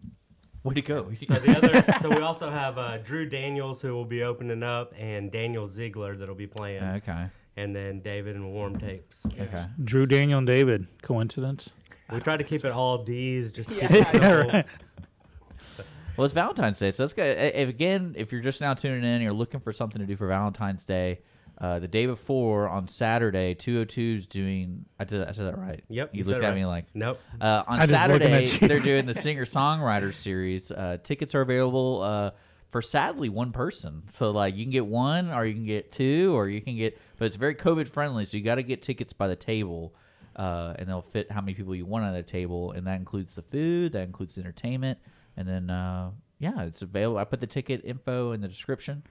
way 0.63 0.75
to 0.75 0.83
go. 0.83 1.11
So 1.23 1.35
the 1.35 1.57
other, 1.57 1.99
so 2.01 2.09
we 2.11 2.23
also 2.23 2.51
have 2.51 2.79
uh, 2.79 2.99
Drew 2.99 3.29
Daniels 3.29 3.83
who 3.83 3.93
will 3.95 4.05
be 4.07 4.23
opening 4.23 4.63
up, 4.63 4.95
and 4.99 5.31
Daniel 5.31 5.67
Ziegler 5.67 6.17
that'll 6.17 6.35
be 6.35 6.47
playing, 6.47 6.83
okay. 6.83 7.27
and 7.57 7.75
then 7.77 8.01
David 8.01 8.35
and 8.37 8.53
Warm 8.53 8.79
Tapes. 8.79 9.27
Okay. 9.27 9.63
Drew, 9.85 10.07
Daniel, 10.07 10.39
and 10.39 10.47
David. 10.47 10.87
Coincidence? 11.03 11.73
We 12.11 12.19
try 12.21 12.37
to 12.39 12.45
keep 12.45 12.65
it 12.65 12.73
all 12.73 13.05
D's, 13.05 13.53
just 13.53 13.71
to 13.71 13.77
keep 13.79 13.91
Yeah. 13.91 13.97
it 13.99 14.07
simple. 14.07 14.63
Yeah. 16.21 16.23
Well, 16.23 16.25
it's 16.27 16.35
Valentine's 16.35 16.79
Day, 16.79 16.91
so 16.91 17.03
let's 17.03 17.13
go. 17.15 17.25
If, 17.25 17.69
again, 17.69 18.15
if 18.17 18.31
you're 18.33 18.43
just 18.43 18.61
now 18.61 18.75
tuning 18.75 19.05
in, 19.05 19.23
you're 19.23 19.33
looking 19.33 19.61
for 19.61 19.73
something 19.73 20.01
to 20.01 20.07
do 20.07 20.17
for 20.17 20.27
Valentine's 20.29 20.85
Day. 20.85 21.21
Uh, 21.59 21.79
the 21.79 21.89
day 21.89 22.07
before 22.07 22.69
on 22.69 22.89
Saturday, 22.89 23.55
202 23.55 24.17
is 24.19 24.27
doing. 24.27 24.87
I 24.99 25.05
did, 25.05 25.23
I 25.27 25.33
said 25.33 25.47
that 25.47 25.59
right. 25.59 25.85
Yep, 25.89 26.11
You, 26.15 26.19
you 26.19 26.25
looked 26.25 26.43
at 26.43 26.49
right. 26.49 26.55
me 26.55 26.65
like. 26.65 26.87
Nope. 26.95 27.21
Uh, 27.41 27.63
on 27.67 27.81
I 27.81 27.87
just 27.87 28.09
looking 28.09 28.29
Saturday, 28.29 28.33
at 28.45 28.63
you. 28.63 28.69
they're 28.69 28.81
doing 28.81 29.05
the 29.07 29.15
singer 29.15 29.45
songwriter 29.45 30.15
series. 30.15 30.71
Uh, 30.71 30.97
tickets 31.03 31.35
are 31.35 31.43
available 31.43 32.01
uh, 32.03 32.31
for 32.71 32.81
sadly 32.81 33.29
one 33.29 33.53
person. 33.53 34.03
So 34.13 34.31
like 34.31 34.57
you 34.57 34.65
can 34.65 34.71
get 34.73 34.87
one, 34.87 35.31
or 35.33 35.45
you 35.45 35.53
can 35.55 35.67
get 35.67 35.93
two, 35.93 36.35
or 36.35 36.49
you 36.49 36.61
can 36.63 36.77
get. 36.77 36.99
But 37.19 37.27
it's 37.27 37.37
very 37.37 37.55
COVID 37.55 37.89
friendly, 37.91 38.25
so 38.25 38.37
you 38.39 38.43
got 38.43 38.55
to 38.55 38.63
get 38.63 38.81
tickets 38.83 39.13
by 39.13 39.29
the 39.29 39.37
table, 39.37 39.95
uh, 40.37 40.75
and 40.79 40.89
they'll 40.89 41.03
fit 41.03 41.31
how 41.31 41.43
many 41.43 41.53
people 41.55 41.75
you 41.75 41.85
want 41.85 42.05
on 42.07 42.15
the 42.15 42.23
table, 42.23 42.73
and 42.73 42.87
that 42.87 42.97
includes 42.97 43.35
the 43.35 43.43
food, 43.43 43.93
that 43.93 44.03
includes 44.05 44.35
the 44.37 44.41
entertainment, 44.41 44.99
and 45.37 45.49
then 45.49 45.71
uh, 45.71 46.11
yeah, 46.39 46.63
it's 46.63 46.83
available. 46.83 47.19
I 47.19 47.25
put 47.25 47.41
the 47.41 47.47
ticket 47.47 47.85
info 47.85 48.33
in 48.33 48.41
the 48.41 48.49
description. 48.49 49.03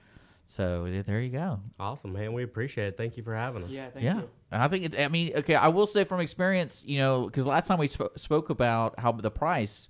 So 0.56 1.02
there 1.06 1.20
you 1.20 1.30
go. 1.30 1.60
Awesome, 1.78 2.12
man. 2.12 2.32
We 2.32 2.42
appreciate 2.42 2.88
it. 2.88 2.96
Thank 2.96 3.16
you 3.16 3.22
for 3.22 3.34
having 3.34 3.62
us. 3.62 3.70
Yeah, 3.70 3.90
thank 3.90 4.04
yeah, 4.04 4.16
you. 4.16 4.30
and 4.50 4.60
I 4.60 4.66
think 4.66 4.84
it. 4.84 4.98
I 4.98 5.06
mean, 5.08 5.32
okay, 5.36 5.54
I 5.54 5.68
will 5.68 5.86
say 5.86 6.02
from 6.04 6.20
experience, 6.20 6.82
you 6.84 6.98
know, 6.98 7.26
because 7.26 7.46
last 7.46 7.68
time 7.68 7.78
we 7.78 7.86
sp- 7.86 8.16
spoke 8.16 8.50
about 8.50 8.98
how 8.98 9.12
the 9.12 9.30
price, 9.30 9.88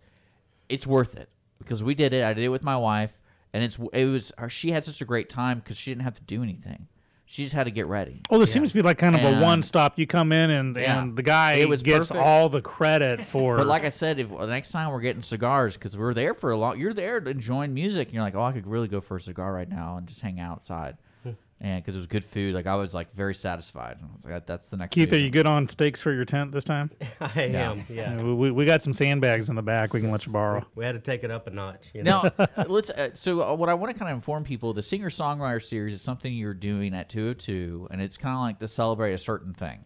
it's 0.69 0.87
worth 0.87 1.17
it 1.17 1.31
because 1.59 1.83
we 1.83 1.95
did 1.95 2.13
it. 2.13 2.25
I 2.25 2.35
did 2.35 2.45
it 2.45 2.51
with 2.51 2.63
my 2.63 2.77
wife, 2.77 3.19
and 3.55 3.65
it's 3.65 3.79
it 3.95 4.05
was 4.05 4.33
she 4.49 4.73
had 4.73 4.85
such 4.85 5.01
a 5.01 5.07
great 5.07 5.31
time 5.31 5.61
because 5.61 5.79
she 5.79 5.91
didn't 5.91 6.03
have 6.03 6.15
to 6.15 6.23
do 6.23 6.43
anything. 6.43 6.89
She 7.33 7.45
just 7.45 7.55
had 7.55 7.65
to 7.65 7.71
get 7.71 7.87
ready. 7.87 8.23
Oh, 8.29 8.39
this 8.41 8.51
seems 8.53 8.71
to 8.71 8.75
be 8.75 8.83
like 8.83 8.99
kind 8.99 9.15
of 9.15 9.23
a 9.23 9.41
one 9.41 9.63
stop. 9.63 10.01
You 10.01 10.05
come 10.09 10.33
in 10.33 10.51
and, 10.51 10.75
Yeah. 10.77 11.01
and 11.01 11.17
the 11.17 11.23
guy 11.23 11.53
It 11.53 11.69
was 11.69 11.81
gets 11.81 12.09
perfect. 12.09 12.27
all 12.27 12.49
the 12.49 12.61
credit 12.61 13.21
for. 13.25 13.57
But 13.57 13.69
like 13.69 13.85
I 13.85 13.91
said, 13.91 14.19
if 14.19 14.31
the 14.31 14.47
next 14.49 14.73
time 14.73 14.91
we're 14.91 15.01
getting 15.01 15.23
cigars, 15.23 15.75
because 15.75 15.97
we're 15.97 16.13
there 16.13 16.35
for 16.35 16.51
a 16.51 16.57
long, 16.57 16.81
you're 16.81 16.93
there 16.93 17.21
to 17.21 17.31
enjoying 17.31 17.73
music, 17.73 18.09
and 18.09 18.15
you're 18.15 18.25
like, 18.25 18.35
oh, 18.35 18.43
I 18.43 18.51
could 18.51 18.67
really 18.67 18.89
go 18.89 19.01
for 19.01 19.17
a 19.17 19.21
cigar 19.23 19.53
right 19.53 19.69
now 19.69 19.97
and 19.97 20.09
just 20.09 20.21
hang 20.23 20.41
outside, 20.41 20.97
and 21.63 21.83
because 21.83 21.95
it 21.95 21.99
was 21.99 22.07
good 22.07 22.25
food, 22.25 22.55
like 22.55 22.67
I 22.67 22.75
was 22.77 22.95
like 22.95 23.15
very 23.15 23.35
satisfied. 23.35 23.99
I 24.03 24.07
was 24.15 24.25
like, 24.25 24.47
that's 24.47 24.69
the 24.69 24.79
next. 24.79 24.95
Keith, 24.95 25.13
are 25.13 25.19
you 25.19 25.31
good 25.31 25.47
on 25.47 25.69
steaks 25.69 26.01
for 26.01 26.11
your 26.11 26.25
tent 26.25 26.53
this 26.53 26.65
time? 26.65 26.91
I 27.21 27.43
am. 27.43 27.85
Yeah. 27.89 28.17
We, 28.17 28.33
we, 28.33 28.51
we 28.51 28.65
got 28.65 28.81
some 28.81 28.95
sandbags 28.95 29.51
in 29.51 29.57
the 29.57 29.63
back. 29.63 29.93
We 29.93 30.01
can 30.01 30.11
let 30.11 30.25
you 30.25 30.33
borrow. 30.33 30.65
We 30.75 30.85
had 30.85 30.93
to 30.93 31.01
take 31.01 31.23
it 31.23 31.31
up 31.31 31.47
a 31.47 31.51
notch. 31.51 31.89
You 31.93 32.03
know? 32.03 32.31
Now, 32.39 32.47
let's. 32.69 32.89
Uh, 32.89 33.11
so, 33.15 33.43
uh, 33.43 33.55
what 33.55 33.69
I 33.69 33.75
want 33.75 33.93
to 33.93 33.99
kind 33.99 34.11
of 34.11 34.17
inform 34.17 34.45
people: 34.45 34.73
the 34.73 34.83
singer 34.83 35.11
songwriter 35.11 35.63
series 35.63 35.95
is 35.95 36.03
something 36.03 36.33
you're 36.33 36.55
doing 36.55 36.95
at 36.95 37.11
202, 37.11 37.89
and 37.91 38.01
it's 38.01 38.17
kind 38.17 38.35
of 38.35 38.41
like 38.41 38.59
to 38.61 38.69
celebrate 38.69 39.13
a 39.13 39.19
certain 39.19 39.53
thing. 39.53 39.85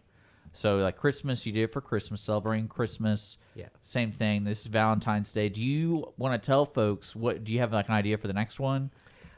So, 0.53 0.77
like 0.77 0.95
Christmas, 0.95 1.45
you 1.45 1.51
do 1.51 1.63
it 1.63 1.73
for 1.73 1.81
Christmas, 1.81 2.21
celebrating 2.21 2.69
Christmas. 2.69 3.37
Yeah. 3.53 3.67
Same 3.83 4.13
thing. 4.13 4.45
This 4.45 4.61
is 4.61 4.67
Valentine's 4.67 5.33
Day. 5.33 5.49
Do 5.49 5.61
you 5.61 6.13
want 6.17 6.41
to 6.41 6.45
tell 6.45 6.65
folks 6.65 7.13
what? 7.13 7.43
Do 7.43 7.51
you 7.51 7.59
have 7.59 7.73
like 7.73 7.89
an 7.89 7.95
idea 7.95 8.17
for 8.17 8.27
the 8.27 8.33
next 8.33 8.61
one? 8.61 8.91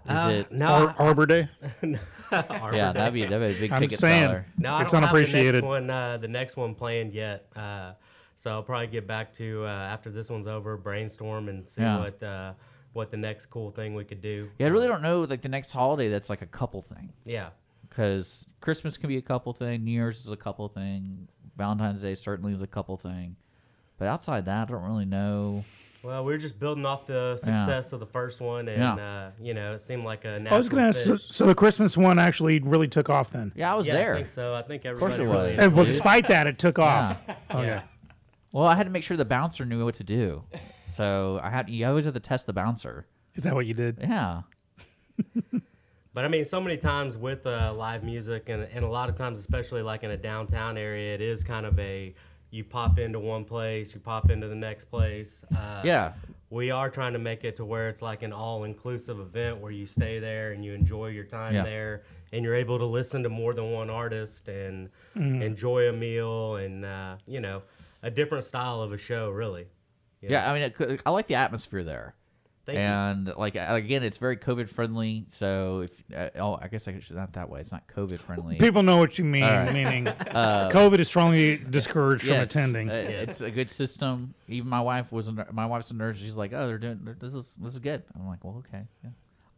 Is 0.07 0.11
Uh, 0.15 0.29
it? 0.29 0.51
no, 0.51 0.65
Ar- 0.67 0.95
I- 0.97 1.03
Arbor 1.05 1.25
Day. 1.25 1.49
Arbor 1.81 1.99
yeah, 2.75 2.91
Day. 2.93 2.99
that'd 2.99 3.13
be 3.13 3.25
that'd 3.25 3.39
be 3.51 3.57
a 3.57 3.59
big 3.59 3.71
I'm 3.71 3.81
ticket 3.81 3.99
saying. 3.99 4.23
seller. 4.23 4.45
No, 4.57 4.73
I 4.75 4.81
It's 4.83 4.91
don't 4.91 5.01
have 5.03 5.11
the 5.11 5.17
unappreciated. 5.17 5.53
next 5.55 5.63
one. 5.65 5.89
Uh, 5.89 6.17
the 6.17 6.27
next 6.27 6.55
one 6.57 6.75
planned 6.75 7.13
yet. 7.13 7.47
Uh, 7.55 7.93
so 8.35 8.51
I'll 8.51 8.63
probably 8.63 8.87
get 8.87 9.07
back 9.07 9.33
to 9.35 9.63
uh, 9.65 9.67
after 9.69 10.09
this 10.11 10.29
one's 10.29 10.47
over, 10.47 10.77
brainstorm 10.77 11.49
and 11.49 11.67
see 11.67 11.81
Yeah. 11.81 11.99
what 11.99 12.23
uh, 12.23 12.53
what 12.93 13.11
the 13.11 13.17
next 13.17 13.47
cool 13.47 13.71
thing 13.71 13.93
we 13.95 14.03
could 14.05 14.21
do. 14.21 14.49
Yeah, 14.59 14.67
I 14.67 14.69
really 14.69 14.87
don't 14.87 15.01
know 15.01 15.21
like 15.21 15.41
the 15.41 15.49
next 15.49 15.71
holiday 15.71 16.09
that's 16.09 16.29
like 16.29 16.41
a 16.41 16.45
couple 16.47 16.81
thing. 16.81 17.11
Yeah. 17.25 17.49
because 17.89 18.45
Christmas 18.61 18.97
can 18.97 19.07
be 19.09 19.17
a 19.17 19.21
couple 19.21 19.53
thing, 19.53 19.83
New 19.83 19.91
Year's 19.91 20.19
is 20.25 20.31
a 20.31 20.37
couple 20.37 20.67
thing, 20.69 21.27
Valentine's 21.57 22.01
Day 22.01 22.15
certainly 22.15 22.53
is 22.53 22.61
a 22.61 22.67
couple 22.67 22.95
thing, 22.97 23.35
but 23.97 24.07
outside 24.07 24.45
that, 24.45 24.69
I 24.69 24.71
don't 24.71 24.83
really 24.83 25.05
know. 25.05 25.63
Well, 26.03 26.23
we 26.23 26.31
were 26.31 26.37
just 26.37 26.59
building 26.59 26.85
off 26.85 27.05
the 27.05 27.37
success 27.37 27.91
of 27.91 27.99
the 27.99 28.05
first 28.05 28.39
one, 28.39 28.67
and 28.67 28.81
Yeah. 28.81 28.93
uh, 28.95 29.31
you 29.41 29.53
know, 29.53 29.73
it 29.73 29.81
seemed 29.81 30.03
like 30.03 30.25
a. 30.25 30.41
I 30.49 30.57
was 30.57 30.69
going 30.69 30.83
to 30.83 30.89
ask. 30.89 31.01
So, 31.01 31.17
so 31.17 31.45
the 31.47 31.55
Christmas 31.55 31.97
one 31.97 32.19
actually 32.19 32.59
really 32.59 32.87
took 32.87 33.09
off 33.09 33.31
then. 33.31 33.51
Yeah, 33.55 33.73
I 33.73 33.75
was 33.75 33.87
yeah, 33.87 33.93
there. 33.93 34.13
I 34.13 34.17
think 34.17 34.29
so. 34.29 34.53
I 34.53 34.61
think 34.61 34.85
everybody. 34.85 35.13
Of 35.13 35.17
course 35.17 35.19
it 35.19 35.31
really. 35.31 35.51
was. 35.55 35.59
And, 35.63 35.73
well, 35.73 35.85
despite 35.85 36.27
that, 36.27 36.47
it 36.47 36.57
took 36.59 36.79
off. 36.79 37.19
Okay. 37.49 37.65
Yeah. 37.65 37.83
Well, 38.51 38.67
I 38.67 38.75
had 38.75 38.83
to 38.85 38.89
make 38.89 39.03
sure 39.03 39.15
the 39.17 39.25
bouncer 39.25 39.65
knew 39.65 39.83
what 39.85 39.95
to 39.95 40.03
do, 40.03 40.43
so 40.93 41.39
I 41.43 41.49
had 41.49 41.69
you 41.69 41.85
always 41.85 42.05
have 42.05 42.13
to 42.13 42.19
test 42.19 42.45
the 42.45 42.53
bouncer. 42.53 43.05
Is 43.35 43.43
that 43.43 43.53
what 43.55 43.65
you 43.65 43.73
did? 43.73 43.97
Yeah, 44.01 44.41
But 46.13 46.25
I 46.25 46.29
mean, 46.29 46.45
so 46.45 46.59
many 46.59 46.77
times 46.77 47.15
with 47.15 47.45
uh, 47.45 47.73
live 47.75 48.03
music, 48.03 48.49
and, 48.49 48.63
and 48.63 48.83
a 48.83 48.87
lot 48.87 49.07
of 49.07 49.15
times, 49.15 49.39
especially 49.39 49.83
like 49.83 50.03
in 50.03 50.09
a 50.09 50.17
downtown 50.17 50.75
area, 50.77 51.13
it 51.13 51.21
is 51.21 51.43
kind 51.43 51.65
of 51.65 51.77
a 51.79 52.15
you 52.49 52.63
pop 52.63 52.97
into 52.99 53.19
one 53.19 53.43
place, 53.45 53.93
you 53.93 53.99
pop 53.99 54.29
into 54.29 54.47
the 54.47 54.55
next 54.55 54.85
place. 54.85 55.43
Uh, 55.55 55.81
yeah, 55.83 56.13
we 56.49 56.71
are 56.71 56.89
trying 56.89 57.13
to 57.13 57.19
make 57.19 57.43
it 57.43 57.57
to 57.57 57.65
where 57.65 57.89
it's 57.89 58.01
like 58.01 58.23
an 58.23 58.31
all-inclusive 58.31 59.19
event 59.19 59.59
where 59.59 59.71
you 59.71 59.85
stay 59.85 60.19
there 60.19 60.53
and 60.53 60.63
you 60.63 60.73
enjoy 60.73 61.07
your 61.07 61.25
time 61.25 61.53
Yeah. 61.55 61.63
there 61.63 62.03
and 62.31 62.43
you're 62.45 62.55
able 62.55 62.77
to 62.79 62.85
listen 62.85 63.21
to 63.23 63.29
more 63.29 63.53
than 63.53 63.71
one 63.71 63.89
artist 63.89 64.47
and 64.47 64.89
Mm-hmm. 65.15 65.41
enjoy 65.41 65.89
a 65.89 65.93
meal 65.93 66.55
and 66.57 66.85
uh, 66.85 67.17
you 67.25 67.41
know 67.41 67.63
a 68.03 68.11
different 68.11 68.43
style 68.45 68.81
of 68.81 68.93
a 68.93 68.97
show 68.97 69.29
really 69.31 69.65
you 70.21 70.29
know? 70.29 70.35
yeah. 70.35 70.49
I 70.49 70.53
mean, 70.53 70.61
it, 70.61 71.01
I 71.05 71.09
like 71.09 71.27
the 71.27 71.35
atmosphere 71.35 71.83
there. 71.83 72.15
Thank 72.67 72.77
you. 72.77 72.83
and 72.83 73.33
like 73.37 73.55
again, 73.55 74.03
it's 74.03 74.17
very 74.17 74.37
COVID 74.37 74.69
friendly. 74.69 75.25
So 75.39 75.79
if 75.81 75.91
uh, 76.15 76.29
oh, 76.39 76.59
I 76.61 76.67
guess 76.67 76.87
I 76.87 76.99
should 76.99 77.15
not 77.15 77.33
that 77.33 77.49
way. 77.49 77.59
It's 77.61 77.71
not 77.71 77.87
COVID 77.87 78.19
friendly. 78.19 78.57
People 78.57 78.83
know 78.83 78.97
what 78.97 79.17
you 79.17 79.23
mean, 79.25 79.43
All 79.43 79.49
right. 79.51 79.73
meaning 79.73 80.07
Uh, 80.37 80.69
COVID 80.69 80.99
is 80.99 81.07
strongly 81.07 81.57
discouraged 81.57 82.25
from 82.27 82.35
attending. 82.41 82.89
uh, 82.89 82.93
It's 82.93 83.41
a 83.41 83.49
good 83.49 83.69
system. 83.71 84.33
Even 84.47 84.69
my 84.69 84.81
wife 84.81 85.11
was 85.11 85.27
a, 85.29 85.47
my 85.51 85.65
wife's 85.65 85.89
a 85.91 85.95
nurse. 85.95 86.17
She's 86.17 86.35
like, 86.35 86.53
oh, 86.53 86.67
they're 86.67 86.77
doing 86.77 86.99
they're- 87.03 87.17
this 87.19 87.33
is 87.33 87.51
this 87.57 87.73
is 87.73 87.79
good. 87.79 88.03
I'm 88.15 88.27
like, 88.27 88.43
well, 88.43 88.63
okay, 88.67 88.83
yeah. 89.03 89.09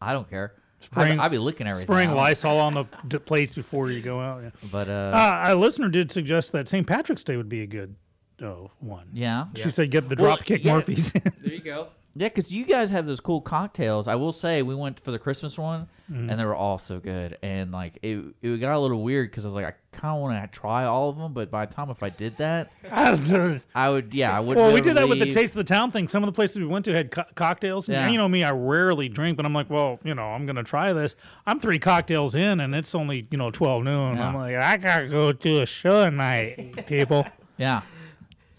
I 0.02 0.14
don't 0.14 0.30
care. 0.30 0.54
Spraying- 0.82 1.20
I'd, 1.20 1.26
I'd 1.26 1.32
be 1.32 1.38
looking 1.40 1.68
everything. 1.68 1.88
Spring. 1.88 2.12
Lysol 2.16 2.58
on 2.60 2.74
the 2.74 2.86
d- 3.08 3.18
plates 3.20 3.54
before 3.54 3.92
you 3.92 4.02
go 4.02 4.22
out. 4.22 4.44
Yeah. 4.44 4.50
But 4.72 4.88
uh, 4.88 4.92
Uh, 5.14 5.46
a 5.50 5.56
listener 5.56 5.90
did 5.90 6.10
suggest 6.12 6.54
that 6.54 6.70
St. 6.70 6.88
Patrick's 6.88 7.24
Day 7.26 7.36
would 7.36 7.50
be 7.50 7.62
a 7.64 7.68
good 7.68 7.96
oh, 8.42 8.72
one. 8.80 9.10
yeah, 9.14 9.48
She 9.56 9.72
said 9.72 9.92
get 9.92 10.08
the 10.08 10.16
Well, 10.16 10.36
drop 10.36 10.46
kick 10.46 10.64
yeah. 10.64 10.76
Murphys. 10.76 11.12
There 11.12 11.24
you 11.44 11.60
go. 11.60 11.90
Yeah, 12.20 12.28
because 12.28 12.52
you 12.52 12.66
guys 12.66 12.90
have 12.92 13.06
those 13.06 13.22
cool 13.22 13.40
cocktails. 13.40 14.08
I 14.10 14.16
will 14.16 14.34
say 14.34 14.62
we 14.62 14.76
went 14.76 15.00
for 15.00 15.12
the 15.12 15.20
Christmas 15.20 15.58
one, 15.58 15.88
Mhm. 16.12 16.30
and 16.30 16.38
they 16.40 16.44
were 16.44 16.54
all 16.56 16.78
so 16.78 17.00
good. 17.00 17.38
And 17.42 17.72
like 17.72 17.98
it, 18.02 18.20
it 18.42 18.58
got 18.60 18.76
a 18.76 18.80
little 18.80 19.02
weird 19.02 19.32
because 19.32 19.46
I 19.46 19.48
was 19.48 19.56
like, 19.56 19.66
I 19.66 19.74
kind 19.98 20.16
of 20.18 20.22
want 20.22 20.52
to 20.52 20.60
try 20.60 20.84
all 20.84 21.08
of 21.10 21.18
them, 21.18 21.32
but 21.32 21.50
by 21.50 21.66
the 21.66 21.74
time 21.74 21.90
if 21.90 22.04
I 22.04 22.10
did 22.10 22.36
that, 22.36 22.74
I 22.92 23.90
would. 23.90 24.14
Yeah, 24.14 24.36
I 24.36 24.42
would. 24.42 24.58
Well, 24.58 24.74
we 24.74 24.82
did 24.82 24.98
that 24.98 25.08
with 25.08 25.20
the 25.20 25.32
taste 25.32 25.54
of 25.54 25.60
the 25.60 25.64
town 25.64 25.92
thing. 25.92 26.10
Some 26.10 26.22
of 26.22 26.28
the 26.28 26.34
places 26.34 26.58
we 26.58 26.66
went 26.66 26.84
to 26.86 26.94
had 26.94 27.10
co- 27.12 27.24
cocktails. 27.36 27.88
And 27.88 27.96
Yeah. 27.96 28.10
you 28.10 28.18
know 28.18 28.28
me, 28.28 28.44
I 28.44 28.52
rarely 28.52 29.08
drink, 29.08 29.38
but 29.38 29.46
I'm 29.46 29.54
like, 29.54 29.70
well, 29.70 30.00
you 30.04 30.14
know, 30.14 30.26
I'm 30.34 30.46
gonna 30.46 30.64
try 30.64 30.92
this. 30.92 31.16
I'm 31.48 31.60
three 31.62 31.80
cocktails 31.80 32.36
in, 32.36 32.60
and 32.60 32.76
it's 32.76 32.94
only 32.94 33.28
you 33.32 33.38
know 33.38 33.50
12 33.50 33.86
noon. 33.86 34.18
Yeah. 34.18 34.28
I'm 34.28 34.36
like, 34.36 34.56
I 34.56 34.76
gotta 34.76 35.08
go 35.08 35.32
to 35.32 35.62
a 35.62 35.66
show 35.66 36.04
tonight, 36.10 36.86
people. 36.86 37.26
Yeah. 37.58 37.82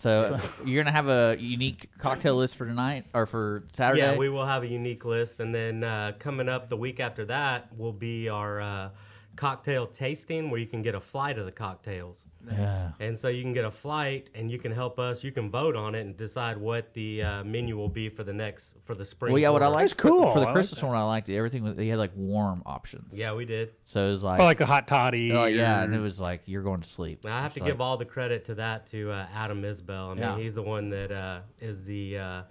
So 0.00 0.38
you're 0.64 0.82
gonna 0.82 0.96
have 0.96 1.08
a 1.08 1.36
unique 1.38 1.90
cocktail 1.98 2.36
list 2.36 2.56
for 2.56 2.66
tonight 2.66 3.04
or 3.12 3.26
for 3.26 3.64
Saturday? 3.74 4.00
Yeah, 4.00 4.16
we 4.16 4.30
will 4.30 4.46
have 4.46 4.62
a 4.62 4.66
unique 4.66 5.04
list, 5.04 5.40
and 5.40 5.54
then 5.54 5.84
uh, 5.84 6.12
coming 6.18 6.48
up 6.48 6.68
the 6.68 6.76
week 6.76 7.00
after 7.00 7.24
that 7.26 7.68
will 7.76 7.92
be 7.92 8.28
our 8.28 8.60
uh, 8.60 8.90
cocktail 9.36 9.86
tasting, 9.86 10.50
where 10.50 10.58
you 10.58 10.66
can 10.66 10.82
get 10.82 10.94
a 10.94 11.00
flight 11.00 11.38
of 11.38 11.44
the 11.44 11.52
cocktails. 11.52 12.24
Nice. 12.44 12.56
Yeah. 12.58 12.90
And 13.00 13.18
so 13.18 13.28
you 13.28 13.42
can 13.42 13.52
get 13.52 13.64
a 13.64 13.70
flight, 13.70 14.30
and 14.34 14.50
you 14.50 14.58
can 14.58 14.72
help 14.72 14.98
us. 14.98 15.22
You 15.22 15.30
can 15.30 15.50
vote 15.50 15.76
on 15.76 15.94
it 15.94 16.00
and 16.00 16.16
decide 16.16 16.56
what 16.56 16.94
the 16.94 17.22
uh, 17.22 17.44
menu 17.44 17.76
will 17.76 17.88
be 17.88 18.08
for 18.08 18.24
the 18.24 18.32
next 18.32 18.76
for 18.82 18.94
the 18.94 19.04
spring. 19.04 19.32
Well, 19.32 19.42
yeah. 19.42 19.50
What 19.50 19.62
I 19.62 19.66
tour. 19.66 19.74
liked 19.74 20.00
for, 20.00 20.32
for 20.32 20.40
the 20.40 20.52
Christmas 20.52 20.82
one, 20.82 20.96
I 20.96 21.02
liked 21.02 21.28
it. 21.28 21.36
Everything 21.36 21.62
was, 21.64 21.76
they 21.76 21.88
had 21.88 21.98
like 21.98 22.12
warm 22.16 22.62
options. 22.64 23.12
Yeah, 23.18 23.34
we 23.34 23.44
did. 23.44 23.72
So 23.84 24.06
it 24.06 24.10
was 24.10 24.22
like 24.22 24.40
Or 24.40 24.44
like 24.44 24.60
a 24.60 24.66
hot 24.66 24.88
toddy 24.88 25.32
Oh 25.32 25.44
yeah, 25.44 25.80
or- 25.80 25.84
and 25.84 25.94
it 25.94 25.98
was 26.00 26.18
like 26.20 26.42
you're 26.46 26.62
going 26.62 26.80
to 26.80 26.88
sleep. 26.88 27.26
I 27.26 27.28
have 27.42 27.46
It's 27.46 27.54
to 27.56 27.60
like- 27.60 27.72
give 27.72 27.80
all 27.80 27.96
the 27.98 28.04
credit 28.06 28.46
to 28.46 28.54
that 28.56 28.86
to 28.88 29.10
uh, 29.10 29.26
Adam 29.34 29.62
Isbell. 29.62 30.06
I 30.10 30.14
mean, 30.14 30.18
Yeah. 30.22 30.36
he's 30.38 30.54
the 30.54 30.62
one 30.62 30.88
that 30.90 31.12
uh, 31.12 31.40
is 31.60 31.84
the 31.84 32.18
uh, 32.18 32.42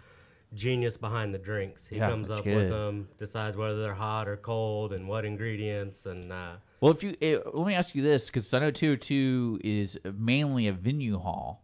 genius 0.53 0.97
behind 0.97 1.33
the 1.33 1.37
drinks. 1.39 1.87
He 1.87 1.97
Yeah, 1.97 2.09
comes 2.09 2.29
up 2.29 2.43
good. 2.43 2.55
with 2.55 2.69
them, 2.69 3.07
decides 3.17 3.55
whether 3.57 3.81
they're 3.81 3.93
hot 3.93 4.27
or 4.27 4.37
cold, 4.37 4.93
and 4.93 5.07
what 5.07 5.25
ingredients, 5.25 6.05
and 6.05 6.31
uh, 6.31 6.53
Well, 6.81 6.91
if 6.93 7.03
you 7.03 7.15
eh, 7.21 7.37
let 7.53 7.67
me 7.67 7.73
ask 7.73 7.93
you 7.95 8.01
this, 8.01 8.27
because 8.27 8.53
I 8.53 8.59
know 8.59 8.71
202 8.71 9.59
is 9.63 9.99
mainly 10.17 10.67
a 10.67 10.73
venue 10.73 11.19
hall, 11.19 11.63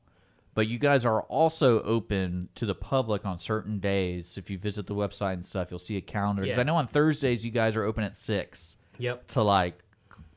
but 0.53 0.67
you 0.67 0.77
guys 0.79 1.05
are 1.05 1.21
also 1.23 1.81
open 1.83 2.49
to 2.55 2.65
the 2.65 2.75
public 2.75 3.25
on 3.25 3.39
certain 3.39 3.79
days. 3.79 4.37
If 4.37 4.49
you 4.49 4.57
visit 4.57 4.87
the 4.87 4.95
website 4.95 5.33
and 5.33 5.45
stuff, 5.45 5.67
you'll 5.69 5.79
see 5.79 5.97
a 5.97 6.01
calendar. 6.01 6.41
Because 6.43 6.57
Yeah. 6.57 6.61
I 6.61 6.63
know 6.65 6.75
on 6.75 6.87
Thursdays 6.87 7.45
you 7.45 7.51
guys 7.51 7.75
are 7.75 7.83
open 7.83 8.03
at 8.03 8.15
six. 8.15 8.77
Yep. 8.97 9.27
To 9.29 9.41
like, 9.43 9.79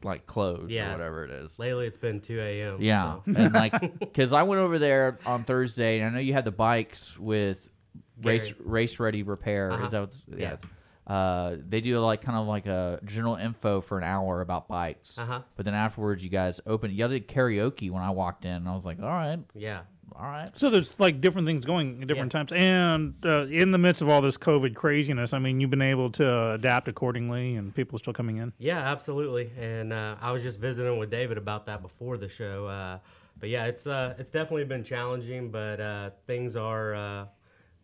like 0.02 0.26
close 0.26 0.70
yeah, 0.70 0.88
or 0.90 0.92
whatever 0.92 1.24
it 1.24 1.30
is. 1.30 1.58
Lately, 1.58 1.86
it's 1.86 1.96
been 1.98 2.20
two 2.20 2.40
a.m. 2.40 2.76
Yeah, 2.80 3.16
so. 3.24 3.34
and 3.36 3.52
like, 3.54 3.98
because 3.98 4.32
I 4.32 4.42
went 4.44 4.60
over 4.60 4.78
there 4.78 5.18
on 5.26 5.42
Thursday, 5.44 5.98
and 6.00 6.08
I 6.08 6.10
know 6.14 6.20
you 6.20 6.32
had 6.34 6.44
the 6.44 6.52
bikes 6.52 7.16
with 7.18 7.68
race 8.22 8.44
Gary. 8.46 8.56
race 8.64 9.00
ready 9.00 9.22
repair. 9.24 9.72
Uh-huh. 9.72 9.86
Is 9.86 9.92
that 9.92 10.00
what's, 10.00 10.22
Yeah. 10.28 10.36
yeah? 10.38 10.56
Uh, 11.08 11.56
they 11.66 11.80
do 11.80 11.98
like 12.00 12.20
kind 12.20 12.36
of 12.36 12.46
like 12.46 12.66
a 12.66 13.00
general 13.04 13.36
info 13.36 13.80
for 13.80 13.96
an 13.96 14.04
hour 14.04 14.40
about 14.42 14.68
bikes. 14.68 15.18
Uh-huh. 15.18 15.40
But 15.56 15.64
then 15.64 15.74
afterwards, 15.74 16.22
you 16.22 16.28
guys 16.28 16.60
open. 16.66 16.90
You 16.90 17.08
did 17.08 17.28
karaoke 17.28 17.90
when 17.90 18.02
I 18.02 18.10
walked 18.10 18.44
in, 18.44 18.52
and 18.52 18.68
I 18.68 18.74
was 18.74 18.84
like, 18.84 19.00
all 19.00 19.08
right, 19.08 19.38
yeah, 19.54 19.80
all 20.14 20.26
right. 20.26 20.50
So 20.56 20.68
there's 20.68 20.90
like 20.98 21.20
different 21.20 21.46
things 21.46 21.64
going 21.64 22.02
at 22.02 22.08
different 22.08 22.30
times, 22.32 22.52
and 22.52 23.14
uh, 23.24 23.46
in 23.46 23.70
the 23.70 23.78
midst 23.78 24.02
of 24.02 24.08
all 24.08 24.20
this 24.20 24.36
COVID 24.36 24.74
craziness, 24.74 25.32
I 25.32 25.38
mean, 25.38 25.60
you've 25.60 25.70
been 25.70 25.80
able 25.80 26.10
to 26.12 26.52
adapt 26.52 26.88
accordingly, 26.88 27.54
and 27.56 27.74
people 27.74 27.96
are 27.96 28.00
still 28.00 28.12
coming 28.12 28.36
in. 28.36 28.52
Yeah, 28.58 28.78
absolutely. 28.78 29.50
And 29.58 29.94
uh, 29.94 30.16
I 30.20 30.32
was 30.32 30.42
just 30.42 30.60
visiting 30.60 30.98
with 30.98 31.10
David 31.10 31.38
about 31.38 31.66
that 31.66 31.80
before 31.80 32.18
the 32.18 32.28
show. 32.28 32.66
Uh, 32.66 32.98
but 33.40 33.48
yeah, 33.48 33.66
it's 33.66 33.86
uh, 33.86 34.14
it's 34.18 34.30
definitely 34.30 34.64
been 34.64 34.84
challenging, 34.84 35.50
but 35.50 35.80
uh, 35.80 36.10
things 36.26 36.56
are 36.56 36.94
uh, 36.94 37.26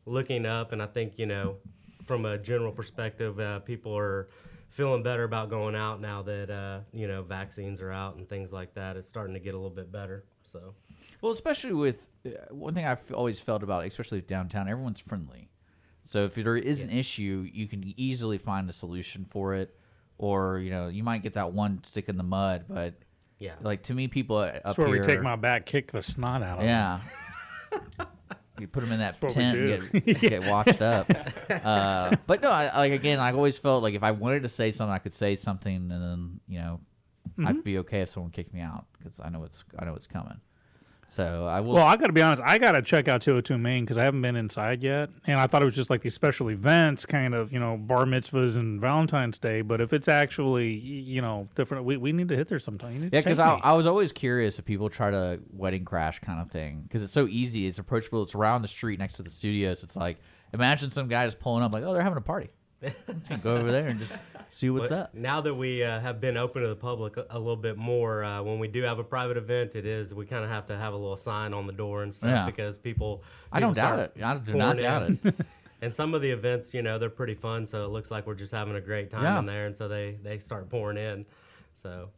looking 0.07 0.47
up, 0.47 0.72
and 0.72 0.83
I 0.83 0.87
think 0.87 1.18
you 1.18 1.27
know, 1.27 1.57
from 2.05 2.25
a 2.27 2.39
general 2.39 2.73
perspective, 2.73 3.39
uh, 3.41 3.61
people 3.61 3.97
are 3.97 4.29
feeling 4.71 5.03
better 5.03 5.25
about 5.25 5.51
going 5.51 5.77
out 5.77 6.01
now 6.01 6.23
that 6.23 6.51
uh, 6.51 6.81
you 6.93 7.07
know 7.07 7.23
vaccines 7.23 7.81
are 7.81 7.93
out 7.93 8.17
and 8.17 8.29
things 8.29 8.53
like 8.53 8.75
that. 8.75 8.97
It's 8.97 9.09
starting 9.09 9.35
to 9.35 9.41
get 9.41 9.55
a 9.55 9.57
little 9.57 9.71
bit 9.71 9.91
better. 9.93 10.25
So. 10.43 10.75
Well, 11.21 11.33
especially 11.33 11.73
with 11.73 12.07
uh, 12.27 12.31
one 12.51 12.75
thing 12.75 12.85
I've 12.85 13.11
always 13.13 13.41
felt 13.41 13.63
about, 13.63 13.87
especially 13.87 14.21
downtown, 14.21 14.69
everyone's 14.69 15.01
friendly. 15.01 15.49
So 16.03 16.25
if 16.27 16.35
there 16.35 16.57
is 16.57 16.83
an 16.83 16.91
issue, 16.91 17.49
you 17.51 17.67
can 17.67 17.95
easily 17.97 18.37
find 18.37 18.69
a 18.69 18.75
solution 18.75 19.25
for 19.31 19.55
it, 19.55 19.75
or 20.19 20.59
you 20.59 20.71
know, 20.71 20.89
you 20.89 21.03
might 21.03 21.23
get 21.23 21.35
that 21.35 21.53
one 21.53 21.83
stick 21.83 22.11
in 22.11 22.19
the 22.19 22.25
mud, 22.25 22.67
but 22.69 22.95
Yeah. 23.39 23.55
like 23.63 23.85
to 23.85 23.95
me, 23.95 24.09
people 24.09 24.37
uh, 24.37 24.53
That's 24.65 24.77
where 24.77 24.89
here, 24.89 24.99
we 24.99 25.03
take 25.03 25.23
my 25.23 25.37
back, 25.37 25.65
kick 25.65 25.93
the 25.93 26.03
snot 26.03 26.43
out 26.43 26.59
of 26.59 26.65
yeah. 26.65 27.01
You 28.59 28.69
put 28.69 28.81
them 28.81 28.93
in 28.93 29.01
that 29.01 29.21
That's 29.21 29.35
tent, 29.35 29.59
and 29.59 30.05
get, 30.05 30.21
get 30.21 30.43
washed 30.45 30.81
up. 30.81 31.09
Uh, 31.51 32.17
but 32.27 32.41
no, 32.43 32.51
I, 32.51 32.77
like 32.79 32.93
again, 32.93 33.19
I 33.19 33.33
always 33.33 33.57
felt 33.59 33.83
like 33.83 33.95
if 33.95 34.03
I 34.03 34.11
wanted 34.13 34.43
to 34.45 34.49
say 34.49 34.71
something, 34.73 34.93
I 34.93 34.99
could 34.99 35.15
say 35.15 35.35
something, 35.37 35.75
and 35.75 35.91
then 35.91 36.41
you 36.49 36.59
know, 36.61 36.81
I'd 37.45 37.57
Mhm. 37.57 37.65
be 37.65 37.79
okay 37.79 38.03
if 38.03 38.11
someone 38.11 38.31
kicked 38.33 38.53
me 38.55 38.61
out 38.61 38.85
because 38.99 39.19
I 39.21 39.29
know 39.31 39.45
it's 39.45 39.65
I 39.79 39.85
know 39.85 39.95
it's 39.95 40.07
coming. 40.07 40.41
So 41.09 41.47
I 41.47 41.61
will. 41.61 41.75
Well, 41.75 41.87
I 41.87 41.97
got 41.97 42.09
to 42.09 42.13
be 42.13 42.23
honest. 42.23 42.43
I 42.45 42.59
got 42.59 42.73
to 42.73 42.83
check 42.83 43.09
out 43.09 43.23
202 43.23 43.57
Main 43.59 43.85
because 43.85 43.99
I 43.99 44.05
haven't 44.05 44.23
been 44.23 44.37
inside 44.37 44.83
yet, 44.83 45.11
and 45.27 45.41
I 45.41 45.47
thought 45.47 45.63
it 45.63 45.65
was 45.65 45.75
just 45.75 45.91
like 45.91 46.01
these 46.03 46.15
special 46.15 46.51
events, 46.51 47.07
kind 47.07 47.35
of 47.35 47.53
you 47.53 47.61
know 47.61 47.77
bar 47.77 48.05
mitzvahs 48.05 48.57
and 48.57 48.81
Valentine's 48.81 49.39
Day. 49.39 49.63
But 49.63 49.81
if 49.81 49.93
it's 49.93 50.09
actually 50.09 50.73
you 50.73 51.23
know 51.23 51.49
different, 51.55 51.85
we, 51.85 51.97
we 51.97 52.13
need 52.13 52.29
to 52.29 52.37
hit 52.37 52.49
there 52.49 52.59
sometime. 52.59 53.03
Yeah, 53.05 53.21
because 53.21 53.39
I. 53.39 53.61
I 53.63 53.73
was 53.75 53.87
always 53.87 54.13
curious 54.13 54.59
if 54.59 54.65
people 54.65 54.91
try 54.91 55.11
to 55.11 55.41
wedding 55.53 55.85
crash 55.85 56.19
kind 56.19 56.41
of 56.41 56.51
thing 56.51 56.83
because 56.83 57.03
it's 57.03 57.13
so 57.13 57.27
easy. 57.29 57.67
It's 57.67 57.79
approachable. 57.79 58.23
It's 58.23 58.35
around 58.35 58.63
the 58.63 58.69
street 58.69 58.99
next 58.99 59.15
to 59.15 59.23
the 59.23 59.31
studios. 59.31 59.83
It's 59.83 59.97
like 59.97 60.19
imagine 60.53 60.91
some 60.91 61.09
guy 61.09 61.27
just 61.27 61.41
pulling 61.41 61.63
up 61.63 61.73
like, 61.73 61.85
oh, 61.85 61.93
they're 61.93 62.03
having 62.03 62.19
a 62.19 62.23
party. 62.23 62.51
Go 63.43 63.57
over 63.57 63.70
there 63.70 63.87
and 63.87 63.99
just 63.99 64.16
see 64.49 64.70
what's 64.70 64.89
But 64.91 64.99
up. 64.99 65.14
Now 65.14 65.41
that 65.41 65.55
we 65.55 65.82
uh, 65.85 66.01
have 66.01 66.20
been 66.20 66.37
open 66.37 66.62
to 66.62 66.68
the 66.68 66.76
public 66.76 67.16
a, 67.16 67.26
a 67.30 67.39
little 67.39 67.57
bit 67.57 67.76
more, 67.76 68.24
uh, 68.24 68.43
when 68.43 68.59
we 68.59 68.68
do 68.68 68.82
have 68.82 68.99
a 68.99 69.05
private 69.05 69.37
event, 69.37 69.74
it 69.74 69.87
is 69.87 70.12
we 70.14 70.26
kind 70.26 70.45
of 70.45 70.51
have 70.51 70.66
to 70.66 70.76
have 70.76 70.93
a 70.93 70.97
little 70.97 71.16
sign 71.16 71.53
on 71.55 71.66
the 71.66 71.72
door 71.72 72.03
and 72.03 72.14
stuff 72.14 72.30
Yeah. 72.30 72.47
because 72.47 72.76
people. 72.76 73.22
I 73.53 73.61
don't 73.61 73.74
doubt 73.74 73.99
it. 73.99 74.12
I 74.22 74.37
do 74.37 74.55
not 74.55 74.78
doubt 74.78 75.09
in. 75.09 75.20
and 75.82 75.95
some 75.95 76.14
of 76.14 76.22
the 76.22 76.30
events, 76.30 76.72
you 76.74 76.82
know, 76.82 76.99
they're 76.99 77.09
pretty 77.11 77.35
fun, 77.35 77.66
so 77.66 77.85
it 77.85 77.89
looks 77.89 78.11
like 78.11 78.26
we're 78.26 78.35
just 78.35 78.53
having 78.53 78.74
a 78.76 78.80
great 78.80 79.11
time 79.11 79.24
Yeah. 79.24 79.39
in 79.39 79.47
there, 79.47 79.66
and 79.66 79.76
so 79.76 79.89
they 79.89 80.18
they 80.22 80.39
start 80.39 80.68
pouring 80.68 80.97
in. 80.99 81.26
So, 81.74 82.11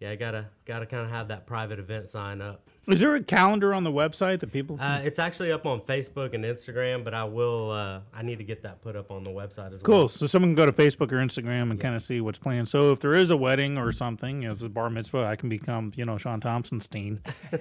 yeah, 0.00 0.10
I 0.10 0.16
gotta 0.16 0.46
gotta 0.64 0.86
kind 0.86 1.04
of 1.04 1.10
have 1.10 1.28
that 1.28 1.46
private 1.46 1.78
event 1.78 2.08
sign 2.08 2.40
up. 2.40 2.68
Is 2.86 3.00
there 3.00 3.14
a 3.14 3.22
calendar 3.22 3.72
on 3.72 3.82
the 3.84 3.90
website 3.90 4.40
that 4.40 4.52
people? 4.52 4.76
Uh, 4.78 5.00
it's 5.02 5.18
actually 5.18 5.50
up 5.50 5.64
on 5.64 5.80
Facebook 5.80 6.34
and 6.34 6.44
Instagram, 6.44 7.02
but 7.04 7.14
I 7.14 7.24
will. 7.24 7.70
Uh, 7.70 8.00
I 8.12 8.22
need 8.22 8.38
to 8.38 8.44
get 8.44 8.62
that 8.64 8.82
put 8.82 8.94
up 8.94 9.10
on 9.10 9.22
the 9.22 9.30
website 9.30 9.72
as 9.72 9.80
Cool. 9.80 9.94
well. 9.94 10.00
Cool. 10.02 10.08
So 10.08 10.26
someone 10.26 10.50
can 10.50 10.54
go 10.54 10.66
to 10.66 10.72
Facebook 10.72 11.10
or 11.12 11.16
Instagram 11.16 11.70
and 11.70 11.80
kind 11.80 11.94
of 11.94 12.02
see 12.02 12.20
what's 12.20 12.38
planned. 12.38 12.68
So 12.68 12.92
if 12.92 13.00
there 13.00 13.14
is 13.14 13.30
a 13.30 13.36
wedding 13.36 13.78
or 13.78 13.90
something, 13.92 14.42
if 14.42 14.52
it's 14.52 14.62
a 14.62 14.68
bar 14.68 14.90
mitzvah, 14.90 15.24
I 15.24 15.36
can 15.36 15.48
become, 15.48 15.92
you 15.96 16.04
know, 16.04 16.18
Sean 16.18 16.40
Thompsonstein 16.40 17.20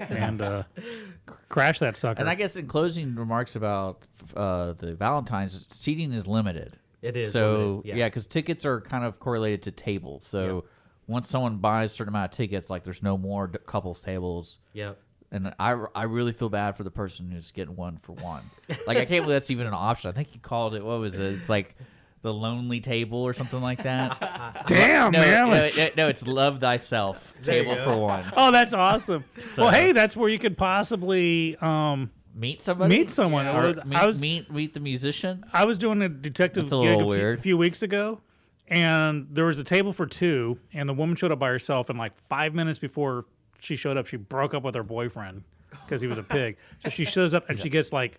and 0.10 0.42
uh, 0.42 0.64
crash 1.50 1.80
that 1.80 1.96
sucker. 1.96 2.20
And 2.20 2.30
I 2.30 2.36
guess 2.36 2.56
in 2.56 2.68
closing 2.68 3.16
remarks 3.16 3.56
about 3.56 4.04
uh, 4.36 4.74
the 4.74 4.94
Valentine's, 4.94 5.66
seating 5.72 6.12
is 6.12 6.28
limited. 6.28 6.78
It 7.02 7.16
is 7.16 7.34
So 7.34 7.54
limited, 7.58 7.88
yeah. 7.90 7.96
yeah, 7.96 8.08
because 8.08 8.28
tickets 8.28 8.66
are 8.66 8.82
kind 8.82 9.04
of 9.06 9.20
correlated 9.20 9.62
to 9.64 9.72
tables. 9.72 10.26
So 10.26 10.66
once 11.08 11.30
someone 11.30 11.58
buys 11.58 11.92
a 11.92 11.96
certain 11.96 12.14
amount 12.14 12.32
of 12.34 12.38
tickets, 12.38 12.70
like 12.70 12.84
there's 12.84 13.04
no 13.04 13.18
more 13.18 13.48
d- 13.48 13.60
couples 13.66 14.02
tables. 14.02 14.60
Yep. 14.74 14.98
And 15.34 15.54
I, 15.60 15.72
I 15.96 16.04
really 16.04 16.32
feel 16.32 16.48
bad 16.50 16.78
for 16.78 16.84
the 16.84 16.92
person 16.92 17.32
who's 17.32 17.50
getting 17.52 17.76
one 17.76 17.98
for 17.98 18.14
one. 18.14 18.44
like 18.88 18.98
I 18.98 19.06
can't 19.06 19.24
believe 19.24 19.30
that's 19.30 19.50
even 19.52 19.66
an 19.68 19.74
option. 19.74 20.10
I 20.10 20.14
think 20.14 20.30
you 20.34 20.40
called 20.40 20.76
it 20.76 20.86
what 20.86 21.00
was 21.00 21.18
it? 21.18 21.40
It's 21.40 21.50
like 21.50 21.76
the 22.22 22.32
lonely 22.32 22.80
table 22.80 23.18
or 23.18 23.34
something 23.34 23.60
like 23.60 23.82
that. 23.84 24.64
Damn, 24.68 25.12
no, 25.12 25.20
man. 25.20 25.50
No, 25.50 25.70
no, 25.76 25.88
no, 25.98 26.08
it's 26.08 26.26
love 26.28 26.60
thyself 26.62 27.34
table 27.42 27.76
for 27.78 27.98
one. 27.98 28.24
Oh, 28.38 28.52
that's 28.52 28.74
awesome. 28.74 29.26
So- 29.56 29.64
well, 29.64 29.72
hey, 29.72 29.92
that's 29.92 30.16
where 30.16 30.30
you 30.30 30.38
could 30.40 30.56
possibly 30.56 31.58
um, 31.62 32.12
meet 32.36 32.62
somebody. 32.64 32.96
Meet 32.96 33.10
someone. 33.12 33.48
Or 33.48 33.50
I 33.50 33.66
was- 33.68 33.86
meet, 33.86 33.96
I 33.98 34.06
was 34.06 34.22
meet 34.22 34.52
meet 34.52 34.74
the 34.76 34.80
musician. 34.80 35.44
I 35.52 35.66
was 35.66 35.80
doing 35.80 36.02
a 36.04 36.10
detective 36.10 36.70
That's 36.70 36.84
a 36.84 36.86
gig 36.86 37.02
a 37.02 37.06
few, 37.36 37.38
few 37.38 37.58
weeks 37.58 37.82
ago, 37.82 38.22
and 38.68 39.28
there 39.32 39.46
was 39.46 39.58
a 39.60 39.64
table 39.64 39.94
for 39.94 40.06
two, 40.06 40.60
and 40.74 40.88
the 40.88 40.94
woman 40.94 41.16
showed 41.16 41.32
up 41.32 41.40
by 41.40 41.50
herself, 41.50 41.90
and 41.90 41.98
like 42.00 42.14
five 42.30 42.54
minutes 42.54 42.78
before 42.80 43.26
she 43.64 43.76
showed 43.76 43.98
up, 43.98 44.08
she 44.08 44.18
broke 44.18 44.54
up 44.54 44.64
with 44.64 44.76
her 44.76 44.84
boyfriend 44.84 45.44
because 45.86 46.02
he 46.02 46.08
was 46.08 46.18
a 46.18 46.24
pig. 46.38 46.58
so 46.80 46.90
she 46.90 47.06
shows 47.06 47.34
up 47.34 47.50
and 47.50 47.58
she 47.58 47.70
gets 47.70 47.92
like 47.94 48.18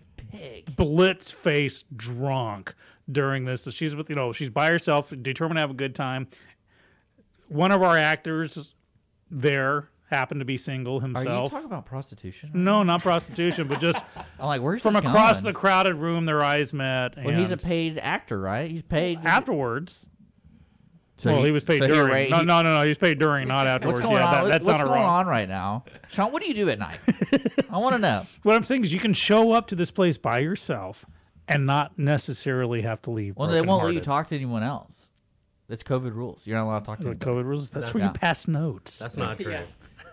blitz 0.75 1.31
face 1.31 1.83
drunk 1.95 2.73
during 3.11 3.45
this. 3.45 3.63
So 3.63 3.71
she's 3.71 3.95
with 3.95 4.09
you 4.09 4.15
know 4.15 4.33
she's 4.33 4.49
by 4.49 4.69
herself, 4.71 5.09
determined 5.21 5.57
to 5.57 5.61
have 5.61 5.71
a 5.71 5.75
good 5.75 5.95
time. 5.95 6.27
One 7.47 7.71
of 7.71 7.83
our 7.83 7.95
actors 7.97 8.73
there 9.29 9.89
happened 10.09 10.39
to 10.39 10.45
be 10.45 10.57
single 10.57 10.93
Are 10.93 10.97
you 10.97 11.01
himself. 11.01 11.51
talking 11.51 11.65
about 11.65 11.85
prostitution? 11.85 12.51
No, 12.53 12.83
not 12.83 13.01
prostitution, 13.01 13.67
but 13.67 13.79
just 13.79 14.03
I'm 14.39 14.45
like, 14.47 14.61
where's 14.61 14.81
from 14.81 14.93
this 14.93 15.03
across 15.05 15.41
going? 15.41 15.53
the 15.53 15.59
crowded 15.59 15.95
room, 15.95 16.25
their 16.25 16.43
eyes 16.43 16.73
met. 16.73 17.15
Well, 17.17 17.37
he's 17.37 17.51
a 17.51 17.57
paid 17.57 17.97
actor, 17.99 18.39
right? 18.39 18.69
He's 18.69 18.81
paid 18.83 19.19
afterwards. 19.23 20.07
So 21.17 21.31
well, 21.31 21.39
he- 21.39 21.45
he, 21.45 21.51
was 21.51 21.63
paid 21.63 21.81
so 21.81 21.87
during. 21.87 22.11
arra- 22.11 22.29
no, 22.29 22.41
no, 22.41 22.61
no, 22.61 22.77
no. 22.79 22.83
He 22.83 22.89
was 22.89 22.97
paid 22.97 23.19
during, 23.19 23.47
not 23.47 23.67
afterwards. 23.67 23.99
What's 24.01 24.09
going 24.09 24.21
yeah, 24.21 24.25
on? 24.27 24.33
that, 24.45 24.49
that's 24.49 24.65
What's 24.65 24.79
not 24.79 24.85
a 24.85 24.89
going 24.89 24.99
wrong. 25.01 25.09
on 25.21 25.27
right 25.27 25.47
now, 25.47 25.85
Sean? 26.11 26.31
What 26.33 26.41
do 26.41 26.47
you 26.49 26.53
do 26.53 26.69
at 26.69 26.77
night? 26.77 26.99
I 27.69 27.77
want 27.77 27.93
to 27.95 27.99
know. 27.99 28.25
What 28.43 28.55
I'm 28.55 28.63
saying 28.63 28.83
is, 28.83 28.93
you 28.93 28.99
can 28.99 29.13
show 29.13 29.53
up 29.53 29.67
to 29.67 29.75
this 29.75 29.91
place 29.91 30.17
by 30.17 30.39
yourself, 30.39 31.05
and 31.47 31.65
not 31.65 31.97
necessarily 31.97 32.81
have 32.81 33.01
to 33.03 33.11
leave. 33.11 33.37
Well, 33.37 33.49
they 33.49 33.61
won't 33.61 33.85
let 33.85 33.93
you 33.93 34.01
talk 34.01 34.27
to 34.29 34.35
anyone 34.35 34.61
else. 34.63 34.91
That's 35.69 35.83
COVID 35.83 36.13
rules. 36.13 36.41
You're 36.45 36.57
not 36.57 36.65
allowed 36.65 36.79
to 36.79 36.85
talk 36.85 36.97
to 36.97 37.03
The 37.05 37.09
anybody. 37.11 37.31
COVID 37.31 37.43
rules. 37.45 37.69
That's 37.69 37.87
Yeah. 37.87 37.93
where 37.93 38.03
you 38.07 38.11
pass 38.11 38.47
notes. 38.47 38.99
That's 38.99 39.17
not 39.17 39.39
true. 39.39 39.51
Yeah. 39.53 39.61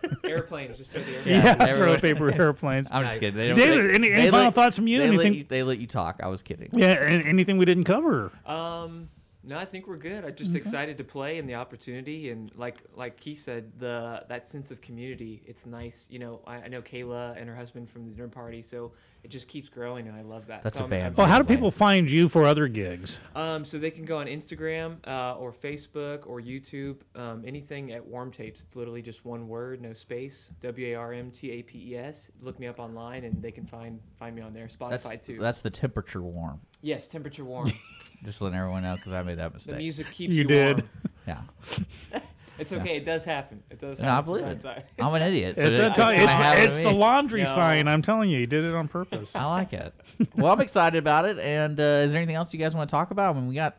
Airplanes, 0.24 0.78
just 0.78 0.92
throw 0.92 1.02
the 1.02 1.14
airplanes. 1.16 1.44
Yeah, 1.44 1.54
they 1.54 1.74
throw 1.76 1.96
paper 1.98 2.30
airplanes. 2.32 2.88
I'm 2.90 3.04
just 3.04 3.20
kidding. 3.20 3.36
They 3.36 3.48
don't, 3.48 3.56
David, 3.56 3.90
they- 3.90 3.94
any, 3.94 4.08
they 4.08 4.14
any 4.14 4.30
final 4.30 4.46
let- 4.46 4.54
thoughts 4.54 4.76
from 4.76 4.86
you? 4.88 4.98
They 4.98 5.04
Anything? 5.08 5.32
let 5.32 5.38
you, 5.38 5.44
they 5.48 5.62
let 5.62 5.78
you 5.78 5.86
talk. 5.86 6.20
I 6.22 6.28
was 6.28 6.42
kidding. 6.42 6.70
yeah, 6.72 6.92
a- 6.94 7.06
anything 7.22 7.58
we 7.58 7.64
didn't 7.66 7.84
cover? 7.84 8.32
Um, 8.46 9.08
no, 9.44 9.58
I 9.58 9.64
think 9.64 9.88
we're 9.88 9.96
good. 9.96 10.24
I'm 10.24 10.34
just 10.34 10.54
excited 10.54 10.98
to 10.98 11.04
play 11.04 11.38
and 11.38 11.48
the 11.48 11.56
opportunity, 11.56 12.30
and 12.30 12.50
like 12.56 12.78
like 12.94 13.20
he 13.20 13.34
said, 13.34 13.72
the 13.78 14.24
that 14.28 14.48
sense 14.48 14.70
of 14.70 14.80
community. 14.80 15.42
It's 15.46 15.66
nice, 15.66 16.06
you 16.10 16.18
know. 16.18 16.40
I, 16.46 16.56
I 16.56 16.68
know 16.68 16.80
Kayla 16.82 17.36
and 17.40 17.48
her 17.48 17.56
husband 17.56 17.90
from 17.90 18.04
the 18.04 18.12
dinner 18.12 18.28
party, 18.28 18.62
so 18.62 18.92
it 19.24 19.28
just 19.30 19.46
keeps 19.48 19.68
growing, 19.68 20.08
and 20.08 20.16
I 20.16 20.22
love 20.22 20.46
that. 20.48 20.62
That's 20.64 20.74
so 20.76 20.80
a 20.80 20.82
I'm- 20.82 20.90
band. 20.90 21.06
I'm 21.06 21.14
Well, 21.14 21.26
how 21.26 21.38
do 21.40 21.44
people 21.46 21.70
find 21.70 22.10
you 22.10 22.28
for 22.28 22.44
other 22.44 22.66
gigs? 22.68 23.20
Um, 23.36 23.64
so 23.64 23.78
they 23.78 23.90
can 23.90 24.04
go 24.04 24.18
on 24.18 24.26
Instagram 24.26 24.96
uh, 25.06 25.36
or 25.36 25.52
Facebook 25.52 26.26
or 26.26 26.40
YouTube, 26.40 26.96
um, 27.14 27.44
anything 27.46 27.92
at 27.92 28.04
Warm 28.04 28.30
Tapes. 28.32 28.62
It's 28.62 28.74
literally 28.74 29.02
just 29.02 29.24
one 29.24 29.46
word, 29.48 29.80
no 29.80 29.92
space. 29.92 30.52
W 30.60 30.88
A 30.88 30.94
R 30.96 31.12
M 31.12 31.30
T 31.30 31.50
A 31.52 31.62
P 31.62 31.92
E 31.92 31.96
S. 31.96 32.30
Look 32.40 32.58
me 32.58 32.66
up 32.66 32.78
online, 32.80 33.24
and 33.24 33.40
they 33.42 33.52
can 33.52 33.64
find 33.66 34.00
find 34.18 34.34
me 34.34 34.42
on 34.42 34.52
there. 34.54 34.66
Spotify 34.66 35.02
That's 35.10 35.26
too. 35.26 35.38
that's 35.38 35.60
the 35.60 35.70
temperature 35.70 36.22
warm. 36.22 36.60
yes, 36.82 37.06
temperature 37.06 37.44
warm. 37.44 37.70
Just 38.24 38.40
letting 38.40 38.56
everyone 38.58 38.82
know 38.84 38.94
because 38.96 39.12
I 39.12 39.22
made 39.22 39.38
that 39.38 39.52
mistake. 39.52 39.72
the 39.74 39.78
music 39.78 40.06
keeps 40.12 40.32
You 40.34 40.42
you, 40.42 40.48
did. 40.48 40.80
warm. 40.80 40.88
Yeah, 41.26 42.20
It's 42.58 42.72
okay. 42.72 42.96
It 42.96 43.04
does 43.04 43.24
happen. 43.24 43.62
It 43.70 43.78
does. 43.78 44.00
no, 44.00 44.08
I 44.08 44.10
happen 44.16 44.24
believe 44.26 44.46
it. 44.46 44.60
time. 44.60 44.82
I'm 44.98 45.14
an 45.14 45.22
idiot. 45.22 45.56
so 45.56 45.62
It's, 45.62 45.78
it- 45.78 45.84
a 45.84 45.90
tell- 45.90 46.08
I 46.08 46.14
it's, 46.56 46.76
it's 46.76 46.84
the 46.84 46.90
laundry 46.92 47.44
No. 47.44 47.54
sign. 47.54 47.88
I'm 47.88 48.02
telling 48.02 48.30
you, 48.30 48.38
you 48.38 48.46
did 48.46 48.64
it 48.64 48.74
on 48.74 48.88
purpose. 48.88 49.34
I 49.34 49.44
like 49.46 49.72
it. 49.72 49.94
well, 50.36 50.52
I'm 50.52 50.60
excited 50.60 50.98
about 50.98 51.24
it. 51.24 51.38
And 51.38 51.80
uh, 51.80 51.82
is 51.82 52.12
there 52.12 52.18
anything 52.20 52.36
else 52.36 52.52
you 52.52 52.58
guys 52.58 52.74
want 52.74 52.88
to 52.88 52.92
talk 52.92 53.10
about? 53.10 53.34
I 53.34 53.38
mean, 53.38 53.48
we 53.48 53.54
got 53.54 53.78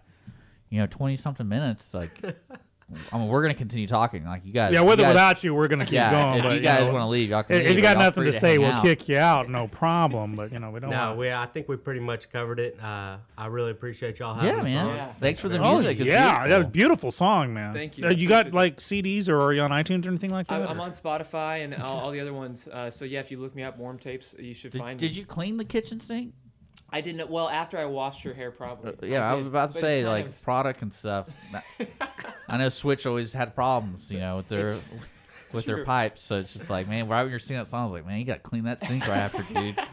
you 0.70 0.80
know 0.80 0.88
20 0.88 1.18
something 1.18 1.48
minutes. 1.48 1.94
Like, 1.94 2.10
I 3.12 3.18
mean, 3.18 3.28
we're 3.28 3.42
gonna 3.42 3.54
continue 3.54 3.88
talking. 3.88 4.26
Like 4.26 4.46
you 4.46 4.54
guys. 4.54 4.74
yeah, 4.74 4.82
you 4.82 4.86
with 4.86 5.00
or 5.00 5.04
guys- 5.04 5.10
without 5.14 5.44
you, 5.44 5.54
we're 5.56 5.68
gonna 5.68 5.86
keep 5.86 5.94
yeah, 5.94 6.12
going. 6.12 6.38
If 6.40 6.44
but, 6.44 6.56
you 6.56 6.62
guys 6.62 6.84
want 6.90 7.04
to 7.04 7.08
leave, 7.08 7.30
y'all 7.30 7.44
can 7.44 7.58
if 7.58 7.68
leave, 7.68 7.76
you 7.76 7.82
got 7.82 7.98
nothing 7.98 8.24
to 8.26 8.32
say, 8.34 8.52
hang 8.54 8.62
we'll 8.62 8.72
out. 8.72 8.82
kick 8.82 9.08
you 9.10 9.18
out. 9.18 9.50
No 9.50 9.68
problem. 9.68 10.36
But 10.36 10.52
you 10.52 10.60
know, 10.60 10.72
we 10.72 10.80
don't. 10.80 10.90
No, 10.90 11.08
want- 11.10 11.20
we. 11.20 11.32
I 11.32 11.46
think 11.46 11.68
we 11.70 11.76
pretty 11.78 12.00
much 12.00 12.30
covered 12.32 12.60
it. 12.60 12.78
Uh, 12.82 13.18
I 13.38 13.48
really 13.48 13.72
appreciate 13.72 14.20
y'all 14.20 14.34
having 14.34 14.50
Yeah, 14.50 14.62
us 14.62 14.70
man. 14.70 14.86
on. 14.90 14.96
Yeah. 14.96 15.14
Thanks 15.14 15.40
for 15.40 15.50
the 15.50 15.58
very 15.58 15.66
Oh 15.70 15.74
music. 15.76 16.00
It's 16.00 16.08
yeah, 16.08 16.48
that 16.48 16.58
was 16.60 16.68
a 16.68 16.70
beautiful. 16.70 16.72
beautiful 16.72 17.12
song, 17.12 17.54
man. 17.54 17.74
Thank 17.74 17.98
you. 17.98 18.06
Uh, 18.08 18.12
you 18.12 18.28
got 18.28 18.54
like 18.54 18.78
CDs 18.78 19.30
or 19.30 19.40
are 19.42 19.54
you 19.54 19.62
on 19.62 19.72
iTunes 19.72 20.06
or 20.06 20.10
anything 20.10 20.32
like 20.32 20.48
that? 20.48 20.62
I, 20.62 20.66
I'm 20.72 20.80
or- 20.80 20.84
on 20.84 20.92
Spotify 20.92 21.64
and 21.64 21.74
all, 21.76 22.00
all 22.02 22.12
the 22.12 22.20
other 22.20 22.34
ones. 22.34 22.68
Uh, 22.68 22.90
so 22.90 23.06
yeah, 23.06 23.20
if 23.20 23.32
you 23.32 23.40
look 23.40 23.56
me 23.56 23.64
up, 23.64 23.78
Warm 23.78 23.98
Tapes, 23.98 24.36
you 24.38 24.54
should 24.54 24.72
Did, 24.72 24.82
find 24.82 25.00
did 25.00 25.12
me. 25.12 25.18
you 25.18 25.26
clean 25.26 25.58
the 25.58 25.66
kitchen 25.66 26.00
sink? 26.00 26.34
I 26.94 27.02
didn't. 27.02 27.30
Well, 27.30 27.50
after 27.50 27.78
I 27.78 27.86
washed 27.86 28.24
your 28.24 28.36
hair, 28.36 28.52
probably. 28.52 28.92
Uh, 28.92 29.12
yeah, 29.12 29.30
I, 29.30 29.36
did, 29.36 29.40
was 29.40 29.48
about 29.48 29.72
to 29.72 29.74
but 29.74 29.82
say 29.82 30.08
like 30.08 30.28
of- 30.28 30.42
product 30.44 30.82
and 30.84 30.94
stuff. 30.94 31.28
I 32.48 32.58
know 32.58 32.70
Switch 32.70 33.06
always 33.06 33.34
had 33.34 33.56
problems, 33.56 34.12
you 34.12 34.20
know, 34.20 34.38
with 34.38 34.48
their 34.48 34.68
It's- 34.68 34.84
with 35.54 35.66
their 35.66 35.78
true. 35.78 35.86
pipes. 35.86 36.24
So 36.24 36.38
it's 36.40 36.54
just 36.54 36.70
like, 36.70 36.88
man, 36.88 37.08
right 37.08 37.22
when 37.24 37.30
you're 37.32 37.40
seeing 37.40 37.60
that 37.60 37.68
song, 37.68 37.82
I 37.82 37.84
was 37.84 37.94
like, 37.94 38.06
man, 38.08 38.20
you 38.20 38.26
got 38.26 38.36
to 38.36 38.40
clean 38.40 38.64
that 38.64 38.80
sink 38.80 39.08
right 39.08 39.18
after, 39.18 39.44
dude. 39.54 39.76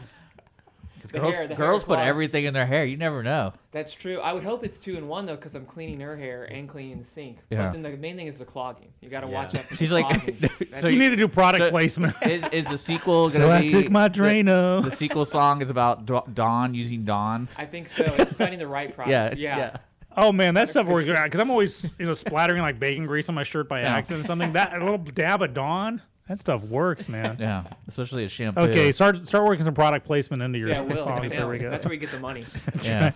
'Cause 1.11 1.19
The 1.19 1.19
girls, 1.19 1.33
hair- 1.35 1.47
the 1.47 1.55
girls 1.55 1.83
put 1.83 1.99
everything 1.99 2.45
in 2.45 2.53
their 2.53 2.65
hair. 2.65 2.85
You 2.85 2.95
never 2.97 3.21
know. 3.23 3.53
That's 3.71 3.93
true. 3.93 4.19
I 4.19 4.31
would 4.33 4.43
hope 4.43 4.63
it's 4.63 4.79
two 4.79 4.95
in 4.97 5.07
one 5.07 5.25
though, 5.25 5.35
because 5.35 5.55
I'm 5.55 5.65
cleaning 5.65 5.99
her 5.99 6.15
hair 6.15 6.45
and 6.45 6.69
cleaning 6.69 6.99
the 6.99 7.05
sink. 7.05 7.39
Yeah. 7.49 7.63
But 7.67 7.73
then 7.73 7.81
the 7.83 7.97
main 7.97 8.15
thing 8.17 8.27
is 8.27 8.37
the 8.39 8.45
clogging. 8.45 8.87
You 9.01 9.09
got 9.09 9.21
to 9.21 9.27
Yeah. 9.27 9.33
watch 9.33 9.59
out 9.59 9.65
for 9.65 9.75
She's 9.77 9.89
the 9.89 9.95
like- 9.95 10.07
clogging. 10.07 10.49
so 10.81 10.87
you 10.87 10.97
need 10.99 11.09
to 11.09 11.15
do 11.17 11.27
product 11.27 11.63
so- 11.65 11.69
placement. 11.69 12.15
Is, 12.23 12.43
is 12.53 12.65
the 12.65 12.77
sequel 12.77 13.29
so 13.29 13.39
gonna 13.39 13.53
I 13.53 13.61
be? 13.61 13.69
took 13.69 13.89
my 13.91 14.07
Drano. 14.09 14.83
The, 14.83 14.91
sequel 14.91 15.25
song 15.25 15.61
is 15.61 15.69
about 15.69 16.05
Dawn 16.33 16.73
using 16.73 17.03
Dawn. 17.03 17.47
I 17.57 17.65
think 17.65 17.87
so. 17.89 18.03
It's 18.17 18.31
finding 18.31 18.59
the 18.59 18.67
right 18.67 18.93
product. 18.95 19.11
Yeah, 19.11 19.33
yeah. 19.35 19.57
yeah. 19.57 19.77
Oh 20.17 20.31
man, 20.33 20.53
that 20.55 20.67
stuff 20.69 20.87
works 20.87 21.07
out 21.09 21.23
because 21.25 21.39
I'm 21.39 21.49
always 21.49 21.95
you 21.99 22.05
know 22.05 22.13
splattering 22.13 22.61
like 22.61 22.79
bacon 22.79 23.05
grease 23.05 23.29
on 23.29 23.35
my 23.35 23.43
shirt 23.43 23.69
by 23.69 23.81
Yeah. 23.81 23.95
accident 23.95 24.25
or 24.25 24.27
something. 24.27 24.53
That 24.53 24.73
a 24.75 24.79
little 24.83 24.97
dab 24.97 25.41
of 25.41 25.53
Dawn, 25.53 26.01
that 26.31 26.39
stuff 26.39 26.63
works, 26.63 27.09
man. 27.09 27.37
Yeah, 27.39 27.63
especially 27.87 28.23
a 28.23 28.29
shampoo. 28.29 28.61
Okay, 28.61 28.91
start 28.91 29.27
start 29.27 29.45
working 29.45 29.65
some 29.65 29.73
product 29.73 30.05
placement 30.05 30.41
into 30.41 30.59
your 30.59 30.69
Yeah, 30.69 30.81
will. 30.81 31.03
songs. 31.03 31.31
There 31.31 31.47
we 31.47 31.57
go. 31.59 31.69
That's 31.69 31.85
where 31.85 31.93
you 31.93 31.99
get 31.99 32.11
the 32.11 32.19
money. 32.19 32.45
yeah. 32.83 33.11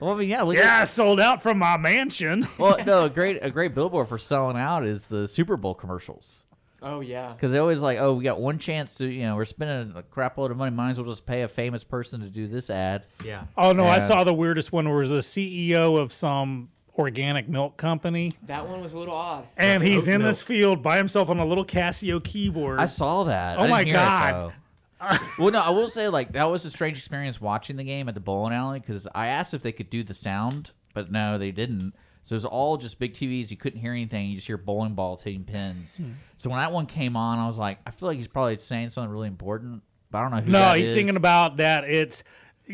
Well, 0.00 0.12
I 0.12 0.16
mean, 0.16 0.28
yeah, 0.28 0.42
look 0.42 0.56
at- 0.56 0.62
yeah, 0.64 0.84
sold 0.84 1.20
out 1.20 1.42
from 1.42 1.58
my 1.58 1.76
mansion. 1.76 2.46
well, 2.58 2.76
no, 2.84 3.04
a 3.04 3.10
great 3.10 3.38
a 3.42 3.50
great 3.50 3.74
billboard 3.74 4.08
for 4.08 4.18
selling 4.18 4.56
out 4.56 4.84
is 4.84 5.04
the 5.06 5.26
Super 5.26 5.56
Bowl 5.56 5.74
commercials. 5.74 6.44
Oh 6.82 7.00
yeah. 7.00 7.32
Because 7.32 7.50
they 7.50 7.58
always 7.58 7.80
like, 7.82 7.98
oh, 7.98 8.14
we 8.14 8.22
got 8.24 8.40
one 8.40 8.58
chance 8.58 8.94
to, 8.96 9.06
you 9.06 9.22
know, 9.22 9.34
we're 9.34 9.44
spending 9.44 9.96
a 9.96 10.02
crap 10.04 10.38
load 10.38 10.50
of 10.52 10.56
money. 10.56 10.70
Might 10.74 10.90
as 10.90 10.98
well 11.00 11.10
just 11.10 11.26
pay 11.26 11.42
a 11.42 11.48
famous 11.48 11.82
person 11.82 12.20
to 12.20 12.28
do 12.28 12.46
this 12.46 12.70
ad. 12.70 13.04
Yeah. 13.24 13.44
Oh 13.56 13.72
no, 13.72 13.86
I 13.86 13.98
saw 14.00 14.22
the 14.22 14.34
weirdest 14.34 14.70
one 14.70 14.88
where 14.88 14.98
it 15.02 15.08
was 15.08 15.10
the 15.34 15.62
CEO 15.66 15.98
of 15.98 16.12
some 16.12 16.68
organic 16.98 17.48
milk 17.48 17.76
company, 17.76 18.32
That 18.46 18.68
one 18.68 18.80
was 18.82 18.92
a 18.92 18.98
little 18.98 19.14
odd. 19.14 19.46
and 19.56 19.82
he's 19.82 20.08
oat 20.08 20.14
in 20.14 20.20
milk. 20.22 20.30
this 20.30 20.42
field 20.42 20.82
by 20.82 20.96
himself 20.98 21.30
on 21.30 21.38
a 21.38 21.44
little 21.46 21.64
Casio 21.64 22.22
keyboard. 22.22 22.80
I 22.80 22.86
saw 22.86 23.24
that. 23.24 23.56
Oh 23.56 23.62
I 23.62 23.66
didn't 23.66 23.70
my 23.70 23.84
hear 23.84 23.94
it, 23.94 23.96
God. 23.96 24.34
though. 24.34 24.52
well, 25.38 25.52
no, 25.52 25.60
I 25.60 25.70
will 25.70 25.88
say 25.88 26.08
like 26.08 26.32
that 26.32 26.44
was 26.50 26.64
a 26.64 26.70
strange 26.70 26.98
experience 26.98 27.40
watching 27.40 27.76
the 27.76 27.84
game 27.84 28.08
at 28.08 28.14
the 28.14 28.20
bowling 28.20 28.52
alley 28.52 28.80
because 28.80 29.06
I 29.14 29.28
asked 29.28 29.54
if 29.54 29.62
they 29.62 29.70
could 29.70 29.90
do 29.90 30.02
the 30.02 30.12
sound, 30.14 30.72
but 30.92 31.10
no, 31.12 31.38
they 31.38 31.52
didn't. 31.52 31.94
So 32.24 32.34
it 32.34 32.38
was 32.38 32.44
all 32.44 32.76
just 32.76 32.98
big 32.98 33.14
TVs. 33.14 33.50
You 33.50 33.56
couldn't 33.56 33.78
hear 33.80 33.92
anything. 33.92 34.28
You 34.28 34.34
just 34.34 34.48
hear 34.48 34.58
bowling 34.58 34.94
balls 34.94 35.22
hitting 35.22 35.44
pins. 35.44 35.96
Hmm. 35.96 36.10
So 36.36 36.50
when 36.50 36.58
that 36.58 36.72
one 36.72 36.84
came 36.86 37.16
on, 37.16 37.38
I 37.38 37.46
was 37.46 37.58
like, 37.58 37.78
I 37.86 37.90
feel 37.92 38.08
like 38.08 38.16
he's 38.16 38.28
probably 38.28 38.58
saying 38.58 38.90
something 38.90 39.10
really 39.10 39.28
important, 39.28 39.82
but 40.10 40.18
I 40.18 40.22
don't 40.22 40.30
know 40.32 40.40
who. 40.40 40.50
no, 40.50 40.58
that 40.58 40.78
he's 40.78 40.88
is. 40.88 40.94
singing 40.94 41.16
about 41.16 41.56
that. 41.58 41.84
It's 41.84 42.24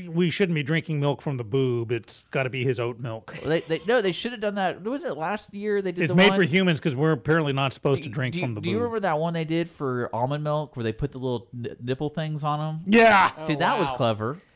we 0.08 0.30
shouldn't 0.30 0.54
be 0.54 0.62
drinking 0.62 1.00
milk 1.00 1.22
from 1.22 1.36
the 1.36 1.44
boob. 1.44 1.92
It's 1.92 2.24
got 2.24 2.44
to 2.44 2.50
be 2.50 2.64
his 2.64 2.78
oat 2.80 2.98
milk. 2.98 3.36
They, 3.44 3.60
they, 3.60 3.80
no, 3.86 4.00
they 4.02 4.12
should 4.12 4.32
have 4.32 4.40
done 4.40 4.54
that. 4.56 4.82
Was 4.82 5.04
it 5.04 5.16
last 5.16 5.52
year? 5.54 5.80
They 5.82 5.92
did. 5.92 6.02
It's 6.04 6.08
the 6.10 6.16
made 6.16 6.30
one? 6.30 6.38
for 6.38 6.42
humans 6.42 6.80
because 6.80 6.94
we're 6.96 7.12
apparently 7.12 7.52
not 7.52 7.72
supposed 7.72 8.02
to 8.04 8.08
drink 8.08 8.34
do 8.34 8.40
you, 8.40 8.46
from 8.46 8.52
the 8.52 8.60
boob. 8.60 8.64
Do 8.64 8.70
you 8.70 8.76
remember 8.78 9.00
that 9.00 9.18
one 9.18 9.34
they 9.34 9.44
did 9.44 9.70
for 9.70 10.10
almond 10.14 10.44
milk 10.44 10.76
where 10.76 10.84
they 10.84 10.92
put 10.92 11.12
the 11.12 11.18
little 11.18 11.48
n- 11.54 11.76
nipple 11.82 12.10
things 12.10 12.42
on 12.44 12.58
them? 12.58 12.84
Yeah. 12.86 13.30
See, 13.46 13.54
Oh, 13.54 13.58
that 13.58 13.78
was 13.78 13.88
wow. 13.88 13.96
clever. 13.96 14.38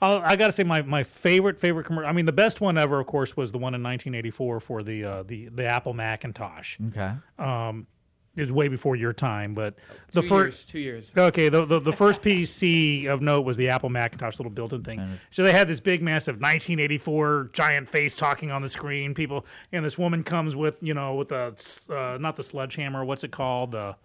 Uh, 0.00 0.20
I 0.22 0.36
got 0.36 0.46
to 0.46 0.52
say, 0.52 0.62
my, 0.62 0.82
my 0.82 1.02
favorite 1.02 1.58
favorite 1.58 1.82
commercial. 1.82 2.08
I 2.08 2.12
mean, 2.12 2.24
the 2.24 2.30
best 2.30 2.60
one 2.60 2.78
ever, 2.78 3.00
of 3.00 3.08
course, 3.08 3.36
was 3.36 3.50
the 3.50 3.58
one 3.58 3.74
in 3.74 3.82
1984 3.82 4.60
for 4.60 4.84
the 4.84 5.04
uh, 5.04 5.22
the 5.24 5.48
the 5.48 5.66
Apple 5.66 5.92
Macintosh. 5.92 6.78
Okay. 6.90 7.14
It 7.36 7.84
was 8.42 8.52
way 8.52 8.68
before 8.68 8.96
your 8.96 9.12
time, 9.12 9.54
but 9.54 9.74
the 10.12 10.22
two 10.22 10.28
first. 10.28 10.74
years. 10.74 11.10
Two 11.12 11.18
years. 11.18 11.28
Okay, 11.28 11.48
the, 11.48 11.64
the 11.64 11.80
the 11.80 11.92
first 11.92 12.22
PC 12.22 13.06
of 13.06 13.20
note 13.20 13.42
was 13.42 13.56
the 13.56 13.68
Apple 13.68 13.88
Macintosh 13.90 14.38
little 14.38 14.50
built-in 14.52 14.82
thing. 14.82 15.18
So 15.30 15.42
they 15.42 15.52
had 15.52 15.68
this 15.68 15.80
big, 15.80 16.02
massive 16.02 16.36
1984 16.36 17.50
giant 17.52 17.88
face 17.88 18.16
talking 18.16 18.50
on 18.50 18.62
the 18.62 18.68
screen. 18.68 19.14
People 19.14 19.44
and 19.72 19.84
this 19.84 19.98
woman 19.98 20.22
comes 20.22 20.54
with 20.56 20.82
you 20.82 20.94
know 20.94 21.14
with 21.14 21.32
a 21.32 21.54
uh, 21.90 22.18
not 22.18 22.36
the 22.36 22.42
sledgehammer. 22.44 23.04
What's 23.04 23.24
it 23.24 23.30
called? 23.32 23.72
The 23.72 23.96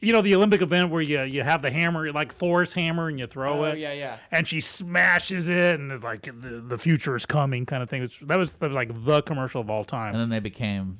you 0.00 0.12
know 0.12 0.20
the 0.20 0.34
Olympic 0.34 0.60
event 0.60 0.90
where 0.90 1.00
you 1.00 1.22
you 1.22 1.42
have 1.42 1.62
the 1.62 1.70
hammer 1.70 2.12
like 2.12 2.34
Thor's 2.34 2.74
hammer 2.74 3.08
and 3.08 3.18
you 3.18 3.26
throw 3.26 3.60
Oh 3.60 3.64
it. 3.64 3.78
yeah, 3.78 3.94
yeah. 3.94 4.18
And 4.30 4.46
she 4.46 4.60
smashes 4.60 5.48
it, 5.48 5.80
and 5.80 5.90
it's 5.90 6.04
like 6.04 6.22
the, 6.22 6.62
the 6.66 6.76
future 6.76 7.16
is 7.16 7.24
coming, 7.24 7.64
kind 7.64 7.82
of 7.82 7.88
thing. 7.88 8.02
It's, 8.02 8.18
that 8.20 8.36
was 8.36 8.56
that 8.56 8.66
was 8.66 8.76
like 8.76 9.04
the 9.04 9.22
commercial 9.22 9.62
of 9.62 9.70
all 9.70 9.84
time. 9.84 10.14
And 10.14 10.20
then 10.20 10.28
they 10.28 10.40
became 10.40 10.98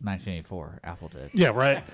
1984. 0.00 0.80
Apple 0.84 1.08
did. 1.08 1.30
Yeah, 1.32 1.48
right. 1.48 1.82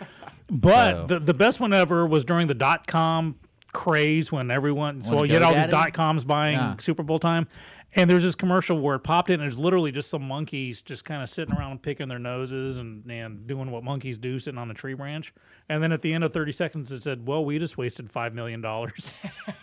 But 0.51 0.91
So- 0.93 1.07
the, 1.07 1.21
the 1.21 1.35
best 1.35 1.59
one 1.59 1.73
ever 1.73 2.07
was 2.07 2.23
during 2.23 2.49
the 2.49 2.55
dot 2.55 2.87
com 2.87 3.37
craze 3.73 4.31
when 4.31 4.51
everyone 4.51 5.03
so 5.05 5.17
When 5.17 5.27
you 5.29 5.33
had 5.35 5.43
all 5.43 5.55
these 5.55 5.65
GoDaddy? 5.65 5.71
dot 5.71 5.93
coms 5.95 6.23
buying 6.23 6.57
Yeah. 6.59 6.77
Super 6.79 7.03
Bowl 7.03 7.19
time. 7.19 7.49
And 7.97 8.11
there's 8.11 8.23
this 8.25 8.35
commercial 8.35 8.79
where 8.81 8.97
it 8.97 9.01
popped 9.01 9.31
in 9.31 9.35
and 9.35 9.43
there's 9.43 9.59
literally 9.59 9.91
just 9.93 10.11
some 10.11 10.23
monkeys 10.27 10.83
just 10.83 11.05
kind 11.05 11.23
of 11.23 11.29
sitting 11.31 11.55
around 11.55 11.81
picking 11.83 12.09
their 12.09 12.19
noses 12.19 12.77
and, 12.77 13.09
and 13.11 13.47
doing 13.47 13.71
what 13.71 13.85
monkeys 13.85 14.19
do 14.19 14.39
sitting 14.39 14.59
on 14.59 14.71
a 14.71 14.75
tree 14.75 14.95
branch. 14.95 15.33
And 15.69 15.83
then 15.83 15.93
at 15.93 16.03
the 16.03 16.13
end 16.13 16.25
of 16.25 16.33
30 16.33 16.53
seconds 16.53 16.93
it 16.93 17.03
said, 17.03 17.27
Well, 17.27 17.45
we 17.45 17.59
just 17.59 17.79
wasted 17.79 18.11
five 18.11 18.35
million 18.35 18.61
dollars. 18.61 19.17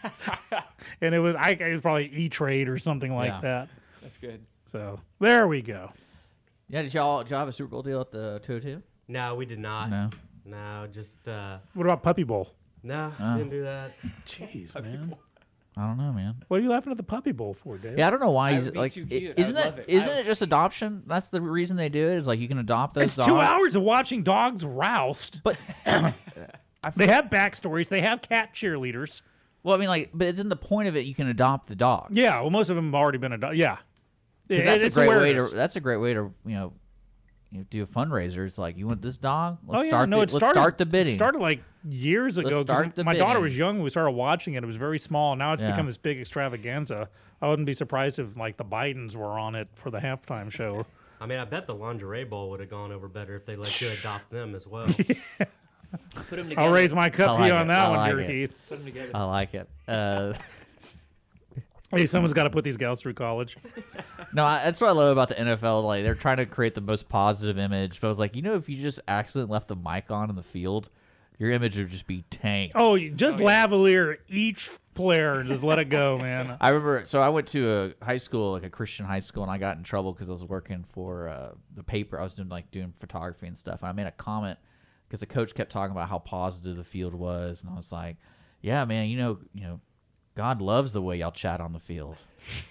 and 1.02 1.14
it 1.14 1.20
was 1.20 1.36
I 1.36 1.52
it 1.52 1.72
was 1.72 1.82
probably 1.82 2.08
E 2.08 2.28
Trade 2.30 2.70
or 2.70 2.80
something 2.80 3.14
like 3.16 3.30
Yeah. 3.32 3.40
that. 3.42 3.70
That's 4.02 4.18
good. 4.18 4.42
So 4.66 5.00
there 5.20 5.48
we 5.48 5.62
go. 5.62 5.92
Yeah, 6.72 6.82
did 6.84 6.94
y'all, 6.94 7.22
did 7.24 7.30
y'all 7.32 7.40
have 7.40 7.48
a 7.48 7.52
Super 7.54 7.70
Bowl 7.70 7.82
deal 7.84 8.02
at 8.02 8.12
the 8.12 8.40
202? 8.44 8.82
No, 9.08 9.36
we 9.36 9.46
did 9.46 9.60
not. 9.60 9.90
No. 9.90 10.10
No, 10.46 10.88
just 10.92 11.28
uh, 11.28 11.58
What 11.74 11.86
about 11.86 12.02
Puppy 12.02 12.24
Bowl? 12.24 12.50
no, 12.84 13.12
Oh. 13.20 13.38
didn't 13.38 13.52
do 13.52 13.64
that. 13.64 13.92
Jeez, 14.26 14.82
man. 14.82 15.16
I 15.78 15.88
don't 15.88 15.98
know, 15.98 16.12
man. 16.12 16.36
What 16.48 16.60
are 16.60 16.64
you 16.64 16.70
laughing 16.70 16.92
at 16.92 16.98
the 16.98 17.04
Puppy 17.04 17.32
Bowl 17.32 17.54
for, 17.54 17.78
Dave? 17.78 17.98
Yeah, 17.98 18.08
I 18.08 18.10
don't 18.10 18.20
know 18.20 18.32
why 18.32 18.52
That 18.52 18.56
he's 18.58 18.66
would 18.66 18.74
be 18.74 18.80
like. 18.80 18.92
too 18.94 19.06
cute. 19.06 19.36
I 19.38 19.42
Isn't 19.42 19.54
would 19.56 19.62
it? 19.62 19.66
love 19.66 19.80
it. 19.80 19.86
Isn't 19.88 20.10
I- 20.10 20.20
it 20.20 20.26
just 20.26 20.42
adoption? 20.42 21.04
That's 21.08 21.30
the 21.30 21.40
reason 21.42 21.78
they 21.78 21.90
do 21.90 22.08
it. 22.08 22.18
Is 22.18 22.28
like 22.28 22.40
you 22.40 22.48
can 22.48 22.58
adopt 22.58 22.94
those 22.96 23.04
It's 23.06 23.16
dogs. 23.16 23.28
two 23.28 23.40
hours 23.40 23.76
of 23.76 23.84
watching 23.84 24.24
dogs 24.24 24.66
roust. 24.66 25.42
But 25.44 25.58
They 26.96 27.08
have 27.08 27.26
backstories. 27.26 27.90
They 27.90 28.02
have 28.02 28.22
cat 28.22 28.54
cheerleaders. 28.56 29.22
well, 29.64 29.76
I 29.76 29.80
mean, 29.80 29.88
like, 29.88 30.10
but 30.14 30.28
it's 30.28 30.42
in 30.42 30.50
the 30.50 30.56
point 30.56 30.88
of 30.88 30.96
it. 30.98 31.06
You 31.06 31.14
can 31.14 31.28
adopt 31.28 31.68
the 31.68 31.76
dog. 31.76 32.08
Yeah, 32.12 32.42
well, 32.42 32.50
most 32.50 32.70
of 32.70 32.76
them 32.76 32.86
have 32.86 32.96
already 32.96 33.20
been 33.20 33.32
adopted. 33.34 33.60
Yeah, 33.60 33.78
It- 34.52 34.66
that's 34.66 34.84
a 34.84 34.86
it's 34.88 34.96
great 34.96 35.10
way 35.10 35.34
to. 35.34 35.48
That's 35.54 35.76
a 35.76 35.80
great 35.80 35.98
way 35.98 36.14
to 36.14 36.34
you 36.46 36.56
know 36.56 36.74
you 37.52 37.66
do 37.70 37.84
a 37.84 37.88
fundraiser. 37.88 38.46
It's 38.46 38.58
like 38.58 38.78
you 38.78 38.88
want 38.88 39.02
this 39.02 39.18
dog. 39.18 39.58
Let's 39.68 39.80
oh 39.80 39.84
yeah, 39.84 39.90
start 39.90 40.10
no, 40.10 40.18
the, 40.18 40.22
it 40.22 40.26
let's 40.26 40.34
started. 40.36 40.60
start 40.60 40.78
the 40.78 40.86
bidding. 40.86 41.14
It 41.14 41.18
started 41.18 41.40
like 41.40 41.64
years 41.88 42.38
Let's 42.38 42.50
start 42.62 42.96
the 42.96 43.04
my 43.04 43.14
daughter 43.16 43.40
was 43.40 43.58
young. 43.58 43.76
when 43.76 43.84
We 43.84 43.90
started 43.90 44.12
watching 44.12 44.54
it. 44.54 44.64
It 44.64 44.68
was 44.68 44.78
very 44.78 45.00
small. 45.00 45.36
Now 45.36 45.54
it's 45.54 45.62
Yeah. 45.62 45.72
become 45.72 45.86
this 45.88 45.98
big 45.98 46.20
extravaganza. 46.20 47.10
I 47.42 47.50
wouldn't 47.50 47.66
be 47.66 47.74
surprised 47.74 48.20
if 48.20 48.38
like 48.38 48.58
the 48.58 48.66
Bidens 48.66 49.16
were 49.16 49.38
on 49.40 49.56
it 49.56 49.68
for 49.76 49.90
the 49.90 50.00
halftime 50.00 50.52
show. 50.52 50.86
I 51.20 51.26
mean, 51.26 51.40
I 51.40 51.46
bet 51.46 51.68
the 51.68 51.76
lingerie 51.76 52.24
bowl 52.24 52.50
would 52.52 52.60
have 52.62 52.70
gone 52.70 52.92
over 52.92 53.08
better 53.08 53.36
if 53.36 53.46
they 53.46 53.56
let 53.56 53.80
you 53.82 53.90
adopt 53.90 54.30
them 54.32 54.56
as 54.56 54.66
well. 54.68 54.88
Put 56.30 56.38
them 56.38 56.54
I'll 56.58 56.72
raise 56.72 56.94
my 56.94 57.10
cup 57.10 57.32
I 57.32 57.36
to 57.42 57.48
you 57.48 57.52
like 57.54 57.60
on 57.60 57.66
it. 57.66 57.68
that 57.70 57.86
I 57.86 57.90
one, 57.90 57.98
like 57.98 58.12
dear 58.12 58.20
it. 58.22 58.28
Keith. 58.28 58.56
Put 58.70 58.78
them 58.78 58.86
together. 58.86 59.12
I 59.14 59.24
like 59.26 59.54
it. 59.54 59.70
Uh, 59.88 60.34
Hey, 61.92 62.06
someone's 62.06 62.34
got 62.34 62.44
to 62.44 62.50
put 62.50 62.64
these 62.64 62.78
gals 62.78 63.02
through 63.02 63.14
college. 63.14 63.58
no, 64.34 64.46
I, 64.46 64.64
that's 64.64 64.80
what 64.80 64.90
I 64.90 64.94
love 64.94 65.12
about 65.12 65.28
the 65.28 65.36
NFL. 65.36 65.84
Like 65.84 66.04
they're 66.04 66.16
trying 66.16 66.38
to 66.38 66.46
create 66.46 66.74
the 66.74 66.82
most 66.82 67.10
positive 67.10 67.60
image. 67.60 68.00
But 68.00 68.08
I 68.08 68.10
was 68.10 68.20
like, 68.20 68.36
you 68.36 68.42
know, 68.42 68.56
if 68.56 68.70
you 68.70 68.82
just 68.82 69.00
accidentally 69.08 69.52
left 69.52 69.68
the 69.68 69.76
mic 69.76 70.10
on 70.10 70.30
in 70.30 70.36
the 70.36 70.44
field, 70.44 70.90
your 71.38 71.52
image 71.52 71.78
would 71.78 71.90
just 71.90 72.08
be 72.08 72.24
tanked. 72.30 72.76
Oh, 72.76 72.96
you 72.96 73.10
just 73.12 73.40
lavalier 73.40 74.18
each 74.28 74.70
player 74.94 75.40
and 75.40 75.50
just 75.50 75.64
let 75.64 75.80
it 75.80 75.86
go, 75.86 76.18
man. 76.18 76.56
I 76.62 76.70
remember. 76.70 77.04
So 77.06 77.20
I 77.20 77.30
went 77.30 77.48
to 77.50 77.94
a 78.02 78.06
high 78.06 78.18
school, 78.18 78.52
like 78.52 78.64
a 78.64 78.70
Christian 78.70 79.06
high 79.06 79.20
school, 79.20 79.44
and 79.44 79.52
I 79.52 79.58
got 79.58 79.78
in 79.78 79.84
trouble 79.84 80.14
because 80.14 80.30
I 80.30 80.34
was 80.34 80.46
working 80.46 80.84
for 80.84 81.30
uh, 81.30 81.52
the 81.76 81.84
paper. 81.84 82.20
I 82.20 82.24
was 82.24 82.36
doing 82.36 82.50
like 82.50 82.72
doing 82.72 82.94
photography 82.98 83.48
and 83.48 83.58
stuff. 83.58 83.82
And 83.82 83.90
I 83.90 83.92
made 83.92 84.08
a 84.08 84.12
comment 84.12 84.60
because 85.08 85.20
the 85.20 85.26
coach 85.26 85.54
kept 85.54 85.72
talking 85.72 85.92
about 85.92 86.10
how 86.10 86.20
positive 86.20 86.78
the 86.78 86.84
field 86.84 87.14
was, 87.14 87.62
and 87.62 87.72
I 87.72 87.76
was 87.76 87.92
like, 87.92 88.18
"Yeah, 88.62 88.86
man, 88.86 89.08
you 89.10 89.18
know, 89.18 89.40
you 89.54 89.64
know." 89.64 89.80
God 90.36 90.62
loves 90.62 90.94
the 90.94 91.02
way 91.02 91.18
y'all 91.18 91.32
chat 91.32 91.60
on 91.60 91.74
the 91.74 91.80
field, 91.80 92.16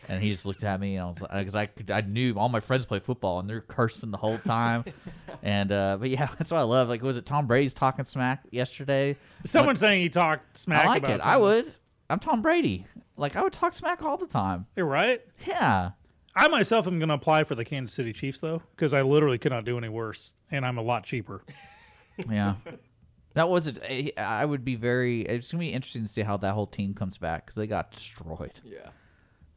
and 0.09 0.23
he 0.23 0.31
just 0.31 0.47
looked 0.47 0.65
at 0.65 0.81
me, 0.81 0.97
and 0.97 1.05
I 1.07 1.11
was 1.11 1.21
like, 1.21 1.31
because 1.33 1.57
I, 1.57 1.67
could- 1.67 1.91
I 1.91 2.01
knew 2.01 2.35
all 2.37 2.49
my 2.49 2.61
friends 2.61 2.87
play 2.87 3.01
football, 3.01 3.39
and 3.39 3.49
they're 3.51 3.61
cursing 3.61 4.11
the 4.11 4.17
whole 4.17 4.39
time, 4.39 4.85
and 5.43 5.71
uh, 5.71 5.99
but 6.01 6.09
yeah, 6.09 6.29
that's 6.39 6.51
what 6.51 6.59
I 6.59 6.63
love. 6.63 6.89
Like, 6.89 7.03
was 7.03 7.17
it 7.19 7.27
Tom 7.27 7.47
Brady's 7.47 7.75
talking 7.75 8.05
smack 8.05 8.45
yesterday? 8.51 9.17
Someone 9.45 9.77
saying 9.77 10.01
he 10.03 10.09
talked 10.09 10.57
smack. 10.57 10.87
I 10.87 10.89
like 10.89 11.03
about 11.03 11.21
it. 11.21 11.27
I 11.27 11.37
would. 11.37 11.75
I'm 12.09 12.19
Tom 12.19 12.43
Brady. 12.43 12.87
Like 13.17 13.37
I 13.37 13.43
would 13.43 13.53
talk 13.53 13.75
smack 13.75 14.03
all 14.03 14.17
the 14.17 14.27
time. 14.27 14.67
You're 14.75 14.87
right. 14.87 15.21
Yeah. 15.47 15.91
I 16.35 16.49
myself 16.49 16.87
am 16.87 16.99
going 16.99 17.09
to 17.09 17.15
apply 17.15 17.45
for 17.45 17.55
the 17.55 17.65
Kansas 17.65 17.95
City 17.95 18.13
Chiefs 18.13 18.41
though, 18.41 18.63
because 18.75 18.95
I 18.95 19.03
literally 19.03 19.37
could 19.39 19.53
not 19.53 19.65
do 19.65 19.77
any 19.77 19.89
worse, 19.89 20.35
and 20.51 20.65
I'm 20.65 20.79
a 20.79 20.83
lot 20.83 21.05
cheaper. 21.05 21.43
Yeah. 22.29 22.55
That 23.35 23.49
was 23.49 23.66
it. 23.68 23.78
I- 23.83 24.12
I 24.16 24.45
would 24.45 24.64
be 24.64 24.74
very. 24.76 25.22
It's 25.22 25.51
gonna 25.53 25.61
be 25.61 25.72
interesting 25.72 26.03
to 26.03 26.09
see 26.09 26.22
how 26.22 26.37
that 26.39 26.53
whole 26.55 26.66
team 26.66 26.95
comes 26.95 27.16
back 27.18 27.47
because 27.47 27.57
they 27.57 27.66
got 27.66 27.93
destroyed. 27.93 28.61
Yeah. 28.64 28.89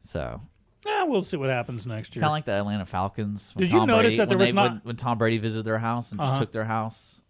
So 0.02 0.40
Yeah, 0.86 1.04
we'll 1.04 1.22
see 1.22 1.36
what 1.36 1.48
happens 1.50 1.86
next 1.86 2.14
year. 2.14 2.20
kind 2.20 2.28
of 2.30 2.32
like 2.34 2.44
the 2.44 2.52
Atlanta 2.52 2.86
Falcons. 2.86 3.50
when 3.54 3.64
Did 3.64 3.72
you 3.72 3.78
Tom 3.80 3.88
notice 3.88 4.02
Brady- 4.08 4.16
that 4.18 4.28
there 4.28 4.38
when 4.38 4.44
was 4.44 4.52
they- 4.52 4.54
not- 4.54 4.70
when, 4.72 4.80
when 4.82 4.96
Tom 4.96 5.18
Brady 5.18 5.38
visited 5.38 5.64
their 5.64 5.78
house 5.78 6.12
and 6.12 6.20
Uh-huh. 6.20 6.30
just 6.32 6.42
took 6.42 6.52
their 6.52 6.66
house? 6.66 7.22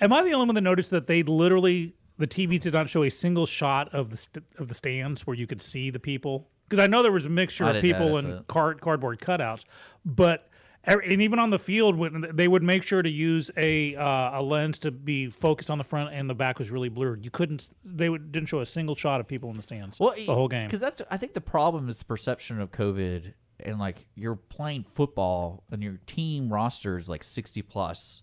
Am 0.00 0.12
I 0.12 0.22
the 0.22 0.32
only 0.32 0.46
one 0.46 0.54
that 0.54 0.60
noticed 0.60 0.90
that 0.90 1.06
they 1.06 1.22
literally 1.22 1.94
the 2.18 2.26
TV 2.26 2.58
did 2.60 2.74
not 2.74 2.88
show 2.90 3.02
a 3.02 3.08
single 3.10 3.46
shot 3.46 3.88
of 3.94 4.10
the 4.10 4.16
st- 4.18 4.44
of 4.58 4.68
the 4.68 4.74
stands 4.74 5.26
where 5.26 5.34
you 5.34 5.46
could 5.46 5.62
see 5.62 5.88
the 5.90 5.98
people? 5.98 6.50
Because 6.68 6.78
I 6.78 6.86
know 6.86 7.02
there 7.02 7.10
was 7.10 7.24
a 7.26 7.30
mixture 7.30 7.64
I 7.64 7.70
of 7.70 7.74
didn't 7.76 7.82
people 7.94 8.08
notice 8.10 8.24
and 8.26 8.34
it. 8.40 8.46
card 8.46 8.80
cardboard 8.82 9.18
cutouts, 9.20 9.64
but 10.04 10.49
and 10.84 11.20
even 11.20 11.38
on 11.38 11.50
the 11.50 11.58
field, 11.58 11.96
when 11.96 12.26
they 12.32 12.48
would 12.48 12.62
make 12.62 12.82
sure 12.82 13.02
to 13.02 13.10
use 13.10 13.50
a 13.56 13.94
uh, 13.96 14.40
a 14.40 14.42
lens 14.42 14.78
to 14.80 14.90
be 14.90 15.28
focused 15.28 15.70
on 15.70 15.78
the 15.78 15.84
front 15.84 16.14
and 16.14 16.28
the 16.28 16.34
back 16.34 16.58
was 16.58 16.70
really 16.70 16.88
blurred. 16.88 17.24
You 17.24 17.30
couldn't. 17.30 17.68
They 17.84 18.08
would, 18.08 18.32
didn't 18.32 18.48
show 18.48 18.60
a 18.60 18.66
single 18.66 18.94
shot 18.94 19.20
of 19.20 19.28
people 19.28 19.50
in 19.50 19.56
the 19.56 19.62
stands 19.62 20.00
Well, 20.00 20.14
the 20.14 20.26
whole 20.26 20.48
game. 20.48 20.66
Because 20.66 20.80
that's. 20.80 21.02
I 21.10 21.16
think 21.16 21.34
the 21.34 21.40
problem 21.40 21.88
is 21.88 21.98
the 21.98 22.04
perception 22.04 22.60
of 22.60 22.70
COVID 22.72 23.34
and 23.64 23.78
like 23.78 24.06
you're 24.14 24.36
playing 24.36 24.84
football 24.94 25.64
and 25.70 25.82
your 25.82 25.98
team 26.06 26.52
roster 26.52 26.98
is 26.98 27.08
like 27.08 27.24
sixty 27.24 27.62
plus, 27.62 28.22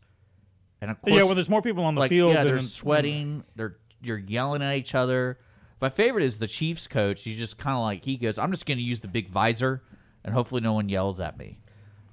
and 0.82 0.91
of 0.91 1.01
course, 1.01 1.16
Yeah, 1.16 1.24
when 1.24 1.36
there's 1.36 1.49
more 1.49 1.62
people 1.62 1.84
on 1.84 1.95
the 1.95 2.01
like, 2.01 2.10
field 2.10 2.34
yeah, 2.34 2.43
they're 2.43 2.60
sweating. 2.60 3.43
They're 3.55 3.78
you're 4.01 4.18
yelling 4.18 4.62
at 4.62 4.76
each 4.76 4.95
other. 4.95 5.39
My 5.80 5.89
favorite 5.89 6.24
is 6.24 6.39
the 6.39 6.47
Chiefs 6.47 6.88
coach. 6.88 7.22
He's 7.22 7.38
just 7.38 7.58
kind 7.58 7.76
of 7.76 7.82
like 7.82 8.03
he 8.03 8.18
goes, 8.18 8.39
"I'm 8.39 8.51
just 8.51 8.66
going 8.66 8.80
to 8.80 8.84
use 8.84 8.99
the 8.99 9.08
big 9.08 9.30
visor, 9.30 9.84
and 10.24 10.34
hopefully 10.34 10.62
no 10.62 10.74
one 10.74 10.89
yells 10.89 11.20
at 11.20 11.38
me." 11.38 11.60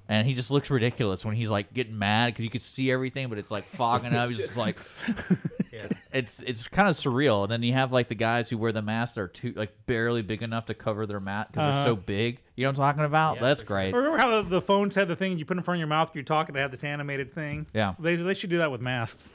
And 0.07 0.27
he 0.27 0.33
just 0.35 0.51
looks 0.51 0.69
ridiculous 0.69 1.25
when 1.25 1.35
he's 1.35 1.49
like 1.49 1.73
getting 1.73 1.97
mad 1.97 2.27
because 2.27 2.43
you 2.45 2.51
can 2.51 2.61
see 2.61 2.91
everything, 2.91 3.27
but 3.27 3.37
it's 3.39 3.49
like 3.49 3.65
fogging 3.65 4.13
up. 4.13 4.29
He's 4.29 4.37
just 4.37 4.55
like, 4.57 4.77
it's 6.13 6.39
it's 6.41 6.67
kind 6.67 6.87
of 6.87 6.95
surreal. 6.95 7.43
And 7.43 7.51
then 7.51 7.63
you 7.63 7.73
have 7.73 7.91
like 7.91 8.07
the 8.07 8.15
guys 8.15 8.49
who 8.49 8.57
wear 8.57 8.71
the 8.71 8.81
masks 8.81 9.15
that 9.15 9.21
are 9.21 9.27
too 9.27 9.53
like 9.55 9.73
barely 9.85 10.21
big 10.21 10.41
enough 10.43 10.67
to 10.67 10.73
cover 10.73 11.05
their 11.05 11.19
mat 11.19 11.51
because 11.51 11.61
Uh-huh. 11.69 11.83
they're 11.83 11.91
so 11.91 11.95
big. 11.95 12.39
You 12.55 12.63
know 12.63 12.69
what 12.69 12.79
I'm 12.79 12.93
talking 12.95 13.05
about? 13.05 13.39
That's 13.39 13.61
great. 13.61 13.93
Remember 13.93 14.17
how 14.17 14.41
the, 14.41 14.49
the 14.49 14.61
phones 14.61 14.95
had 14.95 15.07
the 15.07 15.15
thing 15.15 15.37
you 15.37 15.45
put 15.45 15.57
in 15.57 15.63
front 15.63 15.77
of 15.77 15.79
your 15.79 15.87
mouth? 15.87 16.11
You're 16.13 16.23
talking 16.23 16.55
to 16.55 16.61
have 16.61 16.71
this 16.71 16.83
animated 16.83 17.33
thing. 17.33 17.67
Yeah. 17.73 17.95
they 17.99 18.15
they 18.15 18.33
should 18.33 18.49
do 18.49 18.59
that 18.59 18.71
with 18.71 18.81
masks. 18.81 19.31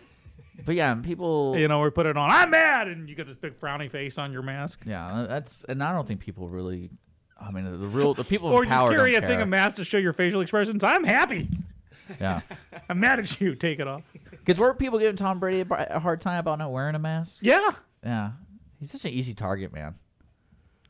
But 0.64 0.75
yeah, 0.75 0.93
and 0.93 1.03
people, 1.03 1.57
You 1.57 1.68
know, 1.68 1.81
we 1.81 1.89
put 1.91 2.05
it 2.07 2.18
on. 2.18 2.31
I'm 2.31 2.51
mad, 2.51 2.87
and 2.87 3.09
you 3.09 3.14
get 3.14 3.27
this 3.27 3.37
big 3.37 3.59
frowny 3.59 3.91
face 3.91 4.18
on 4.18 4.31
your 4.31 4.43
mask. 4.43 4.83
yeah, 4.87 5.25
that's 5.27 5.64
and 5.64 5.83
I 5.83 5.93
don't 5.93 6.07
think 6.07 6.21
people 6.21 6.49
really. 6.49 6.91
I 7.41 7.51
mean, 7.51 7.64
the 7.64 7.86
real 7.88 8.14
the 8.14 8.24
people 8.24 8.49
Or 8.51 8.62
in 8.64 8.68
just 8.68 8.86
carry 8.91 9.14
a 9.14 9.20
don't 9.20 9.28
thing 9.28 9.36
care. 9.36 9.43
of 9.43 9.49
masks 9.49 9.78
to 9.78 9.84
show 9.84 9.99
your 9.99 10.12
facial 10.12 10.41
expressions. 10.41 10.84
I'm 10.84 11.05
happy. 11.05 11.49
Yeah. 12.20 12.41
I'm 12.88 13.01
mad 13.01 13.18
at 13.20 13.41
you. 13.41 13.55
Take 13.55 13.78
it 13.78 13.86
off. 13.88 14.03
Because 14.30 14.59
weren't 14.59 14.78
people 14.78 14.99
giving 14.99 15.16
Tom 15.16 15.38
Brady 15.41 15.61
a, 15.68 15.86
a 15.97 15.99
hard 16.01 16.20
time 16.20 16.38
about 16.41 16.59
not 16.59 16.70
wearing 16.72 16.95
a 16.95 16.99
mask? 16.99 17.38
Yeah. 17.43 17.70
Yeah. 18.05 18.32
He's 18.78 18.91
such 18.91 19.05
an 19.05 19.11
easy 19.12 19.32
target, 19.34 19.72
man. 19.72 19.95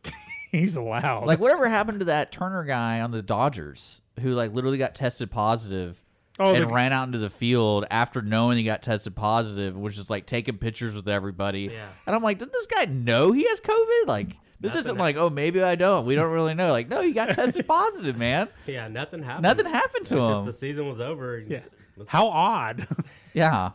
He's 0.51 0.77
allowed. 0.77 1.27
Like 1.27 1.39
whatever 1.39 1.69
happened 1.69 2.01
to 2.01 2.05
that 2.07 2.33
Turner 2.33 2.65
guy 2.65 3.01
on 3.01 3.11
the 3.13 3.23
Dodgers 3.23 4.01
who 4.21 4.31
like 4.33 4.53
literally 4.53 4.79
got 4.79 4.95
tested 4.95 5.31
positive 5.31 6.03
Oh, 6.39 6.55
and 6.55 6.65
the- 6.71 6.75
ran 6.75 6.93
out 6.93 7.07
into 7.07 7.19
the 7.19 7.29
field 7.31 7.85
after 7.91 8.23
knowing 8.23 8.57
he 8.57 8.65
got 8.65 8.83
tested 8.83 9.15
positive, 9.15 9.77
was 9.77 9.95
just 9.95 10.09
like 10.11 10.25
taking 10.27 10.57
pictures 10.57 10.95
with 10.95 11.07
everybody. 11.09 11.69
Yeah. 11.73 11.87
And 12.07 12.17
I'm 12.17 12.23
like, 12.23 12.39
did 12.39 12.51
this 12.53 12.67
guy 12.67 12.87
know 12.87 13.33
he 13.33 13.47
has 13.47 13.61
COVID? 13.61 14.07
Like 14.07 14.37
this 14.61 14.71
Nothing 14.75 14.81
isn't 14.87 14.99
like, 14.99 15.17
oh 15.17 15.31
maybe 15.31 15.63
I 15.63 15.75
don't. 15.75 16.05
We 16.07 16.15
don't 16.15 16.33
really 16.33 16.55
know. 16.55 16.71
Like, 16.71 16.89
no, 16.89 17.01
he 17.03 17.13
got 17.13 17.31
tested 17.35 17.67
positive, 17.67 18.17
man. 18.17 18.49
Yeah, 18.67 18.89
nothing 18.89 19.23
happened. 19.23 19.43
Nothing 19.43 19.67
happened 19.67 20.07
to 20.07 20.17
It's 20.17 20.23
him. 20.25 20.33
Just 20.33 20.45
the 20.45 20.53
season 20.53 20.89
was 20.89 21.01
over. 21.01 21.37
and 21.39 21.51
Yeah. 21.51 21.61
just- 21.97 22.11
How 22.11 22.29
odd. 22.29 22.87
Yeah. 23.33 23.71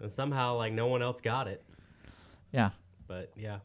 And 0.00 0.10
somehow, 0.10 0.56
like 0.56 0.72
no 0.72 0.86
one 0.86 1.02
else 1.02 1.20
got 1.20 1.48
it. 1.48 1.64
Yeah. 2.52 2.70
But 3.06 3.32
yeah, 3.36 3.58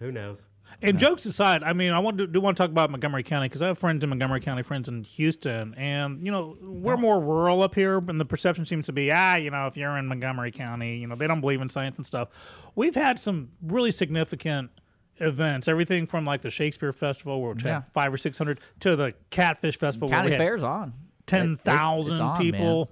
who 0.00 0.10
knows? 0.12 0.44
And 0.82 0.98
jokes 0.98 1.24
aside, 1.24 1.62
I 1.62 1.72
mean, 1.72 1.92
I 1.92 1.98
want 2.00 2.18
to 2.18 2.26
do 2.26 2.40
want 2.40 2.56
to 2.56 2.62
talk 2.62 2.70
about 2.70 2.90
Montgomery 2.90 3.22
County 3.22 3.46
because 3.48 3.62
I 3.62 3.68
have 3.68 3.78
friends 3.78 4.02
in 4.04 4.10
Montgomery 4.10 4.40
County, 4.40 4.62
friends 4.62 4.88
in 4.88 5.02
Houston, 5.04 5.74
and 5.74 6.22
you 6.26 6.30
know 6.30 6.58
we're 6.60 6.98
more 6.98 7.18
rural 7.20 7.62
up 7.62 7.74
here, 7.74 7.96
and 7.98 8.20
the 8.20 8.24
perception 8.26 8.66
seems 8.66 8.84
to 8.86 8.92
be, 8.92 9.10
ah, 9.10 9.36
you 9.36 9.50
know, 9.50 9.66
if 9.66 9.76
you're 9.78 9.96
in 9.96 10.06
Montgomery 10.06 10.50
County, 10.50 10.98
you 10.98 11.06
know, 11.06 11.14
they 11.14 11.26
don't 11.26 11.40
believe 11.40 11.62
in 11.62 11.70
science 11.70 11.96
and 11.96 12.04
stuff. 12.04 12.28
We've 12.74 12.94
had 12.96 13.18
some 13.18 13.52
really 13.62 13.90
significant 13.92 14.70
events, 15.20 15.68
everything 15.68 16.06
from 16.06 16.24
like 16.24 16.42
the 16.42 16.50
Shakespeare 16.50 16.92
Festival, 16.92 17.40
where 17.42 17.54
we 17.54 17.62
Yeah. 17.62 17.82
five 17.92 18.12
or 18.12 18.16
six 18.16 18.38
hundred, 18.38 18.60
to 18.80 18.96
the 18.96 19.14
Catfish 19.30 19.78
Festival, 19.78 20.08
County 20.08 20.22
where 20.22 20.24
we 20.30 20.32
had 20.32 20.38
Fair's 20.38 20.62
on. 20.62 20.92
ten 21.26 21.56
thousand 21.56 22.36
people, 22.38 22.90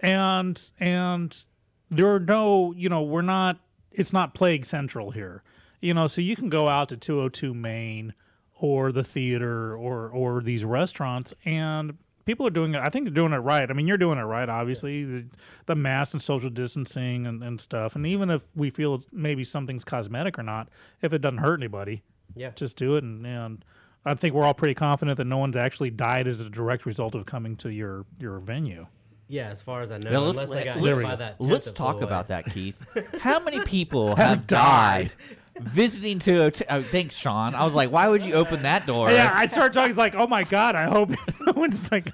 and 0.00 0.70
and 0.80 1.44
there 1.90 2.08
are 2.14 2.20
no, 2.20 2.72
you 2.72 2.88
know, 2.88 3.02
we're 3.02 3.22
not. 3.22 3.58
It's 3.92 4.12
not 4.12 4.34
plague 4.34 4.66
central 4.66 5.10
here, 5.12 5.42
you 5.80 5.94
know. 5.94 6.06
So 6.06 6.20
you 6.20 6.36
can 6.36 6.48
go 6.50 6.68
out 6.68 6.88
to 6.90 6.96
202 6.96 7.54
Main 7.54 8.12
or 8.54 8.92
the 8.92 9.04
theater 9.04 9.74
or 9.76 10.08
or 10.10 10.42
these 10.42 10.64
restaurants, 10.64 11.32
and 11.44 11.96
people 12.26 12.46
are 12.46 12.50
doing 12.50 12.74
it. 12.74 12.80
I 12.82 12.90
think 12.90 13.06
they're 13.06 13.14
doing 13.14 13.32
it 13.32 13.36
right. 13.38 13.70
I 13.70 13.72
mean, 13.72 13.86
you're 13.86 13.96
doing 13.96 14.18
it 14.18 14.22
right, 14.22 14.48
obviously. 14.48 15.04
The, 15.04 15.26
the 15.66 15.74
mask 15.76 16.12
and 16.12 16.20
social 16.20 16.50
distancing 16.50 17.26
and, 17.26 17.42
and 17.42 17.60
stuff. 17.60 17.96
And 17.96 18.06
even 18.06 18.28
if 18.28 18.44
we 18.54 18.68
feel 18.70 19.02
maybe 19.12 19.44
something's 19.44 19.84
cosmetic 19.84 20.38
or 20.38 20.42
not, 20.42 20.68
if 21.00 21.12
it 21.12 21.20
doesn't 21.22 21.38
hurt 21.38 21.58
anybody, 21.60 22.02
Yeah. 22.34 22.50
just 22.54 22.76
do 22.76 22.96
it. 22.96 23.04
And, 23.04 23.24
and 23.26 23.64
I 24.04 24.14
think 24.14 24.34
we're 24.34 24.44
all 24.44 24.54
pretty 24.54 24.74
confident 24.74 25.16
that 25.16 25.24
no 25.24 25.38
one's 25.38 25.56
actually 25.56 25.90
died 25.90 26.26
as 26.28 26.40
a 26.40 26.50
direct 26.50 26.84
result 26.84 27.14
of 27.14 27.24
coming 27.26 27.56
to 27.56 27.70
your 27.72 28.04
your 28.20 28.38
venue. 28.40 28.86
Yeah, 29.28 29.48
as 29.48 29.60
far 29.60 29.80
as 29.82 29.90
I 29.90 29.98
know, 29.98 30.10
Yeah, 30.12 30.18
let's, 30.18 30.50
they 30.52 30.62
got 30.62 30.78
hit 30.78 31.02
by 31.02 31.16
that. 31.16 31.40
let's 31.40 31.68
talk 31.72 31.96
flew 31.96 32.06
about 32.06 32.28
that, 32.28 32.46
Keith. 32.52 32.76
How 33.18 33.40
many 33.40 33.58
people 33.64 34.14
have 34.14 34.46
died 34.46 35.10
visiting 35.60 36.18
to? 36.20 36.46
A 36.46 36.50
t- 36.50 36.64
oh, 36.68 36.82
thanks, 36.82 37.16
Sean. 37.16 37.54
I 37.54 37.64
was 37.64 37.74
like, 37.74 37.90
why 37.90 38.08
would 38.08 38.22
you 38.22 38.34
open 38.34 38.62
that 38.62 38.86
door? 38.86 39.10
Yeah, 39.10 39.32
I 39.34 39.46
started 39.46 39.72
talking. 39.72 39.90
It's 39.90 39.98
like, 39.98 40.14
oh 40.14 40.26
my 40.26 40.44
god, 40.44 40.74
I 40.74 40.84
hope 40.84 41.10
no 41.40 41.66
like. 41.90 42.12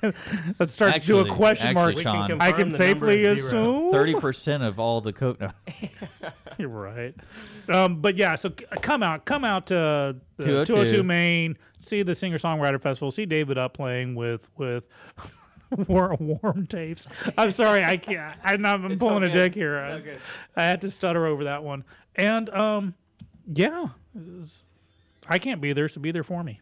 Let's 0.58 0.72
start 0.72 0.94
to 0.94 1.00
do 1.00 1.18
a 1.18 1.28
question 1.28 1.68
actually, 1.68 1.74
mark. 1.74 1.94
We 1.96 2.04
can 2.04 2.28
Sean. 2.28 2.40
I 2.40 2.52
can 2.52 2.70
safely 2.70 3.24
assume 3.24 3.92
Thirty 3.92 4.14
percent 4.14 4.62
of 4.62 4.78
all 4.78 5.00
the 5.00 5.12
coke. 5.12 5.40
No. 5.40 5.50
You're 6.58 6.68
right. 6.68 7.14
Um, 7.68 8.00
but 8.00 8.16
yeah, 8.16 8.34
so 8.34 8.50
come 8.50 9.02
out, 9.02 9.24
come 9.24 9.44
out 9.44 9.66
to 9.66 10.16
the 10.36 10.44
202. 10.44 10.72
202 10.74 11.02
Main, 11.02 11.56
see 11.80 12.02
the 12.02 12.14
singer 12.14 12.38
songwriter 12.38 12.80
festival, 12.80 13.10
see 13.10 13.26
David 13.26 13.58
up 13.58 13.74
playing 13.74 14.14
with 14.14 14.48
with 14.56 14.86
warm, 15.88 16.16
warm 16.42 16.66
tapes. 16.66 17.06
I'm 17.36 17.50
sorry, 17.52 17.84
I 17.84 17.96
can't. 17.96 18.36
I'm, 18.44 18.64
I'm 18.64 18.98
pulling 18.98 19.24
all 19.24 19.30
a 19.30 19.32
dick 19.32 19.54
here. 19.54 19.78
I, 19.78 20.00
good. 20.00 20.20
I 20.56 20.62
had 20.64 20.80
to 20.82 20.90
stutter 20.90 21.26
over 21.26 21.44
that 21.44 21.62
one. 21.62 21.84
And 22.14 22.50
um, 22.50 22.94
yeah, 23.46 23.88
it's- 24.14 24.64
I 25.28 25.38
can't 25.38 25.60
be 25.60 25.72
there, 25.72 25.88
so 25.88 26.00
be 26.00 26.10
there 26.10 26.24
for 26.24 26.42
me. 26.42 26.60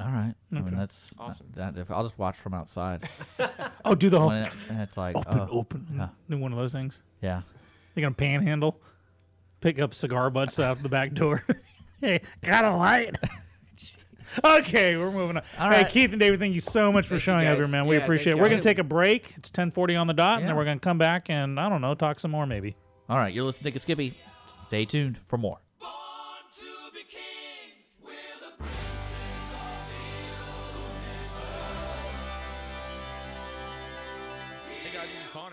All 0.00 0.08
right. 0.08 0.34
I 0.50 0.54
mean, 0.54 0.66
Okay. 0.68 0.76
that's 0.76 1.14
Awesome. 1.18 1.46
That, 1.54 1.76
if 1.78 1.90
I'll 1.90 2.02
just 2.02 2.18
watch 2.18 2.36
from 2.36 2.54
outside. 2.54 3.08
Oh, 3.84 3.94
do 3.94 4.08
the 4.10 4.18
whole 4.20 4.28
When 4.28 4.44
it- 4.44 4.52
and 4.68 4.80
it's 4.80 4.96
like 4.96 5.16
open, 5.16 5.38
oh, 5.40 5.48
open. 5.50 5.86
yeah. 5.96 6.08
Do 6.30 6.38
one 6.38 6.52
of 6.52 6.58
those 6.58 6.72
things. 6.72 7.02
Yeah. 7.20 7.42
You're 7.94 8.02
gonna 8.02 8.14
panhandle, 8.14 8.80
pick 9.60 9.78
up 9.80 9.92
cigar 9.94 10.30
butts 10.30 10.58
out 10.60 10.82
the 10.82 10.88
back 10.88 11.14
door. 11.14 11.44
hey, 12.00 12.20
got 12.42 12.64
a 12.64 12.74
light. 12.74 13.16
okay, 14.44 14.96
we're 14.96 15.10
moving 15.10 15.36
on. 15.36 15.42
All 15.58 15.70
hey, 15.70 15.82
right. 15.82 15.88
Keith 15.88 16.10
and 16.12 16.20
David, 16.20 16.40
thank 16.40 16.54
you 16.54 16.60
so 16.60 16.90
much 16.92 17.04
for 17.06 17.10
Thank 17.10 17.20
you, 17.20 17.24
showing 17.24 17.46
up 17.46 17.56
guys. 17.58 17.64
here, 17.66 17.72
man. 17.72 17.86
We 17.86 17.96
Yeah, 17.96 18.02
appreciate 18.02 18.32
it. 18.32 18.34
thank 18.36 18.40
We're 18.42 18.46
you. 18.48 18.52
gonna 18.54 18.62
take 18.62 18.78
a 18.78 18.84
break. 18.84 19.32
It's 19.36 19.50
10:40 19.50 19.96
on 20.00 20.06
the 20.06 20.14
dot, 20.14 20.34
and 20.34 20.42
Yeah. 20.42 20.46
then 20.48 20.56
we're 20.56 20.64
gonna 20.64 20.78
come 20.80 20.98
back 20.98 21.28
and 21.30 21.58
I 21.60 21.68
don't 21.68 21.80
know, 21.80 21.94
talk 21.94 22.18
some 22.20 22.30
more 22.30 22.46
maybe. 22.46 22.76
All 23.08 23.18
right. 23.18 23.32
You're 23.34 23.44
listening 23.44 23.72
to 23.72 23.78
Skippy. 23.78 24.16
Stay 24.68 24.84
tuned 24.84 25.18
for 25.28 25.36
more. 25.36 25.58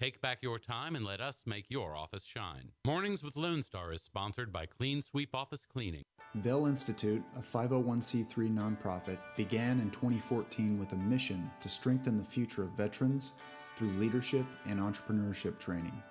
Take 0.00 0.22
back 0.22 0.38
your 0.40 0.58
time 0.58 0.96
and 0.96 1.04
let 1.04 1.20
us 1.20 1.36
make 1.44 1.66
your 1.68 1.94
office 1.94 2.24
shine. 2.24 2.70
Mornings 2.86 3.22
with 3.22 3.36
Lone 3.36 3.62
Star 3.62 3.92
is 3.92 4.00
sponsored 4.00 4.50
by 4.50 4.64
Clean 4.64 5.02
Sweep 5.02 5.34
Office 5.34 5.66
Cleaning. 5.70 6.04
VEL 6.36 6.64
Institute, 6.64 7.22
a 7.36 7.42
501c3 7.42 8.26
nonprofit, 8.50 9.18
began 9.36 9.78
in 9.78 9.90
2014 9.90 10.78
with 10.78 10.94
a 10.94 10.96
mission 10.96 11.50
to 11.60 11.68
strengthen 11.68 12.16
the 12.16 12.24
future 12.24 12.62
of 12.62 12.70
veterans 12.70 13.32
through 13.76 13.90
leadership 13.98 14.46
and 14.64 14.80
entrepreneurship 14.80 15.58
training. 15.58 16.02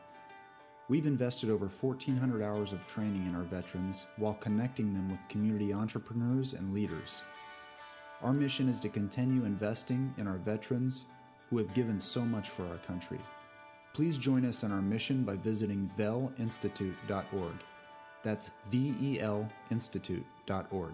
We've 0.87 1.07
invested 1.07 1.49
over 1.49 1.65
1,400 1.65 2.43
hours 2.43 2.73
of 2.73 2.85
training 2.85 3.25
in 3.25 3.35
our 3.35 3.41
veterans 3.41 4.05
while 4.17 4.35
connecting 4.35 4.93
them 4.93 5.09
with 5.09 5.27
community 5.29 5.73
entrepreneurs 5.73 6.53
and 6.53 6.75
leaders. 6.75 7.23
Our 8.21 8.33
mission 8.33 8.69
is 8.69 8.79
to 8.81 8.89
continue 8.89 9.45
investing 9.45 10.13
in 10.19 10.27
our 10.27 10.37
veterans 10.37 11.07
who 11.49 11.57
have 11.57 11.73
given 11.73 11.99
so 11.99 12.21
much 12.21 12.49
for 12.49 12.67
our 12.67 12.77
country. 12.85 13.19
Please 13.93 14.17
join 14.17 14.45
us 14.45 14.63
in 14.63 14.71
our 14.71 14.81
mission 14.81 15.23
by 15.23 15.35
visiting 15.35 15.91
velinstitute.org. 15.97 17.55
That's 18.23 18.51
V 18.71 18.95
E 19.01 19.19
L 19.19 19.49
Institute.org. 19.71 20.93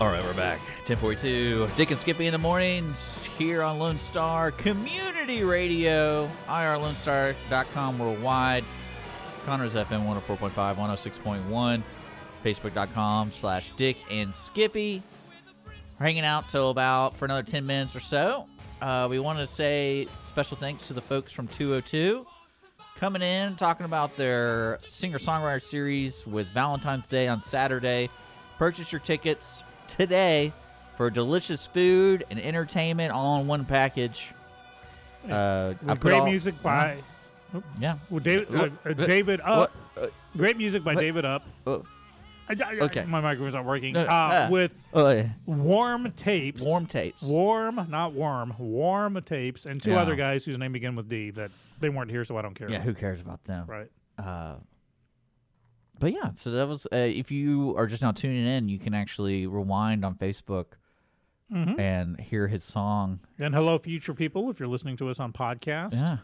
All 0.00 0.06
right, 0.06 0.22
we're 0.22 0.34
back. 0.34 0.60
1042. 0.88 1.68
Dick 1.76 1.90
and 1.90 2.00
Skippy 2.00 2.26
in 2.26 2.32
the 2.32 2.38
mornings 2.38 3.22
here 3.36 3.62
on 3.62 3.78
Lone 3.78 3.98
Star 3.98 4.50
Community 4.50 5.44
Radio, 5.44 6.26
irlonestar.com 6.46 7.98
worldwide, 7.98 8.64
Conroe's 9.44 9.74
FM 9.74 10.06
104.5, 10.06 10.50
106.1, 10.76 11.82
Facebook.com 12.42 13.30
slash 13.30 13.70
Dick 13.76 13.98
and 14.10 14.34
Skippy. 14.34 15.02
We're 15.66 16.06
hanging 16.06 16.24
out 16.24 16.48
till 16.48 16.70
about 16.70 17.18
for 17.18 17.26
another 17.26 17.42
10 17.42 17.66
minutes 17.66 17.94
or 17.94 18.00
so. 18.00 18.46
Uh, 18.80 19.08
we 19.10 19.18
want 19.18 19.38
to 19.40 19.46
say 19.46 20.08
special 20.24 20.56
thanks 20.56 20.88
to 20.88 20.94
the 20.94 21.02
folks 21.02 21.32
from 21.32 21.48
202 21.48 22.26
coming 22.96 23.20
in, 23.20 23.56
talking 23.56 23.84
about 23.84 24.16
their 24.16 24.78
singer 24.86 25.18
songwriter 25.18 25.60
series 25.60 26.26
with 26.26 26.48
Valentine's 26.48 27.08
Day 27.08 27.28
on 27.28 27.42
Saturday. 27.42 28.08
Purchase 28.56 28.90
your 28.90 29.02
tickets 29.02 29.62
today 29.86 30.50
for 30.98 31.10
delicious 31.10 31.64
food 31.64 32.24
and 32.28 32.40
entertainment 32.40 33.12
all 33.12 33.40
in 33.40 33.46
one 33.46 33.64
package. 33.64 34.34
Uh, 35.30 35.32
I 35.32 35.68
With 35.68 35.86
put 35.86 36.00
great 36.00 36.18
all- 36.18 36.26
music 36.26 36.60
by 36.60 36.98
Yeah. 37.78 37.98
Well, 38.10 38.18
David, 38.20 38.54
uh, 38.54 38.68
uh, 38.84 38.92
David 38.92 39.40
Up. 39.42 39.72
great 40.36 40.56
music 40.58 40.82
by 40.82 40.96
David 40.96 41.24
Up. 41.24 41.44
Oh. 41.66 41.84
Okay. 42.50 43.04
my 43.04 43.20
microphone's 43.20 43.54
not 43.54 43.64
working. 43.64 43.96
Uh, 43.96 44.06
ah. 44.08 44.48
with 44.50 44.74
Oh, 44.92 45.30
warm 45.46 46.10
tapes. 46.12 46.64
Warm 46.64 46.86
tapes. 46.86 47.22
Warm, 47.22 47.86
not 47.88 48.12
warm. 48.14 48.54
Warm 48.58 49.20
tapes, 49.22 49.66
and 49.66 49.80
two 49.82 49.90
Yeah. 49.92 50.00
other 50.00 50.16
guys 50.16 50.46
whose 50.46 50.58
name 50.58 50.72
begin 50.72 50.96
with 50.96 51.08
D. 51.08 51.30
That 51.30 51.50
they 51.78 51.90
weren't 51.90 52.10
here, 52.10 52.24
so 52.24 52.36
I 52.38 52.42
don't 52.42 52.54
care. 52.54 52.70
Yeah, 52.70 52.80
who 52.80 52.94
cares 52.94 53.20
about 53.20 53.44
them? 53.44 53.66
Right. 53.66 53.90
Uh, 54.18 54.56
but 56.00 56.12
yeah, 56.12 56.30
so 56.36 56.50
that 56.52 56.66
was. 56.66 56.86
Uh, 56.86 56.96
if 56.96 57.30
you 57.30 57.76
are 57.76 57.86
just 57.86 58.02
now 58.02 58.12
tuning 58.12 58.46
in, 58.46 58.68
you 58.68 58.78
can 58.78 58.94
actually 58.94 59.46
rewind 59.46 60.04
on 60.04 60.14
Facebook 60.14 60.78
Mhm. 61.52 61.78
and 61.78 62.20
hear 62.20 62.48
his 62.48 62.62
song. 62.64 63.20
And 63.38 63.54
hello, 63.54 63.78
future 63.78 64.14
people, 64.14 64.50
if 64.50 64.58
you're 64.60 64.68
listening 64.68 64.96
to 64.98 65.08
us 65.08 65.18
on 65.18 65.32
podcast 65.32 66.00
Yeah. 66.00 66.16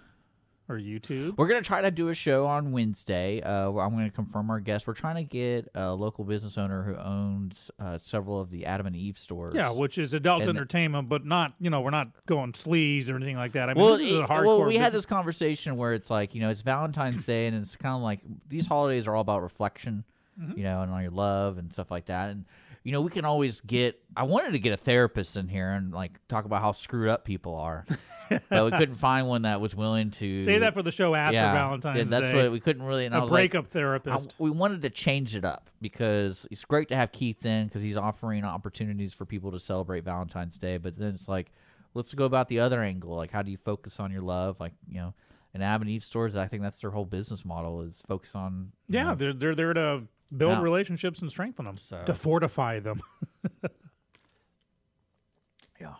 or 0.68 0.78
YouTube. 0.78 1.36
We're 1.36 1.46
gonna 1.48 1.62
try 1.62 1.80
to 1.82 1.90
do 1.90 2.08
a 2.08 2.14
show 2.14 2.46
on 2.46 2.72
Wednesday. 2.72 3.40
Uh, 3.42 3.70
I'm 3.72 3.90
gonna 3.94 4.10
confirm 4.10 4.50
our 4.50 4.60
guest. 4.60 4.86
We're 4.86 4.94
trying 4.94 5.16
to 5.16 5.22
get 5.24 5.68
a 5.74 5.94
local 5.94 6.24
business 6.24 6.56
owner 6.58 6.82
who 6.84 6.96
owns 6.96 7.70
uh, 7.78 7.96
several 7.98 8.40
of 8.40 8.50
the 8.50 8.66
Adam 8.66 8.86
and 8.86 8.94
Eve 8.96 9.18
stores. 9.18 9.54
Yeah, 9.54 9.70
which 9.70 9.96
is 9.98 10.12
adult 10.14 10.42
And- 10.42 10.50
entertainment, 10.50 11.08
but 11.08 11.24
not 11.24 11.54
you 11.60 11.70
know 11.70 11.80
we're 11.80 11.90
not 11.90 12.08
going 12.26 12.52
sleaze 12.52 13.10
or 13.10 13.16
anything 13.16 13.36
like 13.36 13.52
that. 13.52 13.68
I 13.70 13.74
mean, 13.74 13.82
well, 13.84 13.96
this 13.96 14.06
is 14.06 14.18
a 14.18 14.26
hardcore. 14.26 14.46
well, 14.46 14.64
we 14.64 14.76
had 14.76 14.92
this 14.92 15.06
conversation 15.06 15.76
where 15.76 15.92
it's 15.94 16.10
like 16.10 16.34
you 16.34 16.40
know 16.40 16.50
it's 16.50 16.62
Valentine's 16.62 17.24
Day 17.24 17.46
and 17.46 17.56
it's 17.56 17.76
kind 17.76 17.94
of 17.96 18.02
like 18.02 18.20
these 18.48 18.66
holidays 18.66 19.06
are 19.06 19.14
all 19.14 19.22
about 19.22 19.42
reflection, 19.42 20.04
Mhm. 20.40 20.56
you 20.58 20.64
know, 20.64 20.82
and 20.82 20.90
all 20.92 21.00
your 21.00 21.10
love 21.10 21.58
and 21.58 21.72
stuff 21.72 21.90
like 21.90 22.06
that. 22.06 22.30
And 22.30 22.44
you 22.84 22.92
know 22.92 23.00
we 23.00 23.10
can 23.10 23.24
always 23.24 23.60
get. 23.62 23.98
I 24.16 24.22
wanted 24.24 24.52
to 24.52 24.58
get 24.60 24.72
a 24.72 24.76
therapist 24.76 25.36
in 25.36 25.48
here 25.48 25.72
and 25.72 25.92
like 25.92 26.12
talk 26.28 26.44
about 26.44 26.60
how 26.62 26.72
screwed 26.72 27.08
up 27.08 27.24
people 27.24 27.54
are, 27.56 27.84
but 28.48 28.64
we 28.66 28.70
couldn't 28.70 28.96
find 28.96 29.26
one 29.26 29.42
that 29.42 29.60
was 29.60 29.74
willing 29.74 30.10
to 30.12 30.38
Say 30.44 30.58
that 30.58 30.74
for 30.74 30.82
the 30.82 30.92
show 30.92 31.14
after 31.14 31.34
Yeah, 31.34 31.52
Valentine's 31.54 31.98
yeah, 31.98 32.04
that's 32.04 32.32
Day. 32.32 32.42
what 32.42 32.52
we 32.52 32.60
couldn't 32.60 32.82
really. 32.84 33.06
And 33.06 33.14
I 33.14 33.18
A 33.18 33.20
was 33.22 33.30
like, 33.30 33.50
breakup 33.52 33.68
therapist. 33.68 34.36
I- 34.38 34.42
we 34.42 34.50
wanted 34.50 34.82
to 34.82 34.90
change 34.90 35.34
it 35.34 35.44
up 35.44 35.70
because 35.80 36.46
it's 36.50 36.64
great 36.64 36.88
to 36.90 36.96
have 36.96 37.10
Keith 37.10 37.44
in 37.44 37.66
because 37.66 37.82
he's 37.82 37.96
offering 37.96 38.44
opportunities 38.44 39.12
for 39.14 39.24
people 39.24 39.50
to 39.52 39.58
celebrate 39.60 40.04
Valentine's 40.04 40.58
Day. 40.58 40.76
But 40.76 40.96
then 40.98 41.08
it's 41.14 41.26
like, 41.26 41.50
let's 41.94 42.12
go 42.14 42.24
about 42.26 42.48
the 42.48 42.60
other 42.60 42.82
angle. 42.82 43.16
Like, 43.16 43.30
how 43.32 43.42
do 43.42 43.50
you 43.50 43.56
focus 43.56 43.98
on 43.98 44.12
your 44.12 44.22
love? 44.22 44.60
Like, 44.60 44.72
you 44.88 44.98
know, 44.98 45.14
in 45.54 45.62
Adam 45.62 45.82
and 45.82 45.90
Eve 45.90 46.04
stores, 46.04 46.36
I 46.36 46.48
think 46.48 46.62
that's 46.62 46.80
their 46.80 46.90
whole 46.90 47.04
business 47.04 47.44
model 47.44 47.80
is 47.82 48.02
focus 48.06 48.34
on. 48.34 48.72
Yeah, 48.88 49.04
know, 49.04 49.14
they're 49.14 49.32
they're 49.32 49.54
there 49.54 49.72
to 49.74 50.02
build 50.36 50.52
Yeah. 50.52 50.62
relationships 50.62 51.22
and 51.22 51.30
strengthen 51.30 51.64
them, 51.64 51.78
So- 51.78 52.04
to 52.04 52.14
fortify 52.14 52.80
them. 52.80 53.00
yeah. 55.80 55.94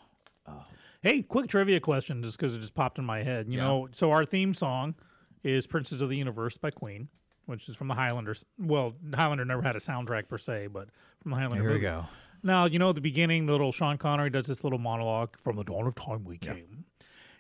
Hey, 1.03 1.23
quick 1.23 1.49
trivia 1.49 1.81
question, 1.81 2.23
just 2.23 2.39
because 2.39 2.55
it 2.55 2.61
just 2.61 2.75
popped 2.75 2.99
in 2.99 3.05
my 3.05 3.23
head. 3.23 3.47
You 3.49 3.59
Yeah. 3.59 3.65
know, 3.65 3.89
so 3.93 4.11
our 4.11 4.25
theme 4.25 4.55
song 4.55 4.95
is 5.43 5.67
"Princes 5.67 6.01
of 6.01 6.09
the 6.09 6.17
Universe" 6.17 6.57
by 6.57 6.71
Queen, 6.71 7.09
which 7.45 7.69
is 7.69 7.77
from 7.77 7.89
the 7.89 7.95
Highlanders. 7.95 8.45
Well, 8.59 8.95
Highlander 9.15 9.45
never 9.45 9.63
had 9.63 9.77
a 9.77 9.81
soundtrack 9.81 10.29
per 10.29 10.39
se, 10.39 10.69
but 10.69 10.89
from 11.21 11.33
the 11.33 11.37
Highlander. 11.37 11.57
Here 11.57 11.65
we 11.65 11.69
movie. 11.75 11.83
go. 11.83 12.07
Now, 12.43 12.67
you 12.67 12.79
know, 12.79 12.91
at 12.91 12.95
the 12.95 13.01
beginning, 13.01 13.47
the 13.47 13.53
little 13.53 13.73
Sean 13.73 13.99
Connery 13.99 14.31
does 14.31 14.47
this 14.47 14.65
little 14.65 14.79
monologue 14.79 15.37
from 15.39 15.57
the 15.57 15.65
dawn 15.65 15.87
of 15.87 15.95
time 15.95 16.25
we 16.25 16.39
came. 16.39 16.85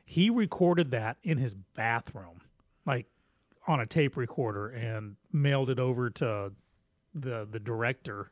He 0.05 0.29
recorded 0.31 0.91
that 0.91 1.19
in 1.23 1.39
his 1.39 1.55
bathroom, 1.55 2.41
like 2.87 3.07
on 3.67 3.81
a 3.81 3.87
tape 3.87 4.17
recorder, 4.17 4.69
and 4.69 5.17
mailed 5.33 5.71
it 5.71 5.79
over 5.79 6.11
to 6.11 6.53
the 7.15 7.47
the 7.51 7.61
director 7.61 8.31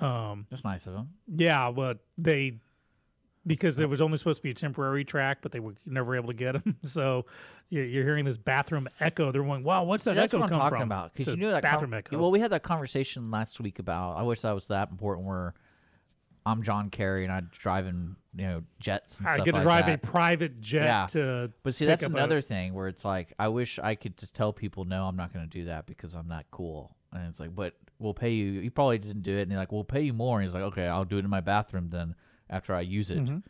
Um, 0.00 0.46
That's 0.50 0.64
nice 0.64 0.86
of 0.86 0.92
them. 0.92 1.10
yeah, 1.26 1.70
but 1.70 1.98
they 2.18 2.58
because 3.46 3.76
there 3.76 3.86
was 3.88 4.00
only 4.00 4.18
supposed 4.18 4.38
to 4.38 4.42
be 4.42 4.50
a 4.50 4.54
temporary 4.54 5.04
track, 5.04 5.38
but 5.40 5.52
they 5.52 5.60
were 5.60 5.74
never 5.86 6.16
able 6.16 6.26
to 6.28 6.34
get 6.34 6.52
them. 6.52 6.76
So 6.84 7.26
you're, 7.70 7.84
you're 7.84 8.04
hearing 8.04 8.24
this 8.24 8.36
bathroom 8.36 8.88
echo. 9.00 9.30
They're 9.32 9.42
going, 9.44 9.62
"Wow, 9.64 9.84
what's 9.84 10.04
that 10.04 10.10
See, 10.12 10.14
that's 10.16 10.34
echo 10.34 10.38
what 10.40 10.44
I'm 10.44 10.48
come 10.50 10.58
talking 10.60 10.78
from?" 10.78 10.88
about 10.88 11.14
because 11.14 11.32
you 11.34 11.36
knew 11.40 11.50
that 11.50 11.62
bathroom 11.62 11.90
con- 11.92 11.98
echo. 11.98 12.18
Well, 12.18 12.30
we 12.30 12.40
had 12.40 12.50
that 12.52 12.62
conversation 12.62 13.30
last 13.30 13.58
week 13.60 13.78
about. 13.78 14.16
I 14.16 14.22
wish 14.22 14.40
that 14.42 14.52
was 14.52 14.66
that 14.68 14.90
important. 14.90 15.26
Where 15.26 15.54
I'm 16.44 16.62
John 16.62 16.90
Kerry 16.90 17.24
and 17.24 17.32
I'm 17.32 17.48
driving, 17.52 18.14
you 18.36 18.46
know, 18.46 18.62
jets. 18.78 19.18
And 19.18 19.26
I 19.28 19.34
stuff 19.34 19.44
get 19.46 19.52
to 19.52 19.56
like 19.58 19.64
drive 19.64 19.88
a 19.88 19.98
private 19.98 20.60
jet 20.60 20.84
Yeah. 20.84 21.06
to 21.06 21.52
But 21.64 21.74
see, 21.74 21.86
that's 21.86 22.04
up 22.04 22.12
a- 22.12 22.14
another 22.14 22.40
thing 22.40 22.72
where 22.74 22.86
it's 22.86 23.04
like, 23.04 23.32
I 23.38 23.48
wish 23.48 23.80
I 23.80 23.96
could 23.96 24.16
just 24.16 24.32
tell 24.36 24.52
people, 24.52 24.84
no, 24.84 25.06
I'm 25.08 25.16
not 25.16 25.32
going 25.32 25.44
to 25.44 25.50
do 25.50 25.64
that 25.64 25.86
because 25.86 26.14
I'm 26.14 26.28
not 26.28 26.44
cool. 26.52 26.94
And 27.12 27.26
it's 27.28 27.40
like, 27.40 27.52
but 27.52 27.74
we'll 27.98 28.14
pay 28.14 28.30
you. 28.30 28.60
He 28.60 28.70
probably 28.70 28.98
didn't 28.98 29.22
do 29.22 29.36
it, 29.36 29.42
and 29.42 29.50
they're 29.50 29.58
like, 29.58 29.72
we'll 29.72 29.84
pay 29.84 30.02
you 30.02 30.12
more. 30.12 30.38
And 30.38 30.46
he's 30.46 30.54
like, 30.54 30.64
okay, 30.64 30.86
I'll 30.86 31.04
do 31.04 31.16
it 31.18 31.24
in 31.24 31.30
my 31.30 31.40
bathroom 31.40 31.88
then 31.90 32.14
after 32.50 32.74
I 32.74 32.80
use 32.82 33.10
it. 33.10 33.18
Mhm. 33.18 33.42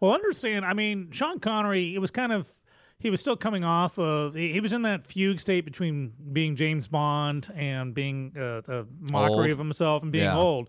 Well, 0.00 0.12
understand. 0.12 0.64
I 0.64 0.74
mean, 0.74 1.10
Sean 1.10 1.38
Connery. 1.40 1.94
It 1.94 1.98
was 1.98 2.10
kind 2.10 2.32
of 2.32 2.52
he 3.00 3.10
was 3.10 3.20
still 3.20 3.36
coming 3.36 3.64
off 3.64 3.98
of. 3.98 4.34
He 4.34 4.52
he 4.52 4.60
was 4.60 4.72
in 4.72 4.82
that 4.82 5.06
fugue 5.06 5.40
state 5.40 5.64
between 5.64 6.12
being 6.32 6.56
James 6.56 6.88
Bond 6.88 7.48
and 7.54 7.94
being 7.94 8.32
uh, 8.36 8.62
a 8.68 8.86
mockery 9.00 9.36
Old. 9.36 9.50
of 9.52 9.58
himself 9.58 10.02
and 10.02 10.10
being 10.12 10.24
Yeah. 10.24 10.36
old. 10.38 10.68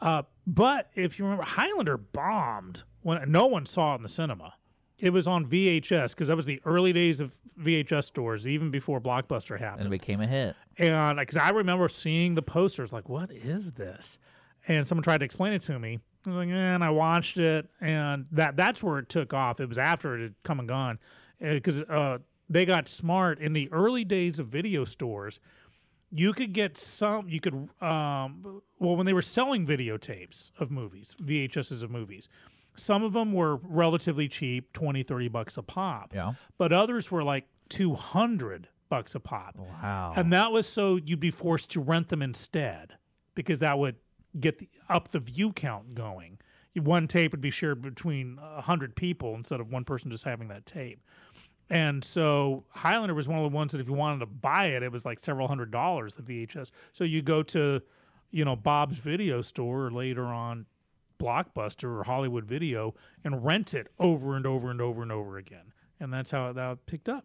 Uh, 0.00 0.22
but 0.46 0.90
if 0.94 1.18
you 1.18 1.24
remember, 1.24 1.44
Highlander 1.44 1.96
bombed 1.96 2.82
when 3.02 3.30
no 3.30 3.46
one 3.46 3.64
saw 3.66 3.92
it 3.94 3.96
in 3.96 4.02
the 4.02 4.08
cinema. 4.08 4.54
It 4.98 5.10
was 5.10 5.26
on 5.26 5.46
VHS 5.46 6.10
because 6.14 6.28
that 6.28 6.36
was 6.36 6.46
the 6.46 6.60
early 6.64 6.92
days 6.92 7.20
of 7.20 7.36
VHS 7.58 8.04
stores, 8.04 8.46
even 8.46 8.70
before 8.70 9.00
Blockbuster 9.00 9.58
happened 9.58 9.86
And 9.86 9.94
it 9.94 9.98
became 9.98 10.20
a 10.20 10.26
hit. 10.26 10.56
and 10.78 11.18
because 11.18 11.36
I 11.36 11.50
remember 11.50 11.88
seeing 11.88 12.34
the 12.36 12.42
posters, 12.42 12.92
like, 12.92 13.08
what 13.08 13.30
is 13.32 13.72
this? 13.72 14.18
And 14.66 14.86
someone 14.86 15.02
tried 15.02 15.18
to 15.18 15.24
explain 15.24 15.52
it 15.52 15.62
to 15.64 15.78
me. 15.78 15.98
I 16.26 16.30
like, 16.30 16.48
eh, 16.48 16.52
and 16.52 16.82
I 16.82 16.90
watched 16.90 17.36
it, 17.36 17.68
and 17.80 18.26
that 18.32 18.56
that's 18.56 18.82
where 18.82 18.98
it 18.98 19.08
took 19.08 19.34
off. 19.34 19.60
It 19.60 19.68
was 19.68 19.76
after 19.78 20.16
it 20.16 20.22
had 20.22 20.34
come 20.42 20.58
and 20.58 20.66
gone, 20.68 20.98
because 21.38 21.82
uh, 21.82 22.18
they 22.48 22.64
got 22.64 22.88
smart 22.88 23.38
in 23.40 23.52
the 23.52 23.70
early 23.72 24.04
days 24.04 24.38
of 24.38 24.46
video 24.46 24.84
stores. 24.86 25.38
You 26.10 26.32
could 26.32 26.52
get 26.54 26.78
some. 26.78 27.28
You 27.28 27.40
could 27.40 27.54
um, 27.82 28.62
well 28.78 28.96
when 28.96 29.04
they 29.04 29.12
were 29.12 29.20
selling 29.20 29.66
videotapes 29.66 30.50
of 30.58 30.70
movies, 30.70 31.14
VHSs 31.22 31.82
of 31.82 31.90
movies. 31.90 32.28
Some 32.76 33.02
of 33.02 33.12
them 33.12 33.32
were 33.32 33.56
relatively 33.56 34.28
cheap, 34.28 34.72
20, 34.72 35.02
30 35.02 35.28
bucks 35.28 35.56
a 35.56 35.62
pop. 35.62 36.12
Yeah. 36.14 36.34
But 36.58 36.72
others 36.72 37.10
were 37.10 37.22
like 37.22 37.46
200 37.68 38.68
bucks 38.88 39.14
a 39.14 39.20
pop. 39.20 39.56
Wow. 39.56 40.12
And 40.16 40.32
that 40.32 40.52
was 40.52 40.66
so 40.66 40.96
you'd 40.96 41.20
be 41.20 41.30
forced 41.30 41.70
to 41.72 41.80
rent 41.80 42.08
them 42.08 42.22
instead 42.22 42.94
because 43.34 43.58
that 43.60 43.78
would 43.78 43.96
get 44.38 44.58
the, 44.58 44.68
up 44.88 45.08
the 45.08 45.20
view 45.20 45.52
count 45.52 45.94
going. 45.94 46.38
One 46.76 47.06
tape 47.06 47.32
would 47.32 47.40
be 47.40 47.50
shared 47.50 47.82
between 47.82 48.36
100 48.36 48.96
people 48.96 49.34
instead 49.34 49.60
of 49.60 49.70
one 49.70 49.84
person 49.84 50.10
just 50.10 50.24
having 50.24 50.48
that 50.48 50.66
tape. 50.66 51.00
And 51.70 52.04
so 52.04 52.64
Highlander 52.70 53.14
was 53.14 53.26
one 53.28 53.38
of 53.38 53.50
the 53.50 53.54
ones 53.54 53.72
that 53.72 53.80
if 53.80 53.86
you 53.86 53.94
wanted 53.94 54.20
to 54.20 54.26
buy 54.26 54.66
it, 54.66 54.82
it 54.82 54.92
was 54.92 55.04
like 55.04 55.18
several 55.18 55.48
hundred 55.48 55.70
dollars, 55.70 56.14
the 56.14 56.22
VHS. 56.22 56.70
So 56.92 57.04
you 57.04 57.22
go 57.22 57.42
to, 57.44 57.80
you 58.30 58.44
know, 58.44 58.56
Bob's 58.56 58.98
video 58.98 59.40
store 59.40 59.90
later 59.90 60.26
on 60.26 60.66
Blockbuster 61.24 61.98
or 61.98 62.04
Hollywood 62.04 62.44
Video 62.44 62.94
and 63.24 63.44
rent 63.44 63.72
it 63.72 63.88
over 63.98 64.36
and 64.36 64.46
over 64.46 64.70
and 64.70 64.80
over 64.80 65.02
and 65.02 65.10
over 65.10 65.38
again. 65.38 65.72
And 65.98 66.12
that's 66.12 66.30
how 66.32 66.52
that 66.52 66.84
picked 66.86 67.08
up. 67.08 67.24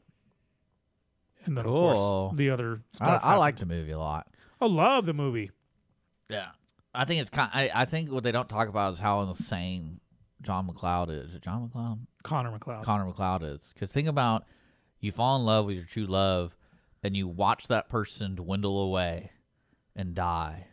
And 1.46 1.58
then, 1.58 1.66
of 1.66 1.72
Cool. 1.72 1.94
course, 2.30 2.38
the 2.38 2.50
other 2.50 2.82
stuff. 2.94 3.22
I 3.24 3.36
like 3.36 3.58
the 3.58 3.66
movie 3.66 3.92
a 3.92 4.00
lot. 4.00 4.28
I 4.62 4.66
love 4.68 5.06
the 5.06 5.14
movie. 5.14 5.52
Yeah. 6.30 6.48
I 6.94 7.06
think 7.06 7.22
it's 7.22 7.30
kind. 7.30 7.50
I, 7.54 7.70
I 7.74 7.86
think 7.86 8.12
what 8.12 8.24
they 8.24 8.32
don't 8.32 8.50
talk 8.50 8.68
about 8.68 8.94
is 8.94 9.00
how 9.00 9.22
insane 9.22 10.00
John 10.42 10.66
MacLeod 10.68 11.10
is. 11.10 11.34
Is 11.34 11.40
John 11.40 11.62
MacLeod? 11.64 12.08
Connor 12.24 12.52
MacLeod. 12.52 12.84
Connor 12.84 13.06
MacLeod 13.06 13.44
is. 13.44 13.60
Because 13.74 13.92
think 13.92 14.08
about 14.08 14.46
you 15.00 15.12
fall 15.12 15.38
in 15.38 15.46
love 15.46 15.66
with 15.66 15.76
your 15.78 15.86
true 15.86 16.06
love, 16.08 16.56
and 17.04 17.16
you 17.16 17.28
watch 17.28 17.68
that 17.68 17.90
person 17.90 18.36
dwindle 18.36 18.82
away 18.82 19.32
and 19.96 20.14
die, 20.16 20.68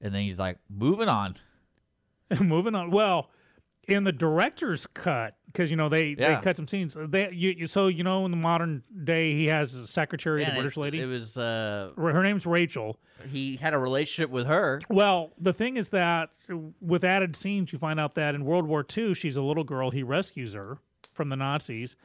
and 0.00 0.14
then 0.14 0.22
he's 0.22 0.38
like, 0.38 0.58
moving 0.68 1.08
on. 1.08 1.36
Moving 2.40 2.74
on. 2.74 2.90
Well, 2.90 3.30
in 3.84 4.04
the 4.04 4.12
director's 4.12 4.86
cut, 4.94 5.36
because 5.46 5.70
you 5.70 5.76
know 5.76 5.88
they, 5.88 6.16
Yeah. 6.18 6.34
they 6.36 6.42
cut 6.42 6.56
some 6.56 6.66
scenes. 6.66 6.96
They 6.98 7.30
you, 7.32 7.50
you 7.50 7.66
so 7.66 7.86
you 7.86 8.02
know 8.02 8.24
in 8.24 8.30
the 8.32 8.36
modern 8.36 8.82
day 9.04 9.32
he 9.34 9.46
has 9.46 9.74
a 9.74 9.86
secretary, 9.86 10.44
the 10.44 10.50
British 10.52 10.76
it- 10.76 10.80
lady. 10.80 11.00
It 11.00 11.06
was. 11.06 11.38
uh 11.38 11.92
her 11.96 12.22
name's 12.22 12.46
Rachel. 12.46 12.98
He 13.30 13.56
had 13.56 13.72
a 13.74 13.78
relationship 13.78 14.30
with 14.30 14.46
her. 14.46 14.78
Well, 14.90 15.32
the 15.38 15.52
thing 15.52 15.76
is 15.76 15.88
that 15.90 16.30
with 16.80 17.02
added 17.04 17.34
scenes, 17.36 17.72
you 17.72 17.78
find 17.78 17.98
out 17.98 18.14
that 18.16 18.34
in 18.34 18.44
World 18.44 18.66
War 18.66 18.84
II, 18.96 19.14
she's 19.14 19.36
a 19.36 19.42
little 19.42 19.64
girl. 19.64 19.90
He 19.90 20.02
rescues 20.02 20.52
her 20.54 20.78
from 21.14 21.28
the 21.30 21.36
Nazis 21.36 21.96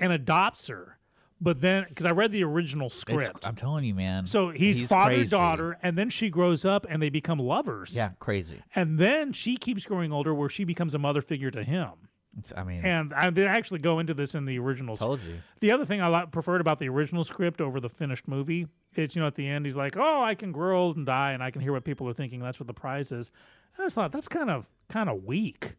and 0.00 0.12
adopts 0.12 0.66
her. 0.68 0.98
But 1.40 1.60
then, 1.60 1.84
because 1.88 2.06
I 2.06 2.12
read 2.12 2.32
the 2.32 2.42
original 2.44 2.86
It's- 2.86 2.98
script, 2.98 3.46
I'm 3.46 3.56
telling 3.56 3.84
you, 3.84 3.94
man. 3.94 4.26
so 4.26 4.48
he's, 4.50 4.86
father 4.86 5.10
crazy. 5.16 5.28
daughter, 5.30 5.76
and 5.82 5.98
then 5.98 6.08
she 6.08 6.30
grows 6.30 6.64
up 6.64 6.86
and 6.88 7.02
they 7.02 7.10
become 7.10 7.38
lovers. 7.38 7.94
Yeah, 7.94 8.10
crazy. 8.18 8.62
And 8.74 8.98
then 8.98 9.32
she 9.34 9.56
keeps 9.58 9.84
growing 9.84 10.12
older, 10.12 10.32
where 10.34 10.48
she 10.48 10.64
becomes 10.64 10.94
a 10.94 10.98
mother 10.98 11.20
figure 11.20 11.50
to 11.50 11.62
him. 11.62 11.90
It's- 12.38 12.52
I 12.56 12.64
mean, 12.64 12.84
And 12.84 13.12
I, 13.14 13.28
they 13.30 13.46
actually 13.46 13.80
go 13.80 13.98
into 13.98 14.12
this 14.14 14.34
in 14.34 14.44
the 14.46 14.58
original. 14.58 14.96
Told 14.96 15.20
you. 15.22 15.36
The 15.60 15.72
other 15.72 15.84
thing 15.84 16.00
I 16.02 16.08
li- 16.08 16.26
preferred 16.30 16.60
about 16.62 16.78
the 16.78 16.88
original 16.88 17.22
script 17.24 17.60
over 17.60 17.80
the 17.80 17.88
finished 17.90 18.26
movie, 18.28 18.68
it's 18.94 19.14
you 19.14 19.20
know 19.20 19.26
at 19.26 19.34
the 19.36 19.46
end 19.46 19.64
he's 19.66 19.76
like, 19.76 19.96
"Oh, 19.96 20.22
I 20.22 20.34
can 20.34 20.52
grow 20.52 20.78
old 20.78 20.96
and 20.96 21.04
die, 21.06 21.32
and 21.32 21.42
I 21.42 21.50
can 21.50 21.60
hear 21.62 21.72
what 21.72 21.84
people 21.84 22.08
are 22.08 22.12
thinking. 22.14 22.40
That's 22.40 22.58
what 22.60 22.66
the 22.66 22.74
prize 22.74 23.12
is." 23.12 23.30
And 23.76 23.82
I 23.82 23.86
just 23.86 23.94
thought 23.94 24.12
that's 24.12 24.28
kind 24.28 24.50
of 24.50 24.68
kind 24.88 25.08
of 25.10 25.24
weak. 25.24 25.76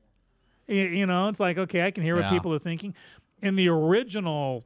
Y- 0.67 0.75
You 0.75 1.05
know, 1.07 1.29
it's 1.29 1.39
like 1.39 1.57
okay, 1.57 1.81
I 1.85 1.91
can 1.91 2.03
hear 2.03 2.15
what 2.15 2.25
Yeah. 2.25 2.29
people 2.31 2.53
are 2.53 2.59
thinking. 2.59 2.93
In 3.41 3.55
the 3.55 3.69
original 3.69 4.65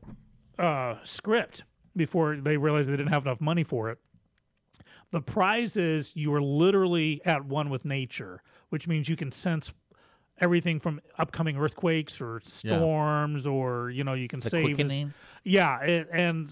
uh, 0.60 0.96
script, 1.04 1.64
before 1.96 2.36
they 2.38 2.58
realized 2.58 2.90
they 2.90 2.96
didn't 2.98 3.12
have 3.14 3.26
enough 3.26 3.42
money 3.42 3.64
for 3.64 3.90
it, 3.90 3.98
the 5.12 5.22
prize 5.22 5.76
is 5.76 6.16
you 6.16 6.34
are 6.34 6.42
literally 6.42 7.22
at 7.26 7.46
one 7.46 7.70
with 7.70 7.84
nature, 7.86 8.42
which 8.70 8.88
means 8.88 9.10
you 9.10 9.16
can 9.18 9.32
sense 9.32 9.74
everything 10.40 10.80
from 10.80 11.02
upcoming 11.18 11.58
earthquakes 11.58 12.22
or 12.22 12.40
storms, 12.44 13.46
or 13.46 13.90
you 13.90 14.04
know 14.04 14.14
you 14.14 14.28
can 14.28 14.40
The 14.40 14.50
save. 14.50 14.64
quickening? 14.78 15.14
yeah, 15.44 15.82
it, 15.82 16.08
and 16.12 16.52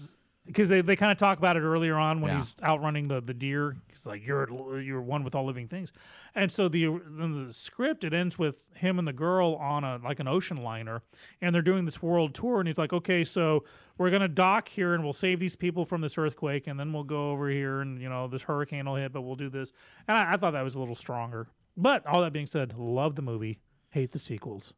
because 0.52 0.68
they, 0.68 0.80
they 0.80 0.96
kind 0.96 1.12
of 1.12 1.18
talk 1.18 1.38
about 1.38 1.56
it 1.56 1.60
earlier 1.60 1.94
on 1.96 2.20
when 2.20 2.32
Yeah. 2.32 2.38
he's 2.38 2.54
outrunning 2.62 3.08
the 3.08 3.20
the 3.20 3.34
deer. 3.34 3.76
He's 3.88 4.06
like, 4.06 4.26
"You're 4.26 4.80
you're 4.80 5.00
one 5.00 5.24
with 5.24 5.34
all 5.34 5.44
living 5.44 5.68
things," 5.68 5.92
and 6.34 6.50
so 6.52 6.68
the 6.68 6.86
the 6.86 7.48
script 7.52 8.04
it 8.04 8.12
ends 8.12 8.38
with 8.38 8.60
him 8.74 8.98
and 8.98 9.06
the 9.08 9.12
girl 9.12 9.54
on 9.56 9.84
a 9.84 9.96
like 10.02 10.20
an 10.20 10.28
ocean 10.28 10.56
liner, 10.60 11.02
and 11.40 11.54
they're 11.54 11.62
doing 11.62 11.84
this 11.84 12.02
world 12.02 12.34
tour, 12.34 12.58
and 12.60 12.68
he's 12.68 12.78
like, 12.78 12.92
"Okay, 12.92 13.24
so 13.24 13.64
we're 13.98 14.10
gonna 14.10 14.28
dock 14.28 14.68
here, 14.68 14.94
and 14.94 15.02
we'll 15.04 15.12
save 15.12 15.38
these 15.40 15.56
people 15.56 15.84
from 15.84 16.00
this 16.00 16.16
earthquake, 16.18 16.66
and 16.66 16.78
then 16.80 16.92
we'll 16.92 17.04
go 17.04 17.30
over 17.30 17.48
here, 17.48 17.80
and 17.80 18.00
you 18.00 18.08
know 18.08 18.28
this 18.28 18.42
hurricane 18.42 18.86
will 18.86 18.96
hit, 18.96 19.12
but 19.12 19.22
we'll 19.22 19.36
do 19.36 19.48
this." 19.48 19.72
And 20.08 20.16
I, 20.18 20.32
I 20.32 20.36
thought 20.36 20.52
that 20.52 20.62
was 20.62 20.74
a 20.74 20.80
little 20.80 20.94
stronger. 20.94 21.48
But 21.76 22.06
all 22.06 22.20
that 22.22 22.32
being 22.32 22.46
said, 22.48 22.74
love 22.76 23.14
the 23.14 23.22
movie, 23.22 23.60
hate 23.90 24.12
the 24.12 24.18
sequels. 24.18 24.74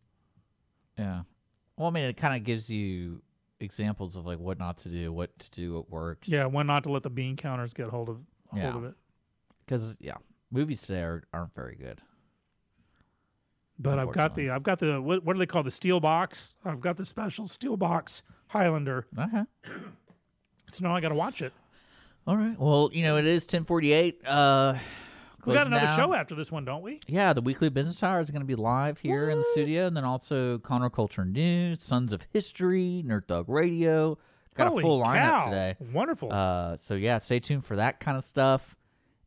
Yeah. 0.99 1.23
Well, 1.77 1.89
I 1.89 1.91
mean, 1.91 2.05
it 2.05 2.17
kind 2.17 2.37
of 2.37 2.45
gives 2.45 2.69
you 2.71 3.23
examples 3.63 4.17
of 4.17 4.27
like 4.27 4.39
what 4.39 4.59
not 4.59 4.79
to 4.79 4.89
do, 4.89 5.13
what 5.13 5.39
to 5.39 5.51
do, 5.51 5.75
what 5.75 5.91
works. 5.91 6.29
Yeah, 6.29 6.47
when 6.47 6.67
not 6.67 6.85
to 6.85 6.91
let 6.93 7.03
the 7.03 7.11
bean 7.11 7.37
counters 7.37 7.73
get 7.73 7.89
hold 7.89 8.09
of 8.09 8.17
hold 8.51 8.63
Yeah. 8.63 8.77
of 8.77 8.85
it. 8.85 8.95
Because 9.65 9.97
yeah, 10.01 10.17
movies 10.51 10.83
today 10.83 11.01
are, 11.03 11.23
aren't 11.33 11.55
very 11.55 11.77
good. 11.77 12.01
But 13.79 13.99
I've 13.99 14.13
got 14.13 14.35
the 14.35 14.51
I've 14.51 14.63
got 14.63 14.79
the 14.79 15.01
what, 15.01 15.25
what 15.25 15.33
do 15.33 15.39
they 15.39 15.47
call 15.47 15.63
the 15.63 15.71
steel 15.71 15.99
box? 16.01 16.57
I've 16.65 16.81
got 16.81 16.97
the 16.97 17.05
special 17.05 17.49
steel 17.49 17.77
box 17.77 18.23
Highlander. 18.49 19.07
Okay. 19.19 19.45
So 20.71 20.85
now 20.87 20.95
I 20.95 21.01
got 21.01 21.09
to 21.09 21.15
watch 21.15 21.43
it. 21.43 21.53
All 22.27 22.37
right. 22.37 22.59
Well, 22.59 22.91
you 22.93 23.03
know, 23.03 23.17
it 23.17 23.27
is 23.27 23.47
ten 23.47 23.65
forty 23.65 23.93
eight. 23.93 24.21
Uh, 24.27 24.75
We 25.45 25.55
got 25.55 25.67
another 25.67 25.87
down. 25.87 25.97
show 25.99 26.15
after 26.15 26.35
this 26.35 26.53
one, 26.53 26.65
don't 26.65 26.83
we? 26.83 27.01
Yeah, 27.07 27.33
the 27.33 27.41
weekly 27.41 27.69
business 27.69 28.03
hour 28.03 28.21
is 28.21 28.31
going 28.31 28.43
to 28.43 28.47
be 28.47 28.55
live 28.55 28.99
here 29.01 29.29
in 29.31 29.39
the 29.39 29.45
studio, 29.53 29.87
and 29.87 29.97
then 29.97 30.05
also 30.05 30.59
Conroe 30.59 30.93
Culture 30.93 31.25
News, 31.25 31.83
Sons 31.83 32.13
of 32.13 32.23
History, 32.33 33.03
Nerd 33.07 33.27
Dog 33.27 33.49
Radio. 33.49 34.19
Got 34.55 34.69
Holy 34.69 34.83
a 34.83 34.87
full 34.87 35.03
lineup 35.03 35.45
today. 35.47 35.77
Wonderful. 35.93 36.33
Uh, 36.33 36.77
so 36.77 36.95
yeah, 36.95 37.19
stay 37.19 37.41
tuned 37.41 37.65
for 37.65 37.77
that 37.77 38.01
kind 38.01 38.17
of 38.17 38.23
stuff. 38.25 38.77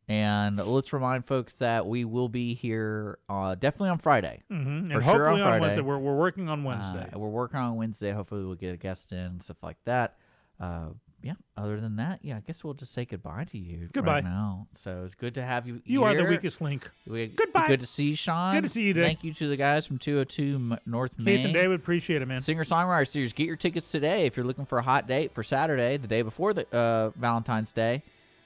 And 0.08 0.56
let's 0.56 0.92
remind 0.92 1.26
folks 1.26 1.54
that 1.54 1.84
we 1.86 2.04
will 2.04 2.28
be 2.28 2.54
here 2.54 3.18
uh, 3.28 3.56
definitely 3.56 3.88
on 3.88 3.98
Friday. 3.98 4.42
Mhm. 4.48 4.54
For 4.54 4.62
And 4.62 4.90
sure 4.92 5.00
hopefully 5.02 5.42
on 5.42 5.48
Friday. 5.48 5.60
Wednesday. 5.60 5.80
We're- 5.82 6.00
we're 6.00 6.16
working 6.16 6.48
on 6.48 6.62
Wednesday. 6.62 7.10
Uh, 7.12 7.18
we're 7.18 7.28
working 7.28 7.58
on 7.58 7.74
Wednesday. 7.74 8.12
Hopefully, 8.12 8.44
we'll 8.44 8.54
get 8.54 8.72
a 8.72 8.76
guest 8.76 9.10
in 9.10 9.18
and 9.18 9.42
stuff 9.42 9.56
like 9.64 9.78
that. 9.84 10.16
Uh, 10.60 10.90
yeah. 11.22 11.32
Other 11.56 11.80
than 11.80 11.96
that, 11.96 12.20
yeah, 12.22 12.36
I 12.36 12.40
guess 12.40 12.62
we'll 12.62 12.74
just 12.74 12.92
say 12.92 13.04
goodbye 13.04 13.44
to 13.50 13.58
you. 13.58 13.88
Goodbye. 13.92 14.16
Right 14.16 14.24
now. 14.24 14.68
So 14.76 15.02
it's 15.04 15.14
good 15.14 15.34
to 15.34 15.44
have 15.44 15.66
you. 15.66 15.80
You 15.84 16.04
are 16.04 16.14
the 16.14 16.24
weakest 16.24 16.60
link. 16.60 16.88
We- 17.06 17.28
Goodbye. 17.28 17.66
Good 17.68 17.80
to 17.80 17.86
see 17.86 18.10
you, 18.10 18.16
Sean. 18.16 18.54
Good 18.54 18.62
to 18.64 18.68
see 18.68 18.84
you, 18.84 18.92
Dick. 18.92 19.04
Thank 19.04 19.24
you 19.24 19.32
to 19.34 19.48
the 19.48 19.56
guys 19.56 19.86
from 19.86 19.98
202 19.98 20.54
M- 20.54 20.78
North 20.86 21.18
Main. 21.18 21.36
Keith 21.38 21.44
and 21.46 21.54
David 21.54 21.80
appreciate 21.80 22.22
it, 22.22 22.26
man. 22.26 22.42
Singer 22.42 22.64
Songwriter 22.64 23.08
Series. 23.08 23.32
Get 23.32 23.46
your 23.46 23.56
tickets 23.56 23.90
today 23.90 24.26
if 24.26 24.36
you're 24.36 24.46
looking 24.46 24.66
for 24.66 24.78
a 24.78 24.82
hot 24.82 25.08
date 25.08 25.32
for 25.32 25.42
Saturday, 25.42 25.96
the 25.96 26.06
day 26.08 26.22
before 26.22 26.52
the 26.54 26.66
uh, 26.76 27.10
Valentine's 27.18 27.72
Day. 27.72 28.02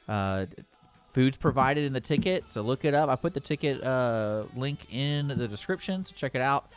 Uh, 0.09 0.47
Food's 1.12 1.36
provided 1.36 1.84
in 1.84 1.92
the 1.92 2.01
ticket, 2.01 2.44
so 2.48 2.62
look 2.62 2.84
it 2.84 2.94
up. 2.94 3.09
I 3.09 3.16
put 3.16 3.34
the 3.34 3.40
ticket 3.40 3.82
uh, 3.82 4.44
link 4.55 4.86
in 4.92 5.26
the 5.26 5.48
description, 5.48 6.05
so 6.06 6.12
check 6.14 6.36
it 6.36 6.40
out. 6.40 6.70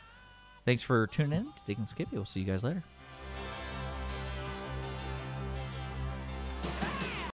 Thanks 0.66 0.82
for 0.82 1.06
tuning 1.08 1.40
in 1.42 1.46
to 1.46 1.62
Dick 1.68 1.78
and 1.78 1.88
Skippy. 1.88 2.16
We'll 2.16 2.26
see 2.26 2.40
you 2.40 2.46
guys 2.48 2.64
later. 2.64 2.84